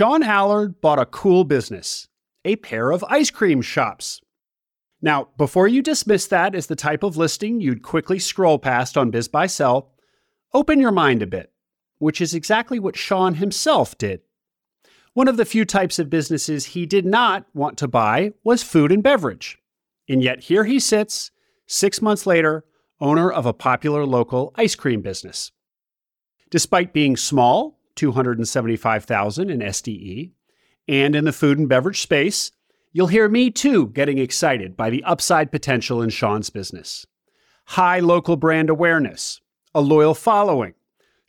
Shawn 0.00 0.22
Allard 0.22 0.80
bought 0.80 0.98
a 0.98 1.04
cool 1.04 1.44
business, 1.44 2.08
a 2.42 2.56
pair 2.56 2.90
of 2.90 3.04
ice 3.10 3.30
cream 3.30 3.60
shops. 3.60 4.22
Now, 5.02 5.28
before 5.36 5.68
you 5.68 5.82
dismiss 5.82 6.26
that 6.28 6.54
as 6.54 6.68
the 6.68 6.74
type 6.74 7.02
of 7.02 7.18
listing 7.18 7.60
you'd 7.60 7.82
quickly 7.82 8.18
scroll 8.18 8.58
past 8.58 8.96
on 8.96 9.12
BizBuySell, 9.12 9.88
open 10.54 10.80
your 10.80 10.90
mind 10.90 11.20
a 11.20 11.26
bit, 11.26 11.52
which 11.98 12.22
is 12.22 12.32
exactly 12.32 12.78
what 12.78 12.96
Shawn 12.96 13.34
himself 13.34 13.98
did. 13.98 14.22
One 15.12 15.28
of 15.28 15.36
the 15.36 15.44
few 15.44 15.66
types 15.66 15.98
of 15.98 16.08
businesses 16.08 16.64
he 16.64 16.86
did 16.86 17.04
not 17.04 17.44
want 17.52 17.76
to 17.76 17.86
buy 17.86 18.32
was 18.42 18.62
food 18.62 18.90
and 18.90 19.02
beverage. 19.02 19.58
And 20.08 20.22
yet 20.22 20.44
here 20.44 20.64
he 20.64 20.80
sits, 20.80 21.30
six 21.66 22.00
months 22.00 22.24
later, 22.24 22.64
owner 23.02 23.30
of 23.30 23.44
a 23.44 23.52
popular 23.52 24.06
local 24.06 24.54
ice 24.56 24.76
cream 24.76 25.02
business. 25.02 25.52
Despite 26.48 26.94
being 26.94 27.18
small, 27.18 27.79
275,000 28.00 29.50
in 29.50 29.58
SDE, 29.58 30.30
and 30.88 31.14
in 31.14 31.26
the 31.26 31.34
food 31.34 31.58
and 31.58 31.68
beverage 31.68 32.00
space, 32.00 32.50
you'll 32.92 33.08
hear 33.08 33.28
me 33.28 33.50
too 33.50 33.88
getting 33.88 34.16
excited 34.16 34.74
by 34.74 34.88
the 34.88 35.04
upside 35.04 35.52
potential 35.52 36.00
in 36.00 36.08
Shawn's 36.08 36.48
business. 36.48 37.04
High 37.66 38.00
local 38.00 38.38
brand 38.38 38.70
awareness, 38.70 39.42
a 39.74 39.82
loyal 39.82 40.14
following, 40.14 40.72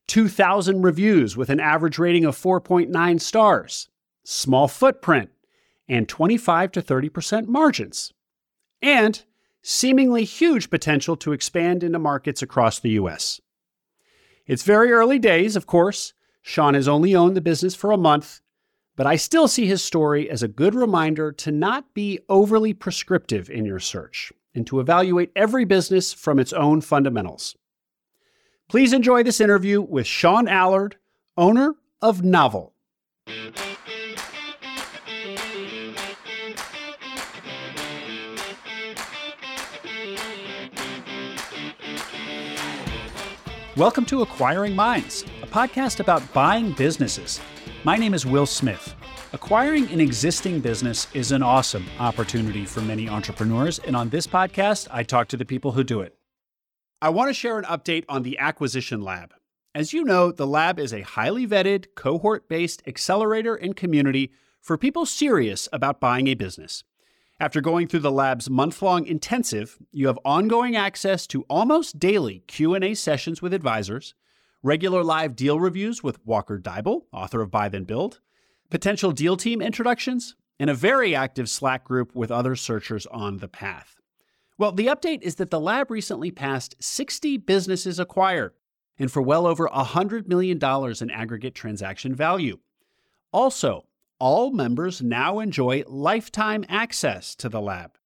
2,000 0.08 0.82
reviews 0.82 1.36
with 1.36 1.50
an 1.50 1.60
average 1.60 2.00
rating 2.00 2.24
of 2.24 2.38
4.9 2.38 3.20
stars, 3.20 3.90
small 4.24 4.70
footprint, 4.70 5.30
and 5.90 6.08
25 6.08 6.72
to 6.72 6.82
30% 6.82 7.48
margins. 7.48 8.14
And 8.82 9.22
seemingly 9.62 10.24
huge 10.24 10.70
potential 10.70 11.18
to 11.18 11.34
expand 11.34 11.84
into 11.84 12.00
markets 12.00 12.42
across 12.42 12.80
the 12.80 12.92
US. 12.92 13.42
It's 14.48 14.64
very 14.64 14.94
early 14.94 15.20
days, 15.20 15.58
of 15.58 15.68
course. 15.68 16.14
Shawn 16.42 16.74
has 16.74 16.88
only 16.88 17.16
owned 17.16 17.38
the 17.38 17.42
business 17.42 17.76
for 17.76 17.92
a 17.92 17.98
month, 17.98 18.42
but 18.96 19.06
I 19.06 19.16
still 19.16 19.48
see 19.48 19.68
his 19.68 19.84
story 19.84 20.30
as 20.30 20.42
a 20.42 20.48
good 20.48 20.74
reminder 20.74 21.32
to 21.32 21.52
not 21.52 21.94
be 21.94 22.20
overly 22.30 22.74
prescriptive 22.74 23.50
in 23.50 23.64
your 23.64 23.80
search 23.80 24.34
and 24.56 24.66
to 24.68 24.80
evaluate 24.80 25.32
every 25.36 25.66
business 25.66 26.12
from 26.12 26.40
its 26.40 26.52
own 26.52 26.82
fundamentals. 26.82 27.56
Please 28.68 28.92
enjoy 28.92 29.22
this 29.24 29.40
interview 29.40 29.82
with 29.82 30.08
Shawn 30.08 30.48
Allard, 30.48 30.98
owner 31.38 31.76
of 32.02 32.24
Novel. 32.24 32.74
Welcome 43.78 44.06
to 44.06 44.22
Acquiring 44.22 44.76
Minds, 44.76 45.24
podcast 45.52 46.00
about 46.00 46.24
buying 46.34 46.72
businesses. 46.72 47.42
My 47.84 47.98
name 47.98 48.14
is 48.14 48.26
Will 48.26 48.46
Smith. 48.46 48.96
Acquiring 49.34 49.90
an 49.92 50.00
existing 50.00 50.62
business 50.62 51.08
is 51.14 51.34
an 51.34 51.44
awesome 51.44 51.86
opportunity 52.00 52.66
for 52.66 52.80
many 52.82 53.10
entrepreneurs, 53.10 53.80
and 53.80 53.94
on 53.94 54.10
this 54.10 54.26
podcast, 54.26 54.88
I 54.92 55.04
talk 55.04 55.28
to 55.28 55.38
the 55.38 55.44
people 55.44 55.74
who 55.74 55.84
do 55.84 56.00
it. 56.00 56.16
I 57.02 57.10
want 57.10 57.30
to 57.30 57.34
share 57.34 57.60
an 57.60 57.66
update 57.66 58.06
on 58.08 58.24
the 58.24 58.40
Acquisition 58.40 59.02
Lab. 59.02 59.34
As 59.76 59.92
you 59.92 60.06
know, 60.06 60.32
the 60.32 60.48
lab 60.48 60.80
is 60.80 60.94
a 60.94 61.02
highly 61.02 61.46
vetted, 61.46 61.88
cohort 61.96 62.48
based 62.48 62.82
accelerator 62.88 63.56
and 63.56 63.76
community 63.76 64.32
for 64.62 64.78
people 64.78 65.06
serious 65.06 65.68
about 65.74 66.00
buying 66.00 66.28
a 66.28 66.34
business. 66.34 66.86
After 67.42 67.60
going 67.60 67.88
through 67.88 68.02
the 68.02 68.12
lab's 68.12 68.50
month-long 68.50 69.06
intensive, 69.06 69.78
you 69.92 70.08
have 70.08 70.20
ongoing 70.24 70.78
access 70.78 71.28
to 71.28 71.44
almost 71.50 72.00
daily 72.00 72.44
Q&A 72.48 72.94
sessions 72.94 73.42
with 73.42 73.54
advisors, 73.54 74.14
regular 74.64 75.04
live 75.04 75.36
deal 75.36 75.60
reviews 75.60 76.04
with 76.04 76.26
Walker 76.26 76.60
Deibel, 76.60 77.04
author 77.12 77.42
of 77.42 77.52
Buy 77.52 77.70
Then 77.70 77.84
Build, 77.84 78.20
potential 78.70 79.12
deal 79.12 79.38
team 79.38 79.62
introductions, 79.62 80.36
and 80.60 80.70
a 80.70 80.76
very 80.76 81.16
active 81.16 81.50
Slack 81.50 81.84
group 81.84 82.16
with 82.16 82.32
other 82.32 82.56
searchers 82.56 83.06
on 83.08 83.38
the 83.38 83.48
path. 83.48 83.96
Well, 84.58 84.72
the 84.72 84.88
update 84.88 85.24
is 85.24 85.36
that 85.36 85.50
the 85.50 85.60
lab 85.60 85.90
recently 85.90 86.30
passed 86.30 86.76
60 86.80 87.38
businesses 87.38 88.00
acquired 88.00 88.54
and 89.00 89.12
for 89.12 89.22
well 89.22 89.48
over 89.48 89.68
$100 89.68 90.28
million 90.28 90.60
in 91.02 91.10
aggregate 91.10 91.56
transaction 91.56 92.14
value. 92.14 92.60
Also, 93.34 93.88
all 94.20 94.52
members 94.52 95.02
now 95.02 95.40
enjoy 95.40 95.84
lifetime 95.88 96.64
access 96.70 97.34
to 97.36 97.50
the 97.50 97.60
lab. 97.60 97.98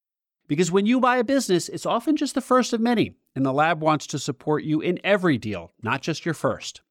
Because 0.47 0.71
when 0.71 0.85
you 0.85 0.99
buy 0.99 1.17
a 1.17 1.23
business, 1.23 1.69
it's 1.69 1.85
often 1.85 2.15
just 2.15 2.35
the 2.35 2.41
first 2.41 2.73
of 2.73 2.79
many, 2.79 3.13
and 3.35 3.45
the 3.45 3.53
lab 3.53 3.81
wants 3.81 4.05
to 4.07 4.19
support 4.19 4.63
you 4.63 4.79
in 4.79 4.99
every 5.03 5.37
deal, 5.37 5.73
not 5.81 6.01
just 6.01 6.25
your 6.25 6.33
first. 6.35 6.81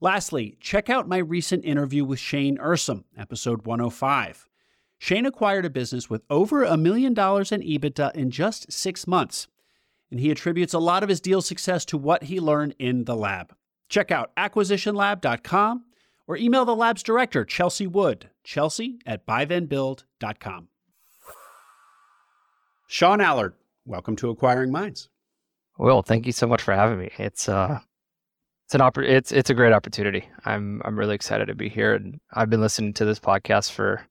Lastly, 0.00 0.56
check 0.60 0.90
out 0.90 1.08
my 1.08 1.18
recent 1.18 1.64
interview 1.64 2.04
with 2.04 2.18
Shane 2.18 2.58
Ursum, 2.58 3.04
episode 3.16 3.66
105. 3.66 4.48
Shane 4.98 5.26
acquired 5.26 5.64
a 5.64 5.70
business 5.70 6.08
with 6.08 6.22
over 6.30 6.64
a 6.64 6.76
million 6.76 7.12
dollars 7.14 7.52
in 7.52 7.60
EBITDA 7.60 8.14
in 8.14 8.30
just 8.30 8.72
six 8.72 9.06
months, 9.06 9.48
and 10.10 10.18
he 10.18 10.30
attributes 10.30 10.74
a 10.74 10.78
lot 10.78 11.02
of 11.02 11.08
his 11.08 11.20
deal 11.20 11.42
success 11.42 11.84
to 11.86 11.98
what 11.98 12.24
he 12.24 12.40
learned 12.40 12.74
in 12.78 13.04
the 13.04 13.16
lab. 13.16 13.54
Check 13.88 14.10
out 14.10 14.34
acquisitionlab.com 14.36 15.84
or 16.26 16.36
email 16.36 16.64
the 16.64 16.74
lab's 16.74 17.02
director, 17.02 17.44
Chelsea 17.44 17.86
Wood, 17.86 18.30
chelsea 18.42 18.98
at 19.04 19.26
buythenbuild.com. 19.26 20.68
Shawn 22.92 23.22
Allard, 23.22 23.54
welcome 23.86 24.16
to 24.16 24.28
Acquiring 24.28 24.70
Minds. 24.70 25.08
Will, 25.78 26.02
thank 26.02 26.26
you 26.26 26.32
so 26.32 26.46
much 26.46 26.60
for 26.60 26.74
having 26.74 26.98
me. 26.98 27.08
It's 27.16 27.48
uh 27.48 27.78
it's 28.66 28.74
an 28.74 28.82
oppor- 28.82 29.08
it's 29.08 29.32
it's 29.32 29.48
a 29.48 29.54
great 29.54 29.72
opportunity. 29.72 30.28
I'm 30.44 30.82
I'm 30.84 30.98
really 30.98 31.14
excited 31.14 31.46
to 31.46 31.54
be 31.54 31.70
here 31.70 31.94
and 31.94 32.20
I've 32.34 32.50
been 32.50 32.60
listening 32.60 32.92
to 32.92 33.06
this 33.06 33.18
podcast 33.18 33.72
for 33.72 34.06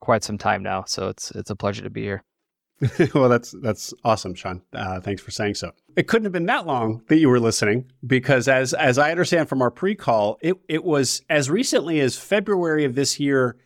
quite 0.00 0.22
some 0.22 0.36
time 0.36 0.62
now, 0.62 0.84
so 0.86 1.08
it's 1.08 1.30
it's 1.30 1.48
a 1.48 1.56
pleasure 1.56 1.82
to 1.82 1.88
be 1.88 2.02
here. 2.02 2.24
well, 3.14 3.30
that's 3.30 3.54
that's 3.62 3.94
awesome, 4.04 4.34
Shawn. 4.34 4.60
Uh, 4.70 5.00
thanks 5.00 5.22
for 5.22 5.30
saying 5.30 5.54
so. 5.54 5.72
It 5.96 6.06
couldn't 6.06 6.26
have 6.26 6.32
been 6.34 6.44
that 6.44 6.66
long 6.66 7.04
that 7.08 7.16
you 7.16 7.30
were 7.30 7.40
listening, 7.40 7.90
because 8.06 8.48
as 8.48 8.74
as 8.74 8.98
I 8.98 9.12
understand 9.12 9.48
from 9.48 9.62
our 9.62 9.70
pre-call, 9.70 10.36
it 10.42 10.58
it 10.68 10.84
was 10.84 11.22
as 11.30 11.48
recently 11.48 12.00
as 12.00 12.18
February 12.18 12.84
of 12.84 12.96
this 12.96 13.18
year 13.18 13.56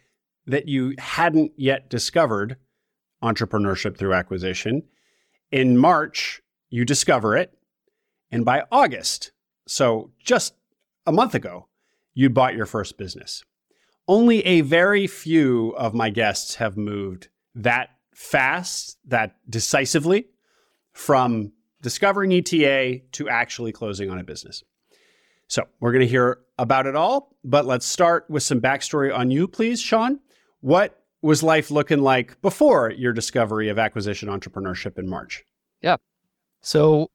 that 0.47 0.69
you 0.69 0.95
hadn't 0.97 1.55
yet 1.57 1.91
discovered 1.91 2.57
entrepreneurship 3.23 3.97
through 3.97 4.15
acquisition. 4.15 4.83
In 5.51 5.77
March, 5.77 6.43
you 6.69 6.85
discover 6.85 7.37
it, 7.37 7.57
and 8.31 8.45
by 8.45 8.65
August, 8.71 9.33
so 9.67 10.11
just 10.19 10.55
a 11.07 11.13
month 11.13 11.35
ago, 11.35 11.67
you 12.15 12.31
bought 12.31 12.55
your 12.55 12.67
first 12.67 12.97
business. 12.97 13.45
Only 14.07 14.45
a 14.47 14.61
very 14.63 15.07
few 15.07 15.71
of 15.77 15.95
my 15.95 16.11
guests 16.11 16.57
have 16.57 16.77
moved 16.77 17.29
that 17.55 17.91
fast, 18.15 18.99
that 19.07 19.37
decisively 19.49 20.27
from 20.93 21.53
discovering 21.81 22.33
ETA 22.33 23.01
to 23.13 23.29
actually 23.29 23.73
closing 23.73 24.11
on 24.11 24.19
a 24.19 24.25
business. 24.25 24.63
So 25.49 25.65
we're 25.81 25.93
going 25.93 26.05
to 26.05 26.11
hear 26.11 26.41
about 26.59 26.87
it 26.87 26.95
all, 26.95 27.37
but 27.43 27.67
let's 27.67 27.87
start 27.87 28.27
with 28.29 28.43
some 28.43 28.61
backstory 28.61 29.17
on 29.17 29.31
you, 29.31 29.49
please, 29.49 29.81
Shawn. 29.81 30.21
What 30.61 31.00
was 31.23 31.43
life 31.43 31.71
looking 31.71 32.01
like 32.01 32.41
before 32.41 32.91
your 32.91 33.13
discovery 33.13 33.69
of 33.69 33.79
acquisition 33.79 34.29
entrepreneurship 34.29 34.99
in 34.99 35.09
March? 35.09 35.45
Yeah. 35.83 35.97
So, 36.63 37.11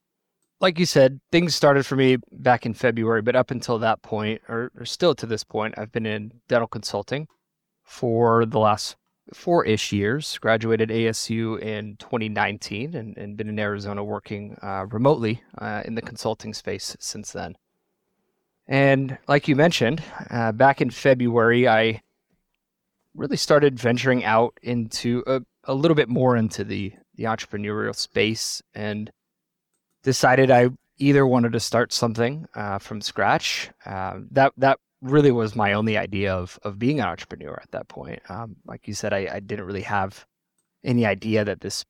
like 0.60 0.78
you 0.78 0.86
said, 0.86 1.20
things 1.30 1.54
started 1.54 1.84
for 1.84 1.96
me 1.96 2.18
back 2.32 2.66
in 2.66 2.74
February, 2.74 3.22
but 3.22 3.36
up 3.36 3.50
until 3.50 3.78
that 3.78 4.02
point, 4.02 4.42
or, 4.48 4.70
or 4.78 4.84
still 4.84 5.14
to 5.14 5.26
this 5.26 5.44
point, 5.44 5.74
I've 5.76 5.92
been 5.92 6.06
in 6.06 6.32
dental 6.48 6.68
consulting 6.68 7.28
for 7.84 8.46
the 8.46 8.58
last 8.58 8.96
four 9.34 9.64
ish 9.64 9.92
years. 9.92 10.38
Graduated 10.38 10.88
ASU 10.90 11.60
in 11.60 11.96
2019 11.96 12.94
and, 12.94 13.16
and 13.16 13.36
been 13.36 13.48
in 13.48 13.58
Arizona 13.58 14.04
working 14.04 14.56
uh, 14.62 14.86
remotely 14.86 15.42
uh, 15.58 15.82
in 15.84 15.94
the 15.94 16.02
consulting 16.02 16.54
space 16.54 16.96
since 17.00 17.32
then. 17.32 17.56
And 18.68 19.18
like 19.28 19.46
you 19.46 19.54
mentioned, 19.54 20.02
uh, 20.30 20.52
back 20.52 20.80
in 20.80 20.90
February, 20.90 21.68
I 21.68 22.02
really 23.16 23.36
started 23.36 23.78
venturing 23.78 24.24
out 24.24 24.58
into 24.62 25.22
a, 25.26 25.40
a 25.64 25.74
little 25.74 25.94
bit 25.94 26.08
more 26.08 26.36
into 26.36 26.64
the, 26.64 26.92
the 27.14 27.24
entrepreneurial 27.24 27.94
space 27.94 28.62
and 28.74 29.10
decided 30.02 30.50
I 30.50 30.70
either 30.98 31.26
wanted 31.26 31.52
to 31.52 31.60
start 31.60 31.92
something 31.92 32.46
uh, 32.54 32.78
from 32.78 33.00
scratch. 33.00 33.70
Uh, 33.84 34.20
that 34.30 34.52
that 34.56 34.78
really 35.02 35.30
was 35.30 35.54
my 35.54 35.72
only 35.74 35.96
idea 35.98 36.34
of 36.34 36.58
of 36.62 36.78
being 36.78 37.00
an 37.00 37.06
entrepreneur 37.06 37.58
at 37.62 37.70
that 37.72 37.88
point. 37.88 38.20
Um, 38.30 38.56
like 38.66 38.88
you 38.88 38.94
said, 38.94 39.12
I, 39.12 39.28
I 39.32 39.40
didn't 39.40 39.66
really 39.66 39.82
have 39.82 40.26
any 40.84 41.04
idea 41.04 41.44
that 41.44 41.60
this 41.60 41.84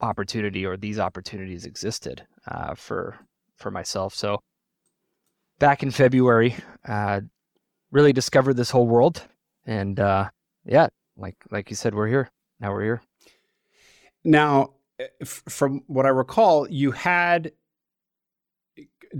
opportunity 0.00 0.66
or 0.66 0.76
these 0.76 0.98
opportunities 0.98 1.64
existed 1.64 2.26
uh, 2.46 2.74
for 2.74 3.18
for 3.56 3.70
myself. 3.70 4.14
So 4.14 4.40
back 5.58 5.82
in 5.82 5.90
February, 5.90 6.54
uh, 6.86 7.22
really 7.90 8.12
discovered 8.12 8.54
this 8.54 8.70
whole 8.70 8.86
world, 8.86 9.22
and 9.66 9.98
uh, 9.98 10.30
yeah, 10.64 10.88
like 11.16 11.36
like 11.50 11.70
you 11.70 11.76
said, 11.76 11.94
we're 11.94 12.08
here 12.08 12.30
now. 12.60 12.72
We're 12.72 12.82
here 12.82 13.02
now. 14.24 14.74
Eh, 14.98 15.06
from 15.24 15.82
what 15.86 16.06
I 16.06 16.10
recall, 16.10 16.70
you 16.70 16.92
had 16.92 17.52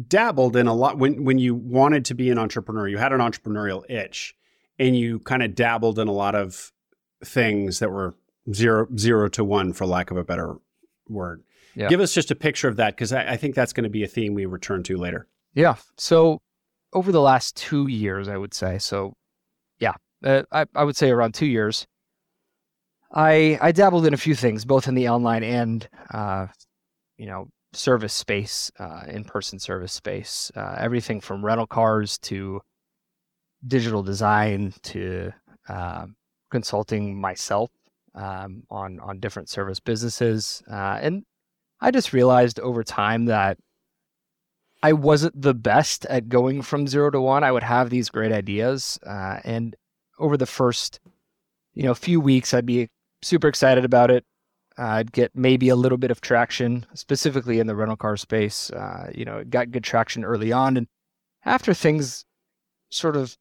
dabbled 0.08 0.56
in 0.56 0.67
a 0.67 0.75
lot 0.75 0.99
when 0.99 1.25
when 1.25 1.38
you 1.38 1.55
wanted 1.55 2.05
to 2.06 2.14
be 2.14 2.31
an 2.31 2.38
entrepreneur. 2.38 2.88
You 2.88 2.99
had 2.99 3.12
an 3.12 3.20
entrepreneurial 3.20 3.88
itch, 3.91 4.35
and 4.79 4.96
you 4.96 5.20
kind 5.20 5.43
of 5.43 5.55
dabbled 5.55 5.99
in 5.99 6.08
a 6.08 6.12
lot 6.12 6.35
of 6.35 6.73
things 7.25 7.79
that 7.79 7.90
were 7.90 8.14
zero 8.52 8.87
zero 8.97 9.29
to 9.31 9.44
one, 9.44 9.73
for 9.73 9.87
lack 9.87 10.11
of 10.11 10.17
a 10.17 10.25
better 10.25 10.56
word. 11.08 11.43
Yeah. 11.75 11.88
Give 11.88 12.00
us 12.00 12.14
just 12.14 12.31
a 12.31 12.37
picture 12.37 12.69
of 12.69 12.76
that 12.76 12.94
because 12.94 13.12
I, 13.12 13.32
I 13.32 13.37
think 13.37 13.55
that's 13.55 13.73
going 13.73 13.85
to 13.85 13.90
be 13.90 14.05
a 14.05 14.08
theme 14.08 14.35
we 14.35 14.47
return 14.47 14.82
to 14.85 14.97
later. 14.97 15.26
Yeah. 15.55 15.76
So 15.97 16.40
over 16.93 17.11
the 17.11 17.20
last 17.20 17.56
two 17.56 17.88
years, 17.88 18.29
I 18.29 18.37
would 18.37 18.55
say. 18.55 18.79
So, 18.79 19.14
yeah, 19.81 19.94
uh, 20.25 20.43
I 20.50 20.67
I 20.75 20.85
would 20.85 20.97
say 20.97 21.11
around 21.11 21.35
two 21.35 21.47
years. 21.47 21.87
I 23.12 23.59
I 23.61 23.73
dabbled 23.73 24.06
in 24.06 24.15
a 24.15 24.19
few 24.19 24.35
things, 24.35 24.65
both 24.65 24.88
in 24.88 24.94
the 24.94 25.09
online 25.09 25.44
and 25.44 25.88
uh, 26.12 26.47
you 27.17 27.26
know 27.26 27.49
service 27.73 28.15
space, 28.15 28.71
uh, 28.79 29.03
in 29.09 29.25
person 29.25 29.59
service 29.59 29.93
space, 29.93 30.50
uh, 30.56 30.76
everything 30.79 31.21
from 31.21 31.44
rental 31.44 31.67
cars 31.67 32.19
to 32.19 32.61
digital 33.67 34.03
design 34.03 34.75
to 34.82 35.32
uh, 35.69 36.06
consulting 36.50 37.21
myself 37.21 37.71
um, 38.15 38.65
on 38.71 39.00
on 39.00 39.21
different 39.21 39.49
service 39.49 39.81
businesses, 39.81 40.62
uh, 40.71 40.99
and 41.00 41.25
I 41.81 41.91
just 41.91 42.12
realized 42.12 42.59
over 42.61 42.82
time 42.82 43.26
that 43.26 43.59
I 44.82 44.93
wasn't 44.93 45.41
the 45.41 45.55
best 45.55 46.05
at 46.06 46.29
going 46.29 46.62
from 46.62 46.87
zero 46.87 47.11
to 47.11 47.21
one. 47.21 47.44
I 47.44 47.53
would 47.53 47.62
have 47.62 47.91
these 47.91 48.11
great 48.11 48.32
ideas, 48.32 48.99
uh, 49.06 49.38
and 49.44 49.75
over 50.19 50.37
the 50.37 50.46
first 50.46 51.00
you 51.75 51.82
know 51.82 51.94
few 51.94 52.20
weeks, 52.20 52.55
I'd 52.55 52.66
be 52.66 52.88
super 53.22 53.49
excited 53.49 53.84
about 53.84 54.11
it. 54.11 54.25
I'd 54.76 55.12
get 55.12 55.32
maybe 55.34 55.69
a 55.69 55.76
little 55.76 55.99
bit 55.99 56.11
of 56.11 56.20
traction, 56.20 56.87
specifically 56.94 57.61
in 57.61 57.66
the 57.66 57.76
rental 57.76 57.96
car 57.96 58.16
space. 58.16 58.70
Uh, 58.70 59.11
you 59.14 59.25
know, 59.25 59.38
it 59.38 59.50
got 59.50 59.70
good 59.70 59.84
traction 59.84 60.25
early 60.25 60.52
on, 60.52 60.76
and 60.76 60.87
after 61.44 61.75
things 61.75 62.25
sort 62.90 63.16
of 63.16 63.37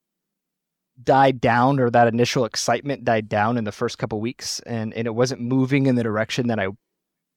died 1.02 1.42
down, 1.42 1.80
or 1.80 1.90
that 1.90 2.08
initial 2.08 2.46
excitement 2.46 3.04
died 3.04 3.28
down 3.30 3.58
in 3.58 3.64
the 3.64 3.72
first 3.72 3.98
couple 3.98 4.20
weeks, 4.22 4.60
and 4.62 4.94
and 4.94 5.08
it 5.08 5.16
wasn't 5.16 5.42
moving 5.42 5.88
in 5.88 5.96
the 5.96 6.04
direction 6.04 6.48
that 6.48 6.60
I 6.60 6.68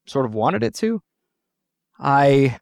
sort 0.06 0.26
of 0.26 0.34
wanted 0.34 0.62
it 0.62 0.74
to, 0.76 1.00
I 1.98 2.58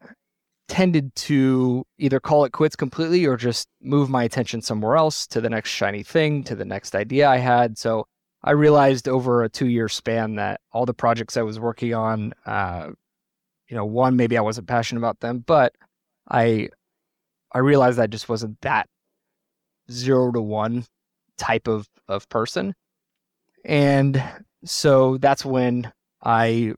tended 0.69 1.15
to 1.15 1.85
either 1.99 2.21
call 2.21 2.45
it 2.45 2.53
quits 2.53 2.77
completely 2.77 3.27
or 3.27 3.37
just 3.37 3.69
move 3.83 4.09
my 4.09 4.25
attention 4.25 4.63
somewhere 4.63 4.97
else 4.97 5.27
to 5.27 5.41
the 5.41 5.51
next 5.51 5.71
shiny 5.71 6.03
thing, 6.03 6.43
to 6.45 6.55
the 6.55 6.65
next 6.65 6.95
idea 6.95 7.29
I 7.29 7.37
had. 7.37 7.77
So 7.79 8.07
I 8.43 8.53
realized 8.53 9.09
over 9.09 9.43
a 9.43 9.49
two 9.49 9.69
year 9.69 9.89
span 9.89 10.37
that 10.37 10.61
all 10.73 10.87
the 10.87 10.95
projects 10.95 11.37
I 11.37 11.43
was 11.43 11.59
working 11.61 11.95
on, 11.95 12.35
uh, 12.47 12.91
you 13.69 13.77
know, 13.77 13.85
one 13.85 14.17
maybe 14.17 14.37
I 14.37 14.43
wasn't 14.43 14.69
passionate 14.69 15.01
about 15.01 15.21
them, 15.21 15.45
but 15.47 15.75
I 16.31 16.69
I 17.53 17.59
realized 17.59 17.99
I 17.99 18.07
just 18.07 18.29
wasn't 18.29 18.61
that 18.63 18.89
zero 19.91 20.33
to 20.33 20.41
one 20.41 20.85
type 21.39 21.69
of 21.69 21.89
of 22.09 22.29
person, 22.29 22.75
and 23.65 24.23
so 24.65 25.19
that's 25.19 25.45
when 25.45 25.93
I 26.23 26.75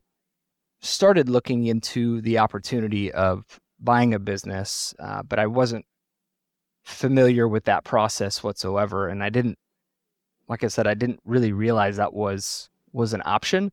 started 0.81 1.29
looking 1.29 1.65
into 1.65 2.21
the 2.21 2.37
opportunity 2.37 3.11
of 3.11 3.59
buying 3.79 4.13
a 4.13 4.19
business, 4.19 4.93
uh, 4.99 5.23
but 5.23 5.39
I 5.39 5.47
wasn't 5.47 5.85
familiar 6.83 7.47
with 7.47 7.65
that 7.65 7.83
process 7.83 8.43
whatsoever, 8.43 9.07
and 9.07 9.23
I 9.23 9.29
didn't 9.29 9.57
like 10.47 10.63
I 10.63 10.67
said, 10.67 10.87
I 10.87 10.93
didn't 10.93 11.19
really 11.25 11.51
realize 11.51 11.97
that 11.97 12.13
was 12.13 12.69
was 12.93 13.13
an 13.13 13.21
option. 13.25 13.71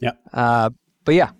Yeah. 0.00 0.12
Uh, 0.32 0.70
but 1.04 1.14
yeah. 1.14 1.30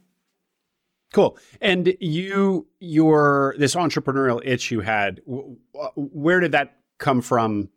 Cool. 1.13 1.39
And 1.61 1.95
you, 1.99 2.69
your 2.79 3.57
this 3.59 3.75
entrepreneurial 3.75 4.41
itch 4.45 4.71
you 4.71 4.81
had, 4.81 5.21
where 5.97 6.41
did 6.41 6.53
that 6.53 6.77
come 6.99 7.21
from 7.21 7.69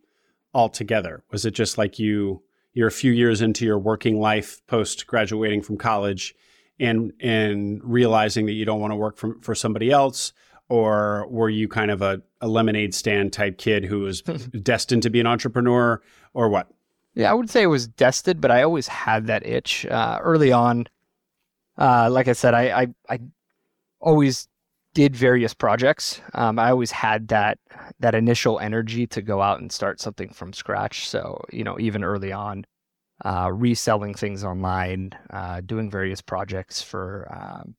altogether? 0.54 1.24
Was 1.32 1.46
it 1.46 1.52
just 1.52 1.78
like 1.78 1.98
you, 1.98 2.44
you're 2.74 2.88
a 2.88 2.92
few 2.92 3.12
years 3.12 3.42
into 3.42 3.66
your 3.66 3.80
working 3.80 4.20
life 4.20 4.62
post 4.68 5.08
graduating 5.08 5.64
from 5.64 5.78
college, 5.78 6.36
and 6.80 7.14
and 7.20 7.82
realizing 7.84 8.46
that 8.48 8.54
you 8.54 8.66
don't 8.66 8.80
want 8.80 8.92
to 8.92 8.98
work 8.98 9.18
for 9.18 9.38
for 9.42 9.56
somebody 9.56 9.92
else, 9.92 10.34
or 10.70 11.28
were 11.30 11.50
you 11.50 11.68
kind 11.68 11.92
of 11.92 12.02
a, 12.02 12.22
a 12.42 12.48
lemonade 12.48 12.94
stand 12.94 13.34
type 13.34 13.58
kid 13.58 13.86
who 13.86 14.02
was 14.02 14.22
destined 14.62 15.04
to 15.04 15.10
be 15.10 15.20
an 15.20 15.28
entrepreneur? 15.28 16.02
or 16.34 16.50
what? 16.50 16.68
Yeah, 17.16 17.30
I 17.30 17.34
would 17.34 17.50
say 17.50 17.64
it 17.64 17.68
was 17.68 17.88
destined, 17.88 18.42
but 18.42 18.52
I 18.52 18.64
always 18.64 18.88
had 18.88 19.28
that 19.28 19.46
itch 19.46 19.86
uh, 19.86 20.20
early 20.22 20.52
on. 20.52 20.88
Uh, 21.78 22.10
like 22.10 22.28
I 22.28 22.34
said, 22.34 22.54
I, 22.54 22.82
I, 22.82 22.88
I 23.10 23.20
always 24.00 24.48
did 24.94 25.16
various 25.16 25.54
projects. 25.54 26.22
Um, 26.34 26.60
I 26.60 26.70
always 26.70 26.92
had 26.92 27.28
that 27.30 27.60
that 28.00 28.14
initial 28.16 28.60
energy 28.60 29.08
to 29.08 29.22
go 29.22 29.42
out 29.42 29.60
and 29.60 29.72
start 29.72 30.00
something 30.00 30.30
from 30.30 30.54
scratch. 30.54 31.08
So 31.08 31.44
you 31.52 31.64
know, 31.64 31.80
even 31.80 32.04
early 32.04 32.32
on, 32.32 32.66
uh, 33.24 33.52
reselling 33.54 34.14
things 34.14 34.44
online, 34.44 35.12
uh, 35.30 35.62
doing 35.62 35.90
various 35.90 36.22
projects 36.22 36.82
for 36.82 37.28
um, 37.32 37.76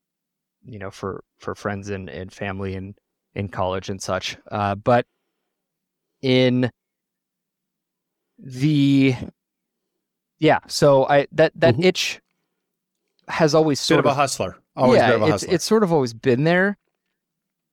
you 0.64 0.78
know 0.78 0.90
for 0.90 1.25
for 1.38 1.54
friends 1.54 1.90
and, 1.90 2.08
and 2.08 2.32
family 2.32 2.75
and 2.75 2.94
in 3.34 3.48
college 3.48 3.88
and 3.88 4.00
such. 4.00 4.36
Uh, 4.50 4.75
but 4.75 5.06
in 6.22 6.70
the 8.38 9.14
yeah 10.38 10.58
so 10.66 11.06
i 11.06 11.26
that 11.32 11.52
that 11.54 11.75
mm-hmm. 11.75 11.84
itch 11.84 12.20
has 13.28 13.54
always 13.54 13.78
sort 13.78 13.98
bit 13.98 14.06
of, 14.06 14.12
of 14.12 14.12
a 14.12 14.20
hustler 14.20 14.56
always 14.75 14.98
yeah, 14.98 15.08
bit 15.08 15.16
of 15.16 15.22
a 15.22 15.26
hustler. 15.30 15.46
It's, 15.46 15.54
it's 15.54 15.64
sort 15.64 15.82
of 15.82 15.92
always 15.92 16.14
been 16.14 16.44
there 16.44 16.78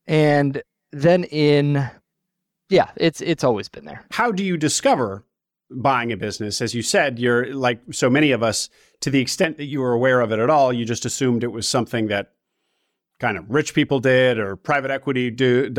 and 0.06 0.62
then 0.92 1.24
in 1.26 1.90
yeah 2.70 2.92
it's 2.98 3.22
it's 3.22 3.44
always 3.44 3.70
been 3.70 3.86
there 3.86 4.06
how 4.12 4.32
do 4.32 4.44
you 4.44 4.58
discover 4.58 5.24
buying 5.72 6.12
a 6.12 6.18
business. 6.18 6.62
As 6.62 6.74
you 6.74 6.82
said 6.82 7.20
you're 7.20 7.54
like 7.54 7.82
so 7.92 8.10
many 8.10 8.32
of 8.32 8.44
us 8.44 8.70
to 9.02 9.10
the 9.10 9.20
extent 9.20 9.58
that 9.58 9.66
you 9.66 9.80
were 9.80 9.94
aware 9.94 10.22
of 10.22 10.32
it 10.32 10.40
at 10.40 10.50
all 10.50 10.72
you 10.72 10.86
just 10.86 11.06
assumed 11.06 11.44
it 11.44 11.52
was 11.52 11.68
something 11.68 12.08
that 12.08 12.34
kind 13.22 13.38
of 13.38 13.48
rich 13.50 13.76
people 13.76 14.00
did 14.00 14.40
or 14.40 14.56
private 14.56 14.90
equity 14.90 15.30
do, 15.30 15.70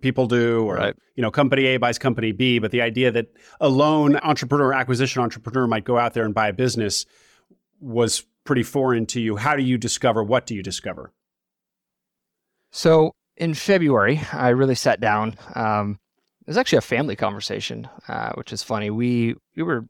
people 0.00 0.26
do 0.26 0.64
or 0.64 0.76
right. 0.76 0.96
you 1.14 1.22
know 1.22 1.30
company 1.30 1.66
A 1.66 1.76
buys 1.76 1.98
company 1.98 2.32
B. 2.32 2.58
But 2.58 2.70
the 2.70 2.80
idea 2.80 3.12
that 3.12 3.26
a 3.60 3.68
lone 3.68 4.16
entrepreneur 4.16 4.72
acquisition 4.72 5.22
entrepreneur 5.22 5.66
might 5.66 5.84
go 5.84 5.98
out 5.98 6.14
there 6.14 6.24
and 6.24 6.34
buy 6.34 6.48
a 6.48 6.54
business 6.54 7.04
was 7.80 8.24
pretty 8.44 8.62
foreign 8.62 9.04
to 9.06 9.20
you. 9.20 9.36
How 9.36 9.54
do 9.54 9.62
you 9.62 9.76
discover? 9.76 10.24
What 10.24 10.46
do 10.46 10.54
you 10.54 10.62
discover? 10.62 11.12
So 12.72 13.12
in 13.36 13.52
February 13.52 14.22
I 14.32 14.48
really 14.48 14.74
sat 14.74 14.98
down 14.98 15.36
um, 15.54 15.98
it 16.46 16.50
was 16.50 16.56
actually 16.56 16.78
a 16.78 16.82
family 16.82 17.16
conversation 17.16 17.88
uh, 18.08 18.32
which 18.34 18.52
is 18.52 18.62
funny 18.62 18.90
we 18.90 19.34
we 19.56 19.62
were 19.62 19.86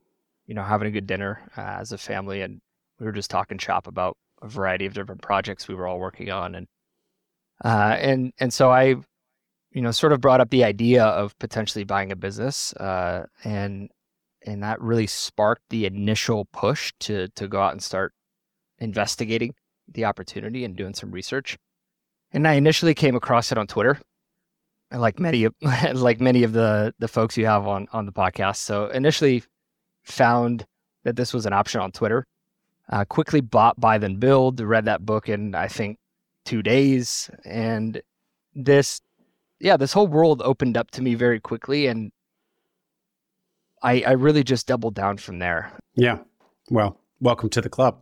you 0.47 0.55
know 0.55 0.62
having 0.62 0.88
a 0.88 0.91
good 0.91 1.06
dinner 1.06 1.41
uh, 1.56 1.76
as 1.80 1.92
a 1.92 1.99
family 1.99 2.40
and 2.40 2.61
we 2.99 3.07
were 3.07 3.12
just 3.12 3.30
talking 3.30 3.59
shop 3.59 3.87
about 3.87 4.16
a 4.42 4.49
variety 4.49 4.87
of 4.87 4.95
different 4.95 5.23
projects 5.23 5.69
we 5.69 5.75
were 5.75 5.87
all 5.87 5.99
working 5.99 6.30
on 6.30 6.54
and 6.54 6.66
uh, 7.64 7.97
and 7.99 8.33
and 8.38 8.52
so 8.52 8.71
I, 8.71 8.97
you 9.73 9.83
know, 9.83 9.90
sort 9.90 10.12
of 10.12 10.21
brought 10.21 10.40
up 10.40 10.50
the 10.50 10.64
idea 10.64 11.04
of 11.04 11.38
potentially 11.38 11.85
buying 11.85 12.12
a 12.12 12.16
business, 12.16 12.73
uh, 12.75 13.26
and 13.45 13.90
and 14.45 14.62
that 14.62 14.80
really 14.80 15.07
sparked 15.07 15.62
the 15.71 15.87
initial 15.87 16.47
push 16.52 16.92
to 17.00 17.28
to 17.28 17.49
go 17.49 17.61
out 17.61 17.73
and 17.73 17.83
start 17.83 18.12
investigating 18.78 19.54
the 19.88 20.04
opportunity 20.04 20.64
and 20.64 20.76
doing 20.76 20.95
some 20.95 21.11
research. 21.11 21.57
And 22.33 22.47
I 22.47 22.54
initially 22.54 22.95
came 22.95 23.14
across 23.14 23.52
it 23.52 23.59
on 23.59 23.66
Twitter, 23.66 24.00
like 24.93 25.19
many 25.19 25.45
of 25.45 25.55
like 25.95 26.21
many 26.21 26.43
of 26.43 26.52
the 26.52 26.95
the 26.99 27.09
folks 27.09 27.37
you 27.37 27.47
have 27.47 27.66
on 27.66 27.88
on 27.93 28.07
the 28.07 28.12
podcast. 28.12 28.57
So 28.57 28.87
initially 28.87 29.43
found 30.05 30.66
that 31.05 31.16
this 31.16 31.33
was 31.33 31.47
an 31.47 31.52
option 31.52 31.81
on 31.81 31.93
Twitter. 31.93 32.26
Uh, 32.88 33.05
quickly 33.05 33.40
bought 33.40 33.81
buy 33.81 33.99
then 33.99 34.16
build. 34.16 34.61
Read 34.61 34.85
that 34.85 35.05
book 35.05 35.28
in 35.28 35.55
I 35.55 35.69
think 35.69 35.99
two 36.47 36.62
days. 36.62 37.28
And 37.45 38.00
this, 38.55 39.02
yeah, 39.61 39.76
this 39.76 39.93
whole 39.93 40.07
world 40.07 40.40
opened 40.43 40.78
up 40.78 40.90
to 40.93 41.02
me 41.02 41.14
very 41.14 41.40
quickly. 41.40 41.88
And 41.88 42.12
I, 43.83 44.02
I 44.07 44.12
really 44.12 44.43
just 44.43 44.66
doubled 44.66 44.95
down 44.95 45.19
from 45.19 45.40
there. 45.40 45.71
Yeah. 45.95 46.19
Well, 46.71 46.99
welcome 47.21 47.50
to 47.50 47.61
the 47.61 47.69
club. 47.69 47.99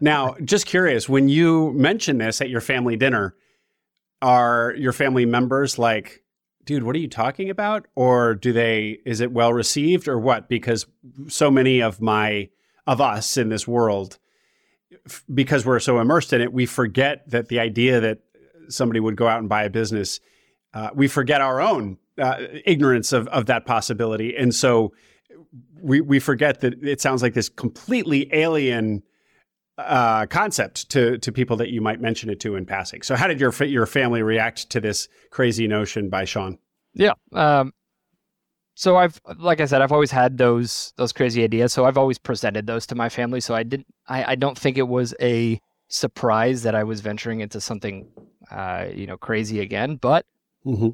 Now, 0.00 0.36
just 0.44 0.66
curious, 0.66 1.08
when 1.08 1.28
you 1.28 1.72
mention 1.72 2.18
this 2.18 2.40
at 2.40 2.48
your 2.48 2.60
family 2.60 2.96
dinner, 2.96 3.34
are 4.22 4.74
your 4.76 4.92
family 4.92 5.26
members 5.26 5.78
like, 5.78 6.22
dude, 6.64 6.82
what 6.82 6.96
are 6.96 7.00
you 7.00 7.08
talking 7.08 7.50
about? 7.50 7.86
Or 7.94 8.34
do 8.34 8.52
they, 8.52 8.98
is 9.04 9.20
it 9.20 9.32
well 9.32 9.52
received 9.52 10.08
or 10.08 10.18
what? 10.18 10.48
Because 10.48 10.86
so 11.28 11.50
many 11.50 11.80
of 11.80 12.00
my, 12.00 12.48
of 12.86 13.00
us 13.00 13.36
in 13.36 13.48
this 13.48 13.66
world 13.66 14.18
because 15.32 15.64
we're 15.64 15.80
so 15.80 15.98
immersed 16.00 16.32
in 16.32 16.40
it, 16.40 16.52
we 16.52 16.66
forget 16.66 17.28
that 17.30 17.48
the 17.48 17.60
idea 17.60 18.00
that 18.00 18.18
somebody 18.68 19.00
would 19.00 19.16
go 19.16 19.28
out 19.28 19.38
and 19.38 19.48
buy 19.48 19.64
a 19.64 19.70
business, 19.70 20.20
uh, 20.74 20.90
we 20.94 21.08
forget 21.08 21.40
our 21.40 21.60
own 21.60 21.98
uh, 22.20 22.36
ignorance 22.64 23.12
of, 23.12 23.28
of 23.28 23.46
that 23.46 23.66
possibility. 23.66 24.36
And 24.36 24.54
so 24.54 24.92
we, 25.80 26.00
we 26.00 26.18
forget 26.18 26.60
that 26.60 26.82
it 26.82 27.00
sounds 27.00 27.22
like 27.22 27.34
this 27.34 27.48
completely 27.48 28.28
alien 28.32 29.02
uh, 29.78 30.26
concept 30.26 30.88
to, 30.90 31.18
to 31.18 31.32
people 31.32 31.56
that 31.56 31.70
you 31.70 31.80
might 31.80 32.00
mention 32.00 32.30
it 32.30 32.40
to 32.40 32.56
in 32.56 32.66
passing. 32.66 33.02
So 33.02 33.14
how 33.14 33.26
did 33.26 33.40
your, 33.40 33.52
your 33.64 33.86
family 33.86 34.22
react 34.22 34.70
to 34.70 34.80
this 34.80 35.08
crazy 35.30 35.66
notion 35.66 36.08
by 36.08 36.24
Shawn? 36.24 36.58
Yeah. 36.94 37.12
Um, 37.32 37.72
so 38.74 38.96
I've 38.96 39.18
like 39.38 39.62
I 39.62 39.64
said, 39.64 39.80
I've 39.80 39.92
always 39.92 40.10
had 40.10 40.36
those 40.36 40.92
those 40.96 41.10
crazy 41.12 41.42
ideas. 41.42 41.72
So 41.72 41.86
I've 41.86 41.96
always 41.96 42.18
presented 42.18 42.66
those 42.66 42.86
to 42.88 42.94
my 42.94 43.08
family. 43.08 43.40
So 43.40 43.54
I 43.54 43.62
didn't 43.62 43.86
I, 44.06 44.32
I 44.32 44.34
don't 44.34 44.56
think 44.58 44.76
it 44.76 44.86
was 44.86 45.14
a 45.20 45.58
surprise 45.88 46.62
that 46.64 46.74
I 46.74 46.84
was 46.84 47.00
venturing 47.00 47.40
into 47.40 47.58
something 47.58 48.06
uh, 48.50 48.86
you 48.94 49.06
know, 49.06 49.16
crazy 49.16 49.60
again. 49.60 49.96
But 49.96 50.26
mm-hmm. 50.64 50.90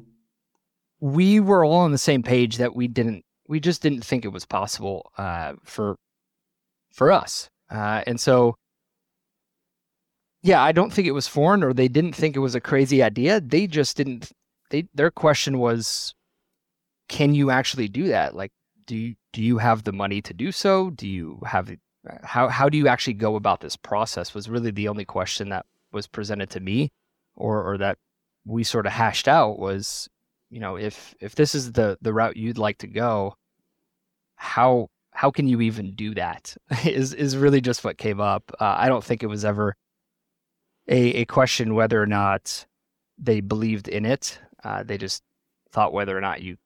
we 1.01 1.41
were 1.41 1.65
all 1.65 1.81
on 1.81 1.91
the 1.91 1.97
same 1.97 2.23
page 2.23 2.57
that 2.57 2.73
we 2.73 2.87
didn't 2.87 3.25
we 3.47 3.59
just 3.59 3.81
didn't 3.81 4.05
think 4.05 4.23
it 4.23 4.29
was 4.29 4.45
possible 4.45 5.11
uh, 5.17 5.53
for 5.65 5.97
for 6.93 7.11
us. 7.11 7.49
Uh, 7.69 8.01
and 8.07 8.19
so 8.19 8.55
yeah, 10.43 10.61
I 10.61 10.73
don't 10.73 10.91
think 10.91 11.07
it 11.07 11.13
was 11.13 11.27
foreign 11.27 11.63
or 11.63 11.73
they 11.73 11.87
didn't 11.87 12.13
think 12.13 12.35
it 12.35 12.39
was 12.39 12.53
a 12.53 12.61
crazy 12.61 13.01
idea. 13.01 13.39
They 13.39 13.65
just 13.65 13.97
didn't 13.97 14.31
they 14.69 14.87
their 14.93 15.09
question 15.09 15.57
was 15.57 16.13
can 17.07 17.33
you 17.33 17.49
actually 17.49 17.87
do 17.87 18.09
that? 18.09 18.35
Like 18.35 18.51
do 18.85 18.95
you 18.95 19.15
do 19.31 19.41
you 19.41 19.57
have 19.57 19.83
the 19.83 19.93
money 19.93 20.21
to 20.21 20.33
do 20.33 20.51
so? 20.51 20.89
Do 20.91 21.07
you 21.07 21.41
have 21.45 21.71
how 22.23 22.49
how 22.49 22.67
do 22.67 22.77
you 22.77 22.89
actually 22.89 23.13
go 23.13 23.35
about 23.35 23.61
this 23.61 23.77
process 23.77 24.33
was 24.33 24.49
really 24.49 24.71
the 24.71 24.89
only 24.89 25.05
question 25.05 25.49
that 25.49 25.65
was 25.93 26.07
presented 26.07 26.49
to 26.51 26.59
me 26.59 26.91
or 27.35 27.63
or 27.63 27.77
that 27.77 27.97
we 28.45 28.63
sort 28.63 28.85
of 28.85 28.91
hashed 28.91 29.29
out 29.29 29.57
was 29.57 30.09
you 30.49 30.59
know 30.59 30.75
if 30.75 31.15
if 31.21 31.35
this 31.35 31.55
is 31.55 31.71
the 31.71 31.97
the 32.01 32.13
route 32.13 32.35
you'd 32.35 32.57
like 32.57 32.77
to 32.79 32.87
go 32.87 33.33
how 34.35 34.89
how 35.11 35.31
can 35.31 35.47
you 35.47 35.61
even 35.61 35.95
do 35.95 36.13
that 36.13 36.57
is 36.85 37.13
is 37.13 37.37
really 37.37 37.61
just 37.61 37.85
what 37.85 37.97
came 37.97 38.19
up 38.19 38.51
uh, 38.59 38.75
i 38.77 38.89
don't 38.89 39.03
think 39.03 39.23
it 39.23 39.27
was 39.27 39.45
ever 39.45 39.75
a 40.87 41.21
a 41.21 41.25
question 41.25 41.75
whether 41.75 42.01
or 42.01 42.07
not 42.07 42.65
they 43.17 43.41
believed 43.41 43.87
in 43.87 44.05
it 44.05 44.39
uh, 44.63 44.83
they 44.83 44.97
just 44.97 45.23
thought 45.71 45.93
whether 45.93 46.17
or 46.17 46.21
not 46.21 46.41
you 46.41 46.57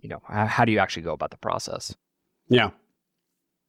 you 0.00 0.08
know 0.08 0.20
how, 0.26 0.46
how 0.46 0.64
do 0.64 0.72
you 0.72 0.78
actually 0.78 1.02
go 1.02 1.12
about 1.12 1.30
the 1.30 1.38
process 1.38 1.94
yeah 2.48 2.70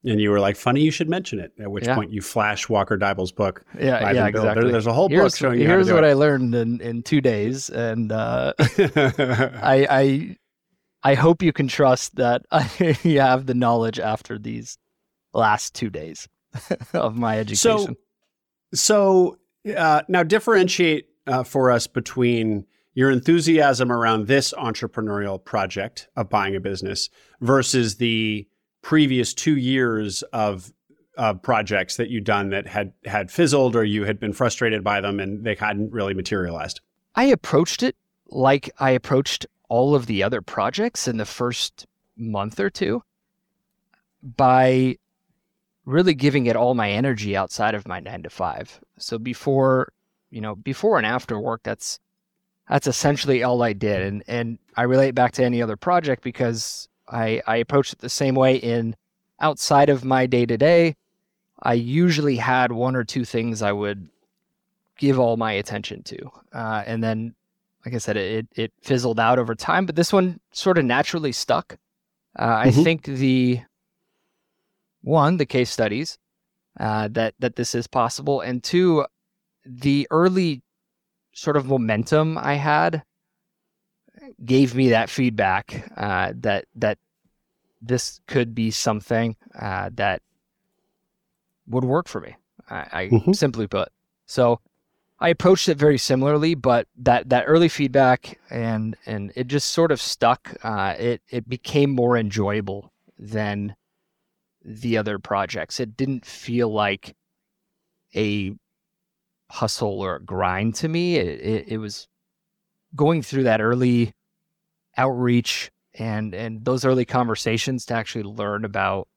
and 0.04 0.20
you 0.20 0.30
were 0.30 0.38
like, 0.38 0.56
"Funny, 0.56 0.82
you 0.82 0.92
should 0.92 1.08
mention 1.08 1.40
it." 1.40 1.52
At 1.58 1.70
which 1.70 1.84
yeah. 1.84 1.96
point, 1.96 2.12
you 2.12 2.20
flash 2.20 2.68
Walker 2.68 2.96
Deibel's 2.96 3.32
book. 3.32 3.64
Yeah, 3.76 4.12
yeah, 4.12 4.26
exactly. 4.26 4.62
There, 4.62 4.72
there's 4.72 4.86
a 4.86 4.92
whole 4.92 5.08
here's, 5.08 5.32
book 5.32 5.36
showing 5.36 5.60
you. 5.60 5.66
Here's 5.66 5.90
what 5.90 6.04
it. 6.04 6.08
I 6.08 6.12
learned 6.12 6.54
in, 6.54 6.80
in 6.80 7.02
two 7.02 7.20
days, 7.20 7.70
and 7.70 8.12
uh, 8.12 8.52
I, 8.60 9.86
I 9.90 10.36
I 11.02 11.14
hope 11.14 11.42
you 11.42 11.52
can 11.52 11.68
trust 11.68 12.16
that 12.16 12.42
I 12.50 12.62
have 12.62 13.46
the 13.46 13.54
knowledge 13.54 13.98
after 14.00 14.38
these 14.38 14.78
last 15.32 15.74
two 15.74 15.90
days 15.90 16.28
of 16.94 17.16
my 17.16 17.38
education. 17.38 17.58
So, 17.58 17.94
so 18.74 19.38
uh, 19.74 20.02
now 20.08 20.22
differentiate 20.22 21.08
uh, 21.26 21.42
for 21.42 21.70
us 21.70 21.86
between 21.86 22.66
your 22.94 23.10
enthusiasm 23.10 23.92
around 23.92 24.26
this 24.26 24.54
entrepreneurial 24.54 25.42
project 25.42 26.08
of 26.16 26.28
buying 26.28 26.56
a 26.56 26.60
business 26.60 27.10
versus 27.40 27.96
the 27.96 28.46
previous 28.82 29.34
two 29.34 29.56
years 29.56 30.22
of 30.32 30.72
uh, 31.18 31.34
projects 31.34 31.96
that 31.96 32.08
you'd 32.08 32.24
done 32.24 32.50
that 32.50 32.66
had 32.66 32.92
had 33.04 33.30
fizzled 33.30 33.74
or 33.74 33.84
you 33.84 34.04
had 34.04 34.20
been 34.20 34.32
frustrated 34.32 34.84
by 34.84 35.00
them 35.00 35.18
and 35.18 35.44
they 35.44 35.54
hadn't 35.54 35.92
really 35.92 36.14
materialized? 36.14 36.80
I 37.14 37.24
approached 37.24 37.82
it 37.82 37.96
like 38.28 38.70
I 38.78 38.90
approached 38.90 39.46
all 39.68 39.94
of 39.94 40.06
the 40.06 40.22
other 40.22 40.42
projects 40.42 41.08
in 41.08 41.16
the 41.16 41.24
first 41.24 41.86
month 42.16 42.60
or 42.60 42.70
two 42.70 43.02
by 44.22 44.96
really 45.86 46.14
giving 46.14 46.46
it 46.46 46.56
all 46.56 46.74
my 46.74 46.90
energy 46.90 47.36
outside 47.36 47.74
of 47.74 47.88
my 47.88 48.00
9 48.00 48.24
to 48.24 48.30
5. 48.30 48.80
So 48.98 49.18
before, 49.18 49.92
you 50.30 50.40
know, 50.40 50.54
before 50.54 50.98
and 50.98 51.06
after 51.06 51.40
work 51.40 51.62
that's 51.62 51.98
that's 52.68 52.88
essentially 52.88 53.44
all 53.44 53.62
I 53.62 53.72
did 53.72 54.02
and 54.02 54.24
and 54.26 54.58
I 54.76 54.82
relate 54.82 55.14
back 55.14 55.32
to 55.32 55.44
any 55.44 55.62
other 55.62 55.76
project 55.76 56.22
because 56.22 56.88
I, 57.08 57.40
I 57.46 57.56
approached 57.56 57.92
it 57.92 58.00
the 58.00 58.08
same 58.08 58.34
way 58.34 58.56
in 58.56 58.96
outside 59.40 59.88
of 59.88 60.04
my 60.04 60.26
day 60.26 60.44
to 60.44 60.56
day. 60.58 60.96
I 61.62 61.74
usually 61.74 62.36
had 62.36 62.72
one 62.72 62.96
or 62.96 63.04
two 63.04 63.24
things 63.24 63.62
I 63.62 63.72
would 63.72 64.08
give 64.98 65.18
all 65.18 65.36
my 65.36 65.52
attention 65.52 66.02
to. 66.04 66.30
Uh, 66.52 66.82
and 66.86 67.02
then, 67.02 67.34
like 67.84 67.94
I 67.94 67.98
said, 67.98 68.16
it, 68.16 68.46
it 68.56 68.72
fizzled 68.82 69.20
out 69.20 69.38
over 69.38 69.54
time, 69.54 69.86
but 69.86 69.96
this 69.96 70.12
one 70.12 70.40
sort 70.52 70.78
of 70.78 70.84
naturally 70.84 71.32
stuck. 71.32 71.78
Uh, 72.38 72.46
mm-hmm. 72.46 72.68
I 72.68 72.70
think 72.70 73.04
the 73.04 73.60
one, 75.06 75.36
the 75.36 75.46
case 75.46 75.70
studies, 75.70 76.18
uh, 76.78 77.08
that, 77.12 77.34
that 77.38 77.56
this 77.56 77.74
is 77.74 77.86
possible, 77.86 78.40
and 78.40 78.62
two, 78.62 79.06
the 79.64 80.06
early 80.10 80.62
sort 81.32 81.56
of 81.56 81.66
momentum 81.66 82.36
I 82.38 82.54
had 82.54 83.04
gave 84.44 84.74
me 84.74 84.90
that 84.90 85.10
feedback 85.10 85.90
uh, 85.96 86.32
that 86.40 86.66
that 86.74 86.98
this 87.82 88.20
could 88.26 88.54
be 88.54 88.70
something 88.70 89.36
uh, 89.58 89.90
that 89.94 90.22
would 91.68 91.84
work 91.84 92.08
for 92.08 92.20
me. 92.20 92.36
I, 92.68 92.86
I 92.92 93.08
mm-hmm. 93.08 93.32
simply 93.32 93.66
put. 93.66 93.88
So 94.26 94.60
I 95.20 95.28
approached 95.28 95.68
it 95.68 95.78
very 95.78 95.98
similarly, 95.98 96.54
but 96.54 96.88
that 96.96 97.28
that 97.28 97.44
early 97.46 97.68
feedback 97.68 98.38
and 98.50 98.96
and 99.06 99.32
it 99.36 99.46
just 99.46 99.70
sort 99.70 99.92
of 99.92 100.00
stuck. 100.00 100.56
Uh, 100.62 100.94
it 100.98 101.22
it 101.28 101.48
became 101.48 101.90
more 101.90 102.16
enjoyable 102.16 102.92
than 103.18 103.76
the 104.66 104.98
other 104.98 105.18
projects. 105.18 105.78
It 105.78 105.96
didn't 105.96 106.26
feel 106.26 106.68
like 106.68 107.14
a 108.14 108.52
hustle 109.50 110.00
or 110.00 110.16
a 110.16 110.22
grind 110.22 110.74
to 110.76 110.88
me. 110.88 111.16
It, 111.16 111.40
it, 111.40 111.68
it 111.68 111.78
was 111.78 112.08
going 112.94 113.22
through 113.22 113.44
that 113.44 113.60
early 113.60 114.12
outreach 114.96 115.70
and 115.94 116.34
and 116.34 116.64
those 116.64 116.84
early 116.84 117.04
conversations 117.04 117.84
to 117.86 117.94
actually 117.94 118.24
learn 118.24 118.64
about 118.64 119.08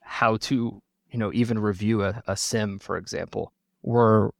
how 0.00 0.36
to 0.36 0.80
you 1.10 1.18
know 1.18 1.32
even 1.32 1.58
review 1.58 2.02
a, 2.04 2.22
a 2.26 2.34
CIM 2.34 2.82
for 2.82 2.96
example 2.96 3.52
were 3.82 4.32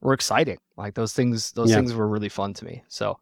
were 0.00 0.12
exciting 0.12 0.58
like 0.76 0.94
those 0.94 1.12
things 1.12 1.52
those 1.52 1.70
yeah. 1.70 1.76
things 1.76 1.94
were 1.94 2.06
really 2.06 2.28
fun 2.28 2.54
to 2.54 2.64
me 2.64 2.82
so 2.88 3.18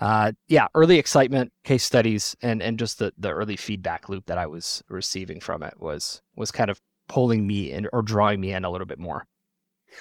uh, 0.00 0.32
yeah 0.48 0.68
early 0.74 0.98
excitement 0.98 1.52
case 1.64 1.84
studies 1.84 2.36
and 2.42 2.62
and 2.62 2.78
just 2.78 2.98
the 2.98 3.12
the 3.18 3.30
early 3.30 3.56
feedback 3.56 4.08
loop 4.08 4.26
that 4.26 4.38
i 4.38 4.46
was 4.46 4.82
receiving 4.88 5.40
from 5.40 5.62
it 5.62 5.74
was 5.78 6.22
was 6.34 6.50
kind 6.50 6.70
of 6.70 6.80
pulling 7.08 7.46
me 7.46 7.70
in 7.70 7.86
or 7.92 8.02
drawing 8.02 8.40
me 8.40 8.52
in 8.52 8.64
a 8.64 8.70
little 8.70 8.86
bit 8.86 8.98
more 8.98 9.26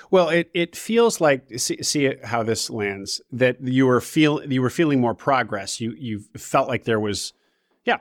well, 0.09 0.29
it, 0.29 0.49
it 0.53 0.75
feels 0.75 1.21
like 1.21 1.43
see, 1.57 1.81
see 1.83 2.15
how 2.23 2.43
this 2.43 2.69
lands 2.69 3.21
that 3.31 3.57
you 3.61 3.87
were 3.87 4.01
feel 4.01 4.43
you 4.43 4.61
were 4.61 4.69
feeling 4.69 5.01
more 5.01 5.13
progress. 5.15 5.81
You 5.81 5.93
you 5.97 6.23
felt 6.37 6.67
like 6.67 6.83
there 6.83 6.99
was 6.99 7.33
yeah, 7.85 7.97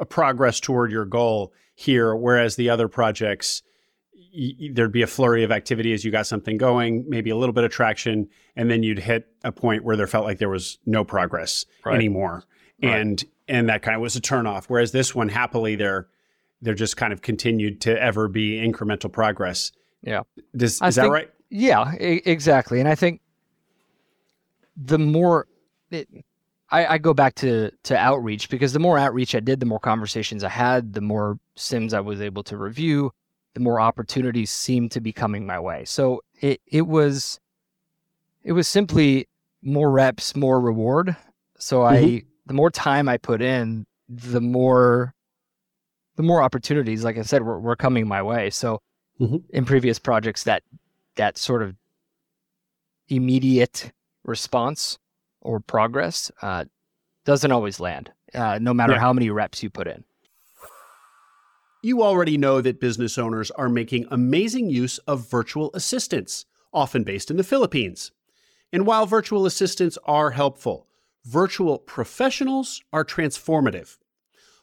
a 0.00 0.06
progress 0.06 0.60
toward 0.60 0.90
your 0.90 1.04
goal 1.04 1.52
here. 1.74 2.14
Whereas 2.14 2.56
the 2.56 2.70
other 2.70 2.88
projects, 2.88 3.62
y- 4.32 4.70
there'd 4.72 4.92
be 4.92 5.02
a 5.02 5.06
flurry 5.06 5.44
of 5.44 5.50
activity 5.50 5.92
as 5.92 6.04
you 6.04 6.10
got 6.10 6.26
something 6.26 6.56
going, 6.56 7.04
maybe 7.08 7.30
a 7.30 7.36
little 7.36 7.52
bit 7.52 7.64
of 7.64 7.70
traction, 7.70 8.28
and 8.56 8.70
then 8.70 8.82
you'd 8.82 8.98
hit 8.98 9.28
a 9.44 9.52
point 9.52 9.84
where 9.84 9.96
there 9.96 10.06
felt 10.06 10.24
like 10.24 10.38
there 10.38 10.48
was 10.48 10.78
no 10.86 11.04
progress 11.04 11.64
right. 11.84 11.94
anymore, 11.94 12.44
right. 12.82 13.00
and 13.00 13.24
and 13.48 13.68
that 13.68 13.82
kind 13.82 13.94
of 13.94 14.00
was 14.00 14.16
a 14.16 14.20
turnoff. 14.20 14.64
Whereas 14.66 14.92
this 14.92 15.14
one, 15.14 15.28
happily, 15.28 15.76
there 15.76 16.08
there 16.60 16.74
just 16.74 16.96
kind 16.96 17.12
of 17.12 17.22
continued 17.22 17.80
to 17.82 18.00
ever 18.00 18.28
be 18.28 18.56
incremental 18.56 19.10
progress. 19.10 19.72
Yeah, 20.02 20.22
Does, 20.56 20.80
is 20.82 20.94
that 20.96 21.10
right? 21.10 21.30
Yeah, 21.50 21.80
I- 21.80 22.22
exactly. 22.24 22.80
And 22.80 22.88
I 22.88 22.94
think 22.94 23.20
the 24.76 24.98
more 24.98 25.46
it, 25.90 26.08
I, 26.70 26.86
I, 26.86 26.98
go 26.98 27.12
back 27.12 27.34
to 27.36 27.70
to 27.84 27.96
outreach 27.96 28.48
because 28.48 28.72
the 28.72 28.78
more 28.78 28.98
outreach 28.98 29.34
I 29.34 29.40
did, 29.40 29.60
the 29.60 29.66
more 29.66 29.78
conversations 29.78 30.42
I 30.42 30.48
had, 30.48 30.94
the 30.94 31.00
more 31.00 31.38
CIMs 31.56 31.92
I 31.92 32.00
was 32.00 32.20
able 32.20 32.42
to 32.44 32.56
review, 32.56 33.12
the 33.54 33.60
more 33.60 33.80
opportunities 33.80 34.50
seemed 34.50 34.92
to 34.92 35.00
be 35.00 35.12
coming 35.12 35.46
my 35.46 35.58
way. 35.58 35.84
So 35.84 36.22
it 36.40 36.60
it 36.66 36.86
was 36.86 37.40
it 38.42 38.52
was 38.52 38.66
simply 38.68 39.28
more 39.62 39.90
reps, 39.90 40.34
more 40.34 40.60
reward. 40.60 41.16
So 41.58 41.80
mm-hmm. 41.80 42.04
I 42.04 42.22
the 42.46 42.54
more 42.54 42.70
time 42.70 43.08
I 43.08 43.18
put 43.18 43.42
in, 43.42 43.86
the 44.08 44.40
more 44.40 45.14
the 46.16 46.22
more 46.22 46.42
opportunities, 46.42 47.04
like 47.04 47.16
I 47.16 47.22
said, 47.22 47.42
were, 47.42 47.58
were 47.58 47.76
coming 47.76 48.06
my 48.06 48.22
way. 48.22 48.50
So 48.50 48.80
mm-hmm. 49.20 49.36
in 49.50 49.64
previous 49.64 49.98
projects, 49.98 50.44
that 50.44 50.62
that 51.16 51.38
sort 51.38 51.62
of 51.62 51.74
immediate 53.08 53.92
response 54.24 54.98
or 55.40 55.60
progress 55.60 56.30
uh, 56.40 56.64
doesn't 57.24 57.52
always 57.52 57.80
land, 57.80 58.10
uh, 58.34 58.58
no 58.60 58.72
matter 58.72 58.94
yeah. 58.94 59.00
how 59.00 59.12
many 59.12 59.30
reps 59.30 59.62
you 59.62 59.70
put 59.70 59.86
in. 59.86 60.04
You 61.84 62.00
already 62.00 62.38
know 62.38 62.60
that 62.60 62.78
business 62.78 63.18
owners 63.18 63.50
are 63.50 63.68
making 63.68 64.06
amazing 64.08 64.70
use 64.70 64.98
of 64.98 65.28
virtual 65.28 65.72
assistants, 65.74 66.46
often 66.72 67.02
based 67.02 67.28
in 67.28 67.36
the 67.36 67.42
Philippines. 67.42 68.12
And 68.72 68.86
while 68.86 69.04
virtual 69.04 69.46
assistants 69.46 69.98
are 70.04 70.30
helpful, 70.30 70.86
virtual 71.24 71.78
professionals 71.78 72.80
are 72.92 73.04
transformative. 73.04 73.98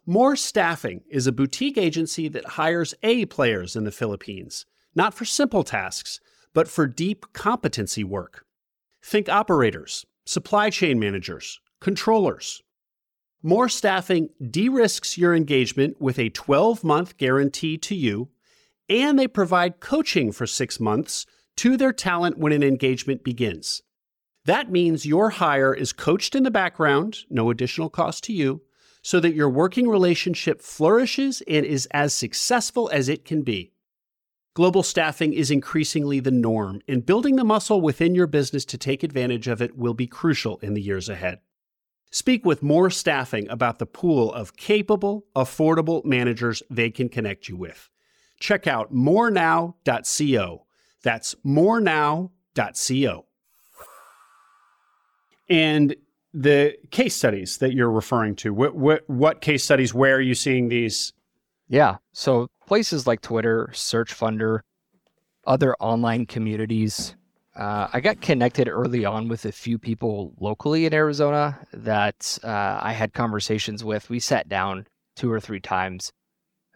More 0.05 0.37
Staffing 0.37 1.01
is 1.09 1.27
a 1.27 1.33
boutique 1.33 1.77
agency 1.77 2.29
that 2.29 2.45
hires 2.55 2.95
A 3.03 3.25
players 3.25 3.75
in 3.75 3.83
the 3.83 3.91
Philippines, 3.91 4.65
not 4.95 5.13
for 5.13 5.25
simple 5.25 5.65
tasks, 5.65 6.21
but 6.53 6.69
for 6.69 6.87
deep 6.87 7.25
competency 7.33 8.05
work. 8.05 8.45
Think 9.03 9.27
operators, 9.27 10.05
supply 10.25 10.69
chain 10.69 10.99
managers, 10.99 11.59
controllers. 11.81 12.63
More 13.41 13.69
Staffing 13.69 14.31
de 14.51 14.67
risks 14.67 15.17
your 15.17 15.33
engagement 15.33 16.01
with 16.01 16.19
a 16.19 16.27
12 16.27 16.83
month 16.83 17.15
guarantee 17.15 17.77
to 17.77 17.95
you, 17.95 18.27
and 18.89 19.17
they 19.17 19.29
provide 19.29 19.79
coaching 19.79 20.33
for 20.33 20.45
six 20.45 20.77
months 20.77 21.25
to 21.55 21.77
their 21.77 21.93
talent 21.93 22.37
when 22.37 22.51
an 22.51 22.63
engagement 22.63 23.23
begins. 23.23 23.81
That 24.43 24.69
means 24.69 25.05
your 25.05 25.29
hire 25.29 25.73
is 25.73 25.93
coached 25.93 26.35
in 26.35 26.43
the 26.43 26.51
background, 26.51 27.19
no 27.29 27.49
additional 27.49 27.89
cost 27.89 28.25
to 28.25 28.33
you, 28.33 28.61
so 29.01 29.21
that 29.21 29.35
your 29.35 29.49
working 29.49 29.87
relationship 29.87 30.61
flourishes 30.61 31.41
and 31.47 31.65
is 31.65 31.87
as 31.91 32.13
successful 32.13 32.89
as 32.91 33.07
it 33.07 33.23
can 33.23 33.43
be. 33.43 33.71
Global 34.53 34.83
staffing 34.83 35.31
is 35.31 35.49
increasingly 35.49 36.19
the 36.19 36.29
norm, 36.29 36.81
and 36.89 37.05
building 37.05 37.37
the 37.37 37.45
muscle 37.45 37.79
within 37.79 38.15
your 38.15 38.27
business 38.27 38.65
to 38.65 38.77
take 38.77 39.01
advantage 39.01 39.47
of 39.47 39.61
it 39.61 39.77
will 39.77 39.93
be 39.93 40.07
crucial 40.07 40.57
in 40.57 40.73
the 40.73 40.81
years 40.81 41.07
ahead. 41.07 41.39
Speak 42.11 42.43
with 42.43 42.63
more 42.63 42.89
staffing 42.89 43.47
about 43.49 43.77
the 43.77 43.85
pool 43.85 44.33
of 44.33 44.55
capable, 44.55 45.25
affordable 45.35 46.03
managers 46.03 46.63
they 46.69 46.89
can 46.89 47.07
connect 47.07 47.47
you 47.47 47.55
with. 47.55 47.89
Check 48.39 48.65
out 48.65 48.93
morenow.co. 48.93 50.65
That's 51.03 51.35
morenow.co. 51.45 53.25
And 55.49 55.95
the 56.33 56.77
case 56.91 57.15
studies 57.15 57.57
that 57.57 57.73
you're 57.73 57.91
referring 57.91 58.35
to, 58.37 58.53
what, 58.53 58.75
what, 58.75 59.03
what 59.07 59.41
case 59.41 59.63
studies, 59.63 59.93
where 59.93 60.15
are 60.15 60.21
you 60.21 60.35
seeing 60.35 60.69
these? 60.69 61.13
Yeah. 61.67 61.97
So 62.13 62.47
places 62.65 63.07
like 63.07 63.21
Twitter, 63.21 63.69
Search 63.73 64.17
Funder, 64.17 64.59
other 65.45 65.75
online 65.79 66.25
communities, 66.25 67.15
uh, 67.59 67.89
I 67.91 67.99
got 67.99 68.21
connected 68.21 68.69
early 68.69 69.03
on 69.03 69.27
with 69.27 69.43
a 69.43 69.51
few 69.51 69.77
people 69.77 70.33
locally 70.39 70.85
in 70.85 70.93
Arizona 70.93 71.59
that 71.73 72.39
uh, 72.41 72.79
I 72.81 72.93
had 72.93 73.13
conversations 73.13 73.83
with. 73.83 74.09
We 74.09 74.21
sat 74.21 74.47
down 74.47 74.87
two 75.17 75.29
or 75.29 75.41
three 75.41 75.59
times 75.59 76.13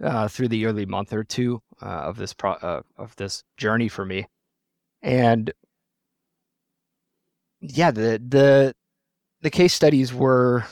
uh, 0.03 0.27
through 0.27 0.49
the 0.49 0.65
early 0.65 0.85
month 0.85 1.13
or 1.13 1.23
two 1.23 1.61
uh, 1.81 1.85
of 1.85 2.17
this 2.17 2.33
pro- 2.33 2.51
uh, 2.51 2.81
of 2.97 3.15
this 3.15 3.45
journey 3.55 3.87
for 3.87 4.03
me, 4.03 4.27
and 5.01 5.53
yeah, 7.61 7.91
the 7.91 8.21
the 8.27 8.75
the 9.41 9.49
case 9.49 9.73
studies 9.73 10.13
were 10.13 10.65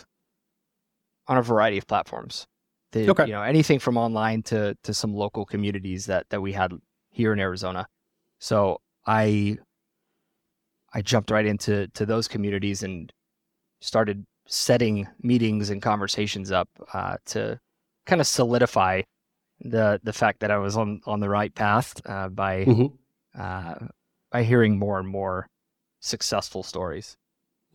on 1.27 1.37
a 1.37 1.41
variety 1.41 1.77
of 1.77 1.87
platforms. 1.87 2.45
The, 2.91 3.09
okay. 3.11 3.27
You 3.27 3.31
know, 3.31 3.43
anything 3.43 3.79
from 3.79 3.95
online 3.95 4.43
to 4.43 4.75
to 4.83 4.93
some 4.93 5.13
local 5.13 5.45
communities 5.45 6.07
that 6.07 6.25
that 6.31 6.41
we 6.41 6.51
had 6.51 6.73
here 7.11 7.31
in 7.31 7.39
Arizona. 7.39 7.87
So 8.39 8.81
I 9.05 9.57
I 10.93 11.01
jumped 11.01 11.31
right 11.31 11.45
into 11.45 11.87
to 11.89 12.05
those 12.05 12.27
communities 12.27 12.83
and 12.83 13.11
started 13.81 14.25
setting 14.47 15.07
meetings 15.21 15.69
and 15.69 15.81
conversations 15.81 16.51
up 16.51 16.69
uh, 16.93 17.17
to 17.25 17.59
kind 18.05 18.21
of 18.21 18.27
solidify 18.27 19.01
the 19.61 19.99
the 20.03 20.13
fact 20.13 20.39
that 20.39 20.51
I 20.51 20.57
was 20.57 20.75
on 20.75 21.01
on 21.05 21.19
the 21.19 21.29
right 21.29 21.53
path 21.53 21.93
uh, 22.05 22.29
by 22.29 22.65
mm-hmm. 22.65 23.41
uh, 23.41 23.87
by 24.31 24.43
hearing 24.43 24.77
more 24.77 24.99
and 24.99 25.07
more 25.07 25.47
successful 25.99 26.63
stories. 26.63 27.17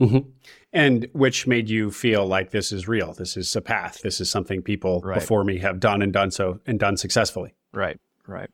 Mm-hmm. 0.00 0.28
And 0.74 1.08
which 1.12 1.46
made 1.46 1.70
you 1.70 1.90
feel 1.90 2.26
like 2.26 2.50
this 2.50 2.70
is 2.70 2.86
real. 2.86 3.14
This 3.14 3.36
is 3.36 3.56
a 3.56 3.62
path. 3.62 4.02
This 4.02 4.20
is 4.20 4.30
something 4.30 4.60
people 4.60 5.00
right. 5.00 5.14
before 5.14 5.42
me 5.42 5.58
have 5.58 5.80
done 5.80 6.02
and 6.02 6.12
done 6.12 6.30
so 6.30 6.60
and 6.66 6.78
done 6.78 6.98
successfully. 6.98 7.54
Right. 7.72 7.98
Right. 8.26 8.50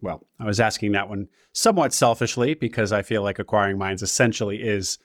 Well, 0.00 0.26
I 0.38 0.44
was 0.44 0.60
asking 0.60 0.92
that 0.92 1.08
one 1.08 1.28
somewhat 1.52 1.92
selfishly 1.92 2.54
because 2.54 2.92
I 2.92 3.02
feel 3.02 3.22
like 3.22 3.38
Acquiring 3.38 3.78
Minds 3.78 4.02
essentially 4.02 4.62
is 4.62 4.98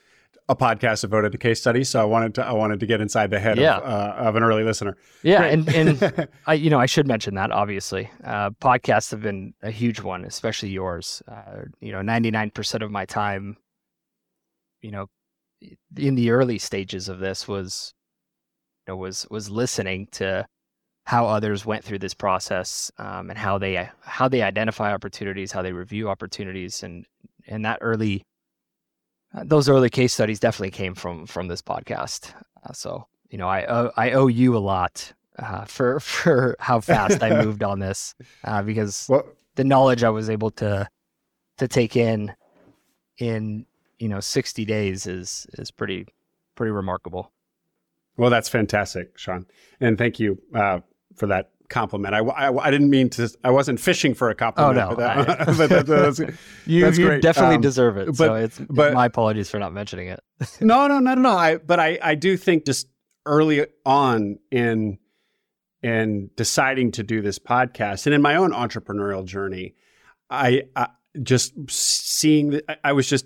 a 0.50 0.56
podcast 0.56 1.02
devoted 1.02 1.32
to 1.32 1.38
case 1.38 1.60
studies. 1.60 1.90
So 1.90 2.02
I 2.02 2.06
wanted 2.06 2.36
to 2.36 2.46
I 2.46 2.52
wanted 2.52 2.80
to 2.82 2.86
get 2.86 3.02
inside 3.02 3.30
the 3.30 3.40
head 3.40 3.58
yeah. 3.58 3.78
of, 3.78 3.84
uh, 3.84 4.14
of 4.30 4.36
an 4.36 4.44
early 4.44 4.64
listener. 4.64 4.98
Yeah, 5.22 5.40
Great. 5.40 5.54
and 5.54 5.70
and 5.70 6.30
I 6.48 6.54
you 6.54 6.70
know 6.70 6.80
I 6.80 6.86
should 6.86 7.08
mention 7.08 7.36
that 7.36 7.52
obviously 7.52 8.10
uh, 8.24 8.52
podcasts 8.52 9.12
have 9.12 9.22
been 9.22 9.54
a 9.62 9.72
huge 9.72 10.02
one, 10.02 10.26
especially 10.26 10.70
yours. 10.70 11.22
Uh, 11.28 11.64
you 11.80 11.92
know, 11.92 12.02
ninety 12.02 12.32
nine 12.32 12.52
percent 12.52 12.84
of 12.84 12.92
my 12.92 13.06
time, 13.06 13.58
you 14.82 14.92
know, 14.92 15.08
in 15.98 16.16
the 16.16 16.32
early 16.32 16.58
stages 16.58 17.10
of 17.10 17.20
this 17.20 17.48
was, 17.48 17.94
you 18.86 18.94
know, 18.94 18.98
was 18.98 19.26
was 19.30 19.50
listening 19.50 20.08
to 20.12 20.46
how 21.06 21.28
others 21.28 21.66
went 21.66 21.84
through 21.84 22.00
this 22.00 22.14
process 22.14 22.92
um, 22.98 23.30
and 23.30 23.38
how 23.38 23.58
they 23.58 23.90
how 24.02 24.28
they 24.28 24.42
identify 24.42 24.94
opportunities, 24.94 25.52
how 25.52 25.62
they 25.62 25.74
review 25.74 26.10
opportunities, 26.10 26.84
and 26.84 27.06
and 27.48 27.66
that 27.66 27.80
early 27.82 28.26
uh, 29.34 29.44
those 29.46 29.68
early 29.68 29.90
case 29.90 30.14
studies 30.14 30.40
definitely 30.40 30.72
came 30.72 30.96
from 30.96 31.26
from 31.26 31.48
this 31.48 31.62
podcast. 31.62 32.34
Uh, 32.64 32.72
so 32.74 33.08
you 33.30 33.38
know, 33.38 33.48
I 33.48 33.66
owe, 33.66 33.92
I 33.98 34.12
owe 34.12 34.28
you 34.28 34.56
a 34.56 34.60
lot 34.60 35.12
uh, 35.40 35.66
for 35.66 36.00
for 36.00 36.56
how 36.60 36.80
fast 36.80 37.22
I 37.22 37.30
moved 37.44 37.64
on 37.64 37.80
this 37.80 38.16
uh, 38.44 38.62
because 38.62 39.08
well, 39.10 39.26
the 39.56 39.64
knowledge 39.64 40.04
I 40.04 40.10
was 40.10 40.30
able 40.30 40.52
to 40.52 40.88
to 41.58 41.68
take 41.68 41.96
in 41.96 42.34
in 43.18 43.66
you 44.00 44.08
know 44.08 44.20
60 44.20 44.66
days 44.66 45.06
is 45.06 45.48
is 45.54 45.70
pretty 45.72 46.08
pretty 46.56 46.72
remarkable. 46.72 47.32
Well, 48.16 48.30
that's 48.30 48.48
fantastic, 48.48 49.18
Shawn, 49.18 49.48
and 49.82 49.98
thank 49.98 50.20
you 50.20 50.40
uh, 50.54 50.82
for 51.16 51.28
that 51.28 51.52
compliment. 51.70 52.14
I, 52.14 52.20
I, 52.20 52.66
I, 52.68 52.72
didn't 52.72 52.90
mean 52.90 53.10
to. 53.12 53.30
I 53.44 53.52
wasn't 53.52 53.80
fishing 53.80 54.14
for 54.14 54.30
a 54.30 54.36
compliment. 54.36 54.78
Oh 54.78 54.90
no, 54.90 54.96
but, 54.96 55.26
that, 55.26 55.42
I, 55.42 55.46
but 55.58 55.70
that, 55.70 55.86
that's, 55.88 56.20
you, 56.66 56.82
that's 56.82 56.98
you 56.98 57.20
definitely 57.20 57.56
um, 57.56 57.62
deserve 57.62 57.98
it. 57.98 58.08
But, 58.08 58.16
so 58.16 58.36
it's, 58.36 58.60
but, 58.70 58.94
my 58.94 59.08
apologies 59.08 59.50
for 59.50 59.60
not 59.60 59.74
mentioning 59.74 60.08
it. 60.08 60.20
no, 60.62 60.88
no, 60.88 61.00
no, 61.00 61.16
no. 61.16 61.32
I 61.32 61.58
but 61.58 61.80
I 61.80 62.00
I 62.02 62.16
do 62.16 62.38
think 62.38 62.66
just 62.66 62.88
early 63.26 63.66
on 63.86 64.40
in 64.52 64.98
in 65.82 66.30
deciding 66.38 66.92
to 66.94 67.04
do 67.04 67.22
this 67.22 67.40
podcast 67.40 68.06
and 68.06 68.14
in 68.14 68.22
my 68.22 68.36
own 68.36 68.52
entrepreneurial 68.52 69.26
journey, 69.26 69.76
I, 70.30 70.64
I 70.78 70.88
just 71.22 71.54
seeing 71.70 72.52
that 72.52 72.80
I 72.84 72.94
was 72.94 73.08
just 73.08 73.26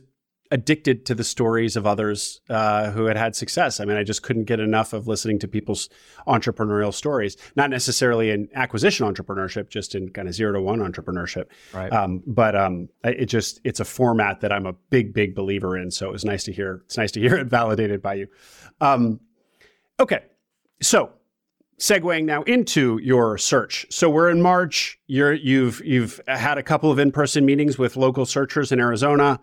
addicted 0.52 1.06
to 1.06 1.16
the 1.16 1.24
stories 1.24 1.76
of 1.76 1.86
others 1.86 2.42
uh, 2.50 2.92
who 2.92 3.06
had 3.06 3.18
had 3.18 3.36
success. 3.36 3.80
I 3.80 3.86
mean, 3.86 3.98
I 3.98 4.04
just 4.04 4.24
couldn't 4.24 4.46
get 4.46 4.60
enough 4.60 4.94
of 4.94 5.08
listening 5.08 5.40
to 5.40 5.48
people's 5.48 5.90
entrepreneurial 6.28 6.94
stories, 6.94 7.38
not 7.56 7.70
necessarily 7.70 8.30
in 8.30 8.48
acquisition 8.54 9.06
entrepreneurship, 9.06 9.70
just 9.70 9.96
in 9.96 10.10
kind 10.10 10.28
of 10.28 10.34
zero 10.34 10.54
to 10.54 10.62
one 10.62 10.80
entrepreneurship. 10.80 11.46
Right. 11.74 11.92
Um, 11.92 12.24
but 12.26 12.56
um, 12.56 12.90
it 13.04 13.26
just 13.26 13.60
it's 13.64 13.80
a 13.80 13.86
format 13.86 14.42
that 14.42 14.52
I'm 14.52 14.66
a 14.66 14.74
big, 14.74 15.14
big 15.14 15.36
believer 15.36 15.78
in. 15.78 15.92
So 15.92 16.08
it 16.08 16.12
was 16.12 16.26
nice 16.26 16.44
to 16.46 16.54
hear. 16.54 16.82
It's 16.86 16.98
nice 16.98 17.12
to 17.12 17.20
hear 17.20 17.36
it 17.36 17.48
validated 17.48 18.02
by 18.02 18.16
you. 18.16 18.28
Um, 18.80 19.20
okay, 20.00 20.24
so 20.82 21.12
segueing 21.80 22.26
now 22.26 22.44
into 22.44 23.00
your 23.04 23.38
search. 23.38 23.86
So 23.90 24.10
we're 24.10 24.30
in 24.30 24.42
March. 24.42 25.00
You're, 25.08 25.34
you've 25.34 25.82
you've 25.86 26.20
had 26.28 26.58
a 26.58 26.64
couple 26.64 26.92
of 26.92 27.00
in 27.00 27.12
person 27.12 27.46
meetings 27.46 27.78
with 27.78 27.96
local 27.96 28.26
searchers 28.26 28.72
in 28.72 28.80
Arizona. 28.80 29.40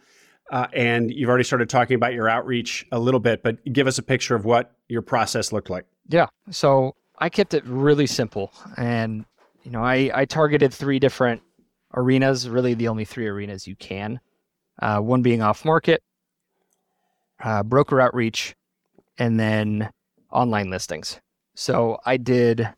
Uh, 0.50 0.66
and 0.74 1.10
you've 1.10 1.28
already 1.28 1.44
started 1.44 1.68
talking 1.68 1.94
about 1.94 2.12
your 2.12 2.28
outreach 2.28 2.86
a 2.92 2.98
little 2.98 3.20
bit, 3.20 3.42
but 3.42 3.64
give 3.72 3.86
us 3.86 3.98
a 3.98 4.02
picture 4.02 4.34
of 4.34 4.44
what 4.44 4.76
your 4.88 5.02
process 5.02 5.52
looked 5.52 5.70
like. 5.70 5.86
Yeah. 6.08 6.26
So 6.50 6.94
I 7.18 7.28
kept 7.28 7.54
it 7.54 7.64
really 7.66 8.06
simple. 8.06 8.52
And, 8.76 9.24
you 9.62 9.70
know, 9.70 9.82
I, 9.82 10.10
I 10.14 10.24
targeted 10.26 10.72
three 10.72 10.98
different 10.98 11.42
arenas, 11.94 12.48
really 12.48 12.74
the 12.74 12.88
only 12.88 13.04
three 13.04 13.26
arenas 13.26 13.66
you 13.66 13.76
can. 13.76 14.20
Uh, 14.82 15.00
one 15.00 15.22
being 15.22 15.40
off 15.40 15.64
market, 15.64 16.02
uh, 17.42 17.62
broker 17.62 18.00
outreach, 18.00 18.54
and 19.18 19.38
then 19.38 19.88
online 20.30 20.68
listings. 20.68 21.20
So 21.54 21.98
I 22.04 22.16
did 22.16 22.68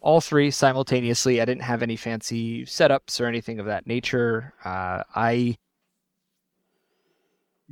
all 0.00 0.20
three 0.20 0.52
simultaneously. 0.52 1.40
I 1.40 1.44
didn't 1.44 1.64
have 1.64 1.82
any 1.82 1.96
fancy 1.96 2.64
setups 2.64 3.20
or 3.20 3.26
anything 3.26 3.58
of 3.58 3.66
that 3.66 3.86
nature. 3.86 4.54
Uh, 4.64 5.02
I 5.14 5.56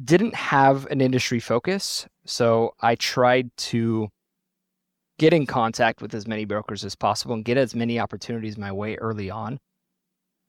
didn't 0.03 0.35
have 0.35 0.87
an 0.87 1.01
industry 1.01 1.41
focus. 1.41 2.07
So 2.27 2.75
I 2.81 2.95
tried 2.97 3.51
to 3.57 4.09
get 5.19 5.33
in 5.33 5.47
contact 5.47 6.03
with 6.03 6.15
as 6.15 6.27
many 6.27 6.45
brokers 6.45 6.85
as 6.85 6.97
possible 6.97 7.35
and 7.35 7.45
get 7.45 7.57
as 7.57 7.75
many 7.75 8.01
opportunities 8.01 8.59
my 8.59 8.73
way 8.73 8.97
early 8.97 9.31
on 9.31 9.59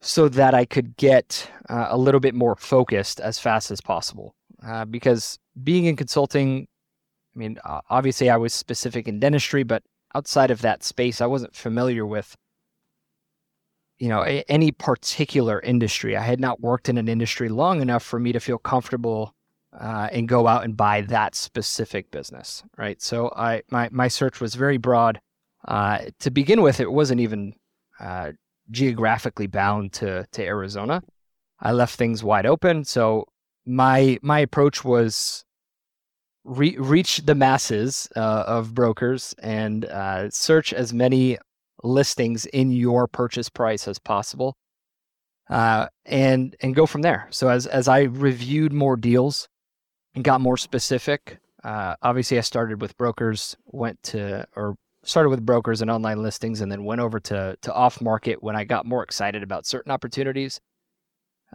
so 0.02 0.28
that 0.30 0.54
I 0.54 0.66
could 0.66 0.98
get 0.98 1.50
uh, 1.70 1.88
a 1.90 1.98
little 1.98 2.20
bit 2.20 2.34
more 2.34 2.56
focused 2.56 3.20
as 3.20 3.40
fast 3.40 3.72
as 3.72 3.82
possible. 3.82 4.34
Uh, 4.66 4.86
because 4.86 5.38
being 5.64 5.86
in 5.86 5.96
consulting, 5.96 6.68
I 7.36 7.40
mean, 7.40 7.58
obviously 7.90 8.30
I 8.30 8.38
was 8.38 8.54
specific 8.54 9.08
in 9.08 9.20
dentistry, 9.20 9.64
but 9.64 9.84
outside 10.16 10.50
of 10.50 10.62
that 10.62 10.84
space, 10.84 11.22
I 11.22 11.28
wasn't 11.28 11.56
familiar 11.56 12.06
with 12.06 12.36
you 13.98 14.10
know 14.10 14.22
any 14.50 14.72
particular 14.72 15.62
industry 15.62 16.18
i 16.18 16.22
had 16.22 16.40
not 16.40 16.60
worked 16.60 16.90
in 16.90 16.98
an 16.98 17.08
industry 17.08 17.48
long 17.48 17.82
enough 17.82 18.04
for 18.04 18.20
me 18.20 18.32
to 18.34 18.40
feel 18.40 18.58
comfortable 18.58 19.35
uh, 19.80 20.10
and 20.12 20.28
go 20.28 20.48
out 20.48 20.64
and 20.64 20.78
buy 20.78 21.02
that 21.02 21.36
specific 21.36 22.12
business, 22.12 22.64
right? 22.78 23.02
So 23.02 23.32
I 23.36 23.64
my 23.70 23.90
my 23.92 24.08
search 24.08 24.40
was 24.40 24.56
very 24.56 24.78
broad. 24.78 25.20
Uh, 25.68 26.00
to 26.20 26.30
begin 26.30 26.62
with, 26.62 26.80
it 26.80 26.92
wasn't 26.92 27.22
even 27.22 27.54
uh, 28.00 28.32
geographically 28.72 29.48
bound 29.48 29.94
to 29.94 30.26
to 30.32 30.44
Arizona. 30.44 31.02
I 31.60 31.72
left 31.72 31.96
things 31.96 32.24
wide 32.24 32.46
open. 32.46 32.86
So 32.86 33.26
my 33.66 34.20
my 34.22 34.40
approach 34.40 34.84
was 34.86 35.44
re- 36.44 36.78
reach 36.78 37.18
the 37.26 37.36
masses 37.36 38.08
uh, 38.16 38.44
of 38.48 38.74
brokers 38.74 39.34
and 39.40 39.86
uh, 39.86 40.30
search 40.30 40.74
as 40.74 40.94
many 40.94 41.38
listings 41.84 42.46
in 42.48 42.72
your 42.72 43.08
purchase 43.08 43.50
price 43.50 43.88
as 43.88 44.00
possible, 44.00 44.56
uh, 45.50 45.88
and 46.06 46.56
and 46.62 46.76
go 46.76 46.86
from 46.86 47.02
there. 47.02 47.28
So 47.32 47.50
as 47.50 47.68
as 47.68 47.88
I 47.88 48.04
reviewed 48.04 48.72
more 48.72 48.96
deals 48.96 49.48
and 50.16 50.24
got 50.24 50.42
more 50.42 50.58
specific, 50.58 51.40
uh, 51.64 51.96
obviously 52.02 52.38
I 52.38 52.42
started 52.42 52.82
with 52.82 52.98
brokers, 52.98 53.58
went 53.66 54.02
to 54.04 54.48
or 54.56 54.76
started 55.04 55.30
with 55.30 55.46
brokers 55.46 55.82
and 55.82 55.92
online 55.92 56.22
listings, 56.22 56.62
and 56.62 56.72
then 56.72 56.84
went 56.84 57.02
over 57.02 57.20
to 57.20 57.58
to 57.62 57.74
off 57.74 58.02
market 58.02 58.42
when 58.42 58.56
I 58.56 58.64
got 58.64 58.86
more 58.86 59.04
excited 59.04 59.44
about 59.44 59.66
certain 59.66 59.92
opportunities. 59.92 60.62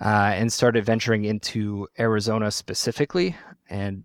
Uh, 0.01 0.33
and 0.35 0.53
started 0.53 0.85
venturing 0.85 1.25
into 1.25 1.87
Arizona 1.99 2.51
specifically, 2.51 3.37
and 3.68 4.05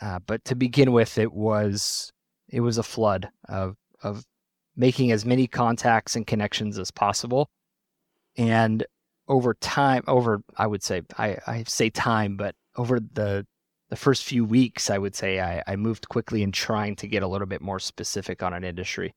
uh, 0.00 0.18
but 0.26 0.44
to 0.44 0.54
begin 0.54 0.92
with, 0.92 1.18
it 1.18 1.32
was 1.32 2.12
it 2.48 2.60
was 2.60 2.78
a 2.78 2.82
flood 2.82 3.28
of 3.48 3.76
of 4.02 4.24
making 4.76 5.10
as 5.12 5.26
many 5.26 5.46
contacts 5.46 6.16
and 6.16 6.26
connections 6.26 6.78
as 6.78 6.90
possible, 6.90 7.50
and 8.36 8.86
over 9.26 9.54
time, 9.54 10.02
over 10.06 10.40
I 10.56 10.66
would 10.66 10.82
say 10.82 11.02
I, 11.18 11.36
I 11.46 11.64
say 11.66 11.90
time, 11.90 12.36
but 12.36 12.54
over 12.76 12.98
the 13.00 13.44
the 13.90 13.96
first 13.96 14.24
few 14.24 14.44
weeks, 14.44 14.90
I 14.90 14.98
would 14.98 15.14
say 15.14 15.40
I, 15.40 15.62
I 15.66 15.76
moved 15.76 16.08
quickly 16.08 16.42
in 16.42 16.52
trying 16.52 16.96
to 16.96 17.08
get 17.08 17.22
a 17.22 17.26
little 17.26 17.46
bit 17.46 17.62
more 17.62 17.78
specific 17.78 18.42
on 18.42 18.52
an 18.52 18.64
industry. 18.64 19.14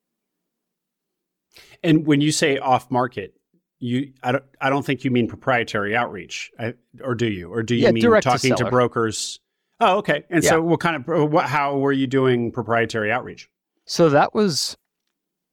And 1.83 2.05
when 2.05 2.21
you 2.21 2.31
say 2.31 2.57
off 2.57 2.89
market, 2.89 3.33
you 3.79 4.13
I 4.23 4.31
don't 4.31 4.43
I 4.61 4.69
don't 4.69 4.85
think 4.85 5.03
you 5.03 5.11
mean 5.11 5.27
proprietary 5.27 5.95
outreach, 5.95 6.51
I, 6.59 6.75
or 7.03 7.15
do 7.15 7.27
you? 7.27 7.51
Or 7.51 7.63
do 7.63 7.75
you 7.75 7.83
yeah, 7.83 7.91
mean 7.91 8.21
talking 8.21 8.55
to, 8.55 8.63
to, 8.63 8.69
brokers? 8.69 9.39
Oh, 9.79 9.97
okay. 9.97 10.23
And 10.29 10.43
yeah. 10.43 10.51
so, 10.51 10.61
what 10.61 10.79
kind 10.79 10.95
of 10.95 11.09
uh, 11.09 11.25
what? 11.25 11.45
How 11.45 11.77
were 11.77 11.91
you 11.91 12.07
doing 12.07 12.51
proprietary 12.51 13.11
outreach? 13.11 13.49
So 13.85 14.09
that 14.09 14.33
was 14.33 14.77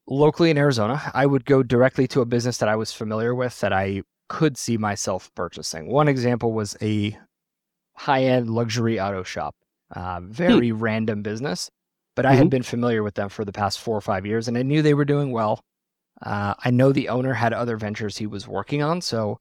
locally 0.06 0.50
in 0.50 0.58
Arizona. 0.58 1.10
I 1.14 1.26
would 1.26 1.46
go 1.46 1.62
directly 1.62 2.06
to 2.08 2.20
a 2.20 2.26
business 2.26 2.58
that 2.58 2.68
I 2.68 2.76
was 2.76 2.92
familiar 2.92 3.34
with 3.34 3.58
that 3.60 3.72
I 3.72 4.02
could 4.28 4.58
see 4.58 4.76
myself 4.76 5.30
purchasing. 5.34 5.88
One 5.88 6.06
example 6.06 6.52
was 6.52 6.76
a 6.82 7.16
high-end 7.98 8.48
luxury 8.48 9.00
auto 9.00 9.22
shop, 9.22 9.54
uh, 9.94 10.20
very 10.22 10.70
hmm. 10.70 10.78
random 10.78 11.22
business, 11.22 11.70
but 12.14 12.24
I 12.24 12.30
mm-hmm. 12.30 12.38
had 12.38 12.50
been 12.50 12.62
familiar 12.62 13.02
with 13.02 13.14
them 13.14 13.28
for 13.28 13.44
the 13.44 13.52
past 13.52 13.80
four 13.80 13.96
or 13.96 14.00
five 14.00 14.24
years, 14.24 14.48
and 14.48 14.56
I 14.56 14.62
knew 14.62 14.82
they 14.82 14.94
were 14.94 15.04
doing 15.04 15.32
well. 15.32 15.60
Uh, 16.22 16.54
I 16.64 16.70
know 16.70 16.92
the 16.92 17.08
owner 17.10 17.34
had 17.34 17.52
other 17.52 17.76
ventures 17.76 18.16
he 18.16 18.26
was 18.26 18.48
working 18.48 18.82
on, 18.82 19.00
so 19.00 19.38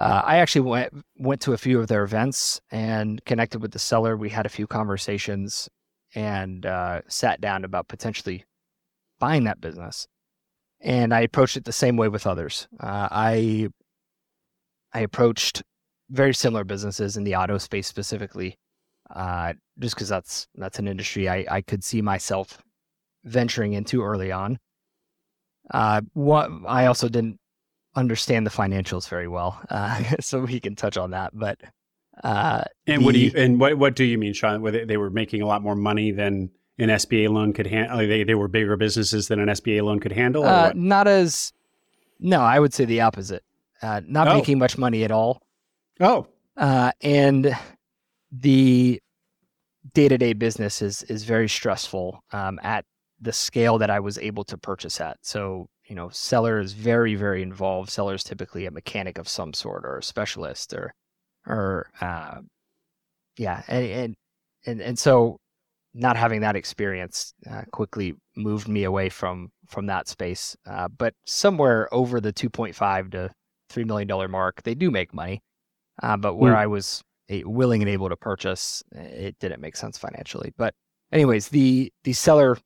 uh, 0.00 0.22
I 0.24 0.38
actually 0.38 0.62
went 0.62 0.92
went 1.18 1.40
to 1.42 1.52
a 1.52 1.58
few 1.58 1.80
of 1.80 1.88
their 1.88 2.04
events 2.04 2.60
and 2.70 3.22
connected 3.24 3.60
with 3.60 3.72
the 3.72 3.78
seller. 3.78 4.16
We 4.16 4.30
had 4.30 4.46
a 4.46 4.50
few 4.50 4.66
conversations 4.66 5.68
and 6.14 6.64
uh, 6.64 7.02
sat 7.08 7.40
down 7.40 7.64
about 7.64 7.88
potentially 7.88 8.44
buying 9.18 9.44
that 9.44 9.60
business. 9.60 10.06
And 10.80 11.12
I 11.12 11.20
approached 11.20 11.56
it 11.56 11.64
the 11.64 11.72
same 11.72 11.96
way 11.96 12.08
with 12.08 12.26
others. 12.26 12.66
Uh, 12.80 13.08
I 13.10 13.68
I 14.92 15.00
approached 15.00 15.62
very 16.10 16.34
similar 16.34 16.64
businesses 16.64 17.16
in 17.16 17.24
the 17.24 17.36
auto 17.36 17.58
space 17.58 17.86
specifically, 17.86 18.58
uh, 19.14 19.54
just 19.78 19.94
because 19.94 20.08
that's 20.08 20.48
that's 20.56 20.78
an 20.78 20.88
industry 20.88 21.28
I, 21.28 21.46
I 21.50 21.60
could 21.62 21.84
see 21.84 22.02
myself 22.02 22.62
venturing 23.24 23.72
into 23.72 24.02
early 24.02 24.32
on. 24.32 24.58
Uh, 25.72 26.00
what 26.14 26.50
I 26.66 26.86
also 26.86 27.08
didn't 27.08 27.38
understand 27.94 28.46
the 28.46 28.50
financials 28.50 29.08
very 29.08 29.28
well, 29.28 29.60
uh, 29.70 30.02
so 30.20 30.40
we 30.40 30.60
can 30.60 30.74
touch 30.74 30.96
on 30.96 31.10
that. 31.10 31.30
But 31.32 31.60
uh, 32.22 32.64
and 32.86 33.02
the, 33.02 33.04
what 33.04 33.14
do 33.14 33.20
you 33.20 33.32
and 33.36 33.60
what 33.60 33.78
what 33.78 33.96
do 33.96 34.04
you 34.04 34.18
mean, 34.18 34.34
Shawn? 34.34 34.62
Were 34.62 34.72
they, 34.72 34.84
they 34.84 34.96
were 34.96 35.10
making 35.10 35.42
a 35.42 35.46
lot 35.46 35.62
more 35.62 35.76
money 35.76 36.10
than 36.10 36.50
an 36.78 36.88
SBA 36.88 37.30
loan 37.30 37.52
could 37.52 37.66
handle? 37.66 37.98
They 37.98 38.24
they 38.24 38.34
were 38.34 38.48
bigger 38.48 38.76
businesses 38.76 39.28
than 39.28 39.38
an 39.38 39.48
SBA 39.48 39.82
loan 39.82 40.00
could 40.00 40.12
handle. 40.12 40.44
Uh, 40.44 40.72
not 40.74 41.06
as 41.06 41.52
no, 42.18 42.40
I 42.40 42.58
would 42.58 42.74
say 42.74 42.84
the 42.84 43.00
opposite. 43.00 43.44
Uh, 43.82 44.00
not 44.06 44.28
oh. 44.28 44.34
making 44.34 44.58
much 44.58 44.76
money 44.76 45.04
at 45.04 45.10
all. 45.10 45.40
Oh, 46.00 46.26
uh, 46.56 46.92
and 47.02 47.56
the 48.32 49.00
day 49.94 50.08
to 50.08 50.18
day 50.18 50.32
business 50.32 50.82
is 50.82 51.02
is 51.04 51.24
very 51.24 51.48
stressful 51.48 52.20
um, 52.32 52.58
at 52.62 52.84
the 53.20 53.32
scale 53.32 53.78
that 53.78 53.90
I 53.90 54.00
was 54.00 54.18
able 54.18 54.44
to 54.44 54.58
purchase 54.58 55.00
at. 55.00 55.18
So 55.22 55.68
you 55.90 55.96
know, 55.96 56.08
seller 56.10 56.60
is 56.60 56.72
very, 56.72 57.16
very 57.16 57.42
involved. 57.42 57.90
Seller 57.90 58.14
is 58.14 58.22
typically 58.22 58.64
a 58.64 58.70
mechanic 58.70 59.18
of 59.18 59.28
some 59.28 59.52
sort 59.52 59.84
or 59.84 59.98
a 59.98 60.02
specialist 60.04 60.72
or, 60.72 60.94
or, 61.48 61.90
uh, 62.00 62.38
yeah. 63.36 63.64
And, 63.66 63.84
and, 63.86 64.14
and, 64.66 64.80
and 64.80 64.98
so 64.98 65.38
not 65.92 66.16
having 66.16 66.42
that 66.42 66.54
experience 66.54 67.34
uh, 67.50 67.62
quickly 67.72 68.14
moved 68.36 68.68
me 68.68 68.84
away 68.84 69.08
from, 69.08 69.50
from 69.66 69.86
that 69.86 70.06
space. 70.06 70.56
Uh, 70.64 70.86
but 70.86 71.12
somewhere 71.26 71.92
over 71.92 72.20
the 72.20 72.32
2.5 72.32 73.10
to 73.10 73.30
$3 73.72 73.84
million 73.84 74.30
mark, 74.30 74.62
they 74.62 74.76
do 74.76 74.92
make 74.92 75.12
money. 75.12 75.42
Uh, 76.02 76.16
but 76.16 76.36
where 76.36 76.54
mm. 76.54 76.58
I 76.58 76.66
was 76.66 77.02
willing 77.44 77.82
and 77.82 77.88
able 77.88 78.08
to 78.08 78.16
purchase, 78.16 78.82
it 78.92 79.38
didn't 79.38 79.60
make 79.60 79.76
sense 79.76 79.98
financially. 79.98 80.52
But 80.56 80.74
anyways, 81.12 81.48
the, 81.48 81.92
the 82.04 82.12
seller 82.12 82.56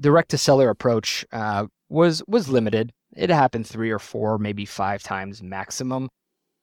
direct 0.00 0.30
to 0.30 0.38
seller 0.38 0.70
approach 0.70 1.24
uh, 1.32 1.66
was 1.88 2.22
was 2.26 2.48
limited. 2.48 2.92
It 3.16 3.30
happened 3.30 3.66
three 3.66 3.90
or 3.90 3.98
four, 3.98 4.38
maybe 4.38 4.64
five 4.64 5.02
times 5.02 5.42
maximum 5.42 6.08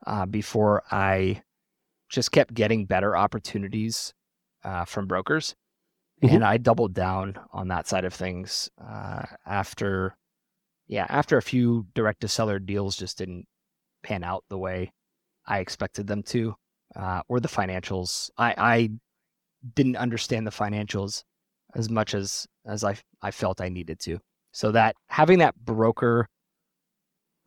uh, 0.06 0.26
before 0.26 0.84
I 0.92 1.42
just 2.10 2.32
kept 2.32 2.54
getting 2.54 2.86
better 2.86 3.16
opportunities 3.16 4.14
uh, 4.64 4.86
from 4.86 5.08
brokers, 5.08 5.56
mm-hmm. 6.24 6.36
and 6.36 6.46
I 6.46 6.58
doubled 6.58 6.94
down 6.94 7.38
on 7.52 7.68
that 7.70 7.88
side 7.88 8.06
of 8.06 8.14
things 8.14 8.70
uh, 8.82 9.24
after, 9.46 10.16
yeah, 10.88 11.08
after 11.10 11.38
a 11.38 11.42
few 11.42 11.88
direct 11.94 12.22
to 12.22 12.28
seller 12.28 12.60
deals 12.60 12.96
just 12.96 13.18
didn't 13.18 13.46
pan 14.04 14.24
out 14.24 14.44
the 14.50 14.58
way 14.58 14.92
I 15.48 15.60
expected 15.60 16.08
them 16.08 16.24
to, 16.24 16.56
uh, 16.96 17.22
or 17.28 17.40
the 17.40 17.48
financials. 17.48 18.30
I, 18.38 18.56
I 18.58 18.90
didn't 19.74 19.98
understand 19.98 20.46
the 20.46 20.52
financials 20.52 21.24
as 21.76 21.90
much 21.90 22.14
as 22.14 22.48
as 22.66 22.84
I 22.84 22.98
I 23.22 23.32
felt 23.32 23.62
I 23.62 23.70
needed 23.70 24.00
to. 24.02 24.20
So 24.52 24.72
that 24.72 24.96
having 25.10 25.40
that 25.40 25.56
broker 25.56 26.28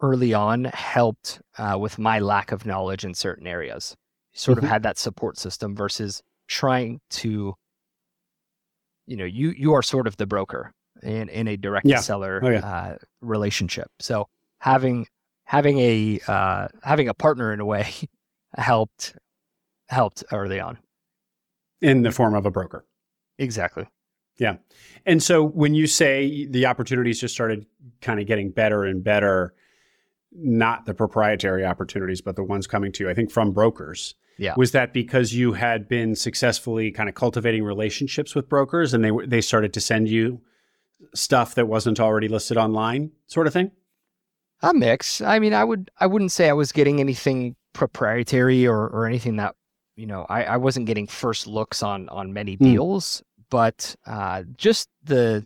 early 0.01 0.35
on 0.35 0.65
helped 0.65 1.41
uh, 1.57 1.77
with 1.79 1.99
my 1.99 2.19
lack 2.21 2.53
of 2.53 2.67
knowledge 2.67 3.05
in 3.05 3.15
certain 3.15 3.47
areas. 3.47 3.97
Sort 4.33 4.59
mm-hmm. 4.59 4.67
of 4.67 4.71
had 4.71 4.83
that 4.85 4.99
support 4.99 5.39
system 5.39 5.75
versus 5.75 6.23
trying 6.47 7.01
to, 7.11 7.55
you 9.07 9.17
know, 9.17 9.25
you 9.25 9.51
you 9.51 9.73
are 9.75 9.83
sort 9.83 10.07
of 10.07 10.17
the 10.17 10.27
broker 10.27 10.73
in 11.03 11.29
in 11.29 11.49
a 11.49 11.57
direct 11.57 11.87
yeah. 11.87 12.01
seller 12.01 12.41
oh, 12.43 12.49
yeah. 12.49 12.59
uh, 12.59 12.97
relationship. 13.21 13.89
So 13.99 14.27
having 14.61 15.07
having 15.49 15.79
a 15.79 16.21
uh, 16.29 16.69
having 16.83 17.09
a 17.09 17.15
partner 17.15 17.55
in 17.55 17.61
a 17.61 17.65
way 17.65 17.91
helped 18.57 19.15
helped 19.89 20.23
early 20.31 20.61
on 20.61 20.79
in 21.81 22.03
the 22.03 22.13
form 22.13 22.35
of 22.35 22.45
a 22.45 22.51
broker. 22.51 22.85
Exactly. 23.39 23.87
Yeah. 24.39 24.57
And 25.07 25.23
so 25.23 25.43
when 25.43 25.75
you 25.75 25.87
say 25.87 26.47
the 26.47 26.67
opportunities 26.67 27.19
just 27.19 27.35
started 27.35 27.67
kind 28.03 28.21
of 28.21 28.27
getting 28.27 28.51
better 28.51 28.85
and 28.85 29.03
better, 29.03 29.55
not 30.33 30.85
the 30.85 30.93
proprietary 30.93 31.65
opportunities, 31.65 32.21
but 32.21 32.37
the 32.37 32.45
ones 32.45 32.67
coming 32.67 32.93
to 32.93 33.05
you, 33.05 33.11
I 33.11 33.15
think 33.15 33.31
from 33.31 33.53
brokers. 33.53 34.15
Yeah. 34.37 34.55
Was 34.57 34.73
that 34.73 34.93
because 34.93 35.33
you 35.33 35.55
had 35.55 35.89
been 35.89 36.15
successfully 36.15 36.91
kind 36.91 37.09
of 37.09 37.15
cultivating 37.15 37.65
relationships 37.65 38.35
with 38.35 38.49
brokers 38.51 38.93
and 38.93 39.03
they 39.03 39.11
they 39.27 39.41
started 39.41 39.73
to 39.73 39.81
send 39.81 40.09
you 40.09 40.43
stuff 41.15 41.55
that 41.55 41.67
wasn't 41.67 41.99
already 41.99 42.29
listed 42.29 42.59
online, 42.59 43.13
sort 43.27 43.47
of 43.47 43.55
thing? 43.55 43.71
A 44.63 44.75
mix. 44.75 45.21
I 45.21 45.39
mean, 45.39 45.55
I 45.55 45.65
would 45.65 45.91
I 46.01 46.07
wouldn't 46.07 46.33
say 46.33 46.49
I 46.49 46.55
was 46.55 46.73
getting 46.73 47.01
anything 47.01 47.55
proprietary 47.73 48.67
or 48.67 48.89
or 48.89 49.07
anything 49.07 49.37
that 49.37 49.55
you 49.97 50.07
know 50.07 50.27
I, 50.29 50.45
I 50.45 50.57
wasn't 50.57 50.87
getting 50.87 51.07
first 51.07 51.47
looks 51.47 51.83
on 51.83 52.09
on 52.09 52.33
many 52.33 52.55
hmm. 52.55 52.65
deals, 52.65 53.23
but 53.51 53.95
uh, 54.07 54.43
just 54.57 54.89
the 55.05 55.45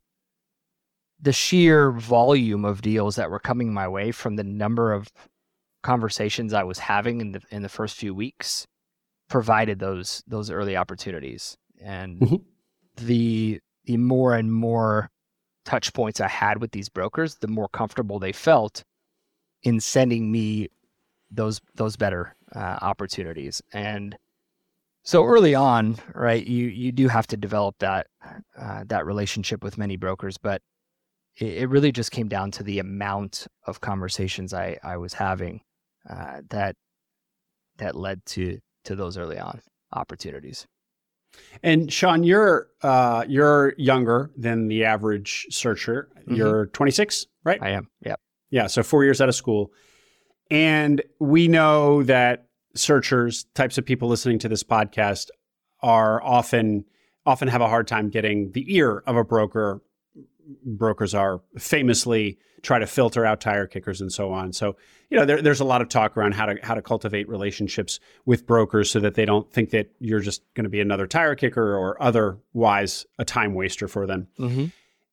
the 1.21 1.33
sheer 1.33 1.93
volume 1.93 2.65
of 2.65 2.83
deals 2.83 3.17
that 3.17 3.31
were 3.31 3.39
coming 3.39 3.73
my 3.73 3.87
way 3.87 4.11
from 4.11 4.37
the 4.37 4.45
number 4.45 4.93
of 4.93 5.13
conversations 5.83 6.53
I 6.53 6.65
was 6.65 6.79
having 6.79 7.21
in 7.21 7.33
the 7.33 7.43
in 7.51 7.63
the 7.63 7.69
first 7.69 7.97
few 7.97 8.15
weeks 8.15 8.67
provided 9.29 9.79
those 9.79 10.23
those 10.27 10.51
early 10.51 10.77
opportunities 10.77 11.57
and 11.81 12.21
mm-hmm. 12.21 12.37
the 13.05 13.61
the 13.85 13.97
more 13.97 14.35
and 14.35 14.53
more 14.53 15.11
touch 15.65 15.93
points 15.93 16.21
I 16.21 16.29
had 16.29 16.61
with 16.61 16.73
these 16.73 16.89
brokers 16.89 17.37
the 17.37 17.49
more 17.49 17.69
comfortable 17.69 18.19
they 18.19 18.33
felt 18.33 18.85
in 19.63 19.81
sending 19.81 20.31
me 20.31 20.69
those 21.31 21.61
those 21.75 21.97
better 21.97 22.35
uh, 22.55 22.79
opportunities 22.83 23.63
and 23.73 24.17
so 25.05 25.25
early 25.25 25.55
on, 25.55 25.97
right, 26.15 26.47
you 26.47 26.67
you 26.67 26.93
do 26.93 27.09
have 27.09 27.27
to 27.29 27.37
develop 27.37 27.77
that 27.81 28.07
uh, 28.59 28.85
that 28.87 29.05
relationship 29.05 29.65
with 29.65 29.77
many 29.77 29.97
brokers, 29.97 30.39
but 30.39 30.63
it, 31.37 31.63
it, 31.63 31.69
really 31.69 31.91
just 31.91 32.13
came 32.13 32.29
down 32.29 32.51
to 32.53 32.63
the 32.63 32.79
amount 32.79 33.47
of 33.67 33.81
conversations 33.81 34.55
I 34.55 34.79
I 34.83 34.97
was 34.99 35.13
having 35.15 35.61
uh, 36.09 36.43
that 36.51 36.77
that 37.79 37.97
led 37.97 38.25
to 38.27 38.61
to 38.85 38.95
those 38.95 39.19
early 39.19 39.39
on 39.39 39.61
opportunities. 39.93 40.67
And 41.65 41.93
Shawn, 41.93 42.23
you're 42.23 42.69
uh, 42.83 43.25
you're 43.27 43.75
younger 43.79 44.31
than 44.37 44.69
the 44.69 44.85
average 44.85 45.47
searcher. 45.51 46.11
Mm-hmm. 46.21 46.35
You're 46.37 46.67
26, 46.67 47.27
right? 47.43 47.61
I 47.61 47.71
am. 47.71 47.89
Yeah. 48.05 48.17
Yeah. 48.53 48.69
So 48.69 48.83
four 48.83 49.03
years 49.03 49.21
out 49.21 49.29
of 49.29 49.35
school, 49.35 49.73
and 50.51 51.03
we 51.19 51.49
know 51.49 52.03
that 52.05 52.47
searchers, 52.75 53.45
types 53.55 53.79
of 53.79 53.85
people 53.87 54.09
listening 54.09 54.39
to 54.41 54.49
this 54.49 54.63
podcast, 54.63 55.31
are 55.81 56.23
often 56.23 56.85
often 57.25 57.49
have 57.49 57.61
a 57.61 57.69
hard 57.69 57.89
time 57.89 58.11
getting 58.11 58.53
the 58.53 58.65
ear 58.77 59.03
of 59.07 59.17
a 59.17 59.25
broker. 59.25 59.83
Brokers 60.65 61.15
are 61.15 61.41
famously 61.59 62.39
try 62.63 62.79
to 62.79 62.87
filter 62.87 63.25
out 63.25 63.41
tire 63.41 63.67
kickers 63.67 64.01
and 64.01 64.13
so 64.13 64.33
on. 64.33 64.53
So, 64.53 64.77
you 65.11 65.19
know, 65.19 65.25
there, 65.25 65.43
there's 65.43 65.61
a 65.61 65.65
lot 65.65 65.83
of 65.83 65.89
talk 65.89 66.17
around 66.17 66.35
how 66.35 66.47
to 66.47 66.59
how 66.63 66.75
to 66.75 66.83
cultivate 66.83 67.29
relationships 67.29 68.01
with 68.27 68.47
brokers 68.47 68.91
so 68.91 69.01
that 69.01 69.15
they 69.15 69.25
don't 69.25 69.51
think 69.51 69.71
that 69.71 69.91
you're 69.99 70.21
just 70.21 70.43
going 70.55 70.65
to 70.65 70.71
be 70.71 70.81
another 70.81 71.07
tire 71.07 71.35
kicker 71.35 71.77
or 71.77 72.01
otherwise 72.03 73.07
a 73.19 73.25
time 73.25 73.55
waster 73.55 73.89
for 73.89 74.07
them. 74.07 74.29
Mm-hmm. 74.39 74.67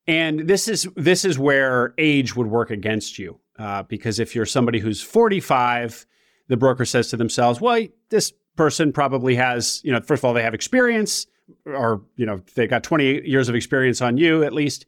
And 0.10 0.48
this 0.48 0.68
is 0.68 0.88
this 0.96 1.24
is 1.24 1.38
where 1.38 1.94
age 2.00 2.36
would 2.36 2.48
work 2.48 2.72
against 2.72 3.20
you 3.20 3.40
uh, 3.60 3.84
because 3.84 4.20
if 4.20 4.34
you're 4.34 4.48
somebody 4.48 4.80
who's 4.80 5.02
45, 5.02 6.08
the 6.48 6.58
broker 6.58 6.84
says 6.84 7.10
to 7.10 7.18
themselves, 7.18 7.62
"Well, 7.62 7.86
this 8.10 8.34
person 8.56 8.92
probably 8.92 9.36
has, 9.36 9.82
you 9.84 9.92
know, 9.92 10.02
first 10.02 10.22
of 10.22 10.26
all, 10.26 10.34
they 10.34 10.42
have 10.42 10.56
experience, 10.56 11.28
or 11.66 12.02
you 12.16 12.26
know, 12.26 12.42
they 12.56 12.66
got 12.66 12.84
20 12.84 13.28
years 13.30 13.50
of 13.50 13.56
experience 13.56 14.02
on 14.02 14.18
you 14.18 14.44
at 14.44 14.52
least." 14.54 14.86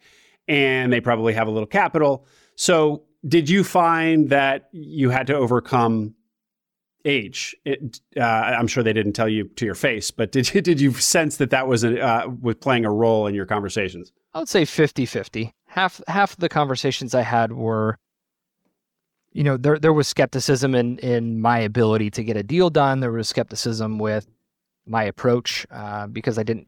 and 0.48 0.92
they 0.92 1.00
probably 1.00 1.34
have 1.34 1.48
a 1.48 1.52
little 1.52 1.68
capital. 1.68 2.26
So, 2.56 3.04
did 3.28 3.48
you 3.48 3.64
find 3.64 4.30
that 4.30 4.70
you 4.72 5.12
had 5.12 5.28
to 5.28 5.36
overcome 5.36 6.16
age? 7.06 7.56
It, 7.66 8.00
uh, 8.18 8.22
I'm 8.22 8.68
sure 8.68 8.84
they 8.84 8.94
didn't 8.94 9.14
tell 9.14 9.30
you 9.30 9.46
to 9.56 9.66
your 9.66 9.76
face, 9.76 10.12
but 10.12 10.32
did 10.32 10.54
you, 10.54 10.62
did 10.62 10.80
you 10.80 10.94
sense 10.94 11.38
that 11.38 11.50
that 11.50 11.68
was 11.68 11.84
a, 11.84 12.00
uh, 12.00 12.28
was 12.42 12.56
playing 12.56 12.86
a 12.86 12.92
role 12.92 13.28
in 13.28 13.36
your 13.36 13.46
conversations? 13.46 14.12
I 14.34 14.40
would 14.40 14.50
say 14.50 14.64
50-50. 14.64 15.54
Half 15.68 16.02
half 16.08 16.34
of 16.34 16.40
the 16.40 16.50
conversations 16.50 17.16
I 17.16 17.22
had 17.22 17.54
were 17.54 17.98
you 19.34 19.46
know, 19.46 19.56
there 19.56 19.80
there 19.80 19.94
was 19.94 20.10
skepticism 20.10 20.76
in 20.76 20.98
in 21.00 21.40
my 21.40 21.60
ability 21.60 22.12
to 22.12 22.24
get 22.24 22.36
a 22.36 22.44
deal 22.44 22.70
done. 22.70 23.00
There 23.00 23.14
was 23.14 23.30
skepticism 23.30 23.98
with 23.98 24.28
my 24.86 25.04
approach 25.04 25.66
uh, 25.72 26.08
because 26.08 26.38
I 26.38 26.44
didn't 26.44 26.68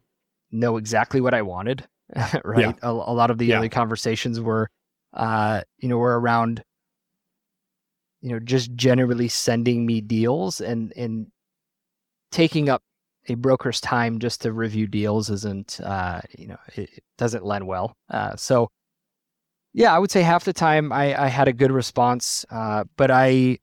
know 0.50 0.78
exactly 0.78 1.20
what 1.20 1.34
I 1.34 1.42
wanted. 1.42 1.86
right, 2.46 2.60
yeah. 2.60 2.74
a, 2.82 2.92
a, 2.92 3.14
lot 3.14 3.32
of 3.32 3.38
the 3.38 3.48
yeah. 3.48 3.58
early 3.58 3.68
conversations 3.68 4.40
were 4.40 4.70
uh, 5.14 5.62
you 5.78 5.88
know, 5.88 5.98
were 5.98 6.20
around, 6.20 6.64
you 8.24 8.30
know, 8.30 8.40
just 8.40 8.74
generally 8.74 9.28
sending 9.28 9.86
me 9.86 10.00
deals 10.00 10.62
and 10.62 10.94
and 10.96 11.28
taking 12.32 12.70
up 12.70 12.82
a 13.28 13.36
broker's 13.36 13.82
time 13.82 14.18
just 14.18 14.42
to 14.42 14.52
review 14.52 14.88
deals 14.88 15.30
isn't, 15.30 15.80
uh, 15.82 16.22
you 16.38 16.48
know, 16.48 16.58
it, 16.76 16.90
it 16.98 17.04
doesn't 17.18 17.46
lend 17.46 17.68
well. 17.68 17.96
Uh, 18.10 18.36
so, 18.36 18.70
yeah, 19.74 19.94
I 19.96 20.00
would 20.00 20.12
say 20.12 20.22
half 20.22 20.44
the 20.46 20.54
time 20.54 20.92
I, 20.92 21.24
I 21.24 21.28
had 21.28 21.48
a 21.48 21.54
good 21.54 21.72
response, 21.72 22.46
uh, 22.50 22.86
but 22.96 23.12
I 23.12 23.60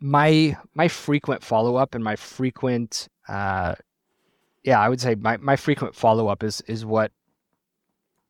my 0.00 0.56
my 0.74 0.88
frequent 0.88 1.44
follow 1.44 1.76
up 1.76 1.94
and 1.94 2.02
my 2.02 2.16
frequent 2.16 3.08
uh, 3.28 3.74
yeah, 4.62 4.80
I 4.80 4.88
would 4.88 5.02
say 5.02 5.14
my, 5.14 5.36
my 5.36 5.56
frequent 5.56 5.94
follow 5.94 6.28
up 6.28 6.42
is 6.42 6.62
is 6.62 6.86
what 6.86 7.12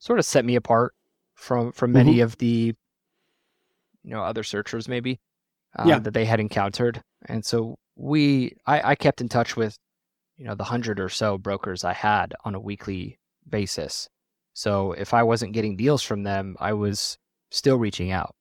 sort 0.01 0.19
of 0.19 0.25
set 0.25 0.45
me 0.45 0.57
apart 0.57 0.93
from 1.35 1.71
from 1.71 1.93
many 1.93 2.15
mm-hmm. 2.15 2.25
of 2.25 2.39
the 2.39 2.75
you 4.05 4.11
know 4.11 4.23
other 4.23 4.43
searchers 4.43 4.89
maybe 4.89 5.19
uh, 5.79 5.85
yeah. 5.87 5.99
that 5.99 6.15
they 6.15 6.25
had 6.25 6.41
encountered 6.41 7.03
and 7.27 7.45
so 7.45 7.77
we 7.97 8.57
I, 8.67 8.91
I 8.91 8.95
kept 8.95 9.21
in 9.21 9.29
touch 9.29 9.57
with 9.57 9.77
you 10.37 10.47
know 10.47 10.55
the 10.55 10.65
hundred 10.65 11.01
or 11.01 11.09
so 11.09 11.39
brokers 11.39 11.85
i 11.85 11.93
had 11.93 12.35
on 12.45 12.55
a 12.55 12.61
weekly 12.61 13.19
basis 13.49 14.09
so 14.55 14.93
if 14.93 15.13
i 15.15 15.23
wasn't 15.23 15.53
getting 15.53 15.77
deals 15.77 16.03
from 16.03 16.23
them 16.23 16.57
i 16.61 16.73
was 16.73 17.19
still 17.51 17.77
reaching 17.77 18.11
out 18.11 18.35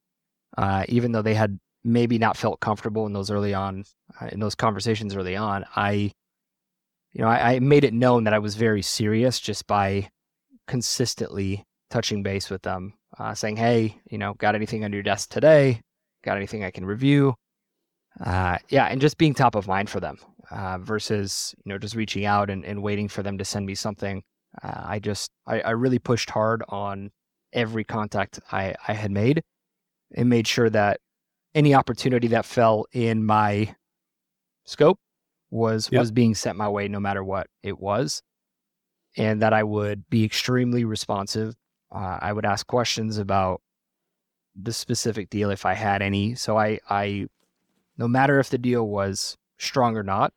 uh, 0.57 0.83
even 0.89 1.11
though 1.11 1.21
they 1.21 1.35
had 1.35 1.59
maybe 1.83 2.17
not 2.17 2.35
felt 2.35 2.59
comfortable 2.59 3.05
in 3.05 3.13
those 3.13 3.31
early 3.31 3.53
on 3.53 3.83
uh, 4.19 4.27
in 4.31 4.39
those 4.39 4.55
conversations 4.55 5.15
early 5.15 5.35
on 5.35 5.65
i 5.75 6.11
you 7.13 7.21
know 7.21 7.27
I, 7.27 7.53
I 7.53 7.59
made 7.59 7.83
it 7.83 7.93
known 7.93 8.23
that 8.23 8.33
i 8.33 8.39
was 8.39 8.55
very 8.55 8.81
serious 8.81 9.39
just 9.39 9.67
by 9.67 10.09
consistently 10.67 11.65
touching 11.89 12.23
base 12.23 12.49
with 12.49 12.61
them, 12.61 12.93
uh, 13.17 13.33
saying, 13.33 13.57
"Hey, 13.57 13.99
you 14.09 14.17
know, 14.17 14.33
got 14.35 14.55
anything 14.55 14.83
on 14.83 14.93
your 14.93 15.03
desk 15.03 15.29
today? 15.29 15.81
Got 16.23 16.37
anything 16.37 16.63
I 16.63 16.71
can 16.71 16.85
review?" 16.85 17.35
Uh, 18.19 18.57
yeah, 18.69 18.85
and 18.85 19.01
just 19.01 19.17
being 19.17 19.33
top 19.33 19.55
of 19.55 19.67
mind 19.67 19.89
for 19.89 19.99
them 19.99 20.17
uh, 20.51 20.77
versus 20.79 21.55
you 21.63 21.69
know 21.69 21.77
just 21.77 21.95
reaching 21.95 22.25
out 22.25 22.49
and, 22.49 22.65
and 22.65 22.81
waiting 22.81 23.07
for 23.07 23.23
them 23.23 23.37
to 23.37 23.45
send 23.45 23.65
me 23.65 23.75
something. 23.75 24.23
Uh, 24.63 24.81
I 24.85 24.99
just 24.99 25.31
I, 25.47 25.61
I 25.61 25.71
really 25.71 25.99
pushed 25.99 26.29
hard 26.29 26.63
on 26.69 27.11
every 27.53 27.83
contact 27.83 28.39
I, 28.51 28.75
I 28.87 28.93
had 28.93 29.11
made 29.11 29.41
and 30.15 30.29
made 30.29 30.47
sure 30.47 30.69
that 30.69 30.99
any 31.55 31.73
opportunity 31.73 32.27
that 32.29 32.45
fell 32.45 32.85
in 32.93 33.25
my 33.25 33.75
scope 34.65 34.99
was 35.49 35.89
yep. 35.91 36.01
was 36.01 36.11
being 36.11 36.35
sent 36.35 36.57
my 36.57 36.69
way 36.69 36.87
no 36.87 36.99
matter 36.99 37.23
what 37.23 37.47
it 37.63 37.79
was 37.79 38.21
and 39.17 39.41
that 39.41 39.53
I 39.53 39.63
would 39.63 40.07
be 40.09 40.23
extremely 40.23 40.85
responsive 40.85 41.55
uh, 41.91 42.19
I 42.21 42.33
would 42.33 42.45
ask 42.45 42.67
questions 42.67 43.17
about 43.17 43.61
the 44.55 44.73
specific 44.73 45.29
deal 45.29 45.49
if 45.49 45.65
I 45.65 45.73
had 45.73 46.01
any. 46.01 46.35
So 46.35 46.57
I, 46.57 46.79
I, 46.89 47.27
no 47.97 48.07
matter 48.07 48.39
if 48.39 48.49
the 48.49 48.57
deal 48.57 48.87
was 48.87 49.37
strong 49.57 49.95
or 49.97 50.03
not, 50.03 50.33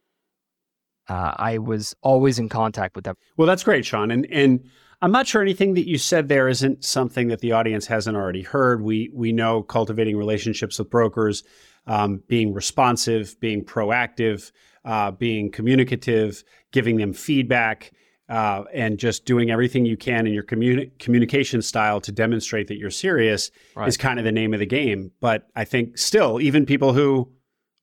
uh, 1.08 1.34
I 1.36 1.58
was 1.58 1.94
always 2.02 2.38
in 2.38 2.48
contact 2.48 2.94
with 2.94 3.04
them. 3.04 3.16
Well, 3.36 3.46
that's 3.46 3.64
great, 3.64 3.84
Shawn. 3.84 4.10
And 4.10 4.26
and 4.30 4.68
I'm 5.00 5.10
not 5.10 5.26
sure 5.26 5.42
anything 5.42 5.74
that 5.74 5.88
you 5.88 5.98
said 5.98 6.28
there 6.28 6.48
isn't 6.48 6.84
something 6.84 7.28
that 7.28 7.40
the 7.40 7.52
audience 7.52 7.86
hasn't 7.86 8.16
already 8.16 8.42
heard. 8.42 8.82
We 8.82 9.10
we 9.12 9.32
know 9.32 9.62
cultivating 9.62 10.16
relationships 10.16 10.78
with 10.78 10.90
brokers, 10.90 11.42
um, 11.86 12.22
being 12.28 12.54
responsive, 12.54 13.38
being 13.40 13.64
proactive, 13.64 14.52
uh, 14.84 15.10
being 15.10 15.50
communicative, 15.50 16.44
giving 16.70 16.98
them 16.98 17.12
feedback 17.12 17.92
uh, 18.32 18.64
and 18.72 18.98
just 18.98 19.26
doing 19.26 19.50
everything 19.50 19.84
you 19.84 19.94
can 19.94 20.26
in 20.26 20.32
your 20.32 20.42
communi- 20.42 20.90
communication 20.98 21.60
style 21.60 22.00
to 22.00 22.10
demonstrate 22.10 22.66
that 22.66 22.78
you're 22.78 22.88
serious 22.88 23.50
right. 23.76 23.86
is 23.86 23.98
kind 23.98 24.18
of 24.18 24.24
the 24.24 24.32
name 24.32 24.54
of 24.54 24.58
the 24.58 24.64
game. 24.64 25.10
But 25.20 25.48
I 25.54 25.64
think 25.64 25.98
still, 25.98 26.40
even 26.40 26.64
people 26.64 26.94
who 26.94 27.30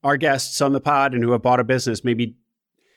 are 0.04 0.18
guests 0.18 0.60
on 0.60 0.74
the 0.74 0.82
pod 0.82 1.14
and 1.14 1.24
who 1.24 1.34
have 1.34 1.44
bought 1.44 1.60
a 1.60 1.64
business, 1.64 2.04
maybe, 2.04 2.36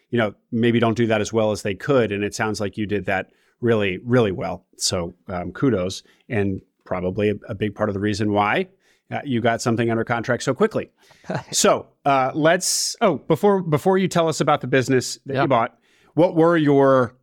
you 0.08 0.16
know, 0.16 0.32
maybe 0.50 0.80
don't 0.80 0.96
do 0.96 1.06
that 1.08 1.20
as 1.20 1.30
well 1.30 1.50
as 1.50 1.60
they 1.60 1.74
could. 1.74 2.10
And 2.10 2.24
it 2.24 2.34
sounds 2.34 2.58
like 2.58 2.78
you 2.78 2.86
did 2.86 3.04
that 3.04 3.32
really, 3.60 3.98
really 4.02 4.32
well. 4.32 4.64
So 4.78 5.12
um, 5.28 5.52
kudos, 5.52 6.02
and 6.30 6.62
probably 6.86 7.28
a, 7.28 7.34
a, 7.50 7.54
big 7.54 7.74
part 7.74 7.90
of 7.90 7.94
the 7.94 8.00
reason 8.00 8.32
why 8.32 8.68
uh, 9.10 9.20
you 9.26 9.42
got 9.42 9.60
something 9.60 9.90
under 9.90 10.04
contract 10.04 10.42
so 10.42 10.54
quickly. 10.54 10.90
so 11.52 11.88
uh, 12.06 12.30
let's. 12.34 12.96
Oh, 13.02 13.16
before 13.18 13.60
before 13.60 13.98
you 13.98 14.08
tell 14.08 14.26
us 14.26 14.40
about 14.40 14.62
the 14.62 14.66
business 14.68 15.18
that 15.26 15.34
yep. 15.34 15.42
you 15.42 15.48
bought, 15.48 15.78
what 16.14 16.34
were 16.34 16.56
your 16.56 17.14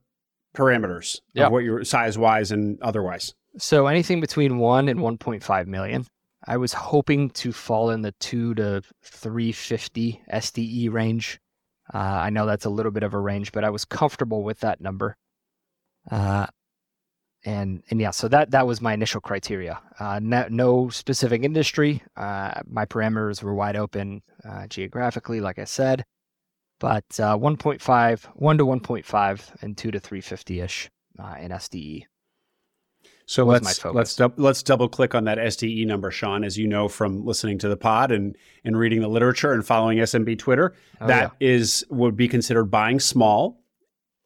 parameters 0.56 1.20
yep. 1.34 1.48
of 1.48 1.52
what 1.52 1.64
your 1.64 1.84
size 1.84 2.18
wise 2.18 2.52
and 2.52 2.82
otherwise. 2.82 3.34
So 3.58 3.88
anything 3.88 4.22
between 4.22 4.58
one 4.58 4.88
and 4.90 5.00
1.5 5.00 5.68
million. 5.68 6.06
I 6.48 6.58
was 6.58 6.74
hoping 6.74 7.30
to 7.32 7.52
fall 7.52 7.90
in 7.90 8.02
the 8.02 8.14
two 8.14 8.56
to 8.56 8.82
350 9.04 10.22
SDE 10.34 10.92
range. 10.92 11.40
Uh, 11.94 11.98
I 11.98 12.30
know 12.30 12.46
that's 12.46 12.66
a 12.66 12.70
little 12.70 12.92
bit 12.92 13.04
of 13.04 13.14
a 13.14 13.20
range, 13.20 13.52
but 13.52 13.64
I 13.64 13.70
was 13.70 13.84
comfortable 13.84 14.44
with 14.44 14.62
that 14.62 14.80
number. 14.80 15.18
Uh, 16.10 16.48
and 17.46 17.84
and 17.90 18.02
yeah, 18.02 18.12
so 18.12 18.28
that 18.30 18.52
that 18.52 18.68
was 18.68 18.82
my 18.82 18.94
initial 18.94 19.22
criteria. 19.22 19.80
Uh, 20.00 20.20
no, 20.22 20.48
no, 20.50 20.90
specific 20.90 21.44
industry. 21.44 22.02
Uh, 22.16 22.62
my 22.66 22.86
parameters 22.86 23.44
were 23.44 23.54
wide 23.54 23.76
open 23.76 24.22
uh, 24.48 24.68
geographically, 24.68 25.42
like 25.42 25.60
I 25.60 25.66
said 25.66 26.06
but 26.80 27.06
uh, 27.20 27.38
1.5, 27.38 28.24
1 28.24 28.58
to 28.58 28.66
1.5, 28.66 29.62
and 29.62 29.78
2 29.78 29.92
to 29.92 30.00
350 30.00 30.62
ish 30.62 30.90
uh, 31.20 31.36
in 31.40 31.52
SDE. 31.52 32.06
So 33.26 33.46
let's 33.46 33.86
let's 33.86 34.16
du- 34.16 34.34
let's 34.38 34.64
double 34.64 34.90
click 34.90 35.14
on 35.14 35.26
that 35.26 35.38
SDE 35.38 35.86
number, 35.86 36.10
Shawn. 36.10 36.44
As 36.44 36.58
you 36.58 36.68
know 36.68 36.88
from 36.88 37.24
listening 37.24 37.60
to 37.60 37.70
the 37.70 37.78
pod 37.78 38.12
and 38.12 38.36
and 38.64 38.76
reading 38.76 39.02
the 39.02 39.08
literature 39.08 39.54
and 39.54 39.64
following 39.64 40.00
SMB 40.00 40.40
Twitter, 40.40 40.74
oh, 41.00 41.06
that 41.06 41.36
yeah. 41.40 41.48
is 41.48 41.86
would 41.92 42.18
be 42.18 42.28
considered 42.28 42.72
buying 42.72 43.00
small. 43.00 43.62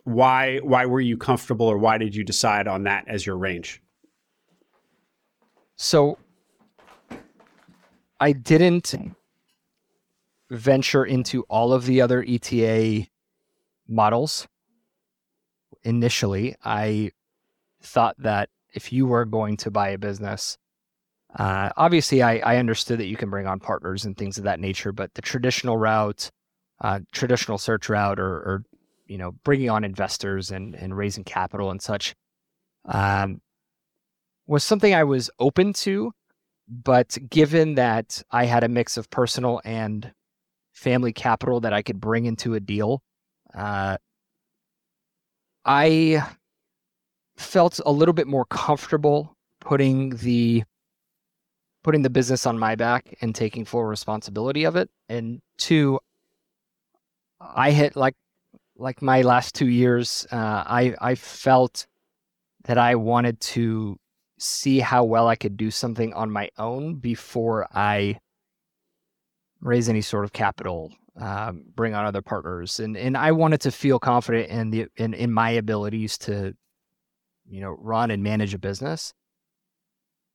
Why 0.06 0.60
why 0.60 0.86
were 0.86 1.02
you 1.02 1.18
comfortable, 1.18 1.66
or 1.66 1.78
why 1.78 1.98
did 1.98 2.16
you 2.16 2.24
decide 2.24 2.66
on 2.70 2.84
that 2.84 3.04
as 3.10 3.26
your 3.26 3.38
range? 3.38 3.82
So 5.76 6.18
I 8.22 8.32
didn't 8.32 8.96
venture 10.54 11.04
into 11.04 11.44
all 11.44 11.74
of 11.74 11.86
the 11.86 12.02
other 12.02 12.24
ETA 12.28 13.08
models. 13.88 14.48
Initially, 15.84 16.56
I 16.64 17.12
thought 17.82 18.16
that 18.20 18.50
if 18.74 18.94
you 18.94 19.06
were 19.06 19.26
going 19.26 19.58
to 19.58 19.72
buy 19.72 19.90
a 19.90 19.98
business, 19.98 20.58
uh, 21.38 21.70
obviously 21.76 22.22
I, 22.22 22.38
I 22.38 22.58
understood 22.58 23.00
that 23.00 23.08
you 23.08 23.18
can 23.18 23.30
bring 23.30 23.48
on 23.48 23.60
partners 23.60 24.06
and 24.06 24.16
things 24.16 24.38
of 24.38 24.44
that 24.46 24.60
nature, 24.60 24.92
but 24.92 25.14
the 25.16 25.22
traditional 25.22 25.78
route, 25.78 26.30
uh, 26.80 27.00
traditional 27.12 27.58
search 27.58 27.90
route, 27.90 28.20
or, 28.20 28.26
or 28.26 28.64
you 29.08 29.18
know, 29.18 29.32
bringing 29.44 29.70
on 29.70 29.84
investors 29.84 30.52
and 30.52 30.76
and 30.76 30.96
raising 30.96 31.24
capital 31.24 31.72
and 31.72 31.82
such, 31.82 32.16
um, 32.86 33.42
was 34.48 34.64
something 34.64 34.94
I 34.94 35.04
was 35.04 35.30
open 35.40 35.74
to, 35.74 36.12
but 36.68 37.18
given 37.30 37.76
that 37.76 38.22
I 38.32 38.46
had 38.46 38.64
a 38.64 38.70
mix 38.70 38.98
of 38.98 39.10
personal 39.10 39.62
and 39.66 40.14
family 40.74 41.14
capital 41.14 41.62
that 41.62 41.74
I 41.74 41.82
could 41.82 42.00
bring 42.00 42.26
into 42.26 42.56
a 42.56 42.60
deal, 42.60 43.02
uh, 43.54 43.98
I 45.66 46.28
felt 47.38 47.80
a 47.86 47.92
little 47.92 48.14
bit 48.14 48.28
more 48.28 48.46
comfortable 48.46 49.36
putting 49.60 50.10
the 50.18 50.64
putting 51.84 52.02
the 52.02 52.10
business 52.10 52.46
on 52.46 52.58
my 52.58 52.76
back 52.76 53.16
and 53.22 53.36
taking 53.36 53.66
full 53.66 53.84
responsibility 53.84 54.64
of 54.64 54.76
it. 54.76 54.90
And 55.10 55.42
two, 55.58 56.00
I 57.40 57.72
hit 57.72 57.96
like 57.96 58.16
like 58.76 59.02
my 59.02 59.22
last 59.22 59.56
two 59.56 59.68
years, 59.68 60.26
uh, 60.32 60.36
I 60.66 60.96
I 61.00 61.16
felt 61.16 61.88
that 62.66 62.78
I 62.78 62.96
wanted 62.96 63.40
to 63.42 63.98
see 64.40 64.80
how 64.80 65.04
well 65.04 65.28
I 65.28 65.36
could 65.36 65.58
do 65.58 65.72
something 65.72 66.14
on 66.14 66.32
my 66.32 66.50
own 66.58 66.96
before 66.96 67.68
I 67.74 68.20
raise 69.64 69.90
any 69.90 70.02
sort 70.02 70.26
of 70.26 70.34
capital, 70.34 70.92
um, 71.20 71.64
bring 71.76 71.96
on 71.96 72.06
other 72.06 72.22
partners, 72.22 72.80
and 72.80 72.96
and 72.98 73.18
I 73.18 73.32
wanted 73.32 73.62
to 73.62 73.72
feel 73.72 74.00
confident 74.00 74.50
in 74.50 74.70
the 74.70 74.88
in 74.98 75.14
in 75.14 75.32
my 75.32 75.52
abilities 75.52 76.18
to, 76.20 76.54
you 77.50 77.62
know, 77.62 77.72
run 77.80 78.12
and 78.12 78.22
manage 78.24 78.54
a 78.54 78.60
business. 78.60 79.14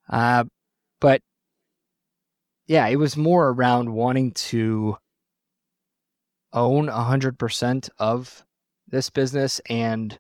Uh, 0.09 0.45
but 1.01 1.21
yeah, 2.67 2.87
it 2.87 2.97
was 2.97 3.17
more 3.17 3.49
around 3.49 3.93
wanting 3.93 4.33
to 4.33 4.97
own 6.53 6.87
100% 6.87 7.91
of 7.99 8.45
this 8.89 9.11
business 9.11 9.61
and 9.69 10.19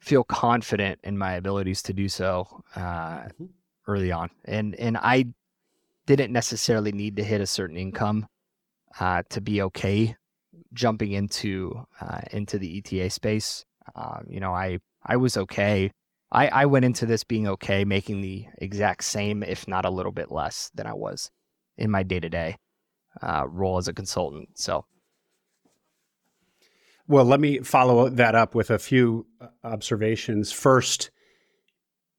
feel 0.00 0.24
confident 0.24 1.00
in 1.04 1.18
my 1.18 1.34
abilities 1.34 1.82
to 1.82 1.92
do 1.92 2.08
so 2.08 2.46
uh, 2.76 2.80
mm-hmm. 2.80 3.46
early 3.86 4.12
on. 4.12 4.30
And 4.44 4.74
and 4.76 4.96
I 4.96 5.26
didn't 6.16 6.32
necessarily 6.32 6.92
need 6.92 7.16
to 7.16 7.24
hit 7.24 7.40
a 7.40 7.46
certain 7.46 7.76
income 7.76 8.26
uh, 8.98 9.22
to 9.30 9.40
be 9.40 9.62
okay 9.62 10.16
jumping 10.72 11.12
into 11.12 11.84
uh, 12.00 12.20
into 12.32 12.58
the 12.58 12.78
ETA 12.78 13.10
space. 13.10 13.64
Uh, 13.94 14.20
you 14.26 14.40
know, 14.40 14.52
I 14.52 14.78
I 15.04 15.16
was 15.16 15.36
okay. 15.36 15.90
I, 16.30 16.48
I 16.48 16.66
went 16.66 16.84
into 16.84 17.06
this 17.06 17.24
being 17.24 17.48
okay, 17.48 17.84
making 17.84 18.20
the 18.20 18.46
exact 18.58 19.04
same, 19.04 19.42
if 19.42 19.66
not 19.66 19.86
a 19.86 19.90
little 19.90 20.12
bit 20.12 20.30
less 20.30 20.70
than 20.74 20.86
I 20.86 20.92
was 20.92 21.30
in 21.78 21.90
my 21.90 22.02
day 22.02 22.20
to 22.20 22.28
day 22.28 22.56
role 23.46 23.78
as 23.78 23.88
a 23.88 23.94
consultant. 23.94 24.50
So 24.58 24.84
well, 27.08 27.24
let 27.24 27.40
me 27.40 27.60
follow 27.60 28.10
that 28.10 28.34
up 28.34 28.54
with 28.54 28.70
a 28.70 28.78
few 28.78 29.26
uh, 29.40 29.46
observations. 29.64 30.52
First, 30.52 31.10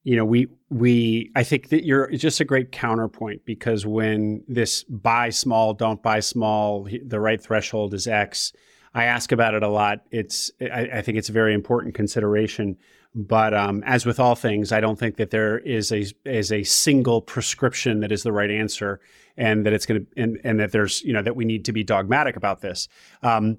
you 0.04 0.16
know, 0.16 0.26
we 0.26 0.48
we 0.70 1.32
I 1.36 1.44
think 1.44 1.70
that 1.70 1.86
you're 1.86 2.10
just 2.12 2.40
a 2.40 2.46
great 2.46 2.72
counterpoint 2.72 3.44
because 3.46 3.86
when 3.86 4.44
this 4.48 4.84
buy 4.84 5.30
small, 5.30 5.74
don't 5.74 6.02
buy 6.02 6.20
small, 6.20 6.88
the 7.06 7.20
right 7.20 7.42
threshold 7.42 7.94
is 7.94 8.08
X. 8.08 8.54
I 8.94 9.06
ask 9.06 9.32
about 9.32 9.54
it 9.54 9.64
a 9.64 9.68
lot. 9.68 10.00
It's 10.12 10.52
I, 10.62 10.90
I 10.94 11.02
think 11.02 11.18
it's 11.18 11.30
a 11.30 11.34
very 11.34 11.54
important 11.54 11.96
consideration. 11.96 12.78
But 13.16 13.54
um, 13.54 13.84
as 13.86 14.06
with 14.06 14.20
all 14.20 14.36
things, 14.36 14.72
I 14.72 14.80
don't 14.80 14.98
think 14.98 15.18
that 15.18 15.32
there 15.32 15.58
is 15.60 15.92
a 15.92 16.06
is 16.26 16.52
a 16.52 16.64
single 16.64 17.22
prescription 17.22 18.00
that 18.02 18.12
is 18.12 18.24
the 18.24 18.32
right 18.32 18.52
answer, 18.52 19.00
and 19.36 19.66
that 19.66 19.74
it's 19.74 19.86
going 19.86 20.06
to 20.06 20.22
and, 20.22 20.40
and 20.44 20.60
that 20.60 20.72
there's 20.72 21.02
you 21.02 21.14
know 21.14 21.24
that 21.24 21.36
we 21.36 21.44
need 21.44 21.66
to 21.66 21.74
be 21.74 21.84
dogmatic 21.84 22.36
about 22.36 22.62
this. 22.62 22.88
Um, 23.24 23.58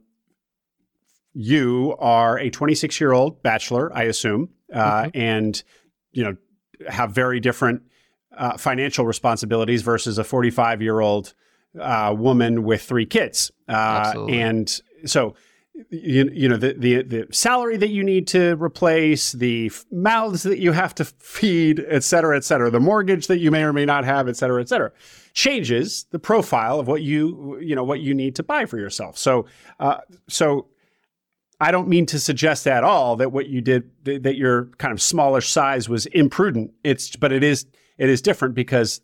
you 1.33 1.97
are 1.99 2.39
a 2.39 2.51
26 2.51 3.01
year 3.01 3.13
old 3.13 3.43
bachelor, 3.43 3.93
I 3.95 4.05
assume, 4.05 4.51
uh, 4.73 5.03
mm-hmm. 5.03 5.11
and 5.15 5.63
you 6.13 6.25
know 6.25 6.37
have 6.89 7.13
very 7.13 7.41
different 7.41 7.83
uh, 8.37 8.57
financial 8.57 9.05
responsibilities 9.05 9.83
versus 9.83 10.19
a 10.19 10.25
45 10.25 10.83
year 10.83 11.01
old 11.01 11.35
uh, 11.79 12.15
woman 12.17 12.65
with 12.65 12.83
three 12.83 13.07
kids. 13.07 13.51
Uh, 13.69 14.27
and 14.29 14.81
so, 15.05 15.35
you, 15.91 16.31
you 16.33 16.49
know, 16.49 16.57
the, 16.57 16.75
the, 16.75 17.03
the 17.03 17.27
salary 17.31 17.77
that 17.77 17.89
you 17.89 18.05
need 18.05 18.27
to 18.29 18.57
replace, 18.57 19.33
the 19.33 19.71
mouths 19.91 20.43
that 20.43 20.59
you 20.59 20.73
have 20.73 20.95
to 20.97 21.05
feed, 21.05 21.85
et 21.89 22.05
cetera, 22.05 22.37
et 22.37 22.45
cetera, 22.45 22.71
the 22.71 22.81
mortgage 22.81 23.29
that 23.29 23.39
you 23.39 23.51
may 23.51 23.63
or 23.63 23.73
may 23.73 23.87
not 23.87 24.05
have, 24.05 24.29
et 24.29 24.37
cetera, 24.37 24.61
et 24.61 24.69
cetera, 24.69 24.93
changes 25.33 26.05
the 26.11 26.19
profile 26.19 26.81
of 26.81 26.89
what 26.89 27.03
you, 27.03 27.59
you 27.61 27.75
know, 27.75 27.85
what 27.85 28.01
you 28.01 28.13
need 28.13 28.35
to 28.37 28.43
buy 28.43 28.67
for 28.67 28.79
yourself. 28.79 29.17
So, 29.17 29.47
uh, 29.79 29.99
so 30.29 30.67
I 31.61 31.71
don't 31.71 31.89
mean 31.89 32.07
to 32.07 32.19
suggest 32.19 32.67
at 32.67 32.85
all 32.85 33.17
that 33.17 33.33
what 33.33 33.49
you 33.49 33.61
did 33.61 33.91
that 34.05 34.37
your 34.37 34.67
kind 34.79 34.93
of 34.93 35.03
smaller 35.03 35.41
size 35.41 35.89
was 35.89 36.07
imprudent. 36.07 36.73
It's 36.85 37.15
but 37.17 37.33
it 37.33 37.45
is 37.45 37.67
it 37.99 38.09
is 38.09 38.23
different 38.23 38.55
because 38.55 39.03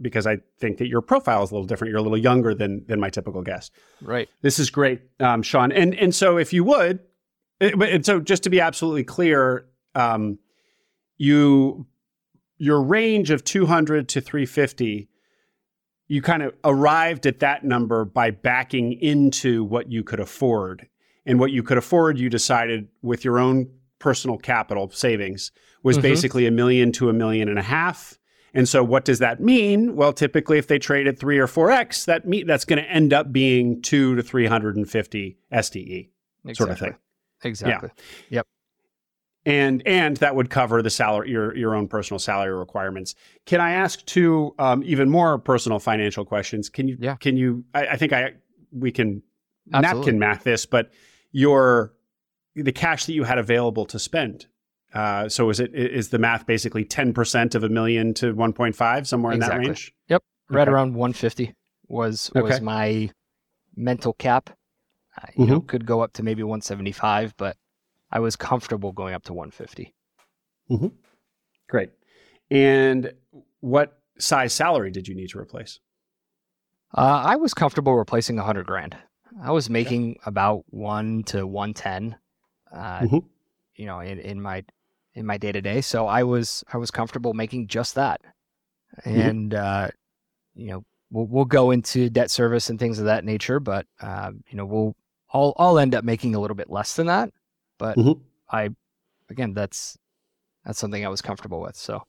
because 0.00 0.26
I 0.26 0.38
think 0.58 0.78
that 0.78 0.88
your 0.88 1.02
profile 1.02 1.42
is 1.42 1.50
a 1.50 1.54
little 1.54 1.66
different. 1.66 1.90
You're 1.90 2.00
a 2.00 2.02
little 2.02 2.18
younger 2.18 2.54
than 2.54 2.84
than 2.86 2.98
my 2.98 3.10
typical 3.10 3.42
guest. 3.42 3.72
Right. 4.00 4.28
This 4.40 4.58
is 4.58 4.70
great, 4.70 5.02
um, 5.20 5.42
Shawn. 5.42 5.70
And 5.70 5.94
and 5.94 6.14
so 6.14 6.38
if 6.38 6.52
you 6.52 6.64
would, 6.64 7.00
eh, 7.60 7.72
and 7.78 8.04
so 8.04 8.20
just 8.20 8.42
to 8.44 8.50
be 8.50 8.60
absolutely 8.60 9.04
clear, 9.04 9.66
um, 9.94 10.38
you 11.18 11.86
your 12.56 12.82
range 12.82 13.30
of 13.30 13.44
200 13.44 14.08
to 14.08 14.20
350 14.20 15.08
you 16.08 16.20
kind 16.20 16.42
of 16.42 16.52
arrived 16.62 17.26
at 17.26 17.38
that 17.38 17.64
number 17.64 18.04
by 18.04 18.30
backing 18.30 18.92
into 18.92 19.64
what 19.64 19.90
you 19.90 20.04
could 20.04 20.20
afford 20.20 20.86
and 21.26 21.38
what 21.38 21.50
you 21.50 21.62
could 21.62 21.78
afford, 21.78 22.18
you 22.18 22.28
decided 22.28 22.88
with 23.02 23.24
your 23.24 23.38
own 23.38 23.70
personal 23.98 24.36
capital 24.36 24.90
savings 24.90 25.52
was 25.82 25.96
mm-hmm. 25.96 26.02
basically 26.02 26.46
a 26.46 26.50
million 26.50 26.92
to 26.92 27.08
a 27.08 27.12
million 27.12 27.48
and 27.48 27.58
a 27.58 27.62
half. 27.62 28.18
And 28.54 28.68
so, 28.68 28.84
what 28.84 29.04
does 29.04 29.20
that 29.20 29.40
mean? 29.40 29.96
Well, 29.96 30.12
typically, 30.12 30.58
if 30.58 30.66
they 30.66 30.78
trade 30.78 31.06
at 31.06 31.18
three 31.18 31.38
or 31.38 31.46
four 31.46 31.70
x, 31.70 32.04
that 32.04 32.26
meet 32.26 32.46
that's 32.46 32.66
going 32.66 32.82
to 32.82 32.90
end 32.90 33.12
up 33.12 33.32
being 33.32 33.80
two 33.80 34.14
to 34.16 34.22
three 34.22 34.46
hundred 34.46 34.76
and 34.76 34.88
fifty 34.88 35.38
SDE 35.50 36.10
exactly. 36.44 36.54
sort 36.54 36.70
of 36.70 36.78
thing. 36.78 36.96
Exactly. 37.44 37.90
Yeah. 38.28 38.36
Yep. 38.36 38.46
And 39.44 39.82
and 39.86 40.16
that 40.18 40.36
would 40.36 40.50
cover 40.50 40.82
the 40.82 40.90
salary 40.90 41.30
your 41.30 41.56
your 41.56 41.74
own 41.74 41.88
personal 41.88 42.18
salary 42.18 42.54
requirements. 42.54 43.14
Can 43.46 43.60
I 43.60 43.72
ask 43.72 44.04
two 44.04 44.54
um, 44.58 44.82
even 44.84 45.08
more 45.08 45.38
personal 45.38 45.78
financial 45.78 46.24
questions? 46.26 46.68
Can 46.68 46.88
you? 46.88 46.98
Yeah. 47.00 47.16
Can 47.16 47.38
you? 47.38 47.64
I, 47.74 47.86
I 47.88 47.96
think 47.96 48.12
I 48.12 48.34
we 48.70 48.92
can 48.92 49.22
Absolutely. 49.72 50.00
napkin 50.00 50.18
math 50.18 50.44
this, 50.44 50.66
but 50.66 50.90
your 51.32 51.94
the 52.54 52.72
cash 52.72 53.06
that 53.06 53.12
you 53.14 53.24
had 53.24 53.38
available 53.38 53.86
to 53.86 53.98
spend. 53.98 54.46
Uh, 54.94 55.28
so 55.28 55.48
is 55.48 55.58
it 55.58 55.74
is 55.74 56.10
the 56.10 56.18
math 56.18 56.46
basically 56.46 56.84
ten 56.84 57.12
percent 57.12 57.54
of 57.54 57.64
a 57.64 57.68
million 57.68 58.12
to 58.14 58.32
one 58.32 58.52
point 58.52 58.76
five 58.76 59.08
somewhere 59.08 59.32
exactly. 59.32 59.56
in 59.56 59.62
that 59.62 59.68
range? 59.68 59.94
Yep, 60.08 60.22
right 60.50 60.68
okay. 60.68 60.70
around 60.70 60.94
one 60.94 61.12
fifty 61.12 61.54
was 61.88 62.30
okay. 62.36 62.42
was 62.42 62.60
my 62.60 63.10
mental 63.74 64.12
cap. 64.12 64.50
You 65.36 65.44
mm-hmm. 65.44 65.52
know, 65.52 65.60
could 65.60 65.86
go 65.86 66.00
up 66.00 66.12
to 66.14 66.22
maybe 66.22 66.42
one 66.42 66.60
seventy 66.60 66.92
five, 66.92 67.34
but 67.36 67.56
I 68.10 68.20
was 68.20 68.36
comfortable 68.36 68.92
going 68.92 69.14
up 69.14 69.24
to 69.24 69.32
one 69.32 69.50
fifty. 69.50 69.94
mm 70.70 70.76
mm-hmm. 70.76 70.88
Great. 71.68 71.90
And 72.50 73.14
what 73.60 73.98
size 74.18 74.52
salary 74.52 74.90
did 74.90 75.08
you 75.08 75.14
need 75.14 75.30
to 75.30 75.38
replace? 75.38 75.80
Uh, 76.94 77.22
I 77.24 77.36
was 77.36 77.54
comfortable 77.54 77.94
replacing 77.94 78.38
a 78.38 78.42
hundred 78.42 78.66
grand. 78.66 78.94
I 79.40 79.50
was 79.50 79.70
making 79.70 80.14
yeah. 80.14 80.22
about 80.26 80.64
one 80.70 81.22
to 81.24 81.46
one 81.46 81.74
ten, 81.74 82.16
uh, 82.72 83.00
mm-hmm. 83.00 83.18
you 83.76 83.86
know, 83.86 84.00
in, 84.00 84.18
in 84.18 84.40
my 84.40 84.64
in 85.14 85.26
my 85.26 85.38
day 85.38 85.52
to 85.52 85.60
day. 85.60 85.80
So 85.80 86.06
I 86.06 86.22
was 86.22 86.64
I 86.72 86.76
was 86.76 86.90
comfortable 86.90 87.34
making 87.34 87.68
just 87.68 87.94
that, 87.94 88.20
mm-hmm. 89.06 89.20
and 89.20 89.50
mm-hmm. 89.52 89.84
uh, 89.84 89.88
you 90.54 90.68
know 90.68 90.84
we'll 91.10 91.26
we'll 91.26 91.44
go 91.44 91.70
into 91.70 92.10
debt 92.10 92.30
service 92.30 92.70
and 92.70 92.78
things 92.78 92.98
of 92.98 93.06
that 93.06 93.24
nature, 93.24 93.60
but 93.60 93.86
uh, 94.00 94.32
you 94.48 94.56
know 94.56 94.66
we'll 94.66 94.96
I'll 95.32 95.54
I'll 95.56 95.78
end 95.78 95.94
up 95.94 96.04
making 96.04 96.34
a 96.34 96.40
little 96.40 96.56
bit 96.56 96.70
less 96.70 96.94
than 96.94 97.06
that, 97.06 97.32
but 97.78 97.96
mm-hmm. 97.96 98.20
I 98.50 98.70
again 99.30 99.54
that's 99.54 99.98
that's 100.64 100.78
something 100.78 101.04
I 101.04 101.08
was 101.08 101.22
comfortable 101.22 101.60
with. 101.60 101.76
So 101.76 102.02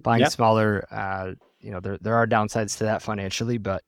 buying 0.00 0.20
yep. 0.20 0.30
smaller, 0.30 0.86
uh, 0.90 1.32
you 1.60 1.70
know, 1.70 1.80
there 1.80 1.98
there 2.00 2.14
are 2.14 2.26
downsides 2.26 2.78
to 2.78 2.84
that 2.84 3.02
financially, 3.02 3.58
but 3.58 3.82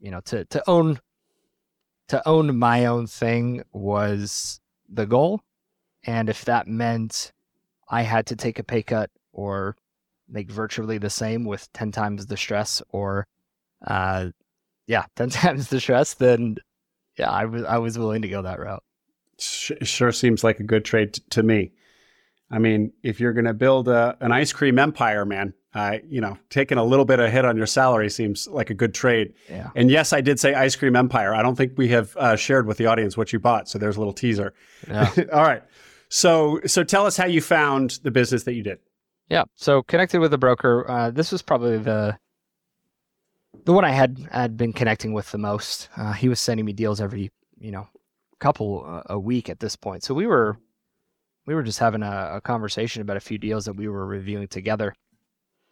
you 0.00 0.10
know, 0.10 0.20
to 0.26 0.44
to 0.46 0.62
own 0.68 0.98
to 2.08 2.26
own 2.28 2.58
my 2.58 2.86
own 2.86 3.06
thing 3.06 3.62
was 3.72 4.60
the 4.88 5.06
goal. 5.06 5.40
And 6.04 6.28
if 6.28 6.44
that 6.46 6.66
meant 6.66 7.32
I 7.88 8.02
had 8.02 8.26
to 8.26 8.36
take 8.36 8.58
a 8.58 8.64
pay 8.64 8.82
cut 8.82 9.10
or 9.32 9.76
make 10.28 10.50
virtually 10.50 10.98
the 10.98 11.10
same 11.10 11.44
with 11.44 11.72
10 11.72 11.92
times 11.92 12.26
the 12.26 12.36
stress 12.36 12.82
or, 12.90 13.26
uh, 13.86 14.28
yeah, 14.86 15.04
10 15.16 15.30
times 15.30 15.68
the 15.68 15.80
stress, 15.80 16.14
then 16.14 16.56
yeah, 17.18 17.30
I 17.30 17.44
was, 17.44 17.64
I 17.64 17.78
was 17.78 17.98
willing 17.98 18.22
to 18.22 18.28
go 18.28 18.42
that 18.42 18.60
route. 18.60 18.82
Sure 19.38 20.10
seems 20.12 20.42
like 20.42 20.58
a 20.60 20.64
good 20.64 20.84
trade 20.84 21.14
t- 21.14 21.22
to 21.30 21.42
me. 21.42 21.72
I 22.50 22.58
mean, 22.58 22.92
if 23.02 23.20
you're 23.20 23.32
going 23.32 23.44
to 23.44 23.54
build 23.54 23.88
a, 23.88 24.16
an 24.20 24.32
ice 24.32 24.52
cream 24.52 24.78
empire, 24.78 25.24
man, 25.24 25.52
uh, 25.74 25.98
you 26.08 26.20
know, 26.20 26.38
taking 26.50 26.78
a 26.78 26.84
little 26.84 27.04
bit 27.04 27.20
of 27.20 27.30
hit 27.30 27.44
on 27.44 27.56
your 27.56 27.66
salary 27.66 28.08
seems 28.08 28.48
like 28.48 28.70
a 28.70 28.74
good 28.74 28.94
trade. 28.94 29.34
Yeah. 29.48 29.70
And 29.74 29.90
yes, 29.90 30.12
I 30.12 30.20
did 30.20 30.40
say 30.40 30.54
Ice 30.54 30.76
Cream 30.76 30.96
Empire. 30.96 31.34
I 31.34 31.42
don't 31.42 31.56
think 31.56 31.72
we 31.76 31.88
have 31.88 32.16
uh, 32.16 32.36
shared 32.36 32.66
with 32.66 32.78
the 32.78 32.86
audience 32.86 33.16
what 33.16 33.32
you 33.32 33.38
bought, 33.38 33.68
so 33.68 33.78
there's 33.78 33.96
a 33.96 34.00
little 34.00 34.14
teaser. 34.14 34.54
Yeah. 34.88 35.10
All 35.32 35.42
right. 35.42 35.62
So, 36.08 36.60
so 36.66 36.84
tell 36.84 37.04
us 37.04 37.16
how 37.16 37.26
you 37.26 37.42
found 37.42 38.00
the 38.02 38.10
business 38.10 38.44
that 38.44 38.54
you 38.54 38.62
did. 38.62 38.78
Yeah. 39.28 39.44
So 39.56 39.82
connected 39.82 40.20
with 40.20 40.32
a 40.32 40.38
broker. 40.38 40.90
Uh, 40.90 41.10
this 41.10 41.32
was 41.32 41.42
probably 41.42 41.78
the 41.78 42.18
the 43.64 43.72
one 43.72 43.84
I 43.84 43.90
had 43.90 44.26
had 44.30 44.56
been 44.56 44.72
connecting 44.72 45.12
with 45.12 45.30
the 45.30 45.38
most. 45.38 45.88
Uh, 45.96 46.12
he 46.12 46.28
was 46.28 46.40
sending 46.40 46.64
me 46.64 46.72
deals 46.72 47.00
every 47.00 47.30
you 47.58 47.70
know 47.70 47.88
couple 48.38 48.84
uh, 48.86 49.02
a 49.06 49.18
week 49.18 49.50
at 49.50 49.60
this 49.60 49.76
point. 49.76 50.02
So 50.02 50.14
we 50.14 50.26
were 50.26 50.56
we 51.46 51.54
were 51.54 51.62
just 51.62 51.78
having 51.78 52.02
a, 52.02 52.32
a, 52.34 52.40
conversation 52.40 53.00
about 53.00 53.16
a 53.16 53.20
few 53.20 53.38
deals 53.38 53.64
that 53.64 53.72
we 53.72 53.88
were 53.88 54.06
reviewing 54.06 54.48
together. 54.48 54.94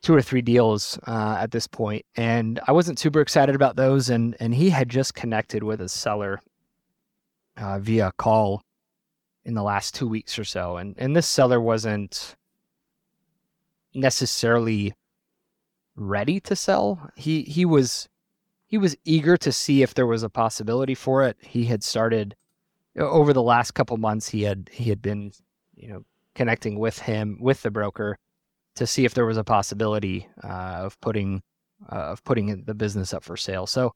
Two 0.07 0.15
or 0.15 0.23
three 0.23 0.41
deals 0.41 1.01
uh, 1.09 1.37
at 1.41 1.51
this 1.51 1.67
point, 1.67 2.07
and 2.15 2.61
I 2.69 2.71
wasn't 2.71 3.01
super 3.01 3.21
excited 3.21 3.57
about 3.57 3.75
those. 3.75 4.09
And 4.09 4.37
and 4.39 4.55
he 4.55 4.71
had 4.71 4.89
just 4.89 5.15
connected 5.15 5.65
with 5.65 5.81
a 5.81 5.89
seller 5.89 6.41
uh, 7.57 7.81
via 7.81 8.13
call 8.17 8.63
in 9.45 9.55
the 9.55 9.65
last 9.65 9.97
two 9.97 10.07
weeks 10.07 10.39
or 10.39 10.45
so, 10.45 10.77
and 10.77 10.95
and 10.97 11.17
this 11.17 11.27
seller 11.27 11.61
wasn't 11.61 12.37
necessarily 13.95 14.95
ready 15.97 16.39
to 16.39 16.55
sell. 16.55 17.11
He 17.17 17.43
he 17.43 17.65
was 17.65 18.09
he 18.69 18.79
was 18.79 18.97
eager 19.05 19.37
to 19.39 19.51
see 19.51 19.83
if 19.83 19.93
there 19.95 20.07
was 20.07 20.23
a 20.23 20.31
possibility 20.31 20.95
for 20.95 21.25
it. 21.25 21.37
He 21.41 21.65
had 21.65 21.83
started 21.83 22.37
over 22.97 23.33
the 23.33 23.43
last 23.43 23.73
couple 23.73 23.97
months 23.97 24.29
he 24.29 24.45
had 24.45 24.71
he 24.73 24.85
had 24.85 25.03
been, 25.03 25.33
you 25.75 25.89
know, 25.89 26.05
connecting 26.37 26.79
with 26.79 27.01
him 27.01 27.39
with 27.41 27.63
the 27.63 27.73
broker 27.73 28.19
to 28.77 28.87
see 28.87 29.05
if 29.05 29.15
there 29.15 29.27
was 29.27 29.37
a 29.37 29.45
possibility 29.45 30.29
uh, 30.45 30.79
of 30.85 31.01
putting 31.01 31.43
uh, 31.91 32.13
of 32.13 32.25
putting 32.25 32.65
the 32.65 32.75
business 32.75 33.13
up 33.13 33.25
for 33.25 33.37
sale. 33.37 33.67
So 33.67 33.93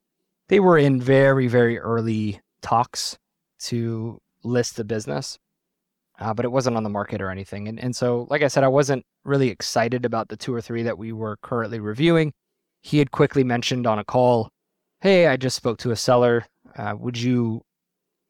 they 0.49 0.61
were 0.61 0.79
in 0.79 1.01
very 1.01 1.47
very 1.47 1.79
early 1.79 2.41
talks 2.63 3.19
to 3.61 4.21
list 4.43 4.77
the 4.77 4.85
business 4.85 5.39
uh, 6.21 6.35
but 6.35 6.45
it 6.45 6.53
wasn't 6.53 6.77
on 6.77 6.83
the 6.83 6.91
market 6.91 7.21
or 7.21 7.31
anything. 7.31 7.67
And 7.69 7.81
and 7.81 7.97
so, 7.97 8.27
like 8.31 8.43
I 8.43 8.49
said, 8.49 8.63
I 8.63 8.69
wasn't 8.69 9.05
really 9.25 9.49
excited 9.49 10.05
about 10.05 10.29
the 10.29 10.37
two 10.37 10.55
or 10.55 10.61
three 10.61 10.83
that 10.83 10.99
we 10.99 11.13
were 11.13 11.39
currently 11.43 11.81
reviewing. 11.81 12.33
He 12.83 12.99
had 12.99 13.11
quickly 13.11 13.45
mentioned 13.45 13.87
on 13.87 13.99
a 13.99 14.05
call, 14.05 14.51
"Hey, 15.01 15.27
I 15.27 15.37
just 15.37 15.57
spoke 15.57 15.79
to 15.79 15.91
a 15.91 15.97
seller. 15.97 16.47
Uh, 16.77 16.95
would 16.99 17.19
you 17.19 17.63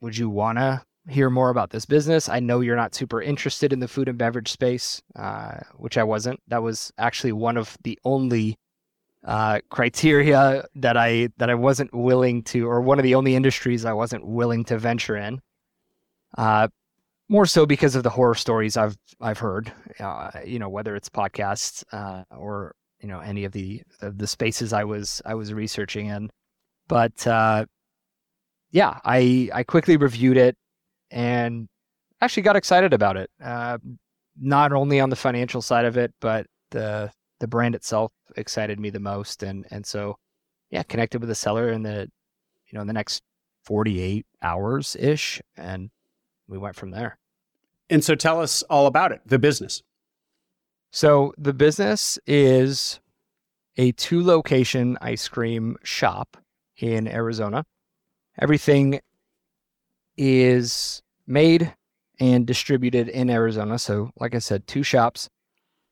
would 0.01 0.17
you 0.17 0.31
wanna 0.31 0.85
hear 1.09 1.31
more 1.31 1.51
about 1.51 1.71
this 1.71 1.87
business? 1.87 2.29
I 2.29 2.41
know 2.41 2.61
you're 2.61 2.77
not 2.77 2.95
super 2.95 3.23
interested 3.23 3.73
in 3.73 3.81
the 3.81 3.89
food 3.89 4.09
and 4.09 4.19
beverage 4.19 4.51
space, 4.51 5.03
uh, 5.17 5.59
which 5.77 5.97
I 5.99 6.03
wasn't. 6.03 6.41
That 6.49 6.63
was 6.63 6.93
actually 6.99 7.33
one 7.33 7.57
of 7.57 7.77
the 7.83 7.99
only 8.05 8.59
uh, 9.25 9.61
criteria 9.71 10.65
that 10.77 10.97
I 10.97 11.29
that 11.37 11.51
I 11.51 11.55
wasn't 11.55 11.95
willing 11.95 12.43
to, 12.45 12.67
or 12.67 12.81
one 12.81 12.99
of 12.99 13.03
the 13.03 13.15
only 13.15 13.35
industries 13.35 13.85
I 13.85 13.93
wasn't 13.93 14.27
willing 14.27 14.65
to 14.67 14.79
venture 14.79 15.17
in. 15.17 15.41
Uh, 16.37 16.69
more 17.29 17.47
so 17.47 17.65
because 17.65 17.95
of 17.95 18.03
the 18.03 18.11
horror 18.11 18.35
stories 18.35 18.77
I've 18.77 18.97
I've 19.21 19.39
heard, 19.39 19.73
uh, 20.01 20.31
you 20.45 20.59
know, 20.59 20.69
whether 20.69 20.97
it's 20.97 21.09
podcasts 21.09 21.85
uh, 21.93 22.25
or 22.31 22.75
you 23.01 23.09
know 23.09 23.21
any 23.21 23.45
of 23.45 23.53
the 23.53 23.83
of 24.01 24.19
the 24.19 24.27
spaces 24.27 24.73
I 24.73 24.85
was 24.85 25.23
I 25.25 25.35
was 25.35 25.53
researching 25.53 26.07
in. 26.07 26.31
But 26.89 27.27
uh, 27.27 27.67
yeah, 28.71 28.99
I 29.05 29.51
I 29.53 29.63
quickly 29.63 29.97
reviewed 29.97 30.37
it 30.37 30.57
and 31.11 31.69
actually 32.21 32.43
got 32.43 32.57
excited 32.57 32.93
about 32.93 33.17
it. 33.17 33.31
Uh, 33.43 33.79
not 34.39 34.73
only 34.73 35.01
on 35.01 35.11
the 35.11 35.17
financial 35.17 35.63
side 35.63 35.85
of 35.85 35.97
it, 35.97 36.13
but 36.21 36.47
the 36.71 37.11
the 37.41 37.49
brand 37.49 37.75
itself 37.75 38.13
excited 38.37 38.79
me 38.79 38.91
the 38.91 39.01
most, 39.01 39.43
and 39.43 39.67
and 39.71 39.85
so 39.85 40.17
yeah, 40.71 40.83
connected 40.83 41.21
with 41.21 41.29
the 41.29 41.35
seller 41.35 41.71
in 41.71 41.83
the 41.83 42.09
you 42.67 42.77
know 42.77 42.81
in 42.81 42.87
the 42.87 42.93
next 42.93 43.23
forty 43.65 44.01
eight 44.01 44.27
hours 44.43 44.97
ish, 44.97 45.41
and 45.57 45.91
we 46.49 46.59
went 46.59 46.77
from 46.77 46.91
there. 46.91 47.19
And 47.89 48.05
so 48.05 48.15
tell 48.15 48.41
us 48.41 48.63
all 48.65 48.87
about 48.87 49.13
it, 49.13 49.21
the 49.27 49.39
business. 49.39 49.83
So 50.93 51.33
the 51.37 51.53
business 51.53 52.19
is 52.27 53.01
a 53.77 53.93
two 53.93 54.23
location 54.23 54.99
ice 55.01 55.29
cream 55.29 55.77
shop 55.83 56.37
in 56.77 57.09
Arizona. 57.09 57.65
Everything 58.41 59.01
is 60.17 61.03
made 61.27 61.75
and 62.19 62.47
distributed 62.47 63.09
in 63.09 63.31
Arizona. 63.31 63.79
So, 63.79 64.11
like 64.19 64.35
I 64.35 64.39
said, 64.39 64.67
two 64.67 64.83
shops. 64.83 65.29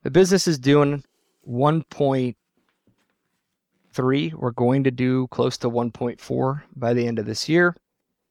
The 0.03 0.11
business 0.11 0.47
is 0.47 0.59
doing 0.59 1.03
1.3. 1.49 4.35
We're 4.35 4.51
going 4.53 4.85
to 4.85 4.91
do 4.91 5.27
close 5.29 5.57
to 5.59 5.71
1.4 5.71 6.63
by 6.77 6.95
the 6.95 7.07
end 7.07 7.19
of 7.19 7.27
this 7.27 7.49
year. 7.49 7.75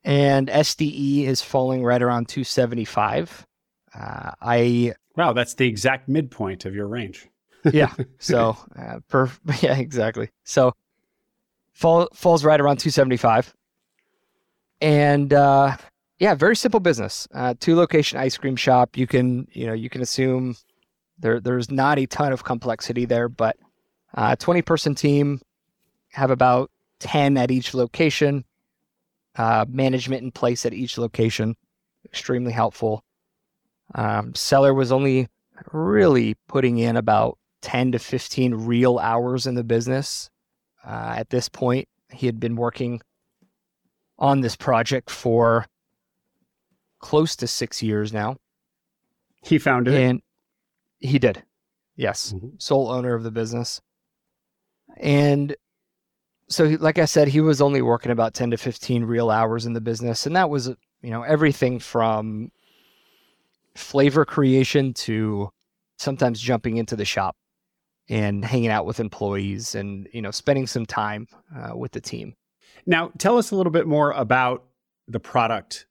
And 0.04 0.48
SDE 0.48 1.26
is 1.26 1.42
falling 1.42 1.84
right 1.84 2.02
around 2.02 2.30
275. 2.30 3.46
Uh, 3.94 4.32
I 4.42 4.94
wow, 5.16 5.34
that's 5.34 5.56
the 5.56 5.68
exact 5.68 6.08
midpoint 6.08 6.66
of 6.66 6.76
your 6.76 6.88
range. 6.88 7.28
yeah. 7.74 7.94
So, 8.20 8.58
uh, 8.78 9.00
per 9.10 9.32
yeah, 9.62 9.78
exactly. 9.78 10.30
So, 10.44 10.74
fall 11.74 12.08
falls 12.14 12.46
right 12.46 12.60
around 12.60 12.78
275, 12.78 13.54
and 14.82 15.34
uh, 15.34 15.76
yeah, 16.20 16.36
very 16.36 16.56
simple 16.56 16.80
business. 16.80 17.28
Uh, 17.34 17.54
two 17.60 17.76
location 17.76 18.20
ice 18.20 18.38
cream 18.38 18.56
shop. 18.56 18.98
You 18.98 19.08
can 19.08 19.48
you 19.52 19.68
know 19.68 19.74
you 19.74 19.90
can 19.90 20.02
assume 20.02 20.56
there 21.20 21.40
there's 21.40 21.72
not 21.72 22.00
a 22.00 22.06
ton 22.06 22.32
of 22.32 22.44
complexity 22.44 23.06
there, 23.06 23.30
but 23.30 23.58
uh, 24.14 24.36
20 24.36 24.62
person 24.62 24.96
team 24.96 25.42
have 26.12 26.32
about 26.32 26.72
10 27.00 27.38
at 27.38 27.52
each 27.52 27.74
location. 27.74 28.44
Uh, 29.36 29.66
management 29.70 30.24
in 30.24 30.32
place 30.32 30.66
at 30.66 30.74
each 30.74 30.98
location, 30.98 31.56
extremely 32.06 32.52
helpful. 32.52 33.04
Um, 33.94 34.34
seller 34.34 34.74
was 34.74 34.92
only 34.92 35.28
really 35.72 36.36
putting 36.48 36.80
in 36.80 36.98
about 36.98 37.38
10 37.62 37.92
to 37.92 38.00
15 38.00 38.56
real 38.56 38.98
hours 38.98 39.46
in 39.46 39.54
the 39.54 39.64
business. 39.64 40.32
Uh, 40.84 41.14
at 41.18 41.30
this 41.30 41.50
point, 41.50 41.88
he 42.12 42.26
had 42.26 42.40
been 42.40 42.56
working 42.56 43.00
on 44.20 44.42
this 44.42 44.56
project 44.56 45.10
for 45.10 45.66
close 47.00 47.36
to 47.38 47.48
six 47.48 47.82
years 47.84 48.12
now. 48.12 48.38
He 49.44 49.60
founded 49.60 49.94
and 49.94 50.22
it. 51.00 51.08
he 51.08 51.20
did. 51.20 51.44
Yes. 51.96 52.34
Mm-hmm. 52.34 52.50
Sole 52.58 52.90
owner 52.90 53.14
of 53.14 53.24
the 53.24 53.32
business. 53.32 53.82
And 54.98 55.56
so, 56.50 56.78
like 56.80 56.98
I 56.98 57.06
said, 57.06 57.28
he 57.28 57.42
was 57.42 57.62
only 57.62 57.82
working 57.82 58.12
about 58.12 58.34
10 58.34 58.52
to 58.52 58.58
15 58.58 59.04
real 59.04 59.30
hours 59.30 59.66
in 59.66 59.74
the 59.74 59.82
business. 59.82 60.26
And 60.26 60.36
that 60.36 60.50
was, 60.50 60.68
you 61.02 61.10
know, 61.12 61.24
everything 61.24 61.80
from 61.80 62.52
flavor 63.76 64.26
creation 64.26 64.94
to 64.94 65.52
sometimes 65.98 66.40
jumping 66.40 66.78
into 66.78 66.96
the 66.96 67.06
shop 67.06 67.36
and 68.10 68.44
hanging 68.44 68.70
out 68.70 68.86
with 68.86 69.00
employees 69.00 69.76
and 69.76 70.08
you 70.14 70.22
know 70.22 70.32
spending 70.32 70.66
some 70.68 70.86
time 70.86 71.28
uh, 71.56 71.76
with 71.76 71.92
the 71.92 72.02
team 72.02 72.34
now 72.88 73.12
tell 73.18 73.38
us 73.38 73.52
a 73.52 73.56
little 73.56 73.72
bit 73.72 73.86
more 73.86 74.12
about 74.12 74.64
the 75.08 75.20
product 75.20 75.86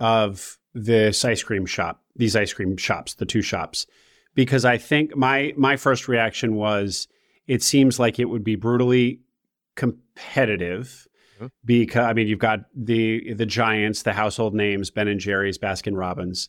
of 0.00 0.58
this 0.72 1.24
ice 1.24 1.42
cream 1.42 1.66
shop 1.66 2.02
these 2.16 2.34
ice 2.34 2.52
cream 2.52 2.76
shops 2.76 3.14
the 3.14 3.26
two 3.26 3.42
shops 3.42 3.86
because 4.34 4.64
i 4.64 4.78
think 4.78 5.14
my 5.16 5.52
my 5.56 5.76
first 5.76 6.08
reaction 6.08 6.54
was 6.54 7.06
it 7.46 7.62
seems 7.62 7.98
like 7.98 8.18
it 8.18 8.24
would 8.26 8.44
be 8.44 8.56
brutally 8.56 9.20
competitive 9.76 11.06
mm-hmm. 11.36 11.46
because 11.64 12.06
i 12.06 12.12
mean 12.12 12.26
you've 12.26 12.38
got 12.38 12.60
the 12.74 13.34
the 13.34 13.46
giants 13.46 14.02
the 14.02 14.12
household 14.12 14.54
names 14.54 14.90
ben 14.90 15.08
and 15.08 15.20
jerry's 15.20 15.58
baskin 15.58 15.96
robbins 15.96 16.48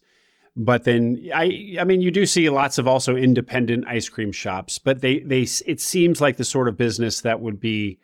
but 0.56 0.86
then 0.86 1.30
I 1.34 1.76
I 1.80 1.84
mean 1.84 2.02
you 2.02 2.12
do 2.12 2.26
see 2.26 2.50
lots 2.50 2.78
of 2.78 2.88
also 2.88 3.16
independent 3.16 3.86
ice 3.88 4.08
cream 4.08 4.32
shops, 4.32 4.80
but 4.80 5.02
they 5.02 5.20
they 5.20 5.42
it 5.66 5.82
seems 5.82 6.22
like 6.22 6.38
the 6.38 6.46
sort 6.46 6.68
of 6.68 6.78
business 6.78 7.22
that 7.22 7.42
would 7.42 7.60
be 7.60 8.00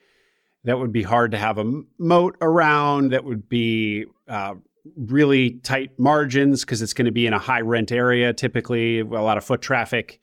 that 0.63 0.77
would 0.77 0.91
be 0.91 1.03
hard 1.03 1.31
to 1.31 1.37
have 1.37 1.57
a 1.57 1.81
moat 1.97 2.37
around. 2.41 3.11
That 3.11 3.23
would 3.23 3.49
be 3.49 4.05
uh, 4.27 4.55
really 4.95 5.51
tight 5.51 5.97
margins 5.97 6.61
because 6.61 6.81
it's 6.81 6.93
going 6.93 7.05
to 7.05 7.11
be 7.11 7.25
in 7.25 7.33
a 7.33 7.39
high 7.39 7.61
rent 7.61 7.91
area, 7.91 8.33
typically 8.33 8.99
a 8.99 9.05
lot 9.05 9.37
of 9.37 9.43
foot 9.43 9.61
traffic. 9.61 10.19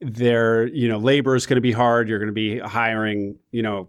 There, 0.00 0.66
you 0.66 0.88
know, 0.88 0.98
labor 0.98 1.34
is 1.34 1.46
going 1.46 1.56
to 1.56 1.62
be 1.62 1.72
hard. 1.72 2.08
You're 2.08 2.18
going 2.18 2.26
to 2.26 2.32
be 2.32 2.58
hiring, 2.58 3.36
you 3.52 3.62
know, 3.62 3.88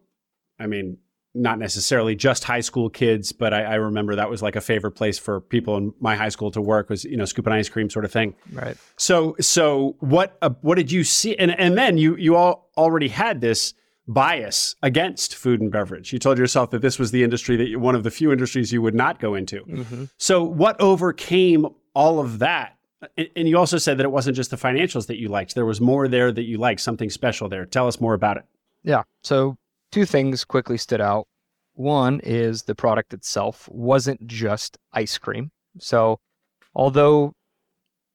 I 0.60 0.68
mean, 0.68 0.98
not 1.36 1.60
necessarily 1.60 2.16
just 2.16 2.46
high 2.46 2.62
school 2.62 2.90
kids, 2.90 3.34
but 3.34 3.54
I, 3.54 3.64
I, 3.64 3.76
remember 3.76 4.16
that 4.16 4.30
was 4.30 4.42
like 4.42 4.56
a 4.56 4.62
favorite 4.62 4.94
place 4.94 5.20
for 5.20 5.42
people 5.42 5.76
in 5.76 5.94
my 6.00 6.16
high 6.16 6.30
school 6.30 6.50
to 6.52 6.62
work 6.62 6.90
was 6.90 7.04
you 7.04 7.18
know 7.18 7.26
scooping 7.26 7.52
ice 7.52 7.68
cream 7.68 7.90
sort 7.90 8.06
of 8.06 8.12
thing. 8.12 8.36
Right. 8.54 8.78
So 8.96 9.36
so 9.42 9.98
what 10.00 10.38
uh, 10.42 10.52
what 10.62 10.76
did 10.76 10.94
you 10.94 11.04
see? 11.04 11.36
And 11.36 11.52
and 11.60 11.78
then 11.78 11.98
you 11.98 12.16
you 12.16 12.38
all 12.38 12.72
already 12.78 13.10
had 13.10 13.42
this 13.42 13.74
bias 14.08 14.76
against 14.84 15.36
food 15.36 15.62
and 15.62 15.72
beverage. 15.72 16.14
You 16.14 16.20
told 16.20 16.38
yourself 16.38 16.70
that 16.72 16.82
this 16.82 17.00
was 17.00 17.12
the 17.12 17.24
industry 17.24 17.56
that 17.58 17.68
you, 17.70 17.80
one 17.80 17.96
of 17.96 18.04
the 18.04 18.12
few 18.12 18.32
industries 18.32 18.72
you 18.72 18.82
would 18.82 18.96
not 18.96 19.20
go 19.20 19.34
into. 19.36 19.64
Mm-hmm. 19.64 20.06
So 20.18 20.44
what 20.44 20.80
overcame 20.80 21.68
all 21.94 22.20
of 22.20 22.40
that 22.40 22.78
And 23.18 23.48
you 23.48 23.58
also 23.58 23.78
said 23.78 23.98
that 23.98 24.04
it 24.04 24.12
wasn't 24.12 24.36
just 24.36 24.52
the 24.52 24.58
financials 24.58 25.08
that 25.08 25.18
you 25.18 25.28
liked. 25.30 25.54
There 25.56 25.66
was 25.66 25.82
more 25.82 26.08
there 26.08 26.32
that 26.32 26.44
you 26.44 26.58
liked, 26.58 26.82
something 26.82 27.10
special 27.10 27.50
there. 27.50 27.66
Tell 27.66 27.88
us 27.88 28.00
more 28.00 28.14
about 28.14 28.38
it. 28.38 28.44
Yeah. 28.84 29.04
So, 29.24 29.58
two 29.92 30.06
things 30.06 30.46
quickly 30.46 30.78
stood 30.78 31.02
out. 31.02 31.28
One 31.74 32.20
is 32.24 32.64
the 32.64 32.76
product 32.76 33.14
itself 33.14 33.68
wasn't 33.72 34.26
just 34.28 34.78
ice 34.94 35.18
cream. 35.18 35.52
So, 35.80 36.20
although 36.74 37.34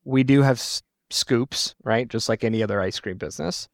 we 0.04 0.22
do 0.24 0.42
have 0.42 0.56
s- 0.56 0.82
scoops, 1.10 1.74
right, 1.84 2.08
just 2.08 2.28
like 2.28 2.42
any 2.42 2.62
other 2.62 2.80
ice 2.80 2.98
cream 2.98 3.18
business, 3.18 3.68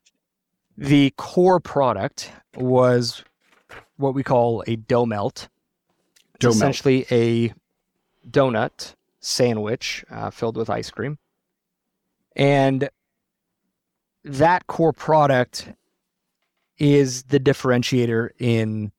the 0.77 1.13
core 1.17 1.61
product 1.61 2.31
was 2.57 3.25
what 3.97 4.15
we 4.15 4.23
call 4.23 4.63
a 4.67 4.77
dough 4.77 5.07
melt. 5.07 5.49
Dough 6.39 6.51
essentially 6.51 7.07
a 7.11 7.55
donut 8.29 8.95
sandwich 9.21 10.05
uh, 10.11 10.31
filled 10.31 10.57
with 10.57 10.69
ice 10.69 10.91
cream. 10.91 11.19
And 12.35 12.91
that 14.25 14.67
core 14.67 14.93
product 14.93 15.73
is 16.79 17.25
the 17.25 17.41
differentiator 17.41 18.31
in 18.39 18.93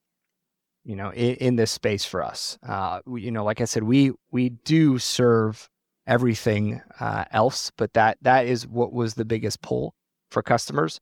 you 0.83 0.95
know 0.95 1.11
in, 1.11 1.35
in 1.35 1.55
this 1.57 1.69
space 1.69 2.05
for 2.05 2.23
us 2.23 2.57
uh, 2.67 3.01
we, 3.05 3.21
you 3.21 3.31
know 3.31 3.43
like 3.43 3.61
i 3.61 3.65
said 3.65 3.83
we 3.83 4.11
we 4.31 4.49
do 4.49 4.97
serve 4.97 5.69
everything 6.07 6.81
uh, 6.99 7.25
else 7.31 7.71
but 7.77 7.93
that 7.93 8.17
that 8.21 8.47
is 8.47 8.65
what 8.65 8.93
was 8.93 9.13
the 9.13 9.25
biggest 9.25 9.61
pull 9.61 9.93
for 10.31 10.41
customers 10.41 10.99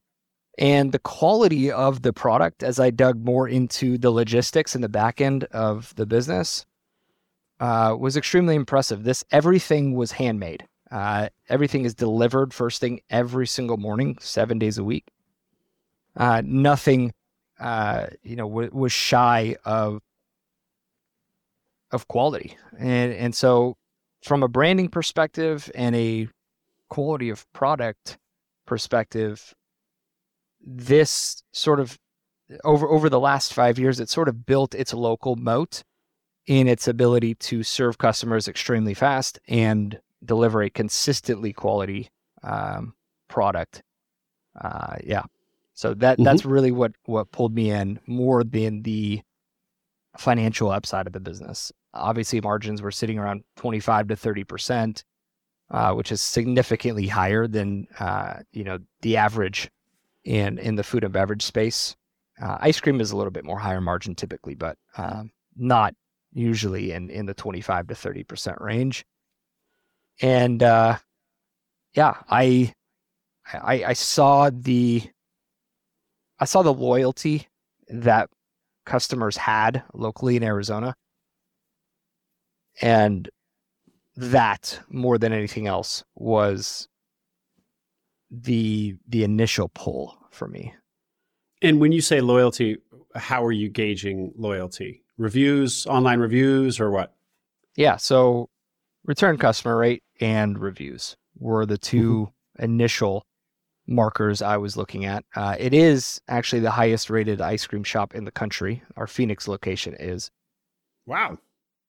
and 0.58 0.92
the 0.92 1.00
quality 1.00 1.72
of 1.72 2.02
the 2.02 2.14
product 2.14 2.64
as 2.64 2.80
i 2.80 2.90
dug 2.90 3.24
more 3.24 3.48
into 3.48 3.98
the 3.98 4.12
logistics 4.12 4.76
and 4.76 4.84
the 4.84 4.90
back 4.90 5.20
end 5.22 5.44
of 5.46 5.94
the 5.96 6.06
business 6.06 6.66
uh, 7.60 7.96
was 7.98 8.18
extremely 8.18 8.56
impressive. 8.56 9.04
This 9.04 9.24
everything 9.32 9.96
was 9.96 10.12
handmade. 10.12 10.68
Uh, 10.92 11.30
everything 11.50 11.86
is 11.86 11.96
delivered 11.96 12.54
first 12.54 12.80
thing 12.80 13.02
every 13.10 13.48
single 13.48 13.78
morning 13.78 14.18
seven 14.20 14.60
days 14.60 14.78
a 14.78 14.84
week. 14.84 15.06
Uh, 16.16 16.42
nothing 16.46 17.14
uh, 17.60 18.08
you 18.24 18.36
know 18.36 18.48
w- 18.48 18.70
was 18.72 18.92
shy 18.92 19.56
of 19.66 20.02
of 21.92 22.08
quality. 22.08 22.58
And 22.78 23.14
and 23.14 23.36
so 23.36 23.78
from 24.22 24.44
a 24.44 24.48
branding 24.48 24.90
perspective 24.90 25.72
and 25.76 25.96
a 25.96 26.28
quality 26.90 27.30
of 27.30 27.52
product 27.54 28.18
perspective 28.66 29.54
this 30.66 31.44
sort 31.54 31.80
of 31.80 31.98
over 32.64 32.88
over 32.90 33.10
the 33.10 33.20
last 33.20 33.54
5 33.54 33.80
years 33.80 34.00
it 34.00 34.10
sort 34.10 34.28
of 34.30 34.46
built 34.46 34.76
its 34.76 34.94
local 34.94 35.36
moat 35.36 35.84
in 36.48 36.68
its 36.68 36.88
ability 36.88 37.36
to 37.36 37.64
serve 37.64 37.98
customers 37.98 38.48
extremely 38.48 38.94
fast 38.94 39.40
and 39.48 40.00
deliver 40.24 40.62
a 40.62 40.70
consistently 40.70 41.54
quality 41.54 42.10
um, 42.44 42.94
product 43.30 43.82
uh, 44.62 44.96
yeah 45.04 45.24
so 45.74 45.94
that 45.96 46.18
Mhm. 46.20 46.24
that's 46.24 46.46
really 46.46 46.72
what 46.72 46.94
what 47.06 47.32
pulled 47.32 47.54
me 47.56 47.72
in 47.72 48.00
more 48.08 48.44
than 48.44 48.84
the 48.84 49.22
financial 50.18 50.72
upside 50.72 51.08
of 51.08 51.14
the 51.14 51.20
business. 51.20 51.72
Obviously, 51.94 52.40
margins 52.42 52.82
were 52.82 52.92
sitting 52.92 53.20
around 53.20 53.44
twenty 53.56 53.80
five 53.80 54.08
to 54.08 54.16
thirty 54.16 54.44
percent, 54.44 55.04
uh, 55.72 55.94
which 55.94 56.12
is 56.12 56.22
significantly 56.22 57.08
higher 57.08 57.48
than 57.48 57.88
uh, 58.00 58.36
you 58.54 58.64
know 58.64 58.80
the 59.02 59.18
average 59.18 59.70
in 60.26 60.58
in 60.58 60.76
the 60.76 60.84
food 60.84 61.04
and 61.04 61.14
beverage 61.14 61.44
space. 61.44 61.96
Uh, 62.42 62.58
ice 62.60 62.82
cream 62.82 63.00
is 63.00 63.12
a 63.12 63.18
little 63.18 63.32
bit 63.32 63.46
more 63.46 63.60
higher 63.60 63.80
margin 63.80 64.14
typically, 64.16 64.56
but 64.56 64.78
um, 64.98 65.32
not 65.56 65.96
usually 66.34 66.92
in 66.92 67.10
in 67.10 67.26
the 67.26 67.34
twenty 67.34 67.62
five 67.62 67.88
to 67.88 67.96
thirty 67.96 68.24
percent 68.24 68.60
range. 68.60 69.06
And 70.22 70.62
uh, 70.62 70.98
yeah, 71.94 72.16
I, 72.30 72.74
I 73.54 73.84
I 73.86 73.94
saw 73.94 74.50
the 74.54 75.04
I 76.40 76.46
saw 76.46 76.62
the 76.62 76.74
loyalty 76.74 77.48
that 77.88 78.30
customers 78.86 79.38
had 79.38 79.84
locally 79.94 80.36
in 80.36 80.44
Arizona. 80.44 80.96
And 82.82 83.30
that 84.18 84.80
more 84.90 85.18
than 85.18 85.34
anything 85.34 85.68
else 85.68 86.04
was 86.16 86.88
the 88.32 88.96
the 89.08 89.24
initial 89.24 89.70
pull 89.74 90.18
for 90.32 90.48
me. 90.48 90.74
And 91.62 91.80
when 91.80 91.92
you 91.92 92.02
say 92.02 92.22
loyalty, 92.22 92.78
how 93.16 93.44
are 93.46 93.52
you 93.52 93.70
gauging 93.70 94.34
loyalty? 94.36 95.04
Reviews, 95.18 95.86
online 95.88 96.20
reviews, 96.20 96.80
or 96.80 96.92
what? 96.92 97.16
Yeah, 97.76 97.96
so 97.98 98.50
return 99.06 99.38
customer 99.38 99.78
rate 99.78 100.04
and 100.20 100.60
reviews 100.60 101.16
were 101.38 101.66
the 101.66 101.78
2 101.78 102.30
initial 102.60 103.26
markers 103.88 104.42
I 104.42 104.58
was 104.58 104.76
looking 104.78 105.06
at. 105.06 105.24
Uh, 105.36 105.56
it 105.60 105.74
is 105.74 106.20
actually 106.28 106.62
the 106.62 106.72
highest 106.72 107.10
rated 107.10 107.40
ice 107.42 107.66
cream 107.68 107.84
shop 107.84 108.14
in 108.16 108.26
the 108.26 108.32
country. 108.32 108.82
Our 108.98 109.08
Phoenix 109.08 109.48
location 109.48 109.96
is. 109.98 110.32
Wow. 111.06 111.38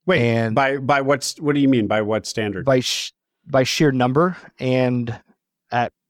Wait, 0.06 0.20
And- 0.22 0.54
by 0.54 0.76
by 0.76 1.00
what's 1.00 1.40
what 1.40 1.54
do 1.54 1.60
you 1.60 1.68
mean 1.68 1.86
by 1.88 2.02
what 2.02 2.26
standard? 2.26 2.64
by 2.64 2.80
sh- 2.80 3.12
by 3.46 3.64
sheer 3.64 3.90
number 3.92 4.36
and 4.58 5.18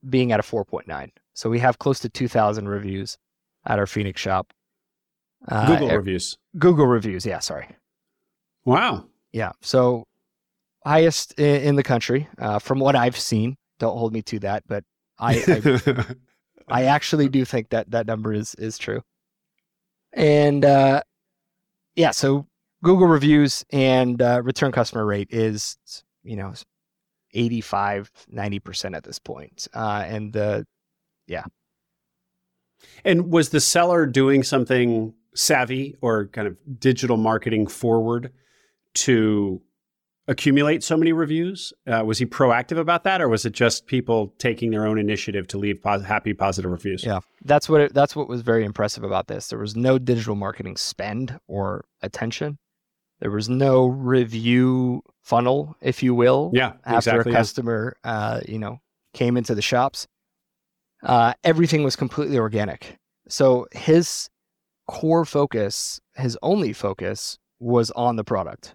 being 0.08 0.32
at 0.32 0.40
a 0.40 0.42
4.9. 0.42 1.10
So 1.34 1.50
we 1.50 1.58
have 1.58 1.78
close 1.78 2.00
to 2.00 2.08
2,000 2.08 2.68
reviews 2.68 3.18
at 3.66 3.78
our 3.78 3.86
Phoenix 3.86 4.20
shop. 4.20 4.52
Uh, 5.48 5.66
Google 5.66 5.90
e- 5.92 5.96
reviews. 5.96 6.38
Google 6.58 6.86
reviews. 6.86 7.26
Yeah, 7.26 7.40
sorry. 7.40 7.68
Wow. 8.64 9.04
Yeah. 9.32 9.52
So 9.60 10.04
highest 10.84 11.34
i- 11.38 11.42
in 11.42 11.76
the 11.76 11.82
country 11.82 12.28
uh, 12.38 12.58
from 12.58 12.78
what 12.78 12.96
I've 12.96 13.18
seen. 13.18 13.56
Don't 13.78 13.96
hold 13.98 14.12
me 14.12 14.22
to 14.22 14.38
that, 14.40 14.62
but 14.66 14.84
I, 15.18 15.34
I 15.86 16.04
I 16.68 16.84
actually 16.84 17.28
do 17.28 17.44
think 17.44 17.68
that 17.70 17.90
that 17.90 18.06
number 18.06 18.32
is 18.32 18.54
is 18.54 18.78
true. 18.78 19.02
And 20.14 20.64
uh, 20.64 21.02
yeah, 21.94 22.10
so 22.12 22.46
Google 22.82 23.06
reviews 23.06 23.64
and 23.70 24.20
uh, 24.22 24.40
return 24.42 24.72
customer 24.72 25.04
rate 25.04 25.28
is 25.30 25.76
you 26.24 26.36
know 26.36 26.54
85 27.36 28.10
90% 28.32 28.96
at 28.96 29.04
this 29.04 29.18
point. 29.18 29.68
Uh, 29.74 30.04
and 30.06 30.32
the 30.32 30.66
yeah. 31.26 31.44
and 33.04 33.32
was 33.32 33.50
the 33.50 33.60
seller 33.60 34.06
doing 34.06 34.42
something 34.42 35.14
savvy 35.34 35.96
or 36.00 36.26
kind 36.28 36.48
of 36.48 36.56
digital 36.80 37.16
marketing 37.16 37.66
forward 37.66 38.32
to 38.94 39.60
accumulate 40.28 40.82
so 40.82 40.96
many 40.96 41.12
reviews? 41.12 41.72
Uh, 41.86 42.02
was 42.04 42.18
he 42.18 42.26
proactive 42.26 42.78
about 42.78 43.04
that, 43.04 43.20
or 43.20 43.28
was 43.28 43.44
it 43.44 43.52
just 43.52 43.86
people 43.86 44.34
taking 44.38 44.70
their 44.70 44.86
own 44.86 44.98
initiative 44.98 45.46
to 45.48 45.58
leave 45.58 45.82
pos- 45.82 46.02
happy, 46.02 46.34
positive 46.34 46.70
reviews? 46.70 47.04
yeah, 47.04 47.20
that's 47.44 47.68
what 47.68 47.80
it, 47.80 47.94
that's 47.94 48.16
what 48.16 48.28
was 48.28 48.42
very 48.42 48.64
impressive 48.64 49.04
about 49.04 49.28
this. 49.28 49.48
There 49.48 49.58
was 49.58 49.76
no 49.76 49.98
digital 49.98 50.34
marketing 50.34 50.76
spend 50.76 51.38
or 51.46 51.84
attention. 52.02 52.58
There 53.20 53.30
was 53.30 53.48
no 53.48 53.86
review 53.86 55.02
funnel, 55.22 55.74
if 55.80 56.02
you 56.02 56.14
will. 56.14 56.50
Yeah, 56.52 56.74
after 56.84 57.10
exactly. 57.10 57.30
a 57.30 57.32
yeah. 57.32 57.38
customer 57.38 57.96
uh, 58.04 58.40
you 58.46 58.58
know 58.58 58.80
came 59.14 59.36
into 59.36 59.54
the 59.54 59.62
shops 59.62 60.06
uh, 61.02 61.34
everything 61.44 61.82
was 61.84 61.96
completely 61.96 62.38
organic 62.38 62.98
so 63.28 63.66
his 63.72 64.28
core 64.86 65.24
focus 65.24 66.00
his 66.14 66.38
only 66.42 66.72
focus 66.72 67.38
was 67.58 67.90
on 67.92 68.16
the 68.16 68.24
product 68.24 68.74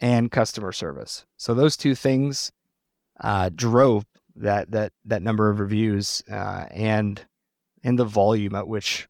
and 0.00 0.30
customer 0.30 0.72
service 0.72 1.24
so 1.36 1.54
those 1.54 1.76
two 1.76 1.94
things 1.94 2.52
uh, 3.20 3.50
drove 3.54 4.04
that 4.36 4.70
that 4.70 4.92
that 5.04 5.22
number 5.22 5.50
of 5.50 5.60
reviews 5.60 6.22
uh, 6.30 6.66
and 6.70 7.26
and 7.82 7.98
the 7.98 8.04
volume 8.04 8.54
at 8.54 8.68
which 8.68 9.08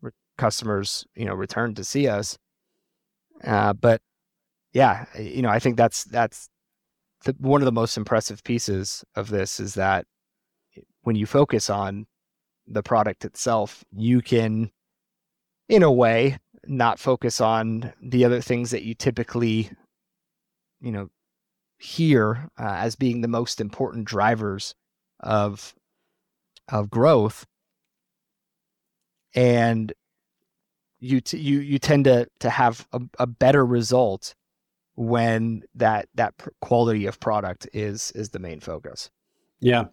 re- 0.00 0.12
customers 0.36 1.06
you 1.14 1.24
know 1.24 1.34
returned 1.34 1.76
to 1.76 1.84
see 1.84 2.08
us 2.08 2.38
uh, 3.44 3.72
but 3.72 4.00
yeah 4.72 5.06
you 5.18 5.42
know 5.42 5.48
i 5.48 5.58
think 5.58 5.76
that's 5.76 6.04
that's 6.04 6.48
the, 7.24 7.34
one 7.38 7.60
of 7.60 7.66
the 7.66 7.72
most 7.72 7.96
impressive 7.96 8.42
pieces 8.44 9.04
of 9.16 9.28
this 9.28 9.60
is 9.60 9.74
that 9.74 10.06
when 11.02 11.16
you 11.16 11.26
focus 11.26 11.70
on 11.70 12.06
the 12.66 12.82
product 12.82 13.24
itself, 13.24 13.84
you 13.90 14.20
can, 14.20 14.70
in 15.68 15.82
a 15.82 15.90
way, 15.90 16.38
not 16.66 16.98
focus 16.98 17.40
on 17.40 17.92
the 18.02 18.24
other 18.24 18.40
things 18.40 18.70
that 18.70 18.82
you 18.82 18.94
typically, 18.94 19.70
you 20.80 20.92
know, 20.92 21.08
hear 21.78 22.50
uh, 22.58 22.74
as 22.78 22.96
being 22.96 23.20
the 23.20 23.28
most 23.28 23.60
important 23.60 24.04
drivers 24.04 24.74
of 25.20 25.74
of 26.70 26.90
growth, 26.90 27.46
and 29.34 29.92
you 31.00 31.20
t- 31.20 31.38
you 31.38 31.60
you 31.60 31.78
tend 31.78 32.04
to 32.04 32.28
to 32.40 32.50
have 32.50 32.86
a, 32.92 33.00
a 33.18 33.26
better 33.26 33.64
result 33.64 34.34
when 34.96 35.62
that 35.74 36.08
that 36.14 36.36
pr- 36.38 36.50
quality 36.60 37.06
of 37.06 37.20
product 37.20 37.68
is 37.72 38.10
is 38.12 38.30
the 38.30 38.38
main 38.38 38.60
focus. 38.60 39.10
Yeah. 39.60 39.84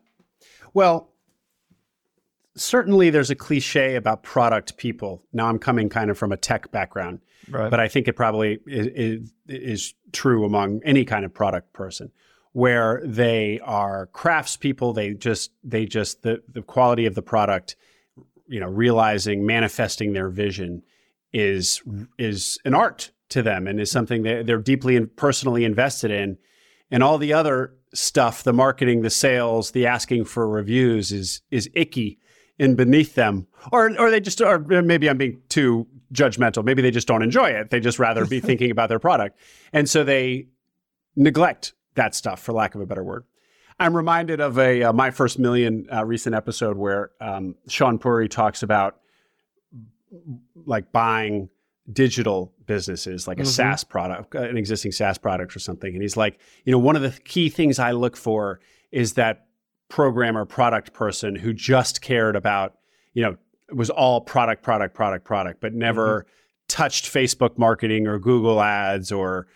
Well, 0.74 1.10
certainly 2.56 3.10
there's 3.10 3.30
a 3.30 3.36
cliche 3.36 3.95
about 3.95 4.24
product 4.24 4.78
people. 4.78 5.24
Now 5.34 5.47
I'm 5.47 5.60
coming 5.60 5.89
kind 5.89 6.10
of 6.10 6.18
from 6.18 6.32
a 6.32 6.38
tech 6.38 6.72
background, 6.72 7.20
Right. 7.49 7.70
but 7.70 7.80
I 7.80 7.88
think 7.88 8.08
it 8.08 8.14
probably 8.14 8.60
is, 8.66 8.88
is, 8.88 9.34
is 9.47 9.93
true 10.12 10.45
among 10.45 10.82
any 10.84 11.06
kind 11.06 11.26
of 11.26 11.34
product 11.34 11.74
person. 11.74 12.12
where 12.53 13.01
they 13.03 13.60
are 13.64 14.08
craftspeople. 14.14 14.95
They 14.95 15.14
just 15.14 15.51
they 15.64 15.86
just 15.86 16.22
the 16.24 16.41
the 16.51 16.62
quality 16.62 17.06
of 17.06 17.14
the 17.16 17.22
product, 17.22 17.76
you 18.47 18.60
know, 18.62 18.70
realizing 18.70 19.45
manifesting 19.45 20.14
their 20.14 20.30
vision 20.30 20.82
is 21.36 21.83
is 22.17 22.57
an 22.63 22.73
art 22.73 23.11
to 23.27 23.43
them 23.43 23.67
and 23.67 23.79
is 23.79 23.91
something 23.91 24.23
that 24.23 24.47
they're 24.47 24.57
deeply 24.57 24.95
and 24.95 25.13
personally 25.17 25.65
invested 25.65 26.09
in. 26.09 26.38
And 26.89 27.03
all 27.03 27.17
the 27.17 27.33
other 27.33 27.73
stuff, 27.93 28.43
the 28.43 28.53
marketing, 28.53 29.01
the 29.01 29.09
sales, 29.09 29.71
the 29.71 29.86
asking 29.86 30.25
for 30.25 30.47
reviews 30.47 31.11
is 31.11 31.41
is 31.51 31.69
icky 31.73 32.19
and 32.57 32.77
beneath 32.77 33.15
them. 33.15 33.47
Or 33.73 33.91
or 33.99 34.09
they 34.09 34.21
just 34.21 34.39
or 34.39 34.59
maybe 34.59 35.09
I'm 35.09 35.17
being 35.17 35.41
too 35.49 35.88
judgmental. 36.13 36.63
Maybe 36.63 36.81
they 36.81 36.91
just 36.91 37.07
don't 37.07 37.21
enjoy 37.21 37.49
it. 37.49 37.69
They 37.69 37.81
just 37.81 37.99
rather 37.99 38.25
be 38.25 38.39
thinking 38.49 38.71
about 38.71 38.88
their 38.88 38.99
product. 38.99 39.38
And 39.73 39.89
so 39.89 40.05
they 40.05 40.47
neglect 41.17 41.73
that 41.95 42.15
stuff 42.15 42.41
for 42.41 42.53
lack 42.53 42.75
of 42.75 42.81
a 42.81 42.86
better 42.86 43.03
word. 43.03 43.25
I'm 43.77 43.93
reminded 43.93 44.39
of 44.39 44.57
a 44.57 44.83
uh, 44.83 44.93
my 44.93 45.11
first 45.11 45.38
million 45.38 45.88
uh, 45.91 46.05
recent 46.05 46.33
episode 46.33 46.77
where 46.77 47.11
um, 47.19 47.55
Shaan 47.67 47.99
Puri 47.99 48.29
talks 48.29 48.63
about 48.63 49.01
like 50.66 50.91
buying 50.91 51.49
digital 51.91 52.53
businesses 52.66 53.28
like 53.28 53.38
a 53.38 53.43
mm-hmm. 53.43 53.49
SaaS 53.49 53.84
product, 53.84 54.36
uh, 54.36 54.39
an 54.39 54.57
existing 54.57 54.91
SaaS 54.91 55.18
product 55.18 55.55
or 55.55 55.59
something. 55.59 55.93
And 55.93 56.01
he's 56.01 56.18
like, 56.18 56.39
you 56.63 56.72
know, 56.72 56.80
one 56.80 56.95
of 56.95 57.01
the 57.01 57.11
key 57.22 57.49
things 57.49 57.80
I 57.80 57.91
look 57.91 58.18
for 58.18 58.59
is 58.91 59.13
that 59.13 59.47
programmer 59.89 60.45
product 60.45 60.93
person 60.93 61.36
who 61.36 61.53
just 61.53 62.01
cared 62.01 62.36
about, 62.36 62.76
you 63.13 63.24
know, 63.24 63.38
it 63.70 63.76
was 63.76 63.89
all 63.89 64.22
product, 64.22 64.63
product, 64.63 64.95
product, 64.95 65.26
product, 65.26 65.61
but 65.61 65.74
never 65.74 66.22
mm-hmm. 66.22 66.30
touched 66.68 67.05
Facebook 67.05 67.57
marketing 67.57 68.07
or 68.07 68.18
Google 68.20 68.61
ads 68.61 69.11
or 69.11 69.47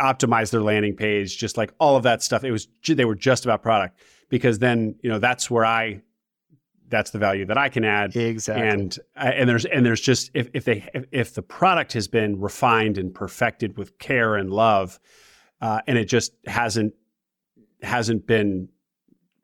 optimized 0.00 0.50
their 0.50 0.62
landing 0.62 0.96
page, 0.96 1.36
just 1.36 1.58
like 1.58 1.72
all 1.78 1.96
of 1.96 2.02
that 2.04 2.22
stuff. 2.22 2.44
It 2.44 2.50
was, 2.50 2.68
they 2.86 3.04
were 3.04 3.14
just 3.14 3.44
about 3.44 3.62
product 3.62 4.00
because 4.30 4.58
then, 4.58 4.94
you 5.02 5.10
know, 5.10 5.18
that's 5.18 5.50
where 5.50 5.66
I 5.66 6.00
that's 6.88 7.10
the 7.10 7.18
value 7.18 7.46
that 7.46 7.58
I 7.58 7.68
can 7.68 7.84
add. 7.84 8.14
Exactly. 8.16 8.66
And 8.66 8.98
uh, 9.16 9.32
and 9.34 9.48
there's 9.48 9.64
and 9.64 9.84
there's 9.84 10.00
just 10.00 10.30
if 10.34 10.48
if 10.54 10.64
they 10.64 10.88
if, 10.94 11.04
if, 11.10 11.34
the 11.34 11.42
product 11.42 11.92
has 11.94 12.08
been 12.08 12.40
refined 12.40 12.98
and 12.98 13.14
perfected 13.14 13.76
with 13.76 13.98
care 13.98 14.36
and 14.36 14.50
love, 14.50 14.98
uh, 15.60 15.80
and 15.86 15.98
it 15.98 16.06
just 16.06 16.32
hasn't 16.46 16.94
hasn't 17.82 18.26
been 18.26 18.68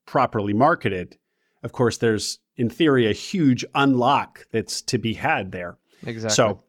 properly 0.07 0.53
marketed, 0.53 1.16
of 1.62 1.72
course, 1.72 1.99
there's 1.99 2.38
in 2.57 2.68
theory 2.68 3.09
a 3.09 3.12
huge 3.12 3.64
unlock 3.74 4.47
that's 4.53 4.82
to 4.82 4.99
be 4.99 5.14
had 5.14 5.53
there. 5.53 5.78
Exactly. 6.07 6.34
So. 6.34 6.64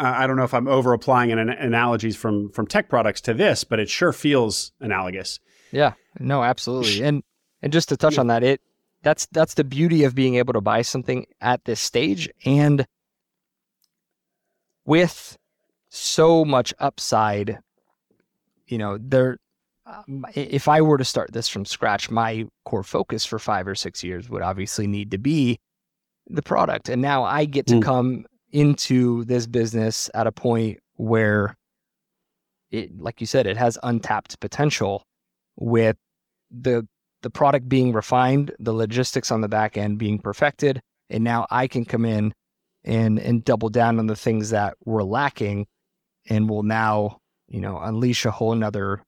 Uh, 0.00 0.14
I 0.16 0.28
don't 0.28 0.36
know 0.36 0.44
if 0.44 0.54
I'm 0.54 0.68
over 0.68 0.92
applying 0.92 1.32
an, 1.32 1.48
analogies 1.48 2.14
from 2.14 2.50
from 2.50 2.68
tech 2.68 2.88
products 2.88 3.20
to 3.22 3.34
this, 3.34 3.64
but 3.64 3.80
it 3.80 3.90
sure 3.90 4.12
feels 4.12 4.70
analogous. 4.78 5.40
Yeah, 5.72 5.94
no, 6.20 6.44
absolutely. 6.44 7.02
And 7.02 7.24
and 7.62 7.72
just 7.72 7.88
to 7.88 7.96
touch 7.96 8.16
on 8.16 8.28
that, 8.28 8.44
it 8.44 8.60
that's 9.02 9.26
that's 9.26 9.54
the 9.54 9.64
beauty 9.64 10.04
of 10.04 10.14
being 10.14 10.36
able 10.36 10.52
to 10.52 10.60
buy 10.60 10.82
something 10.82 11.26
at 11.40 11.64
this 11.64 11.80
stage 11.80 12.28
and 12.44 12.86
with 14.84 15.36
so 15.90 16.44
much 16.44 16.74
upside 16.78 17.58
you 18.66 18.78
know 18.78 18.98
there 19.00 19.38
um, 19.86 20.24
if 20.34 20.68
i 20.68 20.80
were 20.80 20.98
to 20.98 21.04
start 21.04 21.32
this 21.32 21.48
from 21.48 21.64
scratch 21.64 22.10
my 22.10 22.46
core 22.64 22.82
focus 22.82 23.24
for 23.24 23.38
5 23.38 23.68
or 23.68 23.74
6 23.74 24.04
years 24.04 24.28
would 24.28 24.42
obviously 24.42 24.86
need 24.86 25.10
to 25.10 25.18
be 25.18 25.58
the 26.28 26.42
product 26.42 26.88
and 26.88 27.00
now 27.00 27.24
i 27.24 27.44
get 27.44 27.66
to 27.66 27.74
mm. 27.74 27.82
come 27.82 28.26
into 28.50 29.24
this 29.24 29.46
business 29.46 30.10
at 30.14 30.26
a 30.26 30.32
point 30.32 30.78
where 30.94 31.54
it 32.70 32.98
like 32.98 33.20
you 33.20 33.26
said 33.26 33.46
it 33.46 33.56
has 33.56 33.78
untapped 33.82 34.38
potential 34.40 35.04
with 35.56 35.96
the 36.50 36.86
the 37.22 37.30
product 37.30 37.68
being 37.68 37.92
refined, 37.92 38.52
the 38.58 38.72
logistics 38.72 39.30
on 39.30 39.40
the 39.40 39.48
back 39.48 39.76
end 39.76 39.98
being 39.98 40.18
perfected, 40.18 40.80
and 41.10 41.24
now 41.24 41.46
I 41.50 41.66
can 41.66 41.84
come 41.84 42.04
in 42.04 42.32
and 42.84 43.18
and 43.18 43.44
double 43.44 43.68
down 43.68 43.98
on 43.98 44.06
the 44.06 44.16
things 44.16 44.50
that 44.50 44.76
were 44.84 45.04
lacking, 45.04 45.66
and 46.28 46.48
will 46.48 46.62
now 46.62 47.18
you 47.48 47.60
know 47.60 47.78
unleash 47.78 48.24
a 48.24 48.30
whole 48.30 48.52
another 48.52 49.02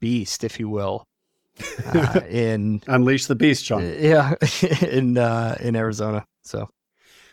beast, 0.00 0.44
if 0.44 0.58
you 0.58 0.68
will, 0.68 1.04
uh, 1.94 2.20
in 2.28 2.82
unleash 2.86 3.26
the 3.26 3.34
beast, 3.34 3.64
Shawn. 3.64 3.82
Yeah, 3.98 4.34
in 4.82 5.18
uh, 5.18 5.56
in 5.60 5.76
Arizona. 5.76 6.24
So 6.42 6.68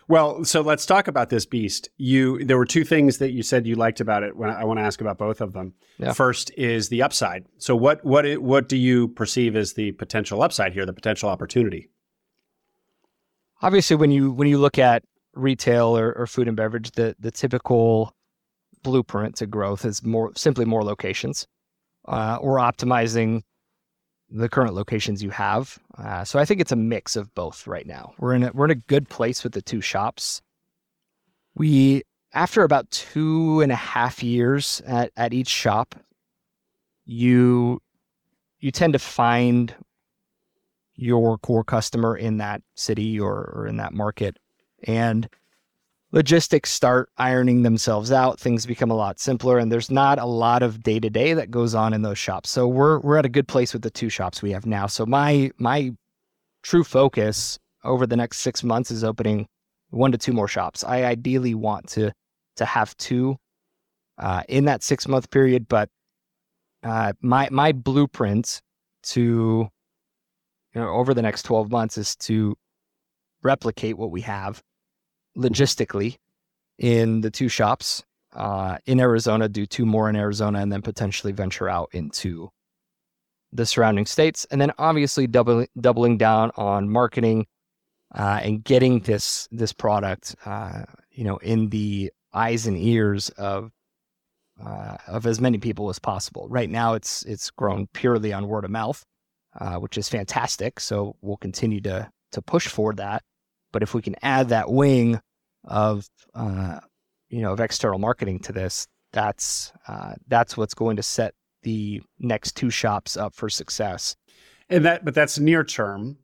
well, 0.09 0.43
so 0.43 0.61
let's 0.61 0.87
talk 0.87 1.07
about 1.07 1.29
this 1.29 1.45
beast. 1.45 1.87
You 1.97 2.43
there 2.43 2.57
were 2.57 2.65
two 2.65 2.83
things 2.83 3.19
that 3.19 3.31
you 3.31 3.43
said 3.43 3.67
you 3.67 3.75
liked 3.75 4.01
about 4.01 4.23
it. 4.23 4.35
When 4.35 4.49
I 4.49 4.63
want 4.63 4.79
to 4.79 4.81
ask 4.81 4.99
about 5.01 5.19
both 5.19 5.39
of 5.39 5.53
them. 5.53 5.75
Yeah. 5.99 6.13
First 6.13 6.51
is 6.57 6.89
the 6.89 7.03
upside. 7.03 7.45
So 7.59 7.75
what 7.75 8.03
what 8.03 8.25
what 8.39 8.67
do 8.67 8.75
you 8.75 9.09
perceive 9.09 9.55
as 9.55 9.73
the 9.73 9.91
potential 9.93 10.41
upside 10.41 10.73
here, 10.73 10.83
the 10.85 10.93
potential 10.93 11.29
opportunity? 11.29 11.89
Obviously, 13.61 13.95
when 13.95 14.09
you 14.09 14.31
when 14.31 14.47
you 14.47 14.57
look 14.57 14.79
at 14.79 15.03
retail 15.35 15.95
or, 15.95 16.11
or 16.13 16.25
food 16.25 16.47
and 16.47 16.57
beverage, 16.57 16.89
the 16.91 17.15
the 17.19 17.29
typical 17.29 18.15
blueprint 18.81 19.35
to 19.35 19.45
growth 19.45 19.85
is 19.85 20.03
more 20.03 20.31
simply 20.35 20.65
more 20.65 20.83
locations 20.83 21.45
uh, 22.07 22.39
or 22.41 22.57
optimizing 22.57 23.43
the 24.31 24.49
current 24.49 24.75
locations 24.75 25.23
you 25.23 25.29
have. 25.31 25.79
Uh, 25.97 26.23
so 26.23 26.39
I 26.39 26.45
think 26.45 26.61
it's 26.61 26.71
a 26.71 26.75
mix 26.75 27.15
of 27.15 27.33
both 27.33 27.67
right 27.67 27.85
now. 27.85 28.13
We're 28.19 28.33
in 28.33 28.43
a, 28.43 28.51
we're 28.53 28.65
in 28.65 28.71
a 28.71 28.75
good 28.75 29.09
place 29.09 29.43
with 29.43 29.53
the 29.53 29.61
two 29.61 29.81
shops. 29.81 30.41
We 31.55 32.03
after 32.33 32.63
about 32.63 32.89
two 32.91 33.61
and 33.61 33.71
a 33.71 33.75
half 33.75 34.21
years 34.21 34.81
at, 34.85 35.11
at 35.17 35.33
each 35.33 35.47
shop, 35.47 35.95
you 37.05 37.81
you 38.59 38.71
tend 38.71 38.93
to 38.93 38.99
find 38.99 39.73
your 40.95 41.37
core 41.37 41.63
customer 41.63 42.15
in 42.15 42.37
that 42.37 42.61
city 42.75 43.19
or, 43.19 43.51
or 43.55 43.67
in 43.67 43.77
that 43.77 43.93
market. 43.93 44.37
And 44.83 45.29
logistics 46.11 46.71
start 46.71 47.09
ironing 47.17 47.63
themselves 47.63 48.11
out, 48.11 48.39
things 48.39 48.65
become 48.65 48.91
a 48.91 48.95
lot 48.95 49.19
simpler, 49.19 49.57
and 49.57 49.71
there's 49.71 49.91
not 49.91 50.19
a 50.19 50.25
lot 50.25 50.63
of 50.63 50.81
day 50.81 50.99
to 50.99 51.09
day 51.09 51.33
that 51.33 51.51
goes 51.51 51.75
on 51.75 51.93
in 51.93 52.01
those 52.01 52.17
shops. 52.17 52.49
So 52.49 52.67
we're 52.67 52.99
we're 52.99 53.17
at 53.17 53.25
a 53.25 53.29
good 53.29 53.47
place 53.47 53.73
with 53.73 53.83
the 53.83 53.91
two 53.91 54.09
shops 54.09 54.41
we 54.41 54.51
have 54.51 54.65
now. 54.65 54.87
So 54.87 55.05
my 55.05 55.51
my 55.57 55.91
true 56.63 56.83
focus 56.83 57.59
over 57.83 58.05
the 58.05 58.17
next 58.17 58.39
six 58.39 58.63
months 58.63 58.91
is 58.91 59.03
opening 59.03 59.47
one 59.91 60.11
to 60.11 60.17
two 60.17 60.33
more 60.33 60.47
shops. 60.47 60.83
I 60.83 61.03
ideally 61.03 61.55
want 61.55 61.87
to 61.89 62.11
to 62.57 62.65
have 62.65 62.95
two 62.97 63.37
uh, 64.17 64.43
in 64.49 64.65
that 64.65 64.83
six 64.83 65.07
month 65.07 65.29
period, 65.31 65.67
but 65.67 65.89
uh, 66.83 67.13
my 67.21 67.47
my 67.51 67.71
blueprint 67.71 68.61
to 69.01 69.69
you 70.73 70.81
know 70.81 70.89
over 70.89 71.13
the 71.13 71.21
next 71.21 71.43
twelve 71.43 71.71
months 71.71 71.97
is 71.97 72.15
to 72.15 72.55
replicate 73.41 73.97
what 73.97 74.11
we 74.11 74.21
have 74.21 74.61
logistically 75.39 76.17
in 76.77 77.21
the 77.21 77.31
two 77.31 77.49
shops 77.49 78.03
uh, 78.33 78.77
in 78.85 78.99
Arizona, 78.99 79.49
do 79.49 79.65
two 79.65 79.85
more 79.85 80.09
in 80.09 80.15
Arizona, 80.15 80.59
and 80.59 80.71
then 80.71 80.81
potentially 80.81 81.33
venture 81.33 81.67
out 81.67 81.89
into 81.93 82.49
the 83.51 83.65
surrounding 83.65 84.05
states. 84.05 84.45
And 84.51 84.61
then 84.61 84.71
obviously 84.77 85.27
doubling 85.27 85.67
doubling 85.79 86.17
down 86.17 86.51
on 86.55 86.89
marketing 86.89 87.47
uh, 88.13 88.39
and 88.43 88.63
getting 88.63 88.99
this 88.99 89.47
this 89.51 89.73
product, 89.73 90.35
uh, 90.45 90.83
you 91.11 91.23
know, 91.23 91.37
in 91.37 91.69
the 91.69 92.11
eyes 92.33 92.67
and 92.67 92.77
ears 92.77 93.29
of 93.29 93.71
uh, 94.63 94.97
of 95.07 95.25
as 95.25 95.41
many 95.41 95.57
people 95.57 95.89
as 95.89 95.99
possible. 95.99 96.47
Right 96.49 96.69
now, 96.69 96.93
it's 96.93 97.23
it's 97.23 97.49
grown 97.49 97.87
purely 97.93 98.33
on 98.33 98.47
word 98.47 98.65
of 98.65 98.71
mouth, 98.71 99.03
uh, 99.59 99.77
which 99.77 99.97
is 99.97 100.09
fantastic. 100.09 100.79
So 100.79 101.15
we'll 101.21 101.37
continue 101.37 101.81
to 101.81 102.09
to 102.33 102.41
push 102.41 102.67
for 102.67 102.93
that. 102.93 103.23
But 103.71 103.83
if 103.83 103.93
we 103.93 104.01
can 104.01 104.15
add 104.21 104.49
that 104.49 104.71
wing 104.71 105.19
of 105.63 106.07
uh, 106.33 106.79
you 107.29 107.41
know 107.41 107.53
of 107.53 107.59
external 107.59 107.99
marketing 107.99 108.39
to 108.39 108.51
this, 108.51 108.87
that's 109.11 109.71
uh, 109.87 110.13
that's 110.27 110.57
what's 110.57 110.73
going 110.73 110.95
to 110.97 111.03
set 111.03 111.33
the 111.63 112.01
next 112.19 112.55
two 112.55 112.69
shops 112.69 113.17
up 113.17 113.35
for 113.35 113.49
success. 113.49 114.15
And 114.69 114.85
that, 114.85 115.03
but 115.03 115.13
that's 115.13 115.39
near 115.39 115.63
term. 115.63 116.17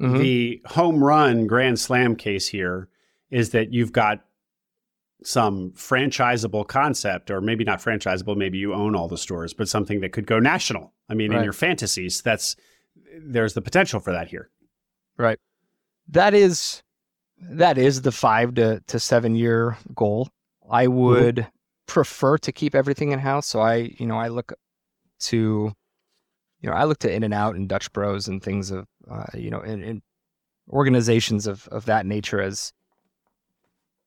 Mm-hmm. 0.00 0.18
The 0.18 0.62
home 0.66 1.02
run 1.02 1.46
grand 1.46 1.78
slam 1.78 2.16
case 2.16 2.48
here 2.48 2.88
is 3.30 3.50
that 3.50 3.72
you've 3.72 3.92
got 3.92 4.24
some 5.22 5.72
franchisable 5.72 6.66
concept, 6.66 7.30
or 7.30 7.40
maybe 7.40 7.64
not 7.64 7.80
franchisable, 7.80 8.36
maybe 8.36 8.56
you 8.56 8.72
own 8.72 8.94
all 8.94 9.08
the 9.08 9.18
stores, 9.18 9.52
but 9.52 9.68
something 9.68 10.00
that 10.00 10.12
could 10.12 10.26
go 10.26 10.38
national. 10.38 10.94
I 11.10 11.14
mean, 11.14 11.30
right. 11.30 11.38
in 11.38 11.44
your 11.44 11.52
fantasies, 11.52 12.22
that's 12.22 12.56
there's 13.22 13.54
the 13.54 13.60
potential 13.60 14.00
for 14.00 14.12
that 14.12 14.28
here. 14.28 14.50
Right. 15.18 15.38
That 16.08 16.32
is 16.32 16.82
that 17.40 17.78
is 17.78 18.02
the 18.02 18.12
five 18.12 18.54
to, 18.54 18.80
to 18.86 19.00
seven 19.00 19.34
year 19.34 19.76
goal. 19.94 20.28
I 20.70 20.86
mm-hmm. 20.86 20.96
would 20.96 21.36
mm-hmm. 21.36 21.48
prefer 21.86 22.38
to 22.38 22.52
keep 22.52 22.74
everything 22.74 23.12
in 23.12 23.18
house. 23.18 23.46
So 23.46 23.60
I, 23.60 23.94
you 23.98 24.06
know, 24.06 24.18
I 24.18 24.28
look 24.28 24.52
to, 25.20 25.72
you 26.60 26.70
know, 26.70 26.76
I 26.76 26.84
look 26.84 26.98
to 27.00 27.12
In-N-Out 27.12 27.56
and 27.56 27.68
Dutch 27.68 27.92
Bros 27.92 28.28
and 28.28 28.42
things 28.42 28.70
of, 28.70 28.86
uh, 29.10 29.24
you 29.34 29.50
know, 29.50 29.60
in, 29.60 29.82
in 29.82 30.02
organizations 30.70 31.46
of 31.46 31.66
of 31.68 31.86
that 31.86 32.06
nature 32.06 32.40
as 32.40 32.72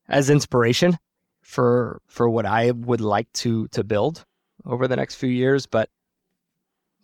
as 0.07 0.29
inspiration 0.29 0.97
for 1.41 2.01
for 2.07 2.29
what 2.29 2.45
I 2.45 2.71
would 2.71 3.01
like 3.01 3.31
to 3.33 3.67
to 3.69 3.83
build 3.83 4.25
over 4.65 4.87
the 4.87 4.95
next 4.95 5.15
few 5.15 5.29
years. 5.29 5.65
But 5.65 5.89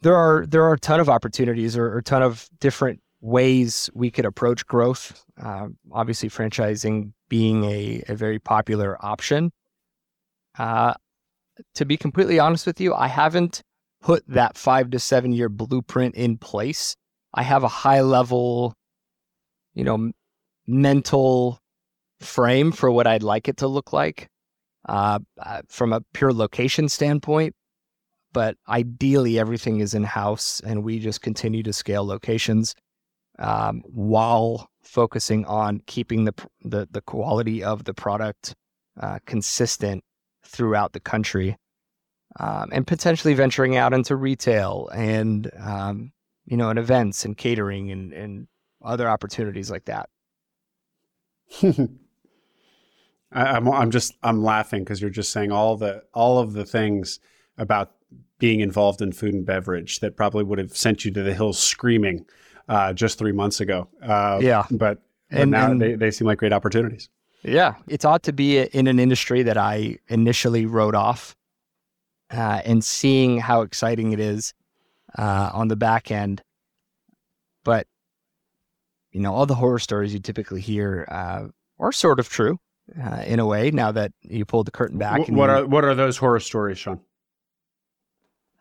there 0.02 0.16
are 0.16 0.46
there 0.46 0.64
are 0.64 0.74
a 0.74 0.80
ton 0.80 1.00
of 1.00 1.10
opportunities 1.10 1.78
or, 1.78 1.88
or 1.88 1.98
a 1.98 2.04
ton 2.04 2.22
of 2.22 2.50
different 2.60 3.02
ways 3.22 3.90
we 3.94 4.12
could 4.12 4.26
approach 4.26 4.66
growth. 4.66 5.24
Uh, 5.42 5.68
obviously, 5.92 6.30
franchising 6.30 7.14
being 7.28 7.64
a, 7.66 8.04
a 8.08 8.16
very 8.16 8.40
popular 8.40 8.98
option. 9.04 9.52
Uh, 10.58 10.94
to 11.76 11.86
be 11.86 11.98
completely 11.98 12.40
honest 12.40 12.66
with 12.66 12.80
you, 12.80 12.94
I 12.94 13.08
haven't 13.08 13.62
put 14.02 14.24
that 14.28 14.58
five 14.58 14.90
to 14.92 15.00
seven 15.00 15.34
year 15.34 15.50
blueprint 15.50 16.16
in 16.16 16.38
place. 16.38 16.96
I 17.34 17.44
have 17.44 17.64
a 17.64 17.68
high 17.68 18.02
level, 18.02 18.74
you 19.74 19.84
know, 19.84 20.12
mental 20.66 21.60
frame 22.22 22.72
for 22.72 22.92
what 22.92 23.08
I'd 23.08 23.24
like 23.24 23.48
it 23.48 23.58
to 23.58 23.68
look 23.68 23.94
like 23.94 24.28
uh, 24.88 25.20
uh 25.40 25.62
from 25.70 25.94
a 25.94 26.02
pure 26.14 26.34
location 26.34 26.90
standpoint. 26.90 27.54
But 28.32 28.58
ideally, 28.68 29.40
everything 29.40 29.80
is 29.80 29.94
in 29.94 30.04
house 30.04 30.62
and 30.64 30.84
we 30.84 31.00
just 31.00 31.22
continue 31.22 31.64
to 31.64 31.74
scale 31.74 32.06
locations 32.06 32.76
um, 33.40 33.82
while 33.88 34.70
focusing 34.84 35.46
on 35.46 35.82
keeping 35.88 36.26
the, 36.26 36.34
the, 36.64 36.88
the 36.92 37.02
quality 37.02 37.64
of 37.64 37.86
the 37.86 37.94
product 37.94 38.56
uh, 39.00 39.20
consistent 39.26 40.04
throughout 40.44 40.94
the 40.94 41.00
country 41.00 41.58
um, 42.40 42.70
and 42.72 42.86
potentially 42.86 43.34
venturing 43.34 43.76
out 43.76 43.94
into 43.94 44.16
retail 44.16 44.90
and 44.94 45.50
um, 45.58 46.12
you 46.46 46.58
know 46.58 46.70
and 46.70 46.78
events 46.80 47.26
and 47.26 47.38
catering 47.38 47.92
and, 47.92 48.14
and 48.14 48.48
other 48.84 49.10
opportunities 49.10 49.72
like 49.72 49.86
that. 49.86 50.10
I, 51.64 53.58
am 53.58 53.68
I'm, 53.68 53.74
I'm 53.74 53.92
just 53.92 54.14
I'm 54.22 54.44
laughing 54.44 54.84
because 54.84 55.02
you're 55.02 55.10
just 55.10 55.32
saying 55.32 55.52
all 55.52 55.78
the 55.78 56.04
all 56.14 56.40
of 56.40 56.54
the 56.54 56.66
things 56.66 57.20
about 57.58 57.92
being 58.38 58.62
involved 58.62 59.02
in 59.02 59.12
food 59.12 59.34
and 59.34 59.46
beverage 59.46 60.00
that 60.00 60.16
probably 60.16 60.44
would 60.44 60.60
have 60.60 60.76
sent 60.76 61.04
you 61.04 61.12
to 61.12 61.22
the 61.22 61.34
hills 61.34 61.60
screaming 61.60 62.26
uh, 62.70 62.94
just 62.94 63.20
three 63.20 63.34
months 63.34 63.60
ago. 63.60 63.90
Uh, 64.02 64.40
yeah, 64.42 64.66
but, 64.72 65.00
but 65.30 65.40
and, 65.42 65.52
now 65.52 65.72
and, 65.72 65.82
they, 65.82 65.96
they 65.96 66.12
seem 66.12 66.28
like 66.28 66.38
great 66.38 66.54
opportunities. 66.54 67.10
Yeah, 67.44 67.76
it's 67.88 68.06
odd 68.06 68.24
to 68.24 68.34
be 68.34 68.60
in 68.60 68.88
an 68.88 69.00
industry 69.00 69.44
that 69.44 69.58
I 69.58 69.98
initially 70.08 70.66
wrote 70.66 70.96
off, 70.96 71.36
uh, 72.32 72.62
and 72.64 72.84
seeing 72.84 73.40
how 73.40 73.62
exciting 73.62 74.12
it 74.12 74.20
is 74.20 74.54
uh, 75.18 75.50
on 75.54 75.68
the 75.68 75.76
back 75.76 76.12
end. 76.12 76.42
But 77.64 77.88
you 79.12 79.20
know, 79.20 79.34
all 79.34 79.46
the 79.46 79.56
horror 79.56 79.80
stories 79.80 80.14
you 80.14 80.20
typically 80.20 80.62
hear 80.62 81.08
uh, 81.10 81.48
are 81.80 81.92
sort 81.92 82.20
of 82.20 82.30
true 82.30 82.60
uh, 83.02 83.24
in 83.26 83.40
a 83.40 83.46
way. 83.46 83.72
Now 83.72 83.92
that 83.92 84.12
you 84.22 84.46
pulled 84.46 84.68
the 84.68 84.72
curtain 84.72 84.98
back, 84.98 85.20
what, 85.20 85.30
what 85.30 85.50
are 85.50 85.66
what 85.66 85.84
are 85.84 85.96
those 85.96 86.18
horror 86.18 86.40
stories, 86.40 86.78
Shawn? 86.78 87.00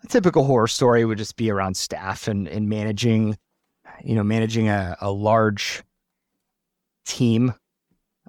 A 0.04 0.06
typical 0.06 0.44
horror 0.44 0.68
story 0.68 1.04
would 1.04 1.18
just 1.18 1.36
be 1.36 1.50
around 1.50 1.76
staff 1.76 2.28
and, 2.28 2.46
and 2.46 2.68
managing, 2.68 3.36
you 4.04 4.14
know, 4.14 4.22
managing 4.22 4.68
a, 4.68 4.96
a 5.00 5.10
large 5.10 5.82
team, 7.06 7.54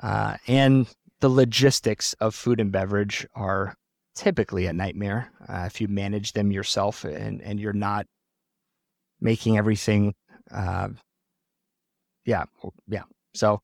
uh, 0.02 0.38
and 0.48 0.88
the 1.20 1.30
logistics 1.30 2.14
of 2.14 2.34
food 2.34 2.60
and 2.60 2.72
beverage 2.72 3.28
are 3.36 3.76
typically 4.16 4.66
a 4.66 4.74
nightmare 4.74 5.32
uh, 5.48 5.64
if 5.66 5.80
you 5.80 5.88
manage 5.88 6.34
them 6.34 6.52
yourself 6.52 7.06
and 7.06 7.42
and 7.42 7.60
you're 7.60 7.74
not 7.74 8.06
making 9.22 9.58
everything. 9.58 10.14
Uh, 10.52 10.90
yeah, 12.26 12.46
yeah. 12.88 13.04
So 13.34 13.62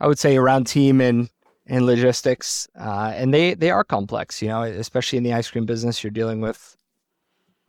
I 0.00 0.06
would 0.06 0.18
say 0.18 0.36
around 0.36 0.66
team 0.66 1.00
and 1.00 1.28
and 1.66 1.86
logistics, 1.86 2.68
uh, 2.78 3.12
and 3.14 3.34
they 3.34 3.54
they 3.54 3.70
are 3.70 3.84
complex. 3.84 4.40
You 4.42 4.48
know, 4.48 4.62
especially 4.62 5.18
in 5.18 5.24
the 5.24 5.32
ice 5.32 5.50
cream 5.50 5.66
business, 5.66 6.02
you're 6.02 6.10
dealing 6.10 6.40
with 6.40 6.76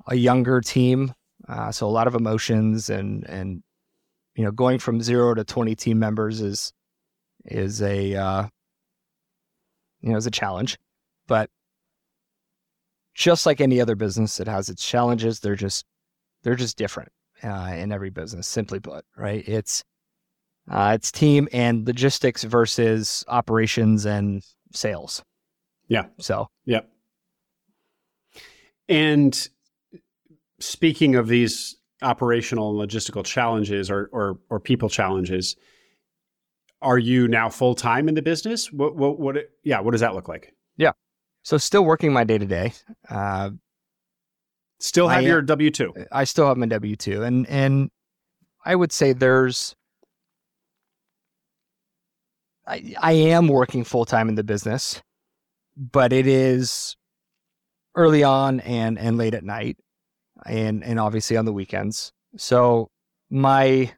a 0.07 0.15
younger 0.15 0.61
team, 0.61 1.13
uh, 1.47 1.71
so 1.71 1.87
a 1.87 1.89
lot 1.89 2.07
of 2.07 2.15
emotions 2.15 2.89
and 2.89 3.27
and 3.27 3.63
you 4.37 4.45
know 4.45 4.51
going 4.51 4.79
from 4.79 5.01
zero 5.01 5.33
to 5.33 5.43
20 5.43 5.75
team 5.75 5.99
members 5.99 6.41
is 6.41 6.71
is 7.45 7.81
a 7.81 8.15
uh, 8.15 8.47
you 10.01 10.11
know 10.11 10.17
is 10.17 10.27
a 10.27 10.31
challenge, 10.31 10.77
but 11.27 11.49
just 13.15 13.45
like 13.47 13.59
any 13.59 13.81
other 13.81 13.95
business, 13.95 14.39
it 14.39 14.47
has 14.47 14.69
its 14.69 14.85
challenges. 14.85 15.39
They're 15.39 15.55
just 15.55 15.85
they're 16.43 16.55
just 16.55 16.77
different 16.77 17.11
uh, 17.43 17.73
in 17.75 17.91
every 17.91 18.11
business. 18.11 18.47
Simply 18.47 18.79
put, 18.79 19.03
right? 19.17 19.43
It's 19.47 19.83
uh, 20.69 20.91
it's 20.93 21.11
team 21.11 21.47
and 21.51 21.87
logistics 21.87 22.43
versus 22.43 23.25
operations 23.27 24.05
and 24.05 24.43
sales. 24.71 25.23
Yeah. 25.87 26.05
So. 26.19 26.47
Yeah. 26.65 26.81
And 28.89 29.47
speaking 30.59 31.15
of 31.15 31.27
these 31.27 31.76
operational 32.01 32.79
and 32.79 32.89
logistical 32.89 33.25
challenges 33.25 33.89
or 33.89 34.09
or, 34.11 34.39
or 34.49 34.59
people 34.59 34.89
challenges, 34.89 35.55
are 36.81 36.97
you 36.97 37.27
now 37.27 37.49
full 37.49 37.75
time 37.75 38.07
in 38.07 38.15
the 38.15 38.21
business? 38.21 38.71
What 38.71 38.95
what 38.95 39.19
what? 39.19 39.37
Yeah, 39.63 39.79
what 39.79 39.91
does 39.91 40.01
that 40.01 40.15
look 40.15 40.27
like? 40.27 40.53
Yeah, 40.77 40.91
so 41.43 41.57
still 41.57 41.83
working 41.85 42.13
my 42.13 42.23
day 42.23 42.37
to 42.37 42.45
day. 42.45 42.73
Uh, 43.09 43.51
still 44.79 45.07
have 45.07 45.23
I, 45.23 45.27
your 45.27 45.41
W 45.41 45.71
two. 45.71 45.93
I 46.11 46.23
still 46.23 46.47
have 46.47 46.57
my 46.57 46.67
W 46.67 46.95
two, 46.95 47.23
and 47.23 47.47
and 47.47 47.89
I 48.63 48.75
would 48.75 48.91
say 48.91 49.13
there's. 49.13 49.75
I 52.67 52.93
I 53.01 53.13
am 53.13 53.47
working 53.47 53.83
full 53.83 54.05
time 54.05 54.29
in 54.29 54.35
the 54.35 54.43
business, 54.43 55.01
but 55.75 56.13
it 56.13 56.27
is 56.27 56.95
early 57.95 58.23
on 58.23 58.59
and 58.59 58.99
and 58.99 59.17
late 59.17 59.33
at 59.33 59.43
night 59.43 59.77
and 60.45 60.83
and 60.83 60.99
obviously 60.99 61.37
on 61.37 61.45
the 61.45 61.53
weekends. 61.53 62.11
So 62.37 62.89
my 63.29 63.93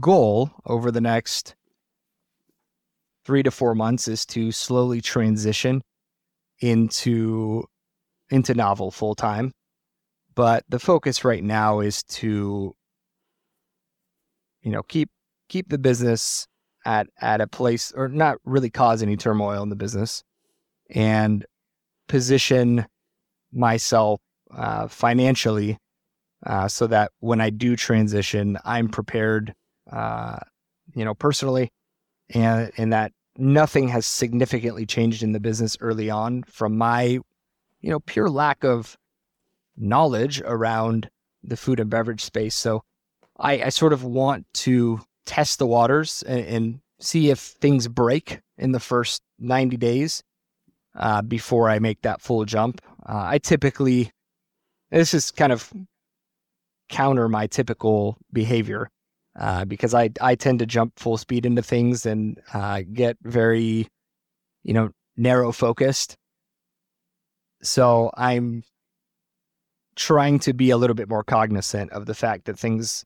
goal 0.00 0.50
over 0.66 0.90
the 0.90 1.00
next 1.00 1.54
three 3.24 3.42
to 3.42 3.50
four 3.50 3.74
months 3.74 4.08
is 4.08 4.24
to 4.26 4.52
slowly 4.52 5.00
transition 5.00 5.82
into 6.60 7.64
into 8.30 8.54
Novel 8.54 8.90
full 8.90 9.14
time. 9.14 9.52
But 10.34 10.64
the 10.68 10.78
focus 10.78 11.24
right 11.24 11.42
now 11.42 11.80
is 11.80 12.02
to 12.04 12.74
you 14.62 14.70
know 14.70 14.82
keep 14.82 15.10
keep 15.48 15.68
the 15.68 15.78
business 15.78 16.46
at 16.84 17.08
at 17.20 17.40
a 17.40 17.46
place 17.46 17.92
or 17.94 18.08
not 18.08 18.38
really 18.44 18.70
cause 18.70 19.02
any 19.02 19.16
turmoil 19.16 19.62
in 19.62 19.68
the 19.68 19.76
business 19.76 20.22
and 20.90 21.44
position 22.08 22.86
myself 23.52 24.20
uh, 24.50 24.88
financially 24.88 25.78
uh, 26.46 26.68
so 26.68 26.86
that 26.86 27.12
when 27.20 27.40
I 27.40 27.50
do 27.50 27.76
transition, 27.76 28.58
I'm 28.64 28.88
prepared, 28.88 29.54
uh, 29.90 30.38
you 30.94 31.04
know, 31.04 31.14
personally, 31.14 31.70
and 32.30 32.70
and 32.76 32.92
that 32.92 33.12
nothing 33.36 33.88
has 33.88 34.06
significantly 34.06 34.86
changed 34.86 35.22
in 35.22 35.32
the 35.32 35.40
business 35.40 35.76
early 35.80 36.10
on 36.10 36.42
from 36.44 36.76
my, 36.76 37.02
you 37.80 37.90
know, 37.90 38.00
pure 38.00 38.28
lack 38.28 38.64
of 38.64 38.96
knowledge 39.76 40.42
around 40.42 41.08
the 41.42 41.56
food 41.56 41.80
and 41.80 41.88
beverage 41.88 42.24
space. 42.24 42.54
So 42.54 42.82
I, 43.38 43.62
I 43.64 43.68
sort 43.68 43.92
of 43.92 44.02
want 44.02 44.46
to 44.54 45.00
test 45.24 45.58
the 45.58 45.66
waters 45.66 46.22
and, 46.26 46.40
and, 46.46 46.80
see 47.00 47.30
if 47.30 47.38
things 47.38 47.86
break 47.86 48.40
in 48.56 48.72
the 48.72 48.80
first 48.80 49.22
90 49.38 49.76
days 49.76 50.24
uh, 50.96 51.22
before 51.22 51.70
I 51.70 51.78
make 51.78 52.02
that 52.02 52.20
full 52.20 52.44
jump. 52.44 52.80
Uh, 53.08 53.22
I 53.24 53.38
typically 53.38 54.10
this 54.90 55.14
is 55.14 55.30
kind 55.30 55.52
of 55.52 55.72
counter 56.88 57.28
my 57.28 57.46
typical 57.46 58.16
behavior 58.32 58.90
uh, 59.38 59.64
because 59.64 59.94
I 59.94 60.10
I 60.20 60.34
tend 60.34 60.58
to 60.60 60.66
jump 60.66 60.98
full 60.98 61.16
speed 61.16 61.46
into 61.46 61.62
things 61.62 62.06
and 62.06 62.40
uh, 62.52 62.82
get 62.92 63.16
very, 63.22 63.86
you 64.64 64.74
know, 64.74 64.90
narrow 65.16 65.52
focused. 65.52 66.16
So 67.62 68.10
I'm 68.16 68.64
trying 69.96 70.38
to 70.40 70.52
be 70.52 70.70
a 70.70 70.76
little 70.76 70.94
bit 70.94 71.08
more 71.08 71.24
cognizant 71.24 71.90
of 71.92 72.06
the 72.06 72.14
fact 72.14 72.44
that 72.46 72.58
things 72.58 73.04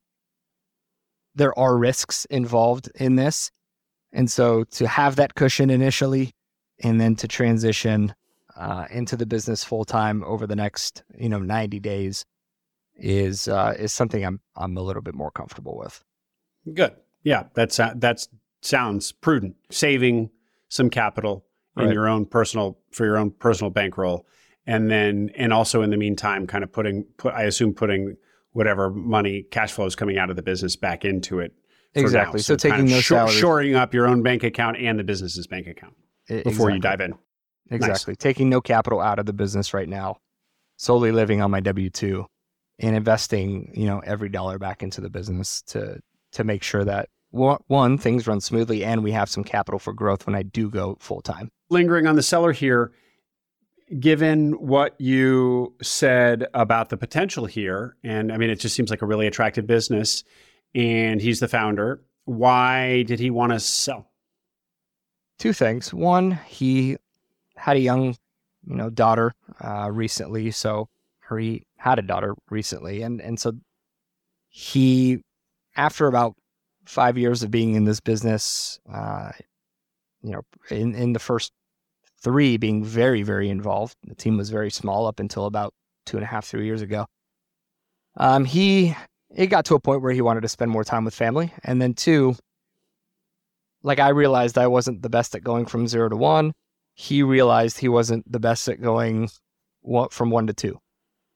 there 1.34 1.58
are 1.58 1.76
risks 1.76 2.26
involved 2.26 2.90
in 2.94 3.16
this. 3.16 3.50
And 4.12 4.30
so 4.30 4.64
to 4.72 4.86
have 4.86 5.16
that 5.16 5.34
cushion 5.34 5.70
initially 5.70 6.32
and 6.82 7.00
then 7.00 7.16
to 7.16 7.28
transition 7.28 8.14
uh, 8.62 8.86
into 8.90 9.16
the 9.16 9.26
business 9.26 9.64
full 9.64 9.84
time 9.84 10.22
over 10.22 10.46
the 10.46 10.54
next 10.54 11.02
you 11.18 11.28
know 11.28 11.40
90 11.40 11.80
days 11.80 12.24
is 12.94 13.48
uh, 13.48 13.74
is 13.76 13.92
something 13.92 14.24
I'm 14.24 14.40
I'm 14.56 14.76
a 14.76 14.82
little 14.82 15.02
bit 15.02 15.14
more 15.14 15.30
comfortable 15.30 15.76
with. 15.76 16.02
Good. 16.72 16.94
Yeah, 17.24 17.44
that's 17.54 17.78
that 17.78 18.26
sounds 18.60 19.10
prudent. 19.12 19.56
Saving 19.70 20.30
some 20.68 20.90
capital 20.90 21.44
in 21.76 21.86
right. 21.86 21.92
your 21.92 22.08
own 22.08 22.26
personal 22.26 22.78
for 22.92 23.04
your 23.04 23.16
own 23.16 23.32
personal 23.32 23.70
bankroll, 23.70 24.26
and 24.66 24.90
then 24.90 25.30
and 25.36 25.52
also 25.52 25.82
in 25.82 25.90
the 25.90 25.96
meantime, 25.96 26.46
kind 26.46 26.62
of 26.62 26.72
putting 26.72 27.04
put 27.16 27.34
I 27.34 27.42
assume 27.42 27.74
putting 27.74 28.16
whatever 28.52 28.90
money 28.90 29.44
cash 29.50 29.72
flow 29.72 29.86
is 29.86 29.96
coming 29.96 30.18
out 30.18 30.30
of 30.30 30.36
the 30.36 30.42
business 30.42 30.76
back 30.76 31.04
into 31.04 31.40
it. 31.40 31.52
Exactly. 31.94 32.40
So, 32.40 32.56
so, 32.56 32.68
taking 32.68 32.86
those 32.86 33.02
sh- 33.02 33.38
shoring 33.38 33.74
up 33.74 33.92
your 33.92 34.06
own 34.06 34.22
bank 34.22 34.44
account 34.44 34.76
and 34.78 34.98
the 34.98 35.04
business's 35.04 35.46
bank 35.46 35.66
account 35.66 35.94
before 36.28 36.70
exactly. 36.70 36.74
you 36.74 36.80
dive 36.80 37.00
in. 37.00 37.14
Exactly. 37.70 38.12
Nice. 38.12 38.18
Taking 38.18 38.48
no 38.48 38.60
capital 38.60 39.00
out 39.00 39.18
of 39.18 39.26
the 39.26 39.32
business 39.32 39.72
right 39.72 39.88
now, 39.88 40.18
solely 40.76 41.12
living 41.12 41.40
on 41.40 41.50
my 41.50 41.60
W 41.60 41.90
2 41.90 42.26
and 42.78 42.96
investing, 42.96 43.72
you 43.74 43.86
know, 43.86 44.00
every 44.00 44.28
dollar 44.28 44.58
back 44.58 44.82
into 44.82 45.00
the 45.00 45.10
business 45.10 45.62
to 45.68 46.00
to 46.32 46.44
make 46.44 46.62
sure 46.62 46.84
that 46.84 47.08
one 47.30 47.96
things 47.96 48.26
run 48.26 48.40
smoothly 48.40 48.84
and 48.84 49.02
we 49.02 49.12
have 49.12 49.28
some 49.28 49.44
capital 49.44 49.78
for 49.78 49.92
growth 49.92 50.26
when 50.26 50.34
I 50.34 50.42
do 50.42 50.68
go 50.68 50.96
full 51.00 51.22
time. 51.22 51.50
Lingering 51.70 52.06
on 52.06 52.16
the 52.16 52.22
seller 52.22 52.52
here, 52.52 52.92
given 53.98 54.52
what 54.52 54.94
you 55.00 55.74
said 55.82 56.46
about 56.52 56.90
the 56.90 56.96
potential 56.96 57.46
here, 57.46 57.96
and 58.04 58.32
I 58.32 58.36
mean, 58.36 58.50
it 58.50 58.56
just 58.56 58.74
seems 58.74 58.90
like 58.90 59.02
a 59.02 59.06
really 59.06 59.26
attractive 59.26 59.66
business, 59.66 60.24
and 60.74 61.20
he's 61.20 61.40
the 61.40 61.48
founder. 61.48 62.02
Why 62.24 63.02
did 63.02 63.18
he 63.18 63.30
want 63.30 63.52
to 63.52 63.60
sell? 63.60 64.10
Two 65.38 65.52
things. 65.52 65.92
One, 65.92 66.38
he 66.46 66.96
had 67.62 67.76
a 67.76 67.80
young, 67.80 68.16
you 68.66 68.74
know, 68.74 68.90
daughter 68.90 69.32
uh, 69.60 69.88
recently, 69.90 70.50
so 70.50 70.88
he 71.30 71.62
had 71.76 71.98
a 71.98 72.02
daughter 72.02 72.34
recently, 72.50 73.02
and 73.02 73.20
and 73.20 73.38
so 73.38 73.52
he, 74.48 75.22
after 75.76 76.08
about 76.08 76.34
five 76.84 77.16
years 77.16 77.42
of 77.44 77.50
being 77.50 77.74
in 77.74 77.84
this 77.84 78.00
business, 78.00 78.80
uh, 78.92 79.30
you 80.22 80.32
know, 80.32 80.42
in 80.70 80.94
in 80.94 81.12
the 81.12 81.20
first 81.20 81.52
three 82.20 82.56
being 82.56 82.84
very 82.84 83.22
very 83.22 83.48
involved, 83.48 83.94
the 84.04 84.16
team 84.16 84.36
was 84.36 84.50
very 84.50 84.70
small 84.70 85.06
up 85.06 85.20
until 85.20 85.46
about 85.46 85.72
two 86.04 86.16
and 86.16 86.24
a 86.24 86.26
half 86.26 86.44
three 86.44 86.66
years 86.66 86.82
ago. 86.82 87.06
Um, 88.16 88.44
he 88.44 88.96
it 89.30 89.46
got 89.46 89.64
to 89.66 89.76
a 89.76 89.80
point 89.80 90.02
where 90.02 90.12
he 90.12 90.20
wanted 90.20 90.42
to 90.42 90.48
spend 90.48 90.72
more 90.72 90.84
time 90.84 91.04
with 91.04 91.14
family, 91.14 91.52
and 91.62 91.80
then 91.80 91.94
two, 91.94 92.34
like 93.84 94.00
I 94.00 94.08
realized 94.08 94.58
I 94.58 94.66
wasn't 94.66 95.02
the 95.02 95.08
best 95.10 95.36
at 95.36 95.44
going 95.44 95.66
from 95.66 95.86
zero 95.86 96.08
to 96.08 96.16
one. 96.16 96.52
He 96.94 97.22
realized 97.22 97.78
he 97.78 97.88
wasn't 97.88 98.30
the 98.30 98.40
best 98.40 98.68
at 98.68 98.80
going 98.80 99.28
from 100.10 100.30
one 100.30 100.46
to 100.46 100.52
two. 100.52 100.78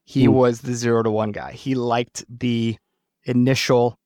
He 0.03 0.25
mm. 0.25 0.33
was 0.33 0.61
the 0.61 0.73
zero 0.73 1.03
to 1.03 1.11
one 1.11 1.31
guy. 1.31 1.51
He 1.51 1.75
liked 1.75 2.23
the 2.29 2.77
initial 3.23 3.97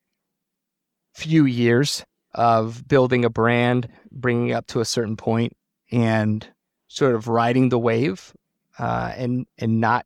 few 1.13 1.45
years 1.45 2.03
of 2.33 2.87
building 2.87 3.25
a 3.25 3.29
brand, 3.29 3.87
bringing 4.11 4.49
it 4.49 4.53
up 4.53 4.67
to 4.67 4.79
a 4.79 4.85
certain 4.85 5.17
point, 5.17 5.53
and 5.91 6.47
sort 6.87 7.13
of 7.13 7.27
riding 7.27 7.69
the 7.69 7.79
wave, 7.79 8.33
uh, 8.79 9.13
and 9.15 9.45
and 9.57 9.79
not 9.79 10.05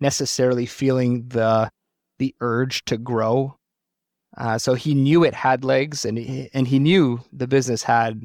necessarily 0.00 0.66
feeling 0.66 1.28
the 1.28 1.70
the 2.18 2.34
urge 2.40 2.84
to 2.86 2.98
grow. 2.98 3.56
Uh, 4.36 4.58
so 4.58 4.74
he 4.74 4.94
knew 4.94 5.24
it 5.24 5.34
had 5.34 5.64
legs, 5.64 6.04
and 6.04 6.18
he, 6.18 6.50
and 6.52 6.66
he 6.66 6.78
knew 6.78 7.20
the 7.32 7.46
business 7.46 7.84
had, 7.84 8.20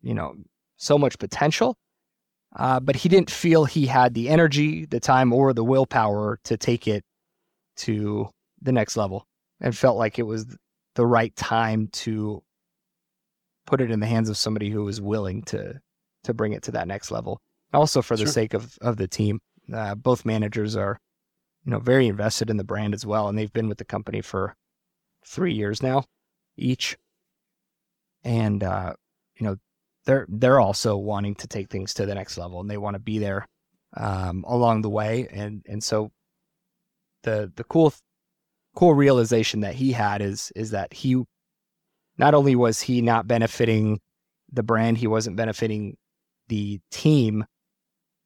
you 0.00 0.14
know, 0.14 0.36
so 0.82 0.98
much 0.98 1.18
potential. 1.18 1.76
Uh, 2.56 2.80
but 2.80 2.96
he 2.96 3.08
didn't 3.08 3.30
feel 3.30 3.64
he 3.64 3.86
had 3.86 4.12
the 4.12 4.28
energy, 4.28 4.84
the 4.84 5.00
time, 5.00 5.32
or 5.32 5.54
the 5.54 5.64
willpower 5.64 6.38
to 6.44 6.56
take 6.56 6.86
it 6.86 7.02
to 7.76 8.28
the 8.60 8.72
next 8.72 8.96
level, 8.96 9.26
and 9.60 9.76
felt 9.76 9.96
like 9.96 10.18
it 10.18 10.24
was 10.24 10.44
the 10.94 11.06
right 11.06 11.34
time 11.36 11.88
to 11.92 12.42
put 13.64 13.80
it 13.80 13.90
in 13.90 14.00
the 14.00 14.06
hands 14.06 14.28
of 14.28 14.36
somebody 14.36 14.68
who 14.68 14.84
was 14.84 15.00
willing 15.00 15.42
to 15.42 15.80
to 16.24 16.34
bring 16.34 16.52
it 16.52 16.62
to 16.62 16.72
that 16.72 16.86
next 16.86 17.10
level. 17.10 17.40
Also, 17.72 18.02
for 18.02 18.16
the 18.16 18.24
sure. 18.24 18.32
sake 18.32 18.52
of 18.52 18.76
of 18.82 18.98
the 18.98 19.08
team, 19.08 19.40
uh, 19.72 19.94
both 19.94 20.26
managers 20.26 20.76
are, 20.76 20.98
you 21.64 21.70
know, 21.70 21.78
very 21.78 22.06
invested 22.06 22.50
in 22.50 22.58
the 22.58 22.64
brand 22.64 22.92
as 22.92 23.06
well, 23.06 23.28
and 23.28 23.38
they've 23.38 23.52
been 23.52 23.68
with 23.68 23.78
the 23.78 23.84
company 23.84 24.20
for 24.20 24.54
three 25.24 25.54
years 25.54 25.82
now, 25.82 26.04
each. 26.58 26.98
And 28.24 28.62
uh, 28.62 28.92
you 29.36 29.46
know, 29.46 29.56
they're 30.04 30.26
they're 30.28 30.60
also 30.60 30.96
wanting 30.96 31.34
to 31.36 31.46
take 31.46 31.70
things 31.70 31.94
to 31.94 32.06
the 32.06 32.14
next 32.14 32.36
level, 32.38 32.60
and 32.60 32.70
they 32.70 32.76
want 32.76 32.94
to 32.94 33.00
be 33.00 33.18
there 33.18 33.46
um, 33.96 34.44
along 34.46 34.82
the 34.82 34.90
way. 34.90 35.28
And 35.30 35.64
and 35.68 35.82
so 35.82 36.10
the 37.22 37.52
the 37.56 37.64
cool 37.64 37.92
cool 38.74 38.94
realization 38.94 39.60
that 39.60 39.74
he 39.74 39.92
had 39.92 40.22
is 40.22 40.52
is 40.56 40.70
that 40.70 40.92
he 40.92 41.22
not 42.18 42.34
only 42.34 42.56
was 42.56 42.80
he 42.80 43.00
not 43.00 43.26
benefiting 43.26 44.00
the 44.52 44.62
brand, 44.62 44.98
he 44.98 45.06
wasn't 45.06 45.36
benefiting 45.36 45.96
the 46.48 46.80
team 46.90 47.44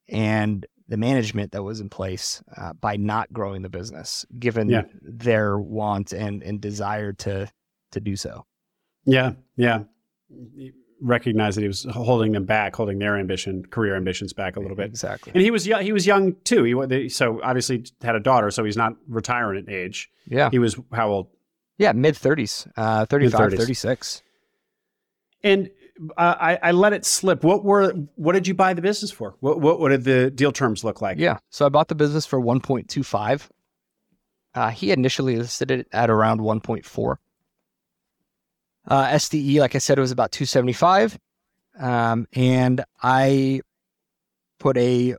and 0.08 0.66
the 0.88 0.96
management 0.96 1.52
that 1.52 1.62
was 1.62 1.80
in 1.80 1.88
place 1.88 2.42
uh, 2.56 2.72
by 2.74 2.96
not 2.96 3.32
growing 3.32 3.62
the 3.62 3.68
business, 3.68 4.24
given 4.38 4.68
yeah. 4.68 4.82
their 5.02 5.58
want 5.58 6.12
and 6.12 6.42
and 6.42 6.60
desire 6.60 7.12
to 7.12 7.50
to 7.92 8.00
do 8.00 8.16
so. 8.16 8.46
Yeah, 9.04 9.32
yeah 9.56 9.82
recognized 11.01 11.57
that 11.57 11.62
he 11.62 11.68
was 11.68 11.84
holding 11.84 12.32
them 12.32 12.44
back, 12.44 12.74
holding 12.74 12.99
their 12.99 13.16
ambition, 13.16 13.64
career 13.66 13.97
ambitions 13.97 14.32
back 14.32 14.57
a 14.57 14.61
little 14.61 14.76
bit. 14.76 14.86
Exactly. 14.86 15.32
And 15.34 15.42
he 15.42 15.51
was 15.51 15.66
young. 15.66 15.82
He 15.82 15.92
was 15.92 16.07
young 16.07 16.34
too. 16.44 16.64
He 16.64 17.09
so 17.09 17.40
obviously 17.42 17.84
had 18.03 18.14
a 18.14 18.20
daughter, 18.20 18.51
so 18.51 18.64
he's 18.64 18.76
not 18.76 18.94
retirement 19.09 19.68
age. 19.68 20.11
Yeah. 20.26 20.51
He 20.51 20.59
was 20.59 20.76
how 20.92 21.09
old? 21.09 21.28
Yeah, 21.78 21.92
mid 21.92 22.14
30s, 22.14 22.66
uh, 22.76 23.05
35, 23.05 23.51
Mid-30s. 23.51 23.59
36. 23.59 24.22
And 25.42 25.70
uh, 26.16 26.34
I, 26.40 26.59
I, 26.62 26.72
let 26.72 26.94
it 26.94 27.05
slip. 27.05 27.44
What 27.44 27.64
were 27.64 27.92
what 28.16 28.32
did 28.32 28.47
you 28.49 28.55
buy 28.55 28.72
the 28.72 28.82
business 28.82 29.11
for? 29.11 29.36
What, 29.40 29.61
what, 29.61 29.78
what 29.78 29.90
did 29.90 30.05
the 30.05 30.30
deal 30.30 30.53
terms 30.53 30.84
look 30.84 31.03
like? 31.03 31.18
Yeah, 31.18 31.38
so 31.51 31.66
I 31.66 31.68
bought 31.68 31.88
the 31.88 31.94
business 31.94 32.24
for 32.26 32.40
1.25. 32.40 33.49
Uh, 34.55 34.70
he 34.70 34.90
initially 34.90 35.36
listed 35.36 35.70
it 35.70 35.86
at 35.92 36.09
around 36.09 36.40
1.4. 36.40 37.16
Uh, 38.87 39.07
SDE, 39.09 39.59
like 39.59 39.74
I 39.74 39.78
said, 39.78 39.99
it 39.99 40.01
was 40.01 40.12
about 40.12 40.32
275. 40.32 41.18
Um, 41.78 42.26
and 42.32 42.84
I 43.03 43.61
put 44.59 44.76
a 44.76 45.16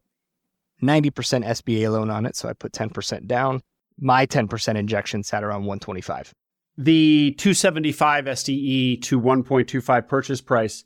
90% 0.82 1.12
SBA 1.46 1.92
loan 1.92 2.10
on 2.10 2.26
it. 2.26 2.36
So 2.36 2.50
I 2.50 2.54
put 2.54 2.72
10% 2.72 3.28
down. 3.28 3.62
My 4.00 4.26
10% 4.26 4.76
injection 4.76 5.24
sat 5.24 5.44
around 5.44 5.62
125. 5.66 6.34
The 6.78 7.34
275 7.38 8.26
SDE 8.26 9.02
to 9.04 9.20
1.25 9.20 10.08
purchase 10.08 10.42
price, 10.42 10.84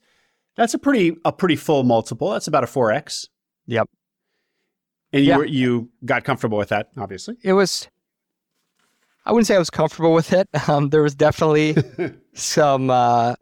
that's 0.56 0.74
a 0.74 0.80
pretty 0.80 1.18
a 1.26 1.34
pretty 1.34 1.58
full 1.58 1.84
multiple. 1.84 2.32
That's 2.32 2.48
about 2.48 2.64
a 2.64 2.68
4x. 2.68 3.28
Yep. 3.68 3.90
And 5.12 5.24
you 5.26 5.30
yeah. 5.30 5.38
were, 5.38 5.46
you 5.46 5.90
got 6.06 6.24
comfortable 6.24 6.58
with 6.58 6.70
that, 6.70 6.92
obviously. 6.98 7.36
It 7.44 7.54
was 7.54 7.90
I 9.26 9.32
wouldn't 9.32 9.48
say 9.48 9.56
I 9.56 9.60
was 9.60 9.70
comfortable 9.70 10.14
with 10.14 10.34
it. 10.34 10.48
Um, 10.68 10.90
there 10.90 11.02
was 11.02 11.16
definitely 11.16 11.76
some 12.34 12.90
uh, 12.90 13.36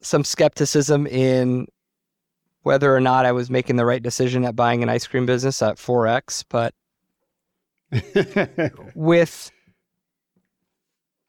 some 0.00 0.24
skepticism 0.24 1.06
in 1.06 1.66
whether 2.62 2.94
or 2.94 3.00
not 3.00 3.26
I 3.26 3.32
was 3.32 3.50
making 3.50 3.76
the 3.76 3.84
right 3.84 4.02
decision 4.02 4.44
at 4.44 4.56
buying 4.56 4.82
an 4.82 4.88
ice 4.88 5.06
cream 5.06 5.26
business 5.26 5.62
at 5.62 5.76
4x, 5.76 6.44
but 6.48 6.74
with 8.94 9.50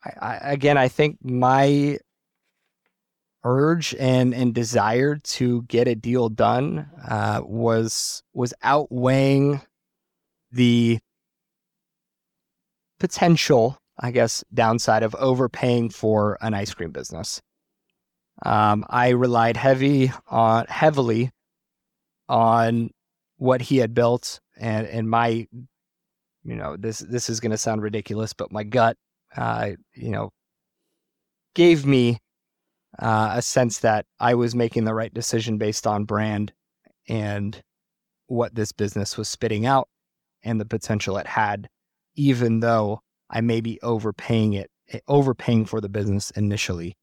I, 0.04 0.12
I, 0.22 0.36
again, 0.52 0.78
I 0.78 0.88
think 0.88 1.18
my 1.24 1.98
urge 3.44 3.96
and 3.98 4.34
and 4.34 4.54
desire 4.54 5.16
to 5.16 5.62
get 5.64 5.88
a 5.88 5.96
deal 5.96 6.30
done 6.30 6.90
uh, 7.08 7.42
was 7.44 8.22
was 8.34 8.54
outweighing 8.64 9.62
the 10.52 11.00
potential, 13.00 13.78
I 14.00 14.12
guess, 14.12 14.44
downside 14.54 15.04
of 15.04 15.16
overpaying 15.16 15.90
for 15.90 16.38
an 16.42 16.54
ice 16.54 16.74
cream 16.74 16.92
business. 16.92 17.42
Um, 18.46 18.86
I 18.90 19.10
relied 19.10 19.58
heavy 19.58 20.12
on 20.28 20.66
heavily 20.68 21.32
on 22.30 22.92
what 23.38 23.62
he 23.62 23.78
had 23.78 23.94
built, 23.94 24.40
and 24.58 24.88
and 24.88 25.10
my, 25.10 25.48
you 26.44 26.56
know, 26.56 26.78
this 26.78 27.00
this 27.00 27.30
is 27.30 27.40
going 27.40 27.52
to 27.52 27.58
sound 27.58 27.82
ridiculous, 27.82 28.34
but 28.34 28.52
my 28.52 28.64
gut, 28.64 28.96
uh, 29.36 29.72
you 29.94 30.12
know, 30.12 30.32
gave 31.56 31.86
me 31.86 32.20
uh, 32.98 33.34
a 33.36 33.42
sense 33.42 33.80
that 33.80 34.06
I 34.20 34.36
was 34.36 34.56
making 34.56 34.86
the 34.86 34.94
right 34.94 35.14
decision 35.14 35.58
based 35.58 35.86
on 35.86 36.06
brand 36.06 36.54
and 37.08 37.62
what 38.28 38.56
this 38.56 38.72
business 38.72 39.18
was 39.18 39.28
spitting 39.28 39.66
out 39.66 39.90
and 40.44 40.62
the 40.62 40.66
potential 40.66 41.18
it 41.18 41.28
had 41.28 41.68
even 42.20 42.60
though 42.60 43.02
I 43.30 43.42
may 43.42 43.62
be 43.62 43.80
overpaying 43.82 44.54
it, 44.54 44.70
eh, 44.90 45.00
overpaying 45.08 45.66
for 45.66 45.80
the 45.80 45.90
business 45.90 46.32
initially. 46.32 46.98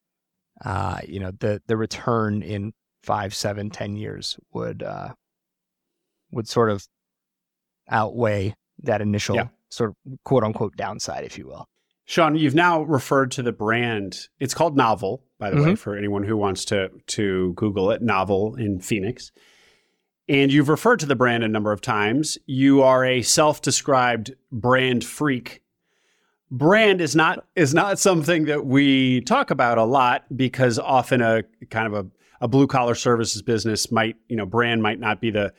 Uh, 0.64 1.00
you 1.06 1.20
know, 1.20 1.30
the 1.30 1.62
the 1.66 1.76
return 1.76 2.42
in 2.42 2.72
five, 3.02 3.34
seven, 3.34 3.70
ten 3.70 3.96
years 3.96 4.38
would 4.52 4.82
uh, 4.82 5.14
would 6.30 6.48
sort 6.48 6.70
of 6.70 6.86
outweigh 7.88 8.54
that 8.82 9.00
initial 9.00 9.36
yeah. 9.36 9.48
sort 9.70 9.90
of 9.90 9.96
quote 10.24 10.44
unquote 10.44 10.76
downside, 10.76 11.24
if 11.24 11.38
you 11.38 11.46
will. 11.46 11.66
Shawn, 12.04 12.36
you've 12.36 12.54
now 12.54 12.82
referred 12.82 13.32
to 13.32 13.42
the 13.42 13.52
brand. 13.52 14.28
It's 14.38 14.54
called 14.54 14.76
Novel, 14.76 15.24
by 15.38 15.50
the 15.50 15.56
mm-hmm. 15.56 15.70
way, 15.70 15.74
for 15.74 15.96
anyone 15.96 16.24
who 16.24 16.36
wants 16.36 16.64
to 16.66 16.90
to 17.08 17.52
Google 17.54 17.90
it. 17.90 18.02
Novel 18.02 18.54
in 18.56 18.80
Phoenix. 18.80 19.32
And 20.29 20.53
you've 20.53 20.68
referred 20.68 21.01
to 21.01 21.07
the 21.07 21.14
brand 21.14 21.45
a 21.45 21.49
number 21.49 21.72
of 21.72 21.81
times. 21.81 22.37
You 22.47 22.83
are 22.83 23.05
a 23.05 23.22
self-described 23.22 24.35
brand 24.51 25.05
freak. 25.05 25.62
Brand 26.51 27.01
is 27.01 27.14
not 27.14 27.45
is 27.55 27.74
not 27.74 27.99
something 27.99 28.45
that 28.45 28.66
we 28.66 29.20
talk 29.22 29.51
about 29.51 29.79
a 29.79 29.85
lot 29.85 30.24
because 30.37 30.79
often 30.79 31.20
a 31.20 31.43
kind 31.70 31.87
of 31.87 31.95
a, 31.95 32.07
a 32.41 32.49
blue 32.49 32.66
collar 32.66 32.95
services 32.95 33.43
business 33.43 33.91
might, 33.91 34.16
you 34.29 34.37
know, 34.37 34.47
brand 34.47 34.83
might 34.83 35.01
not 35.01 35.20
be 35.20 35.31
the 35.31 35.53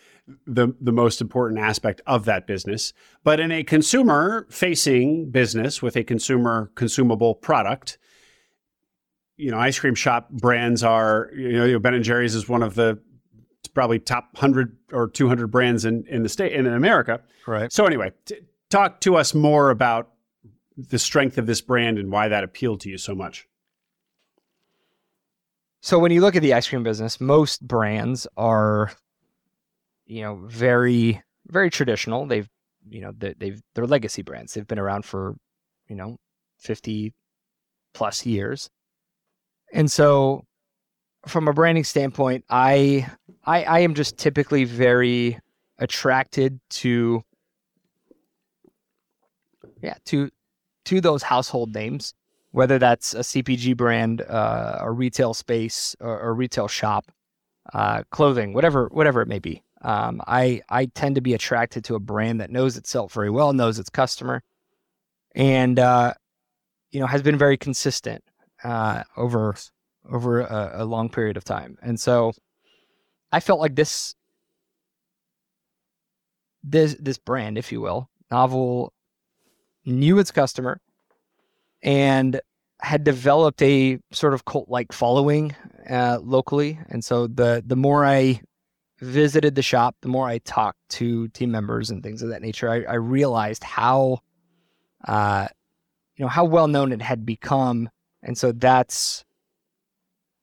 the 0.45 0.69
the 0.79 0.91
most 0.91 1.19
important 1.21 1.59
aspect 1.59 2.01
of 2.07 2.25
that 2.25 2.47
business, 2.47 2.93
but 3.23 3.39
in 3.39 3.51
a 3.51 3.63
consumer 3.63 4.47
facing 4.49 5.29
business 5.29 5.81
with 5.81 5.95
a 5.97 6.03
consumer 6.03 6.71
consumable 6.75 7.35
product, 7.35 7.97
you 9.37 9.51
know, 9.51 9.59
ice 9.59 9.79
cream 9.79 9.95
shop 9.95 10.29
brands 10.29 10.83
are, 10.83 11.29
you 11.35 11.51
know, 11.51 11.79
Ben 11.79 11.93
and 11.93 12.03
Jerry's 12.03 12.35
is 12.35 12.47
one 12.47 12.63
of 12.63 12.75
the 12.75 12.99
probably 13.77 13.99
top 13.99 14.29
100 14.33 14.75
or 14.91 15.07
200 15.07 15.51
brands 15.51 15.85
in 15.85 16.03
in 16.07 16.23
the 16.23 16.29
state 16.29 16.51
and 16.51 16.65
in 16.65 16.73
America. 16.73 17.21
Right. 17.45 17.71
So 17.71 17.85
anyway, 17.85 18.11
t- 18.25 18.39
talk 18.71 19.01
to 19.01 19.15
us 19.15 19.35
more 19.35 19.69
about 19.69 20.09
the 20.75 20.97
strength 20.97 21.37
of 21.37 21.45
this 21.45 21.61
brand 21.61 21.99
and 21.99 22.11
why 22.11 22.27
that 22.27 22.43
appealed 22.43 22.81
to 22.81 22.89
you 22.89 22.97
so 22.97 23.13
much. 23.13 23.47
So 25.81 25.99
when 25.99 26.11
you 26.11 26.21
look 26.21 26.35
at 26.35 26.41
the 26.41 26.55
ice 26.55 26.67
cream 26.67 26.81
business, 26.81 27.21
most 27.21 27.61
brands 27.61 28.25
are, 28.35 28.91
you 30.07 30.23
know, 30.23 30.41
very 30.47 31.21
very 31.45 31.69
traditional. 31.69 32.25
They've, 32.25 32.49
you 32.89 33.01
know, 33.01 33.13
they've 33.15 33.61
they're 33.75 33.85
legacy 33.85 34.23
brands. 34.23 34.55
They've 34.55 34.65
been 34.65 34.79
around 34.79 35.05
for, 35.05 35.35
you 35.87 35.95
know, 35.95 36.17
fifty 36.57 37.13
plus 37.93 38.25
years, 38.25 38.71
and 39.71 39.91
so 39.91 40.46
from 41.25 41.47
a 41.47 41.53
branding 41.53 41.83
standpoint, 41.83 42.45
I 42.49 43.09
I, 43.45 43.63
I 43.63 43.79
am 43.79 43.93
just 43.93 44.17
typically 44.17 44.65
very 44.65 45.39
attracted 45.79 46.59
to 46.69 47.23
yeah 49.81 49.95
to 50.05 50.29
to 50.85 51.01
those 51.01 51.23
household 51.23 51.73
names 51.73 52.13
whether 52.57 52.79
that's 52.79 53.13
a 53.13 53.19
CPG 53.19 53.77
brand, 53.77 54.21
uh, 54.21 54.79
a 54.79 54.91
retail 54.91 55.35
space, 55.35 55.95
or 55.99 56.19
a 56.21 56.33
retail 56.33 56.67
shop, 56.67 57.11
uh, 57.73 58.01
clothing, 58.09 58.51
whatever, 58.51 58.87
whatever 58.91 59.21
it 59.21 59.27
may 59.27 59.37
be. 59.37 59.61
Um, 59.83 60.21
I 60.25 60.61
I 60.67 60.85
tend 60.87 61.15
to 61.15 61.21
be 61.21 61.35
attracted 61.35 61.83
to 61.85 61.93
a 61.93 61.99
brand 61.99 62.41
that 62.41 62.49
knows 62.49 62.75
itself 62.75 63.13
very 63.13 63.29
well, 63.29 63.53
knows 63.53 63.77
its 63.77 63.91
customer, 63.91 64.41
and 65.35 65.77
uh, 65.77 66.15
you 66.89 66.99
know 66.99 67.05
has 67.05 67.21
been 67.21 67.37
very 67.37 67.57
consistent 67.57 68.23
uh, 68.63 69.03
over 69.15 69.55
over 70.11 70.41
a, 70.41 70.71
a 70.75 70.85
long 70.85 71.09
period 71.09 71.37
of 71.37 71.43
time. 71.43 71.77
And 71.81 71.99
so, 71.99 72.33
I 73.31 73.39
felt 73.39 73.59
like 73.59 73.75
this 73.75 74.15
this 76.63 76.95
this 76.99 77.17
brand, 77.17 77.57
if 77.57 77.71
you 77.71 77.81
will, 77.81 78.09
Novel 78.31 78.93
knew 79.85 80.19
its 80.19 80.31
customer 80.31 80.81
and 81.81 82.41
had 82.81 83.03
developed 83.03 83.61
a 83.61 83.99
sort 84.11 84.33
of 84.33 84.45
cult 84.45 84.69
like 84.69 84.91
following 84.91 85.55
uh, 85.89 86.19
locally. 86.21 86.79
And 86.89 87.03
so 87.03 87.27
the 87.27 87.63
the 87.65 87.75
more 87.75 88.05
I 88.05 88.41
visited 88.99 89.55
the 89.55 89.61
shop, 89.61 89.95
the 90.01 90.07
more 90.07 90.27
I 90.27 90.39
talked 90.39 90.79
to 90.89 91.27
team 91.29 91.51
members 91.51 91.89
and 91.89 92.03
things 92.03 92.21
of 92.21 92.29
that 92.29 92.41
nature, 92.41 92.69
I, 92.69 92.83
I 92.83 92.95
realized 92.95 93.63
how 93.63 94.19
uh, 95.07 95.47
you 96.15 96.25
know 96.25 96.29
how 96.29 96.45
well 96.45 96.67
known 96.67 96.91
it 96.91 97.01
had 97.01 97.25
become. 97.25 97.89
And 98.23 98.37
so 98.37 98.51
that's 98.51 99.23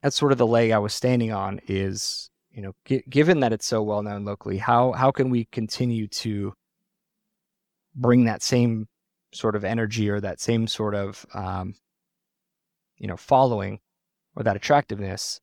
that's 0.04 0.16
sort 0.16 0.32
of 0.32 0.38
the 0.38 0.46
leg 0.46 0.70
I 0.70 0.78
was 0.78 0.92
standing 0.92 1.32
on 1.32 1.60
is 1.66 2.28
you 2.50 2.60
know 2.60 2.72
g- 2.84 3.02
given 3.08 3.40
that 3.40 3.54
it's 3.54 3.64
so 3.64 3.82
well 3.82 4.02
known 4.02 4.26
locally, 4.26 4.58
how 4.58 4.92
how 4.92 5.10
can 5.10 5.30
we 5.30 5.46
continue 5.46 6.06
to 6.08 6.52
bring 7.94 8.24
that 8.26 8.42
same 8.42 8.86
sort 9.32 9.56
of 9.56 9.64
energy 9.64 10.10
or 10.10 10.20
that 10.20 10.40
same 10.40 10.66
sort 10.66 10.94
of 10.94 11.24
um, 11.32 11.74
you 12.98 13.08
know 13.08 13.16
following 13.16 13.80
or 14.36 14.42
that 14.42 14.56
attractiveness 14.56 15.40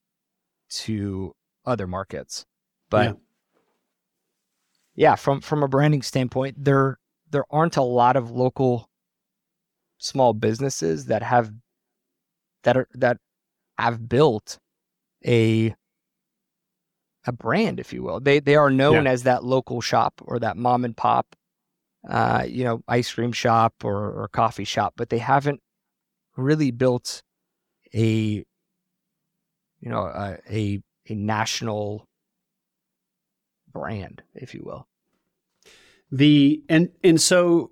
to 0.70 1.34
other 1.66 1.88
markets 1.88 2.46
but 2.90 3.18
yeah. 4.96 5.10
yeah. 5.10 5.16
from 5.16 5.42
from 5.42 5.64
a 5.64 5.68
branding 5.68 6.04
standpoint 6.04 6.56
there 6.64 7.00
there 7.32 7.46
aren't 7.50 7.78
a 7.78 7.82
lot 7.82 8.16
of 8.16 8.30
local 8.30 8.90
small 9.98 10.34
businesses 10.34 11.08
that 11.08 11.24
have 11.24 11.52
that 12.64 12.78
are 12.78 12.88
that 12.94 13.18
have 13.82 14.08
built 14.08 14.58
a 15.26 15.74
a 17.26 17.32
brand 17.32 17.80
if 17.80 17.94
you 17.94 18.02
will 18.02 18.20
they 18.20 18.40
they 18.40 18.56
are 18.56 18.72
known 18.72 19.06
yeah. 19.06 19.12
as 19.12 19.24
that 19.24 19.44
local 19.44 19.80
shop 19.80 20.22
or 20.26 20.40
that 20.40 20.58
mom 20.58 20.84
and 20.84 20.98
pop 20.98 21.36
uh, 22.08 22.44
you 22.48 22.64
know, 22.64 22.84
ice 22.88 23.14
cream 23.14 23.32
shop 23.32 23.74
or, 23.84 24.24
or 24.24 24.28
coffee 24.28 24.64
shop, 24.64 24.94
but 24.98 25.10
they 25.10 25.20
haven't 25.20 25.62
really 26.36 26.72
built 26.72 27.22
a, 27.94 28.44
you 29.80 29.90
know, 29.90 30.02
a, 30.02 30.38
a, 30.50 30.82
a 31.10 31.14
national 31.14 32.06
brand, 33.72 34.24
if 34.34 34.54
you 34.54 34.62
will. 34.64 34.88
The 36.12 36.62
and 36.68 36.90
and 37.04 37.22
so 37.22 37.72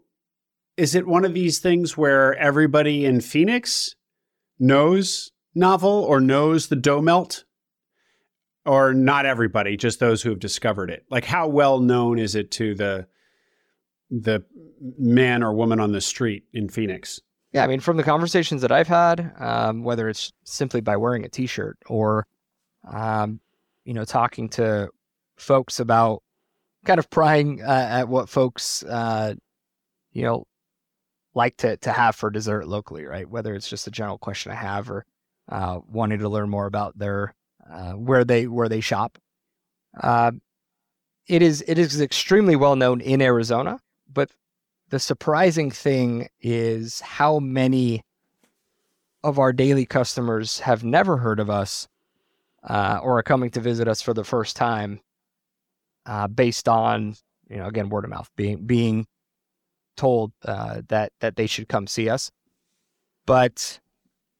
is 0.77 0.95
it 0.95 1.05
one 1.05 1.25
of 1.25 1.33
these 1.33 1.59
things 1.59 1.97
where 1.97 2.33
everybody 2.35 3.03
in 3.03 3.19
Phoenix 3.19 3.95
knows 4.57 5.29
Novel 5.55 6.03
or 6.03 6.19
knows 6.19 6.67
the 6.67 6.75
dough 6.75 7.01
melt? 7.01 7.43
Or 8.65 8.93
not 8.93 9.25
everybody, 9.25 9.77
just 9.77 9.99
those 9.99 10.21
who 10.21 10.29
have 10.29 10.39
discovered 10.39 10.91
it. 10.91 11.05
Like 11.09 11.25
how 11.25 11.47
well 11.47 11.79
known 11.79 12.19
is 12.19 12.35
it 12.35 12.51
to 12.51 12.75
the 12.75 13.07
the 14.11 14.43
man 14.97 15.43
or 15.43 15.53
woman 15.53 15.79
on 15.79 15.91
the 15.91 16.01
street 16.01 16.43
in 16.53 16.69
Phoenix? 16.69 17.21
Yeah, 17.51 17.63
I 17.63 17.67
mean, 17.67 17.79
from 17.79 17.97
the 17.97 18.03
conversations 18.03 18.61
that 18.61 18.71
I've 18.71 18.87
had, 18.87 19.33
um, 19.39 19.83
whether 19.83 20.07
it's 20.07 20.31
simply 20.43 20.81
by 20.81 20.97
wearing 20.97 21.25
a 21.25 21.29
T-shirt 21.29 21.77
or, 21.87 22.27
um, 22.87 23.39
you 23.85 23.93
know, 23.93 24.05
talking 24.05 24.49
to 24.49 24.89
folks 25.37 25.79
about 25.79 26.21
kind 26.85 26.99
of 26.99 27.09
prying 27.09 27.61
uh, 27.61 27.87
at 27.89 28.07
what 28.07 28.29
folks, 28.29 28.83
uh, 28.83 29.33
you 30.11 30.23
know, 30.23 30.45
like 31.33 31.57
to 31.57 31.77
to 31.77 31.91
have 31.91 32.15
for 32.15 32.29
dessert 32.29 32.67
locally, 32.67 33.05
right? 33.05 33.27
Whether 33.27 33.55
it's 33.55 33.69
just 33.69 33.87
a 33.87 33.91
general 33.91 34.17
question 34.17 34.51
I 34.51 34.55
have 34.55 34.91
or 34.91 35.05
uh, 35.49 35.79
wanting 35.87 36.19
to 36.19 36.29
learn 36.29 36.49
more 36.49 36.65
about 36.65 36.97
their 36.97 37.33
uh, 37.69 37.93
where 37.93 38.23
they 38.23 38.47
where 38.47 38.69
they 38.69 38.81
shop. 38.81 39.17
Uh, 39.99 40.31
it 41.27 41.41
is 41.41 41.63
it 41.67 41.77
is 41.77 42.01
extremely 42.01 42.55
well 42.55 42.75
known 42.75 43.01
in 43.01 43.21
Arizona. 43.21 43.79
But 44.11 44.31
the 44.89 44.99
surprising 44.99 45.71
thing 45.71 46.29
is 46.41 46.99
how 47.01 47.39
many 47.39 48.03
of 49.23 49.37
our 49.37 49.53
daily 49.53 49.85
customers 49.85 50.59
have 50.59 50.83
never 50.83 51.17
heard 51.17 51.39
of 51.39 51.49
us 51.49 51.87
uh, 52.63 52.99
or 53.01 53.19
are 53.19 53.23
coming 53.23 53.49
to 53.51 53.59
visit 53.59 53.87
us 53.87 54.01
for 54.01 54.13
the 54.13 54.23
first 54.23 54.55
time 54.55 54.99
uh, 56.05 56.27
based 56.27 56.67
on 56.67 57.15
you 57.49 57.57
know 57.57 57.67
again 57.67 57.89
word 57.89 58.05
of 58.05 58.09
mouth 58.09 58.29
being 58.35 58.65
being 58.65 59.05
told 59.97 60.31
uh, 60.45 60.81
that 60.87 61.11
that 61.19 61.35
they 61.35 61.47
should 61.47 61.67
come 61.67 61.85
see 61.85 62.09
us 62.09 62.31
but 63.25 63.79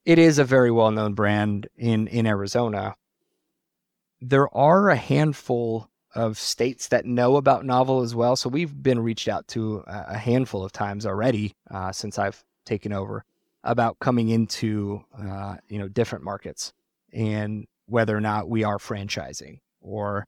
it 0.05 0.19
is 0.19 0.39
a 0.39 0.43
very 0.43 0.71
well 0.71 0.91
known 0.91 1.13
brand 1.13 1.67
in 1.77 2.07
in 2.07 2.25
Arizona. 2.25 2.95
There 4.21 4.53
are 4.55 4.89
a 4.89 4.95
handful 4.95 5.89
of 6.15 6.37
states 6.37 6.87
that 6.87 7.05
know 7.05 7.35
about 7.35 7.65
Novel 7.65 8.01
as 8.01 8.15
well. 8.15 8.35
So 8.35 8.49
we've 8.49 8.81
been 8.81 8.99
reached 8.99 9.27
out 9.27 9.47
to 9.49 9.83
a 9.87 10.17
handful 10.17 10.63
of 10.63 10.71
times 10.71 11.05
already 11.05 11.53
uh, 11.69 11.91
since 11.91 12.17
I've 12.17 12.43
taken 12.65 12.91
over 12.91 13.23
about 13.63 13.99
coming 13.99 14.29
into 14.29 15.03
uh, 15.17 15.57
you 15.67 15.77
know 15.79 15.87
different 15.87 16.23
markets 16.23 16.73
and 17.13 17.67
whether 17.87 18.15
or 18.15 18.21
not 18.21 18.49
we 18.49 18.63
are 18.63 18.77
franchising 18.77 19.59
or 19.81 20.25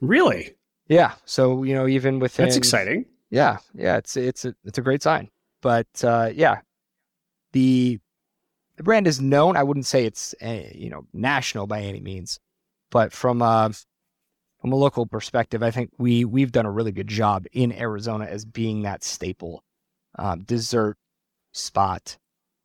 really? 0.00 0.56
Yeah 0.88 1.12
so 1.24 1.62
you 1.62 1.74
know 1.74 1.86
even 1.86 2.18
with 2.18 2.34
that's 2.36 2.56
exciting. 2.56 3.06
Yeah 3.30 3.58
yeah 3.74 3.96
it's 3.96 4.16
it's 4.16 4.44
a, 4.44 4.54
it's 4.64 4.78
a 4.78 4.82
great 4.82 5.02
sign. 5.02 5.30
But 5.60 5.86
uh, 6.04 6.30
yeah 6.34 6.60
the 7.52 8.00
the 8.82 8.84
brand 8.84 9.06
is 9.06 9.20
known 9.20 9.56
i 9.56 9.62
wouldn't 9.62 9.86
say 9.86 10.04
it's 10.04 10.34
uh, 10.42 10.62
you 10.74 10.90
know 10.90 11.06
national 11.12 11.66
by 11.66 11.80
any 11.80 12.00
means 12.00 12.38
but 12.90 13.12
from 13.12 13.40
uh, 13.40 13.70
from 14.62 14.72
a 14.72 14.76
local 14.76 15.06
perspective, 15.06 15.60
I 15.60 15.72
think 15.72 15.90
we 15.98 16.24
we've 16.24 16.52
done 16.52 16.66
a 16.66 16.70
really 16.70 16.92
good 16.92 17.08
job 17.08 17.46
in 17.50 17.72
Arizona 17.72 18.26
as 18.26 18.44
being 18.44 18.82
that 18.82 19.02
staple 19.02 19.64
um, 20.16 20.44
dessert 20.44 20.96
spot, 21.50 22.16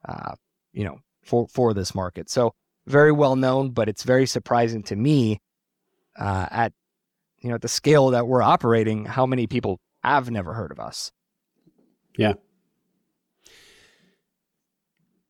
uh, 0.07 0.36
you 0.74 0.86
know, 0.86 0.99
for 1.24 1.47
for 1.47 1.74
this 1.74 1.95
market. 1.95 2.30
So 2.30 2.53
very 2.86 3.11
well 3.11 3.36
known, 3.36 3.72
but 3.72 3.89
it's 3.89 4.03
very 4.03 4.28
surprising 4.28 4.84
to 4.84 4.95
me 4.95 5.41
uh, 6.20 6.45
at 6.51 6.74
you 7.39 7.49
know 7.49 7.55
at 7.55 7.63
the 7.63 7.68
scale 7.68 8.09
that 8.09 8.28
we're 8.28 8.43
operating, 8.43 9.05
how 9.05 9.26
many 9.26 9.47
people 9.47 9.80
have 10.03 10.30
never 10.30 10.53
heard 10.53 10.72
of 10.72 10.80
us. 10.80 11.11
Yeah, 12.15 12.34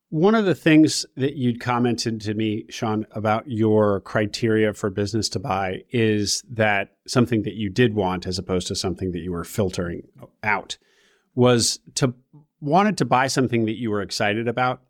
one 0.10 0.36
of 0.36 0.46
the 0.46 0.56
things 0.56 1.06
that 1.16 1.36
you'd 1.36 1.60
commented 1.60 2.22
to 2.22 2.34
me, 2.34 2.66
Shawn, 2.70 3.06
about 3.12 3.50
your 3.50 4.00
criteria 4.02 4.74
for 4.74 4.90
business 4.90 5.28
to 5.30 5.40
buy 5.40 5.84
is 5.90 6.44
that 6.50 6.96
something 7.06 7.44
that 7.44 7.56
you 7.56 7.70
did 7.70 7.94
want 7.94 8.26
as 8.26 8.40
opposed 8.40 8.68
to 8.68 8.76
something 8.76 9.12
that 9.12 9.20
you 9.20 9.34
were 9.34 9.44
filtering 9.44 10.04
out 10.44 10.78
was 11.36 11.80
to 11.96 12.14
wanted 12.62 12.98
to 12.98 13.06
buy 13.06 13.28
something 13.28 13.66
that 13.66 13.78
you 13.78 13.92
were 13.92 14.02
excited 14.02 14.48
about. 14.48 14.82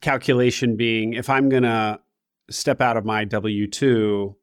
Calculation 0.00 0.76
being 0.76 1.12
if 1.12 1.30
I'm 1.30 1.48
going 1.48 1.62
to 1.62 2.00
step 2.50 2.80
out 2.80 2.96
of 2.96 3.04
my 3.04 3.24
W 3.24 3.68
2, 3.68 4.36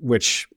which 0.00 0.48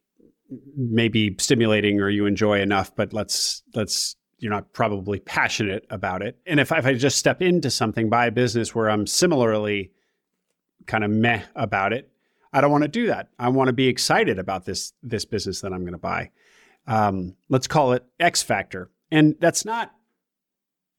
may 0.77 1.09
be 1.09 1.35
stimulating 1.37 1.99
or 1.99 2.09
you 2.09 2.25
enjoy 2.25 2.61
enough, 2.61 2.95
but 2.95 3.11
let's, 3.11 3.61
let's, 3.73 4.15
you're 4.37 4.51
not 4.51 4.73
probably 4.73 5.19
passionate 5.19 5.85
about 5.89 6.21
it. 6.21 6.37
And 6.45 6.59
if, 6.59 6.71
if 6.71 6.85
I 6.85 6.93
just 6.93 7.17
step 7.17 7.41
into 7.41 7.69
something, 7.69 8.09
buy 8.09 8.27
a 8.27 8.31
business 8.31 8.75
where 8.75 8.89
I'm 8.89 9.07
similarly 9.07 9.91
kind 10.87 11.03
of 11.03 11.11
meh 11.11 11.43
about 11.55 11.93
it, 11.93 12.11
I 12.51 12.61
don't 12.61 12.71
want 12.71 12.83
to 12.83 12.87
do 12.89 13.07
that. 13.07 13.29
I 13.39 13.49
want 13.49 13.67
to 13.67 13.73
be 13.73 13.87
excited 13.87 14.39
about 14.39 14.65
this 14.65 14.93
this 15.03 15.25
business 15.25 15.61
that 15.61 15.73
I'm 15.73 15.81
going 15.81 15.93
to 15.93 15.97
buy. 15.97 16.31
Um, 16.87 17.35
let's 17.49 17.67
call 17.67 17.93
it 17.93 18.05
X 18.19 18.43
factor, 18.43 18.91
and 19.11 19.35
that's 19.39 19.65
not 19.65 19.91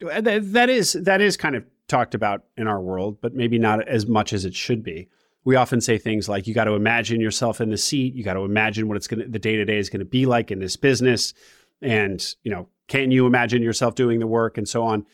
that 0.00 0.68
is 0.68 0.92
that 0.92 1.20
is 1.20 1.36
kind 1.36 1.56
of 1.56 1.64
talked 1.88 2.14
about 2.14 2.44
in 2.56 2.66
our 2.66 2.80
world, 2.80 3.18
but 3.20 3.34
maybe 3.34 3.58
not 3.58 3.86
as 3.88 4.06
much 4.06 4.32
as 4.32 4.44
it 4.44 4.54
should 4.54 4.82
be. 4.82 5.08
We 5.44 5.54
often 5.56 5.80
say 5.80 5.96
things 5.96 6.28
like 6.28 6.46
you 6.46 6.54
got 6.54 6.64
to 6.64 6.72
imagine 6.72 7.20
yourself 7.20 7.60
in 7.60 7.70
the 7.70 7.78
seat, 7.78 8.14
you 8.14 8.24
got 8.24 8.34
to 8.34 8.40
imagine 8.40 8.88
what 8.88 8.96
it's 8.96 9.06
going 9.06 9.20
to 9.20 9.28
the 9.28 9.38
day-to-day 9.38 9.78
is 9.78 9.88
going 9.88 10.00
to 10.00 10.04
be 10.04 10.26
like 10.26 10.50
in 10.50 10.58
this 10.58 10.76
business 10.76 11.32
and, 11.80 12.34
you 12.42 12.50
know, 12.50 12.68
can 12.88 13.10
you 13.10 13.26
imagine 13.26 13.62
yourself 13.62 13.94
doing 13.94 14.20
the 14.20 14.26
work 14.26 14.58
and 14.58 14.68
so 14.68 14.82
on. 14.82 15.06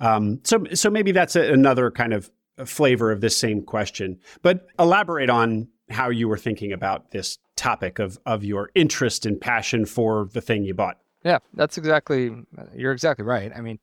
Um, 0.00 0.40
so 0.44 0.64
so 0.74 0.90
maybe 0.90 1.12
that's 1.12 1.36
a, 1.36 1.52
another 1.52 1.90
kind 1.90 2.12
of 2.12 2.30
flavor 2.64 3.10
of 3.10 3.20
this 3.20 3.36
same 3.36 3.62
question. 3.62 4.18
But 4.42 4.66
elaborate 4.78 5.30
on 5.30 5.68
how 5.90 6.10
you 6.10 6.28
were 6.28 6.38
thinking 6.38 6.72
about 6.72 7.10
this 7.10 7.38
topic 7.56 7.98
of 7.98 8.18
of 8.26 8.44
your 8.44 8.70
interest 8.74 9.26
and 9.26 9.40
passion 9.40 9.84
for 9.84 10.28
the 10.32 10.40
thing 10.40 10.64
you 10.64 10.74
bought. 10.74 10.98
Yeah, 11.24 11.38
that's 11.54 11.76
exactly 11.76 12.30
you're 12.74 12.92
exactly 12.92 13.24
right. 13.24 13.52
I 13.54 13.60
mean, 13.60 13.78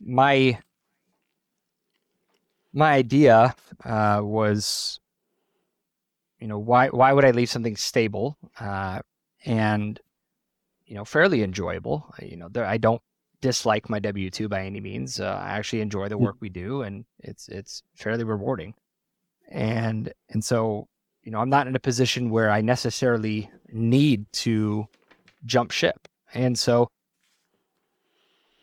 my 0.00 0.58
my 2.72 2.92
idea 2.92 3.54
uh, 3.84 4.20
was, 4.22 5.00
you 6.38 6.46
know, 6.46 6.58
why 6.58 6.88
why 6.88 7.12
would 7.12 7.24
I 7.24 7.30
leave 7.32 7.50
something 7.50 7.76
stable 7.76 8.38
uh, 8.60 9.00
and 9.44 9.98
you 10.86 10.94
know 10.94 11.04
fairly 11.04 11.42
enjoyable? 11.42 12.12
You 12.20 12.36
know, 12.36 12.48
there, 12.48 12.64
I 12.64 12.78
don't 12.78 13.02
dislike 13.40 13.90
my 13.90 13.98
W 13.98 14.30
two 14.30 14.48
by 14.48 14.64
any 14.64 14.80
means. 14.80 15.20
Uh, 15.20 15.40
I 15.42 15.50
actually 15.50 15.80
enjoy 15.80 16.08
the 16.08 16.16
hmm. 16.16 16.24
work 16.24 16.36
we 16.40 16.48
do, 16.48 16.82
and 16.82 17.04
it's 17.20 17.48
it's 17.48 17.82
fairly 17.94 18.24
rewarding. 18.24 18.74
And 19.48 20.12
and 20.30 20.44
so 20.44 20.88
you 21.26 21.32
know, 21.32 21.40
I'm 21.40 21.50
not 21.50 21.66
in 21.66 21.74
a 21.74 21.80
position 21.80 22.30
where 22.30 22.50
I 22.50 22.60
necessarily 22.60 23.50
need 23.72 24.32
to 24.32 24.86
jump 25.44 25.72
ship. 25.72 26.06
And 26.32 26.56
so 26.56 26.88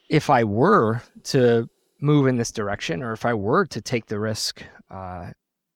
if 0.10 0.30
I 0.30 0.46
were 0.46 1.02
to 1.26 1.70
move 2.00 2.28
in 2.28 2.38
this 2.38 2.52
direction, 2.54 3.04
or 3.04 3.12
if 3.12 3.26
I 3.26 3.34
were 3.34 3.66
to 3.66 3.82
take 3.82 4.06
the 4.06 4.20
risk, 4.20 4.64
uh, 4.90 5.32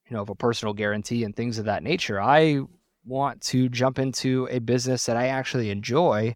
you 0.09 0.15
know, 0.15 0.21
of 0.21 0.29
a 0.29 0.35
personal 0.35 0.73
guarantee 0.73 1.25
and 1.25 1.35
things 1.35 1.59
of 1.59 1.65
that 1.65 1.83
nature, 1.83 2.21
I 2.21 2.61
want 3.07 3.41
to 3.41 3.69
jump 3.69 3.99
into 3.99 4.47
a 4.51 4.59
business 4.59 5.05
that 5.05 5.17
I 5.17 5.27
actually 5.27 5.69
enjoy. 5.69 6.35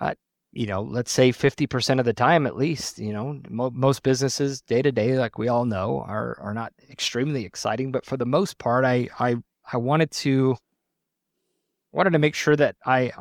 Uh, 0.00 0.14
you 0.52 0.66
know, 0.66 0.82
let's 0.82 1.10
say 1.10 1.30
50% 1.30 1.98
of 1.98 2.04
the 2.04 2.12
time 2.12 2.46
at 2.46 2.56
least, 2.56 2.98
you 2.98 3.12
know, 3.12 3.40
mo- 3.48 3.72
most 3.74 4.02
businesses 4.02 4.62
day 4.62 4.82
to 4.82 4.92
day, 4.92 5.18
like 5.18 5.36
we 5.36 5.48
all 5.48 5.64
know, 5.64 6.00
are, 6.06 6.38
are 6.40 6.54
not 6.54 6.72
extremely 6.90 7.44
exciting, 7.44 7.90
but 7.90 8.06
for 8.06 8.16
the 8.16 8.26
most 8.26 8.58
part, 8.58 8.84
I, 8.84 9.08
I, 9.18 9.36
I 9.72 9.78
wanted 9.78 10.10
to, 10.12 10.56
wanted 11.92 12.10
to 12.10 12.18
make 12.18 12.34
sure 12.36 12.54
that 12.54 12.76
I, 12.86 13.12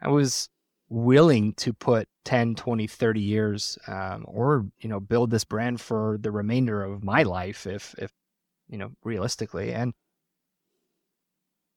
I 0.00 0.08
was 0.08 0.48
willing 0.88 1.52
to 1.54 1.72
put 1.72 2.08
10 2.24 2.54
20 2.54 2.86
30 2.86 3.20
years 3.20 3.78
um, 3.86 4.24
or 4.26 4.66
you 4.80 4.88
know 4.88 5.00
build 5.00 5.30
this 5.30 5.44
brand 5.44 5.80
for 5.80 6.18
the 6.20 6.30
remainder 6.30 6.82
of 6.82 7.04
my 7.04 7.22
life 7.22 7.66
if 7.66 7.94
if 7.98 8.10
you 8.68 8.78
know 8.78 8.90
realistically 9.04 9.72
and 9.72 9.92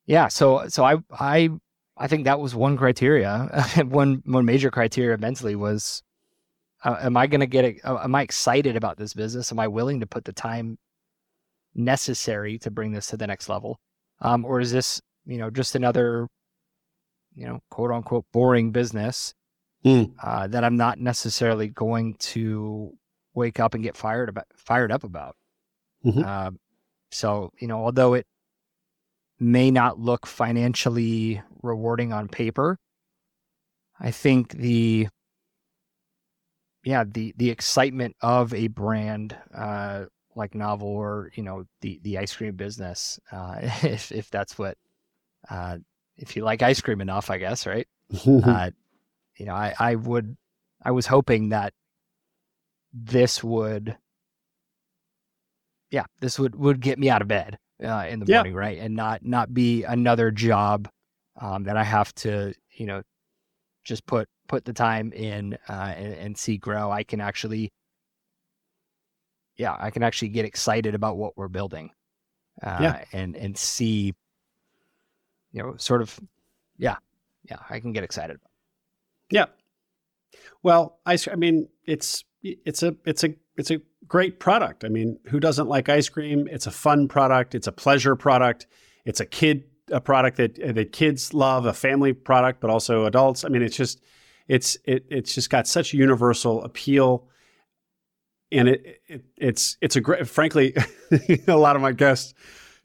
yeah 0.06 0.28
so 0.28 0.68
so 0.68 0.84
i 0.84 0.96
i 1.20 1.50
i 1.98 2.08
think 2.08 2.26
that 2.26 2.40
was 2.40 2.56
one 2.56 2.78
criteria 2.78 3.48
one 3.86 4.22
one 4.26 4.46
major 4.46 4.72
criteria 4.72 5.18
mentally 5.18 5.56
was 5.56 6.04
uh, 6.84 6.98
am 7.02 7.18
i 7.18 7.28
going 7.28 7.42
to 7.42 7.48
get 7.48 7.66
it 7.66 7.78
uh, 7.84 8.00
am 8.04 8.16
i 8.16 8.22
excited 8.22 8.76
about 8.76 8.98
this 8.98 9.14
business 9.14 9.52
am 9.52 9.60
i 9.60 9.68
willing 9.68 10.00
to 10.00 10.08
put 10.08 10.26
the 10.26 10.34
time 10.34 10.78
necessary 11.74 12.58
to 12.60 12.70
bring 12.70 12.92
this 12.92 13.08
to 13.08 13.18
the 13.18 13.28
next 13.28 13.48
level 13.48 13.80
um, 14.22 14.46
or 14.46 14.60
is 14.60 14.72
this 14.72 15.02
you 15.26 15.38
know 15.38 15.50
just 15.50 15.76
another 15.76 16.28
you 17.36 17.48
know, 17.48 17.62
quote 17.70 17.92
unquote 17.92 18.26
boring 18.32 18.72
business 18.72 19.34
mm. 19.86 20.12
uh, 20.22 20.48
that 20.48 20.64
I'm 20.64 20.78
not 20.78 21.00
necessarily 21.00 21.68
going 21.68 22.16
to 22.16 22.94
wake 23.34 23.60
up 23.60 23.74
and 23.74 23.84
get 23.84 23.96
fired 23.96 24.30
about 24.30 24.46
fired 24.56 24.92
up 24.92 25.04
about. 25.04 25.36
Mm-hmm. 26.06 26.24
Uh, 26.26 26.52
so 27.12 27.52
you 27.60 27.68
know, 27.68 27.84
although 27.84 28.14
it 28.16 28.26
may 29.42 29.72
not 29.72 30.00
look 30.00 30.28
financially 30.28 31.42
rewarding 31.64 32.14
on 32.14 32.28
paper, 32.30 32.78
I 34.00 34.12
think 34.12 34.54
the 34.54 35.08
yeah 36.84 37.04
the 37.04 37.34
the 37.38 37.50
excitement 37.50 38.16
of 38.22 38.54
a 38.54 38.68
brand 38.68 39.36
uh, 39.54 40.06
like 40.36 40.56
Novel 40.56 40.88
or 40.88 41.32
you 41.36 41.44
know 41.44 41.66
the 41.82 42.00
the 42.04 42.20
ice 42.20 42.36
cream 42.36 42.56
business, 42.56 43.20
uh, 43.32 43.56
if 43.84 44.12
if 44.12 44.30
that's 44.30 44.58
what 44.58 44.78
uh, 45.50 45.78
if 46.18 46.36
you 46.36 46.44
like 46.44 46.62
ice 46.62 46.80
cream 46.82 47.02
enough, 47.02 47.30
I 47.30 47.38
guess, 47.38 47.66
right? 47.66 47.88
uh, 48.28 48.72
you 49.38 49.46
know, 49.46 49.56
I, 49.56 49.74
I 49.80 49.96
would, 49.96 50.38
I 50.84 50.92
was 50.92 51.08
hoping 51.08 51.50
that 51.50 51.74
this 52.94 53.44
would, 53.44 53.98
yeah, 55.90 56.06
this 56.20 56.38
would 56.38 56.56
would 56.56 56.80
get 56.80 57.00
me 57.00 57.10
out 57.10 57.22
of 57.22 57.28
bed 57.28 57.58
uh, 57.84 58.06
in 58.10 58.20
the 58.20 58.26
yeah. 58.28 58.38
morning, 58.38 58.54
right, 58.54 58.78
and 58.78 58.96
not 58.96 59.26
not 59.26 59.54
be 59.54 59.84
another 59.84 60.32
job 60.32 60.90
um, 61.40 61.64
that 61.64 61.78
I 61.78 61.84
have 61.84 62.14
to, 62.16 62.54
you 62.72 62.86
know, 62.86 63.02
just 63.84 64.06
put 64.06 64.28
put 64.48 64.66
the 64.66 64.74
time 64.74 65.12
in 65.14 65.58
uh, 65.70 65.94
and, 65.96 66.14
and 66.14 66.38
see 66.38 66.58
grow. 66.58 66.92
I 66.92 67.04
can 67.04 67.22
actually, 67.22 67.72
yeah, 69.58 69.76
I 69.80 69.92
can 69.92 70.04
actually 70.04 70.30
get 70.30 70.46
excited 70.46 70.96
about 70.96 71.18
what 71.18 71.38
we're 71.38 71.48
building, 71.48 71.92
uh, 72.62 72.78
yeah. 72.82 73.06
and 73.14 73.36
and 73.36 73.58
see 73.58 74.14
you 75.52 75.62
know, 75.62 75.76
sort 75.78 76.02
of, 76.02 76.20
yeah, 76.78 76.96
yeah, 77.50 77.58
I 77.70 77.80
can 77.80 77.92
get 77.92 78.04
excited. 78.04 78.40
Yeah. 79.30 79.46
Well, 80.64 81.00
I, 81.06 81.18
I 81.32 81.36
mean, 81.36 81.68
it's 81.86 82.24
it's 82.42 82.84
a 82.84 82.96
it's 83.06 83.24
a 83.24 83.36
it's 83.58 83.72
a 83.72 83.82
great 84.12 84.42
product. 84.42 84.84
I 84.84 84.90
mean, 84.90 85.18
who 85.28 85.40
doesn't 85.40 85.70
like 85.70 85.88
ice 85.88 86.10
cream? 86.10 86.46
It's 86.52 86.68
a 86.68 86.72
fun 86.72 87.08
product. 87.08 87.56
It's 87.56 87.68
a 87.68 87.72
pleasure 87.72 88.18
product. 88.18 88.68
It's 89.06 89.22
a 89.22 89.26
kid 89.26 89.64
a 89.90 90.02
product 90.02 90.36
that 90.36 90.56
that 90.76 90.92
kids 90.92 91.34
love, 91.34 91.66
a 91.66 91.72
family 91.72 92.12
product, 92.12 92.60
but 92.60 92.70
also 92.70 93.06
adults. 93.06 93.46
I 93.46 93.48
mean, 93.48 93.62
it's 93.62 93.78
just 93.78 94.02
it's 94.50 94.78
it 94.84 95.06
it's 95.10 95.34
just 95.34 95.50
got 95.50 95.66
such 95.66 95.94
universal 95.94 96.62
appeal, 96.62 97.30
and 98.52 98.68
it, 98.68 99.02
it 99.08 99.24
it's 99.38 99.78
it's 99.80 99.96
a 99.96 100.02
great. 100.02 100.28
Frankly, 100.28 100.76
a 101.48 101.56
lot 101.56 101.78
of 101.78 101.82
my 101.82 101.94
guests 101.94 102.34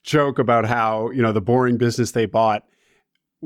joke 0.04 0.38
about 0.38 0.64
how, 0.64 1.10
you 1.10 1.22
know, 1.22 1.32
the 1.32 1.40
boring 1.40 1.76
business 1.76 2.12
they 2.12 2.26
bought, 2.26 2.62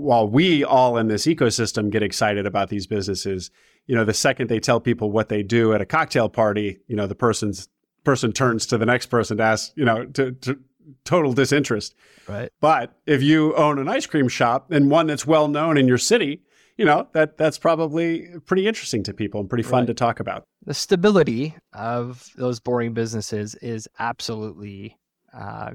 while 0.00 0.28
we 0.28 0.64
all 0.64 0.96
in 0.96 1.08
this 1.08 1.26
ecosystem 1.26 1.90
get 1.90 2.02
excited 2.02 2.46
about 2.46 2.68
these 2.68 2.86
businesses, 2.86 3.50
you 3.86 3.94
know, 3.94 4.04
the 4.04 4.14
second 4.14 4.48
they 4.48 4.60
tell 4.60 4.80
people 4.80 5.10
what 5.10 5.28
they 5.28 5.42
do 5.42 5.72
at 5.72 5.80
a 5.80 5.86
cocktail 5.86 6.28
party, 6.28 6.80
you 6.86 6.96
know, 6.96 7.06
the 7.06 7.14
person's 7.14 7.68
person 8.04 8.32
turns 8.32 8.66
to 8.66 8.78
the 8.78 8.86
next 8.86 9.06
person 9.06 9.36
to 9.36 9.42
ask, 9.42 9.72
you 9.76 9.84
know, 9.84 10.04
to, 10.06 10.32
to 10.32 10.58
total 11.04 11.32
disinterest. 11.32 11.94
Right. 12.28 12.50
But 12.60 12.94
if 13.06 13.22
you 13.22 13.54
own 13.56 13.78
an 13.78 13.88
ice 13.88 14.06
cream 14.06 14.28
shop 14.28 14.70
and 14.70 14.90
one 14.90 15.06
that's 15.06 15.26
well 15.26 15.48
known 15.48 15.76
in 15.76 15.86
your 15.86 15.98
city, 15.98 16.42
you 16.76 16.86
know 16.86 17.06
that 17.12 17.36
that's 17.36 17.58
probably 17.58 18.28
pretty 18.46 18.66
interesting 18.66 19.02
to 19.02 19.12
people 19.12 19.40
and 19.40 19.50
pretty 19.50 19.62
fun 19.62 19.80
right. 19.80 19.88
to 19.88 19.94
talk 19.94 20.18
about. 20.18 20.44
The 20.64 20.72
stability 20.72 21.54
of 21.74 22.26
those 22.36 22.58
boring 22.58 22.94
businesses 22.94 23.54
is 23.56 23.86
absolutely 23.98 24.96
uh, 25.36 25.72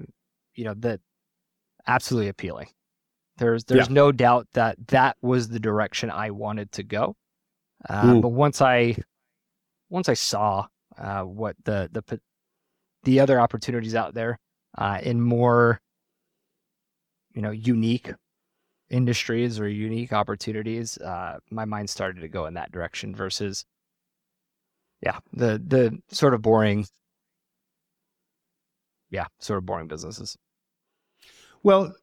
you 0.55 0.63
know 0.65 0.73
that 0.79 1.01
absolutely 1.85 2.29
appealing. 2.29 2.69
There's 3.37 3.63
there's 3.65 3.87
yeah. 3.87 3.93
no 3.93 4.11
doubt 4.11 4.47
that 4.53 4.77
that 4.87 5.17
was 5.21 5.49
the 5.49 5.59
direction 5.59 6.09
I 6.09 6.31
wanted 6.31 6.71
to 6.73 6.83
go. 6.83 7.15
Uh. 7.89 8.19
But 8.19 8.29
once 8.29 8.61
I 8.61 8.95
once 9.89 10.09
I 10.09 10.13
saw 10.13 10.67
uh, 10.97 11.23
what 11.23 11.55
the 11.65 11.89
the 11.91 12.19
the 13.03 13.19
other 13.19 13.39
opportunities 13.39 13.95
out 13.95 14.13
there 14.13 14.39
uh, 14.77 14.99
in 15.03 15.21
more 15.21 15.81
you 17.33 17.41
know 17.41 17.51
unique 17.51 18.11
industries 18.89 19.59
or 19.59 19.67
unique 19.67 20.13
opportunities, 20.13 20.97
uh, 20.99 21.39
my 21.49 21.65
mind 21.65 21.89
started 21.89 22.21
to 22.21 22.27
go 22.27 22.45
in 22.45 22.53
that 22.53 22.71
direction 22.71 23.15
versus 23.15 23.65
yeah 25.01 25.19
the 25.33 25.61
the 25.65 25.97
sort 26.09 26.33
of 26.33 26.41
boring 26.41 26.85
yeah 29.09 29.27
sort 29.39 29.57
of 29.57 29.65
boring 29.65 29.87
businesses. 29.87 30.37
Well, 31.63 31.95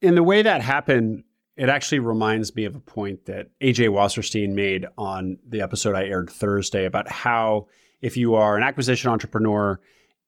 in 0.00 0.14
the 0.14 0.22
way 0.22 0.42
that 0.42 0.62
happened, 0.62 1.24
it 1.56 1.68
actually 1.68 1.98
reminds 1.98 2.54
me 2.54 2.64
of 2.64 2.74
a 2.74 2.80
point 2.80 3.26
that 3.26 3.48
AJ 3.60 3.88
Wasserstein 3.88 4.50
made 4.50 4.86
on 4.96 5.38
the 5.46 5.60
episode 5.60 5.94
I 5.94 6.04
aired 6.04 6.30
Thursday 6.30 6.86
about 6.86 7.10
how 7.10 7.66
if 8.00 8.16
you 8.16 8.34
are 8.34 8.56
an 8.56 8.62
acquisition 8.62 9.10
entrepreneur 9.10 9.78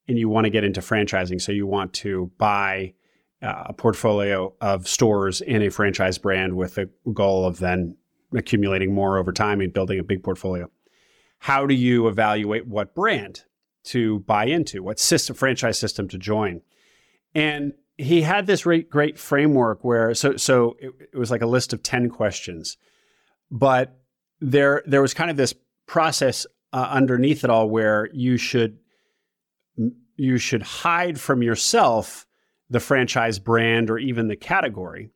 and 0.09 0.19
you 0.19 0.29
want 0.29 0.45
to 0.45 0.51
get 0.51 0.65
into 0.65 0.81
franchising. 0.81 1.41
So 1.41 1.53
you 1.53 1.67
want 1.67 1.93
to 1.95 2.31
buy 2.37 2.95
uh, 3.41 3.65
a 3.67 3.73
portfolio 3.73 4.53
of 4.61 4.87
stores 4.87 5.41
in 5.41 5.63
a 5.63 5.71
franchise 5.71 6.19
brand 6.19 6.57
with 6.57 6.75
the 6.75 6.91
goal 7.13 7.47
of 7.47 7.59
then 7.59 7.97
accumulating 8.35 8.95
more 8.95 9.19
over 9.19 9.33
time 9.33 9.61
and 9.61 9.73
building 9.73 9.99
a 9.99 10.05
big 10.05 10.23
portfolio. 10.23 10.71
How 11.39 11.67
do 11.67 11.75
you 11.75 12.09
evaluate 12.09 12.67
what 12.67 12.95
brand 12.95 13.45
to 13.85 14.21
buy 14.21 14.45
into, 14.45 14.83
what 14.83 14.99
system, 14.99 15.35
franchise 15.35 15.79
system 15.79 16.09
to 16.09 16.19
join? 16.19 16.61
And 17.35 17.73
he 17.99 18.23
had 18.23 18.47
this 18.47 18.63
great, 18.63 18.91
great 18.91 19.19
framework 19.19 19.85
where, 19.85 20.15
so, 20.15 20.37
so 20.37 20.77
it, 20.81 20.93
it 21.13 21.19
was 21.19 21.31
like 21.31 21.43
a 21.43 21.47
list 21.47 21.73
of 21.73 21.83
10 21.83 22.09
questions, 22.09 22.77
but 23.51 23.99
there, 24.41 24.83
there 24.87 25.03
was 25.03 25.15
kind 25.15 25.31
of 25.31 25.37
this 25.37 25.55
process 25.87 26.47
uh, 26.73 26.89
underneath 26.91 27.45
it 27.45 27.51
all 27.51 27.69
where 27.69 28.09
you 28.13 28.37
should, 28.37 28.79
you 30.17 30.39
should 30.39 30.63
hide 30.63 31.21
from 31.21 31.43
yourself 31.43 32.27
the 32.71 32.81
franchise 32.81 33.39
brand 33.39 33.91
or 33.91 33.99
even 33.99 34.29
the 34.29 34.37
category 34.37 35.11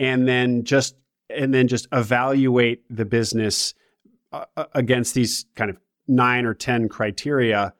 and 0.00 0.26
then 0.26 0.64
just 0.64 0.96
and 1.30 1.54
then 1.54 1.68
just 1.68 1.86
evaluate 1.92 2.82
the 2.90 3.04
business 3.04 3.74
uh, 4.32 4.44
uh, 4.56 4.64
against 4.74 5.14
these 5.14 5.46
kind 5.54 5.70
of 5.70 5.78
nine 6.08 6.44
or 6.44 6.54
10 6.54 6.88
criteria. 6.88 7.72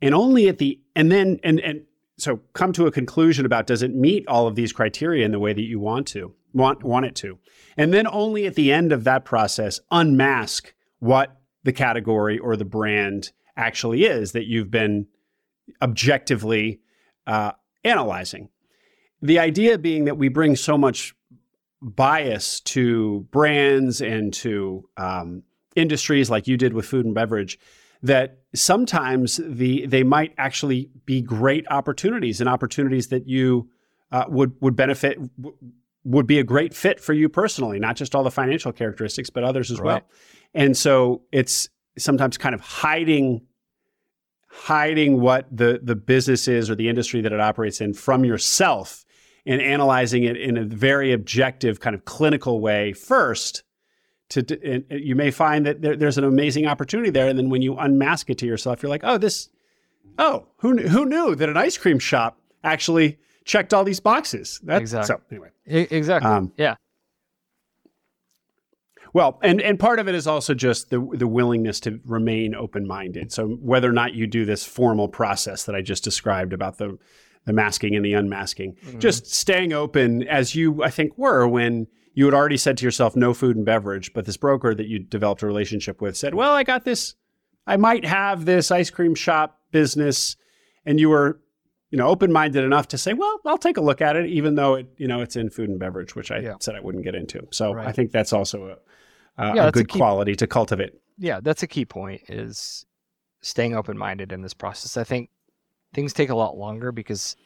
And 0.00 0.14
only 0.14 0.48
at 0.48 0.58
the, 0.58 0.80
and 0.94 1.10
then, 1.10 1.40
and, 1.42 1.60
and 1.60 1.82
so 2.22 2.40
come 2.52 2.72
to 2.72 2.86
a 2.86 2.92
conclusion 2.92 3.44
about 3.44 3.66
does 3.66 3.82
it 3.82 3.94
meet 3.94 4.26
all 4.28 4.46
of 4.46 4.54
these 4.54 4.72
criteria 4.72 5.24
in 5.24 5.32
the 5.32 5.38
way 5.38 5.52
that 5.52 5.62
you 5.62 5.80
want 5.80 6.06
to, 6.08 6.32
want, 6.52 6.82
want 6.84 7.06
it 7.06 7.14
to. 7.16 7.38
And 7.76 7.92
then 7.92 8.06
only 8.06 8.46
at 8.46 8.54
the 8.54 8.72
end 8.72 8.92
of 8.92 9.04
that 9.04 9.24
process, 9.24 9.80
unmask 9.90 10.72
what 11.00 11.40
the 11.64 11.72
category 11.72 12.38
or 12.38 12.56
the 12.56 12.64
brand 12.64 13.32
actually 13.56 14.04
is 14.04 14.32
that 14.32 14.46
you've 14.46 14.70
been 14.70 15.06
objectively 15.80 16.80
uh, 17.26 17.52
analyzing. 17.84 18.48
The 19.20 19.38
idea 19.38 19.78
being 19.78 20.04
that 20.06 20.18
we 20.18 20.28
bring 20.28 20.56
so 20.56 20.76
much 20.78 21.14
bias 21.80 22.60
to 22.60 23.26
brands 23.30 24.00
and 24.00 24.32
to 24.34 24.88
um, 24.96 25.42
industries 25.74 26.30
like 26.30 26.46
you 26.46 26.56
did 26.56 26.72
with 26.72 26.86
food 26.86 27.04
and 27.04 27.14
beverage 27.14 27.58
that 28.02 28.38
sometimes 28.54 29.40
the 29.44 29.86
they 29.86 30.02
might 30.02 30.34
actually 30.38 30.90
be 31.06 31.22
great 31.22 31.66
opportunities 31.70 32.40
and 32.40 32.48
opportunities 32.48 33.08
that 33.08 33.28
you 33.28 33.68
uh, 34.10 34.24
would 34.28 34.52
would 34.60 34.76
benefit 34.76 35.18
w- 35.40 35.56
would 36.04 36.26
be 36.26 36.38
a 36.38 36.44
great 36.44 36.74
fit 36.74 37.00
for 37.00 37.12
you 37.12 37.28
personally 37.28 37.78
not 37.78 37.96
just 37.96 38.14
all 38.14 38.22
the 38.22 38.30
financial 38.30 38.72
characteristics 38.72 39.30
but 39.30 39.44
others 39.44 39.70
as 39.70 39.78
right. 39.78 39.86
well 39.86 40.02
and 40.52 40.76
so 40.76 41.22
it's 41.32 41.68
sometimes 41.96 42.36
kind 42.36 42.54
of 42.54 42.60
hiding 42.60 43.40
hiding 44.50 45.20
what 45.20 45.46
the 45.50 45.80
the 45.82 45.96
business 45.96 46.46
is 46.46 46.68
or 46.68 46.74
the 46.74 46.88
industry 46.88 47.22
that 47.22 47.32
it 47.32 47.40
operates 47.40 47.80
in 47.80 47.94
from 47.94 48.24
yourself 48.24 49.04
and 49.46 49.60
analyzing 49.60 50.24
it 50.24 50.36
in 50.36 50.56
a 50.56 50.64
very 50.64 51.12
objective, 51.12 51.80
kind 51.80 51.94
of 51.94 52.04
clinical 52.04 52.60
way 52.60 52.92
first. 52.92 53.64
To, 54.32 54.84
you 54.90 55.14
may 55.14 55.30
find 55.30 55.66
that 55.66 55.82
there, 55.82 55.96
there's 55.96 56.18
an 56.18 56.24
amazing 56.24 56.66
opportunity 56.66 57.10
there, 57.10 57.28
and 57.28 57.38
then 57.38 57.50
when 57.50 57.62
you 57.62 57.76
unmask 57.76 58.30
it 58.30 58.38
to 58.38 58.46
yourself, 58.46 58.82
you're 58.82 58.90
like, 58.90 59.04
oh, 59.04 59.18
this, 59.18 59.48
oh, 60.18 60.46
who 60.58 60.76
who 60.78 61.04
knew 61.04 61.34
that 61.34 61.48
an 61.48 61.56
ice 61.56 61.76
cream 61.76 61.98
shop 61.98 62.38
actually 62.64 63.18
checked 63.44 63.74
all 63.74 63.84
these 63.84 64.00
boxes? 64.00 64.60
That's, 64.62 64.80
exactly. 64.80 65.14
So 65.18 65.22
anyway, 65.30 65.48
exactly. 65.66 66.30
Um, 66.30 66.52
yeah. 66.56 66.76
Well, 69.14 69.38
and 69.42 69.60
and 69.60 69.78
part 69.78 69.98
of 69.98 70.08
it 70.08 70.14
is 70.14 70.26
also 70.26 70.54
just 70.54 70.90
the 70.90 71.06
the 71.12 71.26
willingness 71.26 71.80
to 71.80 72.00
remain 72.04 72.54
open 72.54 72.86
minded. 72.86 73.32
So 73.32 73.48
whether 73.48 73.88
or 73.88 73.92
not 73.92 74.14
you 74.14 74.26
do 74.26 74.44
this 74.44 74.64
formal 74.64 75.08
process 75.08 75.64
that 75.64 75.74
I 75.74 75.82
just 75.82 76.02
described 76.02 76.52
about 76.52 76.78
the 76.78 76.98
the 77.44 77.52
masking 77.52 77.94
and 77.94 78.04
the 78.04 78.14
unmasking. 78.14 78.74
Mm-hmm. 78.74 78.98
Just 79.00 79.26
staying 79.26 79.72
open 79.72 80.26
as 80.28 80.54
you, 80.54 80.82
I 80.82 80.90
think, 80.90 81.18
were 81.18 81.46
when 81.46 81.88
you 82.14 82.24
had 82.26 82.34
already 82.34 82.56
said 82.56 82.76
to 82.78 82.84
yourself, 82.84 83.16
no 83.16 83.32
food 83.32 83.56
and 83.56 83.64
beverage, 83.64 84.12
but 84.12 84.24
this 84.26 84.36
broker 84.36 84.74
that 84.74 84.86
you 84.86 84.98
developed 84.98 85.42
a 85.42 85.46
relationship 85.46 86.00
with 86.00 86.16
said, 86.16 86.34
well, 86.34 86.52
I 86.52 86.62
got 86.62 86.84
this, 86.84 87.14
I 87.66 87.76
might 87.76 88.04
have 88.04 88.44
this 88.44 88.70
ice 88.70 88.90
cream 88.90 89.14
shop 89.14 89.60
business. 89.70 90.36
And 90.84 90.98
you 90.98 91.08
were, 91.08 91.40
you 91.90 91.98
know, 91.98 92.08
open-minded 92.08 92.64
enough 92.64 92.88
to 92.88 92.98
say, 92.98 93.12
well, 93.12 93.40
I'll 93.46 93.58
take 93.58 93.76
a 93.76 93.80
look 93.80 94.00
at 94.00 94.16
it, 94.16 94.26
even 94.26 94.56
though 94.56 94.74
it, 94.74 94.88
you 94.96 95.06
know, 95.06 95.20
it's 95.20 95.36
in 95.36 95.48
food 95.48 95.68
and 95.68 95.78
beverage, 95.78 96.16
which 96.16 96.30
I 96.30 96.38
yeah. 96.38 96.54
said 96.60 96.74
I 96.74 96.80
wouldn't 96.80 97.04
get 97.04 97.14
into. 97.14 97.46
So 97.50 97.72
right. 97.72 97.86
I 97.86 97.92
think 97.92 98.12
that's 98.12 98.32
also 98.32 98.76
a, 99.38 99.42
a, 99.42 99.56
yeah, 99.56 99.68
a 99.68 99.72
good 99.72 99.84
a 99.84 99.98
quality 99.98 100.34
to 100.36 100.46
cultivate. 100.46 100.92
Yeah, 101.18 101.40
that's 101.40 101.62
a 101.62 101.66
key 101.66 101.84
point 101.84 102.22
is 102.28 102.84
staying 103.42 103.74
open-minded 103.74 104.32
in 104.32 104.42
this 104.42 104.54
process. 104.54 104.96
I 104.96 105.04
think 105.04 105.30
things 105.94 106.12
take 106.12 106.30
a 106.30 106.34
lot 106.34 106.56
longer 106.56 106.92
because 106.92 107.36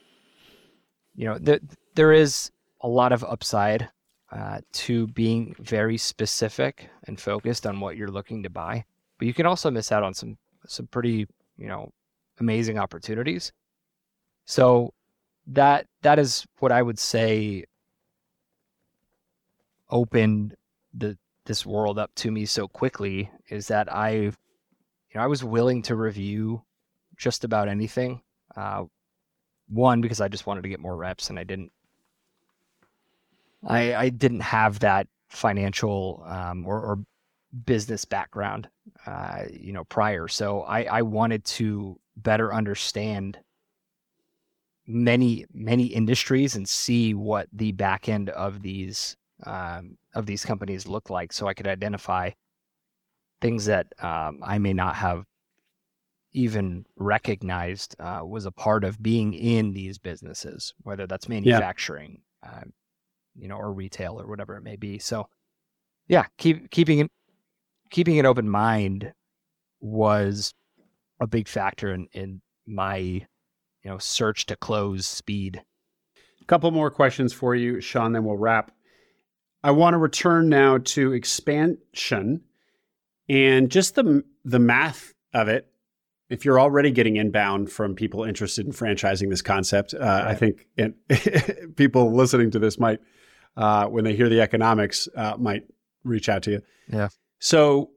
you 1.14 1.24
know 1.24 1.38
there 1.38 1.60
there 1.94 2.12
is 2.12 2.51
a 2.80 2.88
lot 2.88 3.12
of 3.12 3.24
upside 3.24 3.88
uh, 4.32 4.60
to 4.72 5.06
being 5.08 5.54
very 5.58 5.96
specific 5.96 6.88
and 7.06 7.20
focused 7.20 7.66
on 7.66 7.80
what 7.80 7.96
you're 7.96 8.10
looking 8.10 8.42
to 8.42 8.50
buy, 8.50 8.84
but 9.18 9.26
you 9.26 9.34
can 9.34 9.46
also 9.46 9.70
miss 9.70 9.92
out 9.92 10.02
on 10.02 10.14
some 10.14 10.36
some 10.66 10.86
pretty 10.88 11.26
you 11.56 11.68
know 11.68 11.92
amazing 12.40 12.78
opportunities. 12.78 13.52
So 14.44 14.92
that 15.48 15.86
that 16.02 16.18
is 16.18 16.46
what 16.58 16.72
I 16.72 16.82
would 16.82 16.98
say 16.98 17.64
opened 19.90 20.56
the 20.92 21.16
this 21.44 21.64
world 21.64 21.98
up 21.98 22.12
to 22.16 22.32
me 22.32 22.44
so 22.44 22.66
quickly 22.66 23.30
is 23.48 23.68
that 23.68 23.92
I 23.92 24.10
you 24.10 24.32
know 25.14 25.20
I 25.20 25.26
was 25.26 25.44
willing 25.44 25.82
to 25.82 25.94
review 25.94 26.62
just 27.16 27.44
about 27.44 27.68
anything 27.68 28.20
uh, 28.56 28.84
one 29.68 30.00
because 30.00 30.20
I 30.20 30.28
just 30.28 30.46
wanted 30.46 30.62
to 30.62 30.68
get 30.68 30.80
more 30.80 30.96
reps, 30.96 31.30
and 31.30 31.38
I 31.38 31.44
didn't. 31.44 31.72
I 33.64 33.94
I 33.94 34.08
didn't 34.08 34.40
have 34.40 34.80
that 34.80 35.08
financial 35.28 36.24
um, 36.26 36.66
or, 36.66 36.80
or 36.80 36.98
business 37.64 38.04
background, 38.04 38.68
uh, 39.06 39.44
you 39.52 39.72
know, 39.72 39.84
prior. 39.84 40.28
So 40.28 40.62
I 40.62 40.84
I 40.84 41.02
wanted 41.02 41.44
to 41.44 41.98
better 42.16 42.52
understand 42.52 43.38
many 44.86 45.46
many 45.52 45.86
industries 45.86 46.54
and 46.54 46.68
see 46.68 47.14
what 47.14 47.48
the 47.52 47.72
back 47.72 48.08
end 48.08 48.30
of 48.30 48.62
these 48.62 49.16
um, 49.44 49.98
of 50.14 50.26
these 50.26 50.44
companies 50.44 50.86
look 50.86 51.10
like, 51.10 51.32
so 51.32 51.46
I 51.46 51.54
could 51.54 51.66
identify 51.66 52.30
things 53.40 53.66
that 53.66 53.86
um, 54.02 54.40
I 54.42 54.58
may 54.58 54.72
not 54.72 54.96
have 54.96 55.24
even 56.32 56.84
recognized 56.96 57.96
uh, 57.98 58.20
was 58.24 58.46
a 58.46 58.50
part 58.52 58.84
of 58.84 59.02
being 59.02 59.32
in 59.34 59.72
these 59.72 59.98
businesses, 59.98 60.74
whether 60.82 61.06
that's 61.06 61.28
manufacturing, 61.28 62.20
yeah. 62.42 62.50
uh, 62.50 62.64
you 63.38 63.48
know, 63.48 63.56
or 63.56 63.72
retail 63.72 64.20
or 64.20 64.26
whatever 64.26 64.56
it 64.56 64.62
may 64.62 64.76
be. 64.76 64.98
So, 64.98 65.28
yeah, 66.08 66.26
keep 66.38 66.70
keeping 66.70 67.00
it 67.00 67.10
keeping 67.90 68.18
an 68.18 68.26
open 68.26 68.48
mind 68.48 69.12
was 69.80 70.52
a 71.20 71.26
big 71.26 71.48
factor 71.48 71.92
in 71.92 72.08
in 72.12 72.40
my 72.66 72.96
you 72.96 73.24
know 73.84 73.98
search 73.98 74.46
to 74.46 74.56
close 74.56 75.06
speed. 75.06 75.62
A 76.40 76.44
couple 76.44 76.70
more 76.70 76.90
questions 76.90 77.32
for 77.32 77.54
you, 77.54 77.80
Shawn, 77.80 78.12
then 78.12 78.24
we'll 78.24 78.36
wrap. 78.36 78.72
I 79.62 79.72
want 79.72 79.94
to 79.94 79.98
return 79.98 80.48
now 80.48 80.78
to 80.78 81.12
expansion 81.12 82.42
and 83.28 83.70
just 83.70 83.94
the 83.94 84.22
the 84.44 84.58
math 84.58 85.12
of 85.34 85.48
it 85.48 85.68
if 86.28 86.44
you're 86.44 86.60
already 86.60 86.90
getting 86.90 87.16
inbound 87.16 87.70
from 87.70 87.94
people 87.94 88.24
interested 88.24 88.66
in 88.66 88.72
franchising 88.72 89.30
this 89.30 89.42
concept, 89.42 89.94
uh, 89.94 89.98
right. 89.98 90.26
I 90.26 90.34
think 90.34 90.66
it, 90.76 91.76
people 91.76 92.12
listening 92.12 92.50
to 92.52 92.58
this 92.58 92.78
might, 92.78 92.98
uh, 93.56 93.86
when 93.86 94.04
they 94.04 94.14
hear 94.14 94.28
the 94.28 94.40
economics, 94.40 95.08
uh, 95.16 95.36
might 95.38 95.64
reach 96.04 96.28
out 96.28 96.42
to 96.44 96.50
you. 96.52 96.62
Yeah. 96.88 97.08
So 97.38 97.90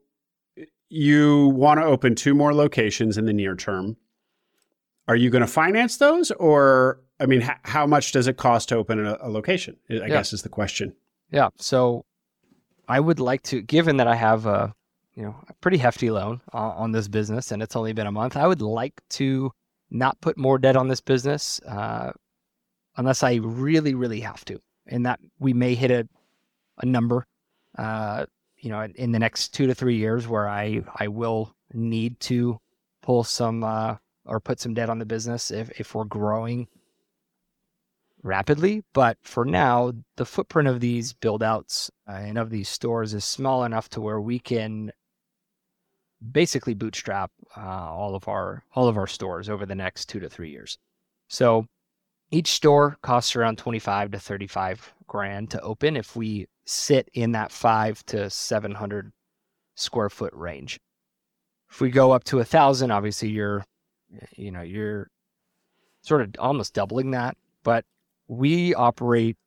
you 0.89 1.47
want 1.49 1.79
to 1.79 1.85
open 1.85 2.15
two 2.15 2.33
more 2.33 2.53
locations 2.53 3.17
in 3.17 3.25
the 3.25 3.33
near 3.33 3.55
term. 3.55 3.97
Are 5.07 5.15
you 5.15 5.29
going 5.29 5.41
to 5.41 5.47
finance 5.47 5.97
those, 5.97 6.31
or 6.31 7.01
I 7.19 7.25
mean, 7.25 7.41
h- 7.41 7.57
how 7.63 7.87
much 7.87 8.11
does 8.11 8.27
it 8.27 8.37
cost 8.37 8.69
to 8.69 8.75
open 8.75 9.05
a, 9.05 9.17
a 9.21 9.29
location? 9.29 9.77
I 9.89 9.93
yeah. 9.93 10.07
guess 10.07 10.33
is 10.33 10.43
the 10.43 10.49
question. 10.49 10.95
Yeah. 11.31 11.49
So 11.57 12.05
I 12.87 12.99
would 12.99 13.19
like 13.19 13.41
to, 13.43 13.61
given 13.61 13.97
that 13.97 14.07
I 14.07 14.15
have 14.15 14.45
a 14.45 14.73
you 15.15 15.23
know 15.23 15.35
a 15.49 15.53
pretty 15.55 15.77
hefty 15.77 16.11
loan 16.11 16.41
uh, 16.53 16.57
on 16.57 16.91
this 16.91 17.07
business, 17.07 17.51
and 17.51 17.61
it's 17.61 17.75
only 17.75 17.93
been 17.93 18.07
a 18.07 18.11
month. 18.11 18.37
I 18.37 18.47
would 18.47 18.61
like 18.61 19.01
to 19.11 19.51
not 19.89 20.21
put 20.21 20.37
more 20.37 20.57
debt 20.57 20.75
on 20.75 20.87
this 20.87 21.01
business 21.01 21.59
uh, 21.67 22.11
unless 22.95 23.23
I 23.23 23.35
really, 23.35 23.95
really 23.95 24.21
have 24.21 24.45
to, 24.45 24.59
and 24.89 25.05
that 25.05 25.19
we 25.39 25.53
may 25.53 25.75
hit 25.75 25.91
a 25.91 26.07
a 26.81 26.85
number, 26.85 27.25
uh, 27.77 28.25
you 28.57 28.69
know, 28.69 28.87
in 28.95 29.11
the 29.11 29.19
next 29.19 29.49
two 29.49 29.67
to 29.67 29.75
three 29.75 29.97
years 29.97 30.27
where 30.27 30.47
I 30.47 30.81
I 30.95 31.07
will 31.07 31.53
need 31.73 32.19
to 32.21 32.59
pull 33.01 33.23
some 33.23 33.63
uh, 33.63 33.97
or 34.25 34.39
put 34.39 34.59
some 34.59 34.73
debt 34.73 34.89
on 34.89 34.99
the 34.99 35.05
business 35.05 35.51
if 35.51 35.69
if 35.79 35.95
we're 35.95 36.05
growing 36.05 36.67
rapidly. 38.23 38.83
But 38.93 39.17
for 39.21 39.45
now, 39.45 39.93
the 40.17 40.25
footprint 40.25 40.67
of 40.67 40.79
these 40.79 41.13
build 41.13 41.43
outs 41.43 41.89
uh, 42.07 42.13
and 42.13 42.37
of 42.37 42.49
these 42.49 42.69
stores 42.69 43.13
is 43.13 43.25
small 43.25 43.63
enough 43.63 43.89
to 43.89 44.01
where 44.01 44.21
we 44.21 44.39
can 44.39 44.91
basically 46.31 46.73
bootstrap 46.73 47.31
uh, 47.55 47.61
all 47.61 48.15
of 48.15 48.27
our 48.27 48.63
all 48.73 48.87
of 48.87 48.97
our 48.97 49.07
stores 49.07 49.49
over 49.49 49.65
the 49.65 49.75
next 49.75 50.05
two 50.05 50.19
to 50.19 50.29
three 50.29 50.49
years. 50.49 50.77
So 51.27 51.67
each 52.31 52.51
store 52.51 52.97
costs 53.01 53.35
around 53.35 53.57
25 53.57 54.11
to 54.11 54.19
35 54.19 54.93
grand 55.07 55.51
to 55.51 55.61
open 55.61 55.97
if 55.97 56.15
we 56.15 56.47
sit 56.65 57.09
in 57.13 57.31
that 57.31 57.51
five 57.51 58.05
to 58.05 58.29
700 58.29 59.11
square 59.75 60.09
foot 60.09 60.33
range. 60.33 60.79
If 61.69 61.81
we 61.81 61.89
go 61.89 62.11
up 62.11 62.23
to 62.25 62.39
a 62.39 62.45
thousand, 62.45 62.91
obviously 62.91 63.29
you're, 63.29 63.63
you 64.35 64.51
know, 64.51 64.61
you're 64.61 65.09
sort 66.01 66.21
of 66.21 66.35
almost 66.39 66.73
doubling 66.73 67.11
that. 67.11 67.37
But 67.63 67.85
we 68.27 68.73
operate 68.73 69.37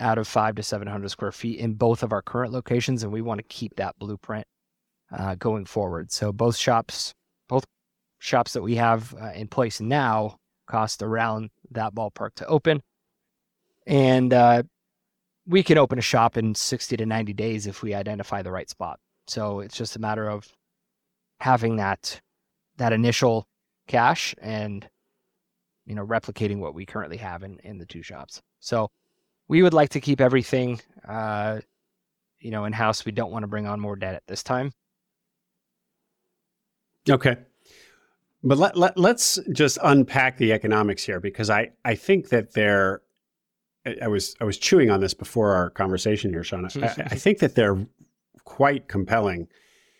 out 0.00 0.18
of 0.18 0.28
five 0.28 0.54
to 0.56 0.62
700 0.62 1.08
square 1.10 1.32
feet 1.32 1.58
in 1.58 1.74
both 1.74 2.02
of 2.02 2.12
our 2.12 2.22
current 2.22 2.52
locations, 2.52 3.02
and 3.02 3.12
we 3.12 3.22
want 3.22 3.38
to 3.38 3.44
keep 3.44 3.76
that 3.76 3.98
blueprint 3.98 4.46
uh, 5.10 5.34
going 5.36 5.64
forward. 5.64 6.10
So 6.10 6.32
both 6.32 6.56
shops, 6.56 7.14
both 7.48 7.64
shops 8.18 8.52
that 8.54 8.62
we 8.62 8.76
have 8.76 9.14
uh, 9.20 9.32
in 9.34 9.48
place 9.48 9.80
now 9.80 10.36
cost 10.66 11.02
around 11.02 11.50
that 11.74 11.94
ballpark 11.94 12.34
to 12.36 12.46
open. 12.46 12.82
And 13.86 14.32
uh, 14.32 14.62
we 15.46 15.62
can 15.62 15.78
open 15.78 15.98
a 15.98 16.02
shop 16.02 16.36
in 16.36 16.54
60 16.54 16.96
to 16.96 17.06
90 17.06 17.32
days 17.32 17.66
if 17.66 17.82
we 17.82 17.94
identify 17.94 18.42
the 18.42 18.52
right 18.52 18.68
spot. 18.68 19.00
So 19.26 19.60
it's 19.60 19.76
just 19.76 19.96
a 19.96 20.00
matter 20.00 20.28
of 20.28 20.48
having 21.40 21.76
that 21.76 22.20
that 22.76 22.92
initial 22.92 23.46
cash 23.88 24.34
and 24.40 24.88
you 25.86 25.94
know 25.94 26.06
replicating 26.06 26.58
what 26.58 26.74
we 26.74 26.86
currently 26.86 27.16
have 27.16 27.42
in 27.42 27.58
in 27.64 27.78
the 27.78 27.86
two 27.86 28.02
shops. 28.02 28.40
So 28.60 28.90
we 29.48 29.62
would 29.62 29.74
like 29.74 29.90
to 29.90 30.00
keep 30.00 30.20
everything 30.20 30.80
uh, 31.06 31.60
you 32.40 32.50
know 32.50 32.64
in 32.64 32.72
house. 32.72 33.04
We 33.04 33.12
don't 33.12 33.32
want 33.32 33.42
to 33.42 33.48
bring 33.48 33.66
on 33.66 33.80
more 33.80 33.96
debt 33.96 34.14
at 34.14 34.26
this 34.26 34.42
time. 34.42 34.72
Okay. 37.08 37.36
But 38.44 38.58
let, 38.58 38.76
let, 38.76 38.98
let's 38.98 39.38
just 39.52 39.78
unpack 39.82 40.36
the 40.36 40.52
economics 40.52 41.04
here 41.04 41.20
because 41.20 41.48
I, 41.48 41.70
I 41.84 41.94
think 41.94 42.30
that 42.30 42.54
they're 42.54 43.02
I 44.00 44.08
was 44.08 44.36
I 44.40 44.44
was 44.44 44.58
chewing 44.58 44.90
on 44.90 45.00
this 45.00 45.14
before 45.14 45.52
our 45.52 45.70
conversation 45.70 46.30
here, 46.30 46.44
Shawn. 46.44 46.64
I, 46.64 46.86
I 46.86 47.16
think 47.16 47.38
that 47.40 47.54
they're 47.54 47.84
quite 48.44 48.88
compelling. 48.88 49.48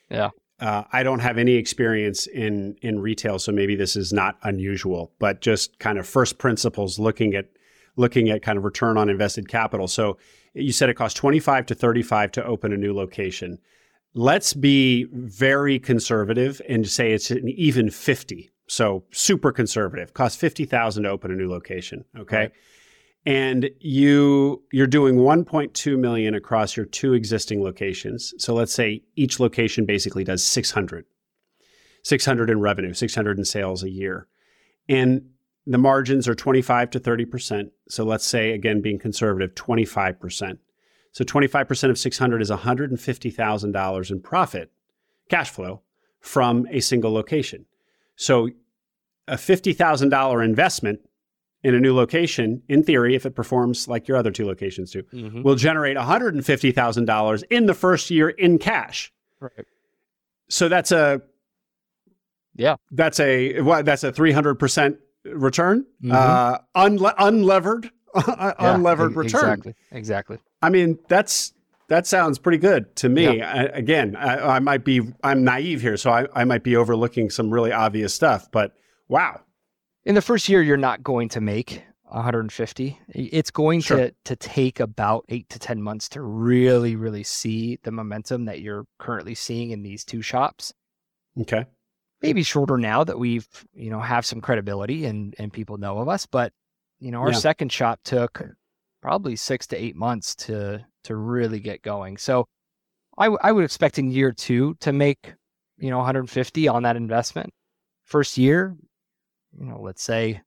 Yeah. 0.08 0.30
Uh, 0.60 0.84
I 0.92 1.02
don't 1.02 1.18
have 1.18 1.38
any 1.38 1.54
experience 1.54 2.26
in 2.28 2.76
in 2.82 3.00
retail, 3.00 3.38
so 3.38 3.50
maybe 3.50 3.74
this 3.74 3.96
is 3.96 4.12
not 4.12 4.38
unusual. 4.44 5.12
But 5.18 5.40
just 5.40 5.78
kind 5.80 5.98
of 5.98 6.06
first 6.06 6.38
principles, 6.38 6.98
looking 6.98 7.34
at 7.34 7.46
looking 7.96 8.30
at 8.30 8.42
kind 8.42 8.56
of 8.56 8.64
return 8.64 8.96
on 8.96 9.08
invested 9.08 9.48
capital. 9.48 9.88
So 9.88 10.16
you 10.54 10.72
said 10.72 10.88
it 10.88 10.94
costs 10.94 11.18
twenty 11.18 11.40
five 11.40 11.66
to 11.66 11.74
thirty 11.74 12.02
five 12.02 12.30
to 12.32 12.44
open 12.44 12.72
a 12.72 12.76
new 12.76 12.94
location. 12.94 13.58
Let's 14.14 14.52
be 14.52 15.06
very 15.12 15.78
conservative 15.78 16.60
and 16.68 16.86
say 16.86 17.12
it's 17.12 17.30
an 17.30 17.48
even 17.48 17.90
fifty. 17.90 18.50
So 18.68 19.04
super 19.10 19.52
conservative. 19.52 20.12
Fifty 20.32 20.64
thousand 20.64 21.04
to 21.04 21.10
open 21.10 21.30
a 21.30 21.34
new 21.34 21.48
location. 21.48 22.04
Okay. 22.18 22.36
Right 22.36 22.52
and 23.24 23.70
you 23.78 24.62
you're 24.72 24.86
doing 24.86 25.16
1.2 25.16 25.98
million 25.98 26.34
across 26.34 26.76
your 26.76 26.86
two 26.86 27.12
existing 27.12 27.62
locations 27.62 28.34
so 28.38 28.54
let's 28.54 28.72
say 28.72 29.02
each 29.16 29.38
location 29.38 29.84
basically 29.84 30.24
does 30.24 30.44
600 30.44 31.04
600 32.02 32.50
in 32.50 32.60
revenue 32.60 32.92
600 32.92 33.38
in 33.38 33.44
sales 33.44 33.82
a 33.82 33.90
year 33.90 34.26
and 34.88 35.22
the 35.66 35.78
margins 35.78 36.26
are 36.26 36.34
25 36.34 36.90
to 36.90 37.00
30% 37.00 37.70
so 37.88 38.04
let's 38.04 38.26
say 38.26 38.52
again 38.52 38.80
being 38.80 38.98
conservative 38.98 39.54
25% 39.54 40.58
so 41.12 41.24
25% 41.24 41.90
of 41.90 41.98
600 41.98 42.42
is 42.42 42.50
$150000 42.50 44.10
in 44.10 44.20
profit 44.20 44.72
cash 45.28 45.50
flow 45.50 45.82
from 46.20 46.66
a 46.70 46.80
single 46.80 47.12
location 47.12 47.66
so 48.16 48.48
a 49.28 49.36
$50000 49.36 50.44
investment 50.44 51.00
in 51.64 51.74
a 51.74 51.80
new 51.80 51.94
location, 51.94 52.62
in 52.68 52.82
theory, 52.82 53.14
if 53.14 53.24
it 53.24 53.34
performs 53.34 53.86
like 53.86 54.08
your 54.08 54.16
other 54.16 54.30
two 54.30 54.46
locations 54.46 54.90
do, 54.90 55.02
mm-hmm. 55.04 55.42
will 55.42 55.54
generate 55.54 55.96
$150,000 55.96 57.44
in 57.50 57.66
the 57.66 57.74
first 57.74 58.10
year 58.10 58.30
in 58.30 58.58
cash. 58.58 59.12
Right. 59.40 59.66
So 60.48 60.68
that's 60.68 60.92
a 60.92 61.22
yeah, 62.54 62.76
that's 62.90 63.18
a 63.18 63.62
what 63.62 63.86
that's 63.86 64.04
a 64.04 64.12
300% 64.12 64.98
return, 65.24 65.86
mm-hmm. 66.02 66.12
uh, 66.12 66.58
unle- 66.76 67.16
unlevered 67.16 67.90
yeah, 68.14 68.76
unlevered 68.76 69.16
return. 69.16 69.52
Exactly. 69.52 69.74
Exactly. 69.90 70.38
I 70.62 70.70
mean, 70.70 70.98
that's 71.08 71.52
that 71.88 72.06
sounds 72.06 72.38
pretty 72.38 72.58
good 72.58 72.94
to 72.96 73.08
me. 73.08 73.38
Yeah. 73.38 73.52
I, 73.52 73.62
again, 73.76 74.16
I, 74.16 74.56
I, 74.56 74.58
might 74.60 74.84
be 74.84 75.02
I'm 75.22 75.44
naive 75.44 75.82
here, 75.82 75.96
so 75.96 76.10
I, 76.10 76.26
I 76.34 76.44
might 76.44 76.62
be 76.62 76.76
overlooking 76.76 77.28
some 77.28 77.50
really 77.50 77.72
obvious 77.72 78.14
stuff, 78.14 78.50
but 78.50 78.72
wow, 79.08 79.40
in 80.04 80.14
the 80.14 80.22
first 80.22 80.48
year 80.48 80.62
you're 80.62 80.76
not 80.76 81.02
going 81.02 81.28
to 81.30 81.40
make 81.40 81.82
150 82.04 82.98
it's 83.08 83.50
going 83.50 83.80
sure. 83.80 83.96
to 83.96 84.14
to 84.24 84.36
take 84.36 84.80
about 84.80 85.24
8 85.30 85.48
to 85.48 85.58
10 85.58 85.82
months 85.82 86.10
to 86.10 86.20
really 86.20 86.94
really 86.94 87.22
see 87.22 87.78
the 87.84 87.90
momentum 87.90 88.44
that 88.44 88.60
you're 88.60 88.84
currently 88.98 89.34
seeing 89.34 89.70
in 89.70 89.82
these 89.82 90.04
two 90.04 90.20
shops 90.20 90.74
okay 91.40 91.64
maybe 92.20 92.42
shorter 92.42 92.76
now 92.76 93.02
that 93.02 93.18
we've 93.18 93.48
you 93.72 93.90
know 93.90 94.00
have 94.00 94.26
some 94.26 94.42
credibility 94.42 95.06
and 95.06 95.34
and 95.38 95.52
people 95.54 95.78
know 95.78 95.98
of 95.98 96.08
us 96.08 96.26
but 96.26 96.52
you 97.00 97.10
know 97.10 97.20
our 97.20 97.32
yeah. 97.32 97.38
second 97.38 97.72
shop 97.72 98.00
took 98.04 98.42
probably 99.02 99.36
6 99.36 99.66
to 99.68 99.76
8 99.76 99.96
months 99.96 100.34
to 100.36 100.84
to 101.04 101.16
really 101.16 101.60
get 101.60 101.82
going 101.82 102.16
so 102.16 102.46
I, 103.18 103.26
w- 103.26 103.38
I 103.42 103.52
would 103.52 103.64
expect 103.64 103.98
in 103.98 104.10
year 104.10 104.32
2 104.32 104.76
to 104.80 104.92
make 104.92 105.34
you 105.78 105.90
know 105.90 105.98
150 105.98 106.68
on 106.68 106.84
that 106.84 106.96
investment 106.96 107.50
first 108.04 108.38
year 108.38 108.76
you 109.58 109.66
know, 109.66 109.80
let's 109.80 110.02
say 110.02 110.40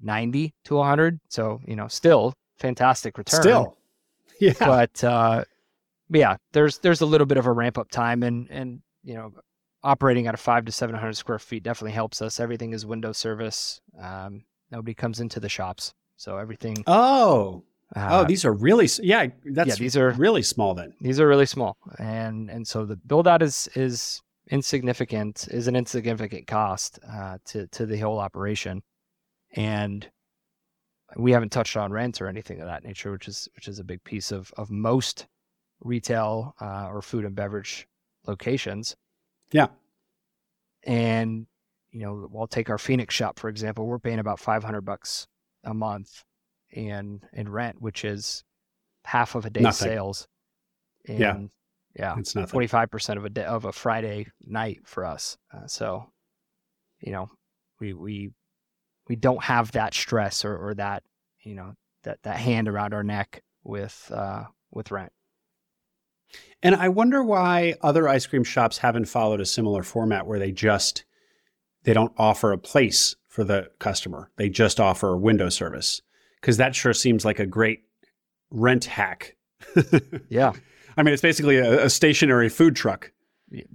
90 0.00 0.54
to 0.64 0.74
100. 0.76 1.20
So, 1.28 1.60
you 1.66 1.76
know, 1.76 1.88
still 1.88 2.34
fantastic 2.58 3.18
return. 3.18 3.42
Still. 3.42 3.76
Yeah. 4.40 4.54
But 4.58 5.04
uh 5.04 5.44
yeah, 6.10 6.36
there's 6.52 6.78
there's 6.78 7.00
a 7.00 7.06
little 7.06 7.26
bit 7.26 7.38
of 7.38 7.46
a 7.46 7.52
ramp 7.52 7.78
up 7.78 7.90
time 7.90 8.24
and 8.24 8.48
and 8.50 8.80
you 9.04 9.14
know, 9.14 9.32
operating 9.84 10.26
at 10.26 10.34
a 10.34 10.38
5 10.38 10.64
to 10.64 10.72
700 10.72 11.12
square 11.12 11.38
feet 11.38 11.62
definitely 11.62 11.92
helps 11.92 12.20
us. 12.20 12.40
Everything 12.40 12.72
is 12.72 12.84
window 12.84 13.12
service. 13.12 13.80
Um 14.00 14.42
nobody 14.72 14.94
comes 14.94 15.20
into 15.20 15.38
the 15.38 15.48
shops. 15.48 15.94
So 16.22 16.36
everything 16.36 16.84
Oh. 16.86 17.64
Uh, 17.96 18.08
oh, 18.12 18.24
these 18.24 18.44
are 18.44 18.52
really 18.52 18.88
yeah. 19.02 19.26
That's 19.44 19.70
yeah, 19.70 19.74
these 19.74 19.96
are 19.96 20.12
really 20.12 20.42
small. 20.42 20.72
Then 20.72 20.94
these 21.00 21.18
are 21.18 21.26
really 21.26 21.46
small, 21.46 21.76
and 21.98 22.48
and 22.48 22.66
so 22.66 22.86
the 22.86 22.96
build 22.96 23.26
out 23.26 23.42
is 23.42 23.68
is 23.74 24.22
insignificant 24.48 25.48
is 25.50 25.66
an 25.66 25.74
insignificant 25.74 26.46
cost 26.46 27.00
uh, 27.12 27.38
to 27.46 27.66
to 27.66 27.86
the 27.86 27.98
whole 27.98 28.20
operation, 28.20 28.82
and 29.56 30.08
we 31.16 31.32
haven't 31.32 31.50
touched 31.50 31.76
on 31.76 31.92
rent 31.92 32.22
or 32.22 32.28
anything 32.28 32.60
of 32.60 32.68
that 32.68 32.84
nature, 32.84 33.10
which 33.10 33.26
is 33.26 33.48
which 33.56 33.66
is 33.66 33.80
a 33.80 33.84
big 33.84 34.02
piece 34.04 34.30
of 34.30 34.52
of 34.56 34.70
most 34.70 35.26
retail 35.80 36.54
uh, 36.60 36.86
or 36.88 37.02
food 37.02 37.24
and 37.24 37.34
beverage 37.34 37.88
locations. 38.28 38.96
Yeah, 39.50 39.66
and 40.84 41.46
you 41.90 42.00
know, 42.00 42.28
we'll 42.30 42.46
take 42.46 42.70
our 42.70 42.78
Phoenix 42.78 43.12
shop 43.12 43.40
for 43.40 43.50
example. 43.50 43.86
We're 43.86 43.98
paying 43.98 44.20
about 44.20 44.38
five 44.38 44.62
hundred 44.64 44.82
bucks 44.82 45.26
a 45.64 45.74
month 45.74 46.24
in 46.70 47.20
in 47.32 47.48
rent, 47.48 47.80
which 47.80 48.04
is 48.04 48.44
half 49.04 49.34
of 49.34 49.44
a 49.44 49.50
day's 49.50 49.62
Nothing. 49.62 49.88
sales. 49.88 50.28
And 51.06 51.18
yeah. 51.18 51.38
Yeah, 51.94 52.14
it's 52.18 52.34
nothing. 52.34 52.50
Twenty 52.50 52.68
five 52.68 52.90
percent 52.90 53.18
of 53.18 53.26
a 53.26 53.28
day, 53.28 53.44
of 53.44 53.66
a 53.66 53.72
Friday 53.72 54.26
night 54.40 54.80
for 54.84 55.04
us. 55.04 55.36
Uh, 55.52 55.66
so, 55.66 56.10
you 57.00 57.12
know, 57.12 57.28
we 57.80 57.92
we 57.92 58.30
we 59.08 59.16
don't 59.16 59.42
have 59.44 59.72
that 59.72 59.92
stress 59.92 60.44
or, 60.44 60.56
or 60.56 60.74
that 60.74 61.02
you 61.42 61.54
know 61.54 61.74
that 62.04 62.18
that 62.22 62.38
hand 62.38 62.66
around 62.68 62.94
our 62.94 63.02
neck 63.02 63.42
with 63.62 64.10
uh, 64.14 64.44
with 64.70 64.90
rent. 64.90 65.12
And 66.62 66.74
I 66.74 66.88
wonder 66.88 67.22
why 67.22 67.74
other 67.82 68.08
ice 68.08 68.24
cream 68.24 68.44
shops 68.44 68.78
haven't 68.78 69.04
followed 69.04 69.42
a 69.42 69.46
similar 69.46 69.82
format 69.82 70.26
where 70.26 70.38
they 70.38 70.50
just 70.50 71.04
they 71.84 71.92
don't 71.92 72.14
offer 72.16 72.52
a 72.52 72.58
place 72.58 73.16
for 73.32 73.44
the 73.44 73.70
customer. 73.78 74.30
They 74.36 74.50
just 74.50 74.78
offer 74.78 75.16
window 75.16 75.48
service 75.48 76.02
because 76.38 76.58
that 76.58 76.74
sure 76.74 76.92
seems 76.92 77.24
like 77.24 77.38
a 77.38 77.46
great 77.46 77.80
rent 78.50 78.84
hack. 78.84 79.36
yeah. 80.28 80.52
I 80.98 81.02
mean, 81.02 81.14
it's 81.14 81.22
basically 81.22 81.56
a, 81.56 81.86
a 81.86 81.90
stationary 81.90 82.50
food 82.50 82.76
truck. 82.76 83.10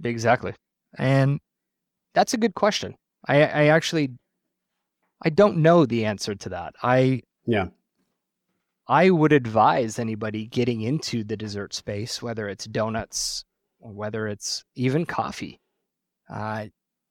Exactly. 0.04 0.54
And 0.96 1.40
that's 2.14 2.34
a 2.34 2.36
good 2.36 2.54
question. 2.54 2.94
I, 3.26 3.42
I 3.42 3.66
actually, 3.66 4.10
I 5.22 5.30
don't 5.30 5.56
know 5.56 5.84
the 5.84 6.04
answer 6.04 6.36
to 6.36 6.50
that. 6.50 6.74
I, 6.80 7.22
yeah. 7.44 7.66
I 8.86 9.10
would 9.10 9.32
advise 9.32 9.98
anybody 9.98 10.46
getting 10.46 10.82
into 10.82 11.24
the 11.24 11.36
dessert 11.36 11.74
space, 11.74 12.22
whether 12.22 12.48
it's 12.48 12.66
donuts 12.66 13.44
or 13.80 13.90
whether 13.90 14.28
it's 14.28 14.64
even 14.76 15.04
coffee, 15.04 15.60
uh, 16.32 16.66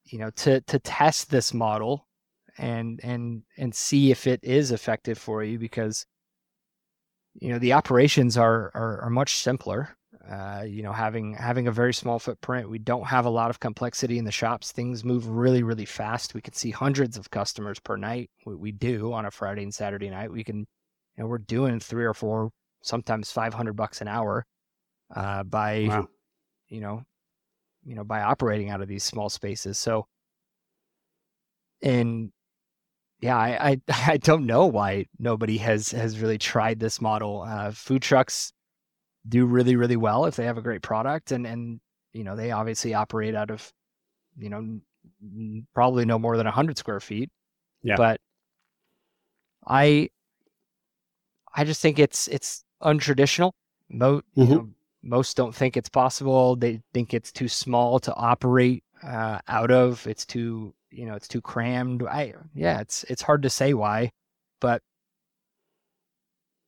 you 0.05 0.17
know, 0.17 0.29
to 0.31 0.61
to 0.61 0.79
test 0.79 1.29
this 1.29 1.53
model 1.53 2.06
and 2.57 2.99
and 3.03 3.43
and 3.57 3.73
see 3.75 4.11
if 4.11 4.27
it 4.27 4.39
is 4.43 4.71
effective 4.71 5.17
for 5.17 5.43
you 5.43 5.59
because 5.59 6.05
you 7.35 7.49
know 7.49 7.59
the 7.59 7.73
operations 7.73 8.37
are 8.37 8.71
are, 8.73 9.01
are 9.01 9.09
much 9.09 9.35
simpler 9.35 9.95
Uh, 10.27 10.63
you 10.67 10.83
know, 10.83 10.91
having 10.91 11.35
having 11.35 11.67
a 11.67 11.71
very 11.71 11.93
small 11.93 12.19
footprint, 12.19 12.69
we 12.69 12.79
don't 12.79 13.07
have 13.07 13.25
a 13.25 13.29
lot 13.29 13.49
of 13.49 13.59
complexity 13.59 14.17
in 14.17 14.25
the 14.25 14.31
shops. 14.31 14.73
Things 14.73 15.03
move 15.03 15.25
really, 15.27 15.63
really 15.63 15.85
fast. 15.85 16.33
We 16.33 16.41
can 16.41 16.53
see 16.53 16.71
hundreds 16.71 17.17
of 17.17 17.29
customers 17.29 17.79
per 17.79 17.97
night. 17.97 18.29
We, 18.45 18.55
we 18.55 18.71
do 18.73 19.13
on 19.13 19.25
a 19.25 19.31
Friday 19.31 19.63
and 19.63 19.73
Saturday 19.73 20.09
night. 20.09 20.31
We 20.31 20.43
can, 20.43 20.57
you 20.57 21.17
know, 21.17 21.27
we're 21.27 21.37
doing 21.37 21.79
three 21.79 22.05
or 22.05 22.13
four, 22.13 22.51
sometimes 22.81 23.31
five 23.31 23.53
hundred 23.53 23.75
bucks 23.75 24.01
an 24.01 24.07
hour, 24.09 24.45
uh, 25.15 25.43
by, 25.43 25.87
wow. 25.87 26.07
you 26.67 26.81
know, 26.81 27.03
you 27.85 27.95
know, 27.95 28.03
by 28.03 28.21
operating 28.21 28.69
out 28.69 28.81
of 28.81 28.89
these 28.89 29.05
small 29.05 29.29
spaces. 29.29 29.79
So, 29.79 30.07
and 31.81 32.31
yeah, 33.19 33.37
I, 33.37 33.71
I, 33.71 33.81
I 34.13 34.17
don't 34.17 34.45
know 34.45 34.65
why 34.65 35.05
nobody 35.19 35.57
has 35.57 35.91
has 35.91 36.19
really 36.19 36.37
tried 36.37 36.79
this 36.79 37.01
model. 37.01 37.43
Uh, 37.47 37.71
food 37.71 38.01
trucks 38.01 38.53
do 39.27 39.45
really 39.45 39.75
really 39.75 39.97
well 39.97 40.25
if 40.25 40.35
they 40.35 40.45
have 40.45 40.57
a 40.57 40.61
great 40.61 40.81
product, 40.81 41.31
and 41.31 41.45
and 41.45 41.79
you 42.13 42.23
know 42.23 42.35
they 42.35 42.51
obviously 42.51 42.93
operate 42.93 43.35
out 43.35 43.51
of 43.51 43.71
you 44.37 44.49
know 44.49 44.79
probably 45.73 46.05
no 46.05 46.19
more 46.19 46.37
than 46.37 46.45
hundred 46.45 46.77
square 46.77 46.99
feet. 46.99 47.29
Yeah, 47.83 47.95
but 47.95 48.21
I 49.65 50.09
I 51.53 51.63
just 51.63 51.81
think 51.81 51.99
it's 51.99 52.27
it's 52.27 52.63
untraditional. 52.83 53.51
Mo- 53.89 54.21
mm-hmm. 54.37 54.41
you 54.41 54.47
know, 54.47 54.69
most 55.03 55.37
don't 55.37 55.55
think 55.55 55.77
it's 55.77 55.89
possible. 55.89 56.55
They 56.55 56.81
think 56.93 57.13
it's 57.13 57.31
too 57.31 57.47
small 57.47 57.99
to 57.99 58.13
operate 58.13 58.83
uh, 59.03 59.39
out 59.47 59.71
of. 59.71 60.05
It's 60.05 60.25
too 60.25 60.73
you 60.91 61.05
know 61.05 61.15
it's 61.15 61.27
too 61.27 61.41
crammed. 61.41 62.03
I 62.03 62.33
yeah, 62.53 62.79
it's 62.79 63.03
it's 63.05 63.21
hard 63.21 63.43
to 63.43 63.49
say 63.49 63.73
why, 63.73 64.11
but 64.61 64.81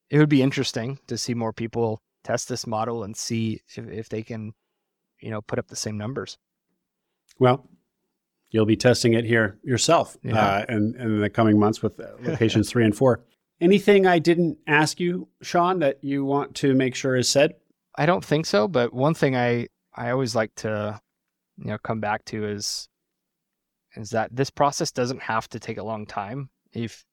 it 0.10 0.18
would 0.18 0.30
be 0.30 0.42
interesting 0.42 1.00
to 1.08 1.18
see 1.18 1.34
more 1.34 1.54
people 1.54 2.02
test 2.24 2.50
this 2.50 2.68
model 2.68 3.04
and 3.04 3.16
see 3.16 3.62
if, 3.76 3.88
if 3.88 4.10
they 4.10 4.24
can 4.24 4.54
you 5.20 5.32
know 5.32 5.42
put 5.42 5.60
up 5.60 5.68
the 5.68 5.76
same 5.76 5.98
numbers. 5.98 6.38
Well, 7.40 7.68
you'll 8.52 8.66
be 8.66 8.76
testing 8.76 9.14
it 9.14 9.26
here 9.26 9.58
yourself 9.64 10.18
yeah. 10.24 10.40
uh, 10.40 10.66
in, 10.70 10.96
in 10.98 11.22
the 11.22 11.30
coming 11.30 11.60
months 11.60 11.82
with 11.82 12.00
locations 12.22 12.70
three 12.70 12.86
and 12.86 12.96
four. 12.96 13.22
Anything 13.62 14.08
I 14.08 14.20
didn't 14.20 14.58
ask 14.68 15.00
you, 15.00 15.28
Shawn, 15.42 15.80
that 15.80 16.02
you 16.02 16.24
want 16.24 16.56
to 16.56 16.74
make 16.74 16.96
sure 16.96 17.16
is 17.16 17.28
said? 17.28 17.56
I 17.98 18.06
don't 18.06 18.24
think 18.24 18.46
so, 18.46 18.68
but 18.68 18.94
one 18.94 19.14
thing 19.14 19.36
I 19.36 19.68
I 19.94 20.12
always 20.12 20.36
like 20.36 20.56
to 20.56 21.00
you 21.58 21.66
know 21.66 21.78
come 21.78 22.00
back 22.00 22.26
to 22.26 22.46
is 22.46 22.88
is 23.96 24.10
that 24.12 24.36
this 24.36 24.50
process 24.50 24.92
doesn't 24.92 25.22
have 25.22 25.48
to 25.50 25.60
take 25.60 25.78
a 25.78 25.84
long 25.84 26.06
time. 26.06 26.50
If 26.74 27.06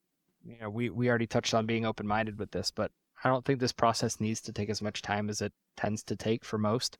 you 0.44 0.57
know, 0.61 0.70
we 0.70 0.90
we 0.90 1.09
already 1.09 1.27
touched 1.27 1.55
on 1.55 1.66
being 1.66 1.86
open 1.86 2.07
minded 2.07 2.39
with 2.39 2.51
this, 2.51 2.70
but 2.70 2.90
I 3.24 3.28
don't 3.28 3.44
think 3.44 3.61
this 3.61 3.73
process 3.73 4.20
needs 4.20 4.40
to 4.43 4.53
take 4.53 4.70
as 4.70 4.82
much 4.82 5.03
time 5.03 5.28
as 5.31 5.40
it 5.40 5.53
tends 5.77 6.03
to 6.05 6.16
take 6.16 6.44
for 6.44 6.59
most. 6.59 6.98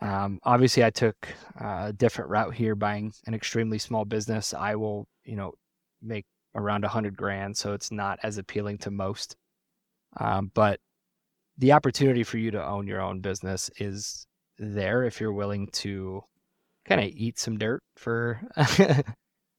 Um, 0.00 0.38
obviously, 0.42 0.84
I 0.84 0.90
took 0.90 1.28
a 1.56 1.92
different 1.92 2.30
route 2.30 2.54
here, 2.54 2.74
buying 2.74 3.12
an 3.26 3.34
extremely 3.34 3.78
small 3.78 4.04
business. 4.04 4.54
I 4.54 4.74
will, 4.74 5.06
you 5.24 5.36
know, 5.36 5.52
make 6.00 6.24
around 6.54 6.84
a 6.84 6.88
hundred 6.88 7.16
grand, 7.16 7.56
so 7.56 7.74
it's 7.74 7.92
not 7.92 8.18
as 8.22 8.38
appealing 8.38 8.78
to 8.78 8.90
most. 8.90 9.36
Um, 10.18 10.50
but 10.54 10.80
the 11.58 11.72
opportunity 11.72 12.24
for 12.24 12.38
you 12.38 12.50
to 12.50 12.64
own 12.64 12.86
your 12.86 13.00
own 13.00 13.20
business 13.20 13.70
is 13.76 14.26
there 14.58 15.04
if 15.04 15.20
you're 15.20 15.32
willing 15.32 15.68
to 15.68 16.22
kind 16.86 17.00
of 17.00 17.08
eat 17.08 17.38
some 17.38 17.58
dirt 17.58 17.82
for 17.96 18.40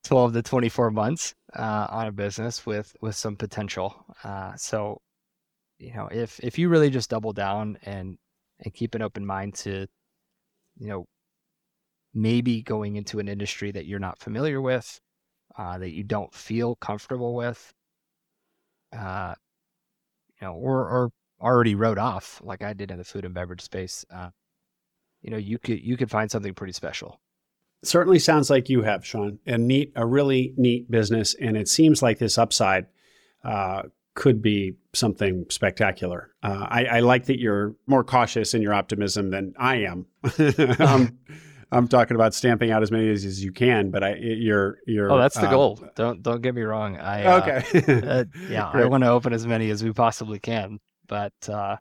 12 0.03 0.33
to 0.33 0.41
24 0.41 0.91
months 0.91 1.33
uh, 1.55 1.87
on 1.89 2.07
a 2.07 2.11
business 2.11 2.65
with 2.65 2.95
with 3.01 3.15
some 3.15 3.35
potential. 3.35 4.05
Uh, 4.23 4.55
so, 4.55 4.99
you 5.79 5.93
know, 5.93 6.07
if 6.11 6.39
if 6.41 6.57
you 6.59 6.69
really 6.69 6.89
just 6.89 7.09
double 7.09 7.33
down 7.33 7.77
and 7.83 8.17
and 8.59 8.73
keep 8.73 8.95
an 8.95 9.01
open 9.01 9.25
mind 9.25 9.55
to, 9.55 9.87
you 10.77 10.87
know, 10.87 11.05
maybe 12.13 12.61
going 12.61 12.95
into 12.95 13.19
an 13.19 13.27
industry 13.27 13.71
that 13.71 13.85
you're 13.85 13.99
not 13.99 14.19
familiar 14.19 14.61
with, 14.61 14.99
uh, 15.57 15.77
that 15.77 15.91
you 15.91 16.03
don't 16.03 16.33
feel 16.33 16.75
comfortable 16.75 17.35
with, 17.35 17.71
uh, 18.95 19.35
you 20.41 20.47
know, 20.47 20.53
or 20.53 20.89
or 20.89 21.09
already 21.41 21.75
wrote 21.75 21.97
off 21.97 22.41
like 22.43 22.61
I 22.63 22.73
did 22.73 22.91
in 22.91 22.97
the 22.97 23.03
food 23.03 23.25
and 23.25 23.33
beverage 23.33 23.61
space. 23.61 24.05
Uh, 24.13 24.29
you 25.23 25.31
know, 25.31 25.37
you 25.37 25.57
could 25.57 25.81
you 25.81 25.97
could 25.97 26.11
find 26.11 26.29
something 26.29 26.53
pretty 26.53 26.73
special. 26.73 27.19
Certainly 27.81 28.19
sounds 28.19 28.49
like 28.49 28.69
you 28.69 28.83
have, 28.83 29.05
Shawn. 29.05 29.39
A 29.45 29.57
neat, 29.57 29.91
a 29.95 30.05
really 30.05 30.53
neat 30.55 30.89
business, 30.91 31.33
and 31.33 31.57
it 31.57 31.67
seems 31.67 32.01
like 32.01 32.19
this 32.19 32.37
upside 32.37 32.85
uh, 33.43 33.83
could 34.15 34.41
be 34.41 34.75
something 34.93 35.45
spectacular. 35.49 36.33
Uh, 36.43 36.67
I, 36.69 36.85
I, 36.85 36.99
like 36.99 37.25
that 37.25 37.39
you're 37.39 37.75
more 37.87 38.03
cautious 38.03 38.53
in 38.53 38.61
your 38.61 38.73
optimism 38.73 39.31
than 39.31 39.53
I 39.57 39.77
am. 39.77 40.05
I'm, 40.79 41.19
I'm, 41.71 41.87
talking 41.87 42.15
about 42.15 42.33
stamping 42.33 42.71
out 42.71 42.83
as 42.83 42.91
many 42.91 43.09
as, 43.09 43.25
as 43.25 43.43
you 43.43 43.51
can, 43.51 43.89
but 43.89 44.03
I, 44.03 44.15
you're, 44.15 44.77
you're. 44.85 45.11
Oh, 45.11 45.17
that's 45.17 45.35
the 45.35 45.47
uh, 45.47 45.51
goal. 45.51 45.83
Don't, 45.95 46.21
don't 46.21 46.41
get 46.41 46.53
me 46.53 46.61
wrong. 46.61 46.97
I, 46.97 47.23
uh, 47.23 47.41
okay. 47.41 48.03
Uh, 48.07 48.23
yeah, 48.49 48.69
I 48.71 48.85
want 48.85 49.03
to 49.03 49.09
open 49.09 49.33
as 49.33 49.47
many 49.47 49.69
as 49.71 49.83
we 49.83 49.91
possibly 49.91 50.39
can, 50.39 50.79
but 51.07 51.33
uh, 51.49 51.77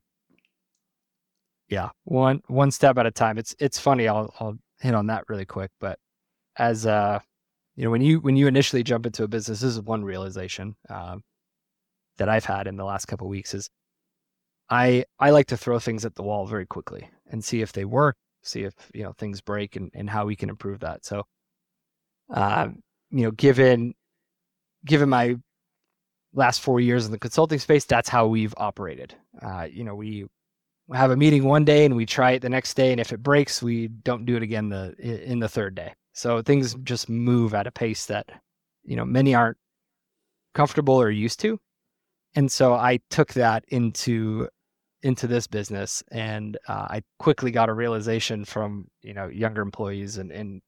yeah, 1.73 1.89
one 2.05 2.43
one 2.49 2.71
step 2.71 2.99
at 2.99 3.07
a 3.07 3.11
time. 3.11 3.39
It's 3.39 3.57
it's 3.59 3.79
funny. 3.79 4.07
I'll 4.07 4.35
I'll 4.39 4.59
hit 4.81 4.95
on 4.95 5.07
that 5.07 5.25
really 5.29 5.47
quick, 5.47 5.71
but 5.81 5.99
as 6.59 6.85
uh, 6.87 7.19
you 7.77 7.85
know, 7.85 7.91
when 7.91 8.03
you 8.03 8.21
when 8.21 8.37
you 8.37 8.47
initially 8.47 8.83
jump 8.83 9.07
into 9.07 9.25
a 9.25 9.29
business, 9.29 9.61
this 9.61 9.77
is 9.77 9.81
one 9.81 10.05
realization 10.05 10.77
um, 10.91 11.23
that 12.19 12.29
I've 12.29 12.45
had 12.45 12.67
in 12.67 12.77
the 12.77 12.85
last 12.85 13.07
couple 13.07 13.27
weeks 13.27 13.55
is 13.55 13.71
I 14.69 15.07
I 15.19 15.31
like 15.31 15.47
to 15.47 15.57
throw 15.57 15.79
things 15.79 16.05
at 16.05 16.15
the 16.15 16.23
wall 16.23 16.47
very 16.47 16.67
quickly 16.67 17.09
and 17.31 17.43
see 17.43 17.63
if 17.63 17.73
they 17.73 17.87
work, 17.87 18.17
see 18.43 18.65
if 18.65 18.75
you 18.93 19.05
know 19.05 19.13
things 19.15 19.41
break, 19.41 19.75
and 19.75 19.91
and 19.95 20.11
how 20.11 20.27
we 20.27 20.37
can 20.37 20.51
improve 20.51 20.81
that. 20.81 21.07
So, 21.07 21.25
um, 22.35 22.81
you 23.11 23.23
know, 23.25 23.31
given 23.31 23.95
given 24.85 25.09
my 25.09 25.37
last 26.35 26.61
four 26.61 26.81
years 26.81 27.07
in 27.07 27.13
the 27.13 27.19
consulting 27.19 27.61
space, 27.61 27.87
that's 27.87 28.11
how 28.11 28.27
we've 28.27 28.55
operated. 28.59 29.15
Uh, 29.41 29.69
you 29.73 29.85
know, 29.85 29.95
we 29.95 30.27
have 30.93 31.11
a 31.11 31.17
meeting 31.17 31.45
one 31.45 31.65
day 31.65 31.85
and 31.85 31.97
we 31.97 32.07
try 32.07 32.33
it 32.33 32.43
the 32.43 32.49
next 32.49 32.75
day, 32.75 32.93
and 32.93 33.01
if 33.01 33.13
it 33.13 33.23
breaks, 33.23 33.63
we 33.63 33.89
don't 33.89 34.27
do 34.27 34.37
it 34.37 34.43
again 34.43 34.69
the 34.69 34.95
in 34.99 35.39
the 35.39 35.49
third 35.49 35.75
day. 35.75 35.95
So 36.13 36.43
things 36.43 36.75
just 36.83 37.09
move 37.09 37.55
at 37.55 37.67
a 37.67 37.73
pace 37.73 38.07
that 38.07 38.29
you 38.85 38.97
know 38.97 39.05
many 39.05 39.35
aren't 39.35 39.57
comfortable 40.55 41.01
or 41.01 41.11
used 41.11 41.41
to, 41.41 41.59
and 42.35 42.51
so 42.51 42.75
I 42.75 43.01
took 43.11 43.33
that 43.35 43.65
into 43.69 44.49
into 45.03 45.27
this 45.27 45.47
business, 45.47 46.03
and 46.11 46.57
uh, 46.69 46.87
I 46.91 47.03
quickly 47.19 47.51
got 47.51 47.69
a 47.69 47.75
realization 47.75 48.45
from 48.45 48.89
you 49.03 49.15
know 49.15 49.29
younger 49.29 49.63
employees 49.63 50.19
and 50.19 50.31
and 50.33 50.63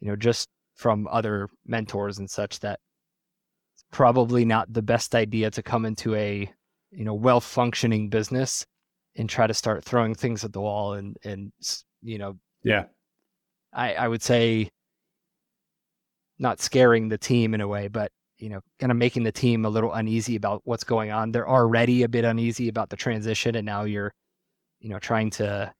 you 0.00 0.08
know 0.08 0.16
just 0.16 0.48
from 0.74 1.08
other 1.10 1.48
mentors 1.66 2.18
and 2.18 2.30
such 2.30 2.60
that 2.60 2.80
it's 3.74 3.84
probably 3.90 4.44
not 4.44 4.72
the 4.72 4.82
best 4.82 5.14
idea 5.14 5.50
to 5.50 5.62
come 5.62 5.84
into 5.84 6.14
a 6.14 6.50
you 6.90 7.04
know 7.04 7.14
well 7.14 7.40
functioning 7.40 8.08
business 8.08 8.66
and 9.16 9.28
try 9.28 9.46
to 9.46 9.54
start 9.54 9.84
throwing 9.84 10.14
things 10.14 10.44
at 10.44 10.52
the 10.52 10.60
wall 10.60 10.94
and 10.94 11.16
and 11.24 11.52
you 12.02 12.18
know 12.18 12.36
yeah. 12.62 12.84
I 13.72 13.94
i 13.94 14.08
would 14.08 14.22
say 14.22 14.68
not 16.38 16.60
scaring 16.60 17.08
the 17.08 17.18
team 17.18 17.54
in 17.54 17.60
a 17.60 17.68
way 17.68 17.88
but 17.88 18.10
you 18.38 18.48
know 18.48 18.60
kind 18.78 18.92
of 18.92 18.98
making 18.98 19.22
the 19.22 19.32
team 19.32 19.64
a 19.64 19.68
little 19.68 19.92
uneasy 19.92 20.36
about 20.36 20.60
what's 20.64 20.84
going 20.84 21.10
on. 21.10 21.32
They're 21.32 21.48
already 21.48 22.02
a 22.02 22.08
bit 22.08 22.24
uneasy 22.24 22.68
about 22.68 22.90
the 22.90 22.96
transition 22.96 23.56
and 23.56 23.66
now 23.66 23.84
you're 23.84 24.12
you 24.80 24.90
know 24.90 24.98
trying 24.98 25.30
to 25.30 25.72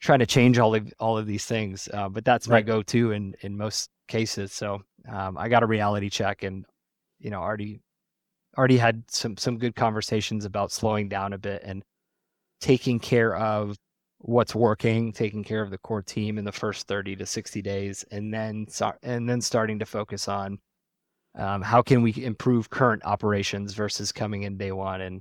trying 0.00 0.18
to 0.20 0.26
change 0.26 0.58
all 0.58 0.74
of 0.74 0.92
all 0.98 1.18
of 1.18 1.26
these 1.26 1.44
things 1.44 1.88
uh, 1.92 2.08
but 2.08 2.24
that's 2.24 2.48
my 2.48 2.62
go-to 2.62 3.12
in 3.12 3.34
in 3.40 3.56
most 3.56 3.90
cases. 4.08 4.52
So 4.52 4.82
um, 5.08 5.36
i 5.38 5.48
got 5.48 5.62
a 5.62 5.66
reality 5.66 6.08
check 6.08 6.42
and 6.42 6.64
you 7.18 7.30
know 7.30 7.40
already 7.40 7.80
already 8.56 8.78
had 8.78 9.04
some 9.10 9.36
some 9.36 9.58
good 9.58 9.74
conversations 9.74 10.44
about 10.44 10.72
slowing 10.72 11.08
down 11.08 11.32
a 11.32 11.38
bit 11.38 11.62
and 11.64 11.82
taking 12.60 12.98
care 12.98 13.34
of 13.36 13.76
what's 14.18 14.54
working, 14.54 15.12
taking 15.12 15.44
care 15.44 15.62
of 15.62 15.70
the 15.70 15.78
core 15.78 16.02
team 16.02 16.38
in 16.38 16.44
the 16.44 16.52
first 16.52 16.88
30 16.88 17.16
to 17.16 17.26
60 17.26 17.62
days, 17.62 18.04
and 18.10 18.32
then 18.32 18.66
and 19.02 19.28
then 19.28 19.40
starting 19.40 19.78
to 19.78 19.86
focus 19.86 20.28
on 20.28 20.58
um, 21.36 21.62
how 21.62 21.82
can 21.82 22.02
we 22.02 22.12
improve 22.16 22.70
current 22.70 23.04
operations 23.04 23.74
versus 23.74 24.10
coming 24.10 24.42
in 24.42 24.56
day 24.56 24.72
one 24.72 25.00
and 25.00 25.20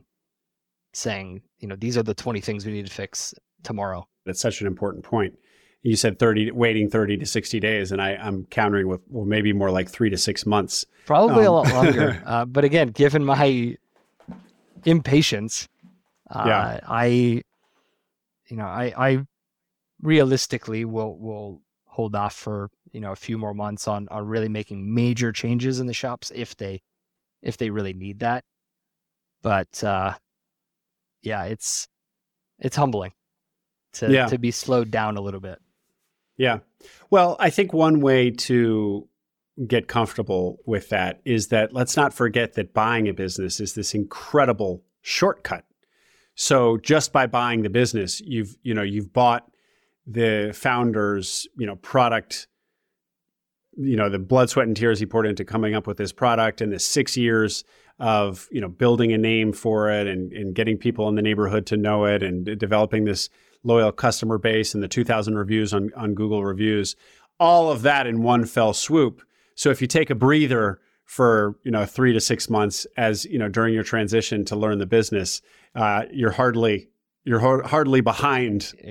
saying, 0.93 1.41
you 1.59 1.67
know, 1.67 1.75
these 1.75 1.97
are 1.97 2.03
the 2.03 2.13
20 2.13 2.39
things 2.41 2.65
we 2.65 2.71
need 2.71 2.87
to 2.87 2.93
fix 2.93 3.33
tomorrow. 3.63 4.07
That's 4.25 4.39
such 4.39 4.61
an 4.61 4.67
important 4.67 5.03
point. 5.03 5.37
You 5.83 5.95
said 5.95 6.17
30, 6.17 6.51
waiting 6.51 6.89
30 6.89 7.17
to 7.17 7.25
60 7.25 7.59
days, 7.59 7.91
and 7.91 8.01
I, 8.01 8.13
am 8.13 8.47
countering 8.49 8.87
with, 8.87 9.01
well, 9.07 9.25
maybe 9.25 9.53
more 9.53 9.69
like 9.69 9.87
three 9.87 10.09
to 10.09 10.17
six 10.17 10.45
months. 10.45 10.85
Probably 11.05 11.45
um, 11.45 11.47
a 11.47 11.51
lot 11.51 11.73
longer. 11.73 12.23
uh, 12.25 12.45
but 12.45 12.63
again, 12.63 12.87
given 12.87 13.23
my 13.23 13.77
impatience, 14.85 15.67
yeah. 16.35 16.59
Uh, 16.59 16.79
I, 16.87 17.05
you 18.47 18.57
know, 18.57 18.65
I, 18.65 18.93
I 18.97 19.25
realistically 20.01 20.85
will 20.85 21.17
will 21.17 21.61
hold 21.85 22.15
off 22.15 22.35
for 22.35 22.69
you 22.91 22.99
know 22.99 23.11
a 23.11 23.15
few 23.15 23.37
more 23.37 23.53
months 23.53 23.87
on 23.87 24.07
on 24.09 24.25
really 24.25 24.49
making 24.49 24.93
major 24.93 25.31
changes 25.31 25.79
in 25.79 25.87
the 25.87 25.93
shops 25.93 26.31
if 26.35 26.55
they 26.57 26.81
if 27.41 27.57
they 27.57 27.69
really 27.69 27.93
need 27.93 28.19
that. 28.19 28.43
But 29.41 29.83
uh, 29.83 30.15
yeah, 31.21 31.45
it's 31.45 31.87
it's 32.59 32.75
humbling 32.75 33.13
to 33.93 34.11
yeah. 34.11 34.27
to 34.27 34.37
be 34.37 34.51
slowed 34.51 34.91
down 34.91 35.17
a 35.17 35.21
little 35.21 35.39
bit. 35.39 35.59
Yeah. 36.37 36.59
Well, 37.09 37.37
I 37.39 37.49
think 37.49 37.73
one 37.73 38.01
way 38.01 38.31
to 38.31 39.07
get 39.67 39.87
comfortable 39.87 40.59
with 40.65 40.89
that 40.89 41.21
is 41.23 41.47
that 41.47 41.73
let's 41.73 41.95
not 41.95 42.13
forget 42.13 42.53
that 42.53 42.73
buying 42.73 43.07
a 43.07 43.13
business 43.13 43.59
is 43.59 43.73
this 43.73 43.93
incredible 43.93 44.83
shortcut. 45.01 45.63
So 46.35 46.77
just 46.77 47.13
by 47.13 47.27
buying 47.27 47.61
the 47.61 47.69
business, 47.69 48.21
you've 48.21 48.55
you 48.63 48.73
know 48.73 48.83
you've 48.83 49.13
bought 49.13 49.49
the 50.05 50.51
founder's 50.53 51.47
you 51.57 51.65
know 51.65 51.77
product 51.77 52.47
you 53.77 53.97
know 53.97 54.09
the 54.09 54.19
blood 54.19 54.49
sweat 54.49 54.67
and 54.67 54.77
tears 54.77 54.99
he 54.99 55.05
poured 55.05 55.25
into 55.25 55.43
coming 55.43 55.73
up 55.73 55.87
with 55.87 55.97
this 55.97 56.11
product 56.11 56.61
and 56.61 56.71
the 56.71 56.79
six 56.79 57.17
years 57.17 57.63
of 57.99 58.47
you 58.51 58.61
know 58.61 58.69
building 58.69 59.11
a 59.13 59.17
name 59.17 59.51
for 59.51 59.89
it 59.89 60.07
and, 60.07 60.31
and 60.33 60.53
getting 60.53 60.77
people 60.77 61.09
in 61.09 61.15
the 61.15 61.21
neighborhood 61.21 61.65
to 61.65 61.77
know 61.77 62.05
it 62.05 62.21
and 62.21 62.57
developing 62.59 63.05
this 63.05 63.29
loyal 63.63 63.91
customer 63.91 64.37
base 64.37 64.75
and 64.75 64.83
the 64.83 64.87
2000 64.87 65.35
reviews 65.35 65.73
on, 65.73 65.89
on 65.95 66.13
google 66.13 66.45
reviews 66.45 66.95
all 67.39 67.71
of 67.71 67.81
that 67.81 68.07
in 68.07 68.23
one 68.23 68.45
fell 68.45 68.73
swoop. 68.73 69.21
So 69.55 69.69
if 69.69 69.81
you 69.81 69.87
take 69.87 70.09
a 70.09 70.15
breather 70.15 70.79
for 71.05 71.55
you 71.63 71.71
know 71.71 71.85
three 71.85 72.13
to 72.13 72.19
six 72.19 72.49
months 72.49 72.87
as 72.97 73.25
you 73.25 73.37
know 73.37 73.47
during 73.47 73.73
your 73.73 73.83
transition 73.83 74.43
to 74.45 74.55
learn 74.55 74.79
the 74.79 74.87
business 74.87 75.41
uh, 75.75 76.03
you're 76.11 76.31
hardly 76.31 76.89
you're 77.23 77.39
hardly 77.39 78.01
behind 78.01 78.71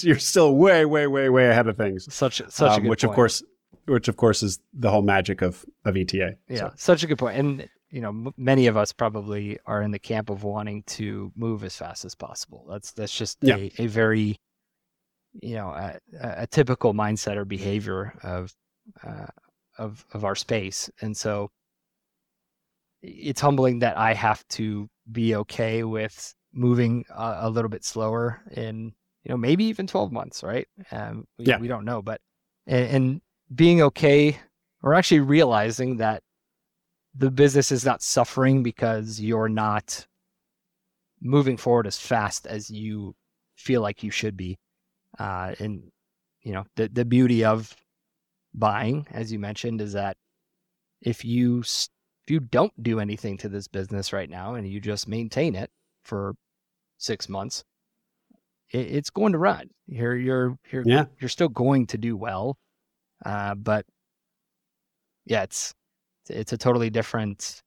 you're 0.00 0.18
still 0.18 0.54
way 0.54 0.84
way 0.84 1.06
way 1.06 1.28
way 1.28 1.48
ahead 1.48 1.68
of 1.68 1.76
things 1.76 2.12
such 2.12 2.40
such 2.48 2.78
um, 2.78 2.86
which 2.86 3.02
point. 3.02 3.10
of 3.10 3.14
course 3.14 3.42
which 3.86 4.08
of 4.08 4.16
course 4.16 4.42
is 4.42 4.60
the 4.72 4.90
whole 4.90 5.02
magic 5.02 5.42
of 5.42 5.64
of 5.84 5.96
ETA. 5.96 6.36
Yeah, 6.48 6.58
so. 6.58 6.72
such 6.76 7.02
a 7.02 7.06
good 7.06 7.18
point. 7.18 7.38
And 7.38 7.68
you 7.90 8.00
know, 8.00 8.08
m- 8.08 8.34
many 8.36 8.66
of 8.66 8.76
us 8.76 8.92
probably 8.92 9.58
are 9.66 9.82
in 9.82 9.90
the 9.90 9.98
camp 9.98 10.30
of 10.30 10.44
wanting 10.44 10.82
to 10.84 11.32
move 11.36 11.64
as 11.64 11.76
fast 11.76 12.04
as 12.04 12.14
possible. 12.14 12.66
That's 12.68 12.92
that's 12.92 13.16
just 13.16 13.38
yeah. 13.42 13.56
a, 13.56 13.72
a 13.78 13.86
very 13.86 14.36
you 15.40 15.54
know 15.54 15.70
a, 15.70 15.98
a, 16.20 16.46
typical 16.46 16.94
mindset 16.94 17.36
or 17.36 17.44
behavior 17.44 18.14
of 18.22 18.54
uh, 19.06 19.26
of 19.78 20.04
of 20.12 20.24
our 20.24 20.36
space, 20.36 20.90
and 21.00 21.16
so 21.16 21.50
it's 23.02 23.40
humbling 23.40 23.80
that 23.80 23.98
I 23.98 24.14
have 24.14 24.46
to 24.50 24.88
be 25.10 25.34
okay 25.34 25.82
with 25.82 26.34
moving 26.52 27.04
a, 27.10 27.38
a 27.42 27.50
little 27.50 27.68
bit 27.68 27.84
slower 27.84 28.40
in 28.52 28.92
you 29.24 29.30
know 29.30 29.36
maybe 29.36 29.64
even 29.64 29.86
12 29.86 30.12
months 30.12 30.42
right 30.42 30.68
um, 30.90 31.24
we, 31.38 31.46
yeah. 31.46 31.58
we 31.58 31.68
don't 31.68 31.84
know 31.84 32.02
but 32.02 32.20
and, 32.66 32.86
and 32.90 33.20
being 33.54 33.82
okay 33.82 34.38
or 34.82 34.94
actually 34.94 35.20
realizing 35.20 35.98
that 35.98 36.22
the 37.14 37.30
business 37.30 37.70
is 37.70 37.84
not 37.84 38.02
suffering 38.02 38.62
because 38.62 39.20
you're 39.20 39.48
not 39.48 40.06
moving 41.20 41.56
forward 41.56 41.86
as 41.86 41.98
fast 41.98 42.46
as 42.46 42.70
you 42.70 43.14
feel 43.56 43.80
like 43.80 44.02
you 44.02 44.10
should 44.10 44.36
be. 44.36 44.58
Uh, 45.18 45.54
and 45.58 45.82
you 46.42 46.52
know 46.52 46.64
the 46.76 46.88
the 46.88 47.04
beauty 47.04 47.44
of 47.44 47.74
buying, 48.54 49.06
as 49.10 49.30
you 49.30 49.38
mentioned, 49.38 49.80
is 49.80 49.92
that 49.92 50.16
if 51.02 51.24
you 51.24 51.62
you 52.32 52.40
don't 52.40 52.72
do 52.82 52.98
anything 52.98 53.36
to 53.36 53.48
this 53.48 53.68
business 53.68 54.10
right 54.10 54.30
now 54.30 54.54
and 54.54 54.66
you 54.66 54.80
just 54.80 55.06
maintain 55.06 55.54
it 55.54 55.70
for 56.02 56.34
six 56.96 57.28
months, 57.28 57.62
it, 58.70 58.78
it's 58.78 59.10
going 59.10 59.32
to 59.32 59.38
run. 59.38 59.68
You're 59.86 60.16
you're 60.16 60.56
you're 60.70 60.82
yeah. 60.86 61.04
you're 61.20 61.28
still 61.28 61.50
going 61.50 61.86
to 61.88 61.98
do 61.98 62.16
well. 62.16 62.56
Uh, 63.24 63.54
but 63.54 63.84
yeah, 65.26 65.42
it's 65.42 65.74
it's 66.30 66.54
a 66.54 66.56
totally 66.56 66.88
different, 66.88 67.60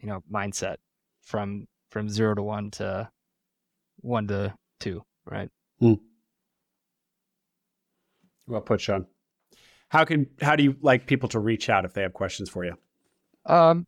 you 0.00 0.08
know, 0.08 0.22
mindset 0.32 0.76
from 1.22 1.66
from 1.90 2.08
zero 2.08 2.34
to 2.34 2.42
one 2.42 2.70
to 2.72 3.10
one 4.00 4.26
to 4.28 4.54
two, 4.80 5.02
right? 5.26 5.50
Mm. 5.82 6.00
Well 8.46 8.62
put, 8.62 8.80
Shawn. 8.80 9.06
How 9.90 10.06
can 10.06 10.28
how 10.40 10.56
do 10.56 10.62
you 10.62 10.76
like 10.80 11.06
people 11.06 11.28
to 11.28 11.40
reach 11.40 11.68
out 11.68 11.84
if 11.84 11.92
they 11.92 12.00
have 12.00 12.14
questions 12.14 12.48
for 12.48 12.64
you? 12.64 12.74
Um, 13.44 13.86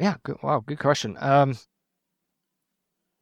yeah, 0.00 0.16
good, 0.22 0.38
wow, 0.42 0.62
good 0.64 0.78
question. 0.78 1.16
Um, 1.20 1.56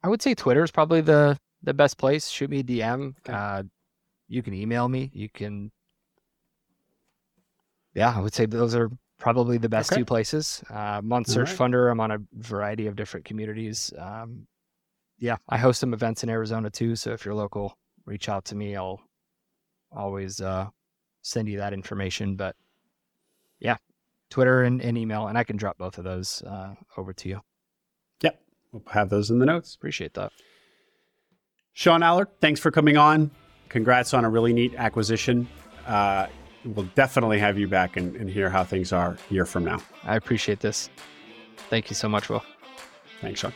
I 0.01 0.07
would 0.07 0.21
say 0.21 0.33
Twitter 0.33 0.63
is 0.63 0.71
probably 0.71 1.01
the 1.01 1.37
the 1.61 1.73
best 1.73 1.97
place. 1.97 2.29
Shoot 2.29 2.49
me 2.49 2.59
a 2.59 2.63
DM. 2.63 3.15
Okay. 3.19 3.33
Uh, 3.33 3.63
you 4.27 4.41
can 4.41 4.53
email 4.53 4.87
me. 4.87 5.11
You 5.13 5.29
can 5.29 5.71
yeah, 7.93 8.13
I 8.15 8.21
would 8.21 8.33
say 8.33 8.45
those 8.45 8.75
are 8.75 8.89
probably 9.17 9.57
the 9.57 9.69
best 9.69 9.91
okay. 9.91 10.01
two 10.01 10.05
places. 10.05 10.63
Uh, 10.69 10.99
I'm 10.99 11.11
on 11.11 11.25
Search 11.25 11.49
right. 11.49 11.71
Funder. 11.71 11.91
I'm 11.91 11.99
on 11.99 12.11
a 12.11 12.19
variety 12.33 12.87
of 12.87 12.95
different 12.95 13.25
communities. 13.25 13.91
Um, 13.97 14.47
yeah, 15.17 15.35
I 15.49 15.57
host 15.57 15.81
some 15.81 15.93
events 15.93 16.23
in 16.23 16.29
Arizona 16.29 16.69
too. 16.69 16.95
So 16.95 17.11
if 17.11 17.25
you're 17.25 17.35
local, 17.35 17.77
reach 18.05 18.29
out 18.29 18.45
to 18.45 18.55
me. 18.55 18.75
I'll 18.75 19.01
always 19.91 20.39
uh, 20.39 20.67
send 21.23 21.49
you 21.49 21.57
that 21.57 21.73
information. 21.73 22.35
But 22.35 22.55
yeah, 23.59 23.77
Twitter 24.29 24.63
and, 24.63 24.81
and, 24.81 24.97
email, 24.97 25.27
and 25.27 25.37
I 25.37 25.43
can 25.43 25.57
drop 25.57 25.77
both 25.77 25.97
of 25.97 26.03
those 26.03 26.41
uh, 26.43 26.75
over 26.97 27.13
to 27.13 27.29
you. 27.29 27.41
Yep, 28.21 28.41
we'll 28.71 28.83
have 28.91 29.09
those 29.09 29.29
in 29.29 29.39
the 29.39 29.45
notes. 29.45 29.75
Appreciate 29.75 30.13
that. 30.13 30.31
Shawn 31.73 32.03
Allard, 32.03 32.27
thanks 32.41 32.59
for 32.59 32.71
coming 32.71 32.97
on. 32.97 33.31
Congrats 33.69 34.13
on 34.13 34.25
a 34.25 34.29
really 34.29 34.53
neat 34.53 34.73
acquisition. 34.75 35.47
Uh, 35.87 36.27
we'll 36.65 36.89
definitely 36.95 37.39
have 37.39 37.57
you 37.57 37.67
back 37.67 37.97
and, 37.97 38.15
and 38.15 38.29
hear 38.29 38.49
how 38.49 38.63
things 38.63 38.91
are 38.91 39.17
a 39.29 39.33
year 39.33 39.45
from 39.45 39.63
now. 39.63 39.79
I 40.03 40.15
appreciate 40.15 40.59
this. 40.59 40.89
Thank 41.69 41.89
you 41.89 41.95
so 41.95 42.09
much, 42.09 42.29
Will. 42.29 42.43
Thanks, 43.21 43.39
Shawn. 43.39 43.53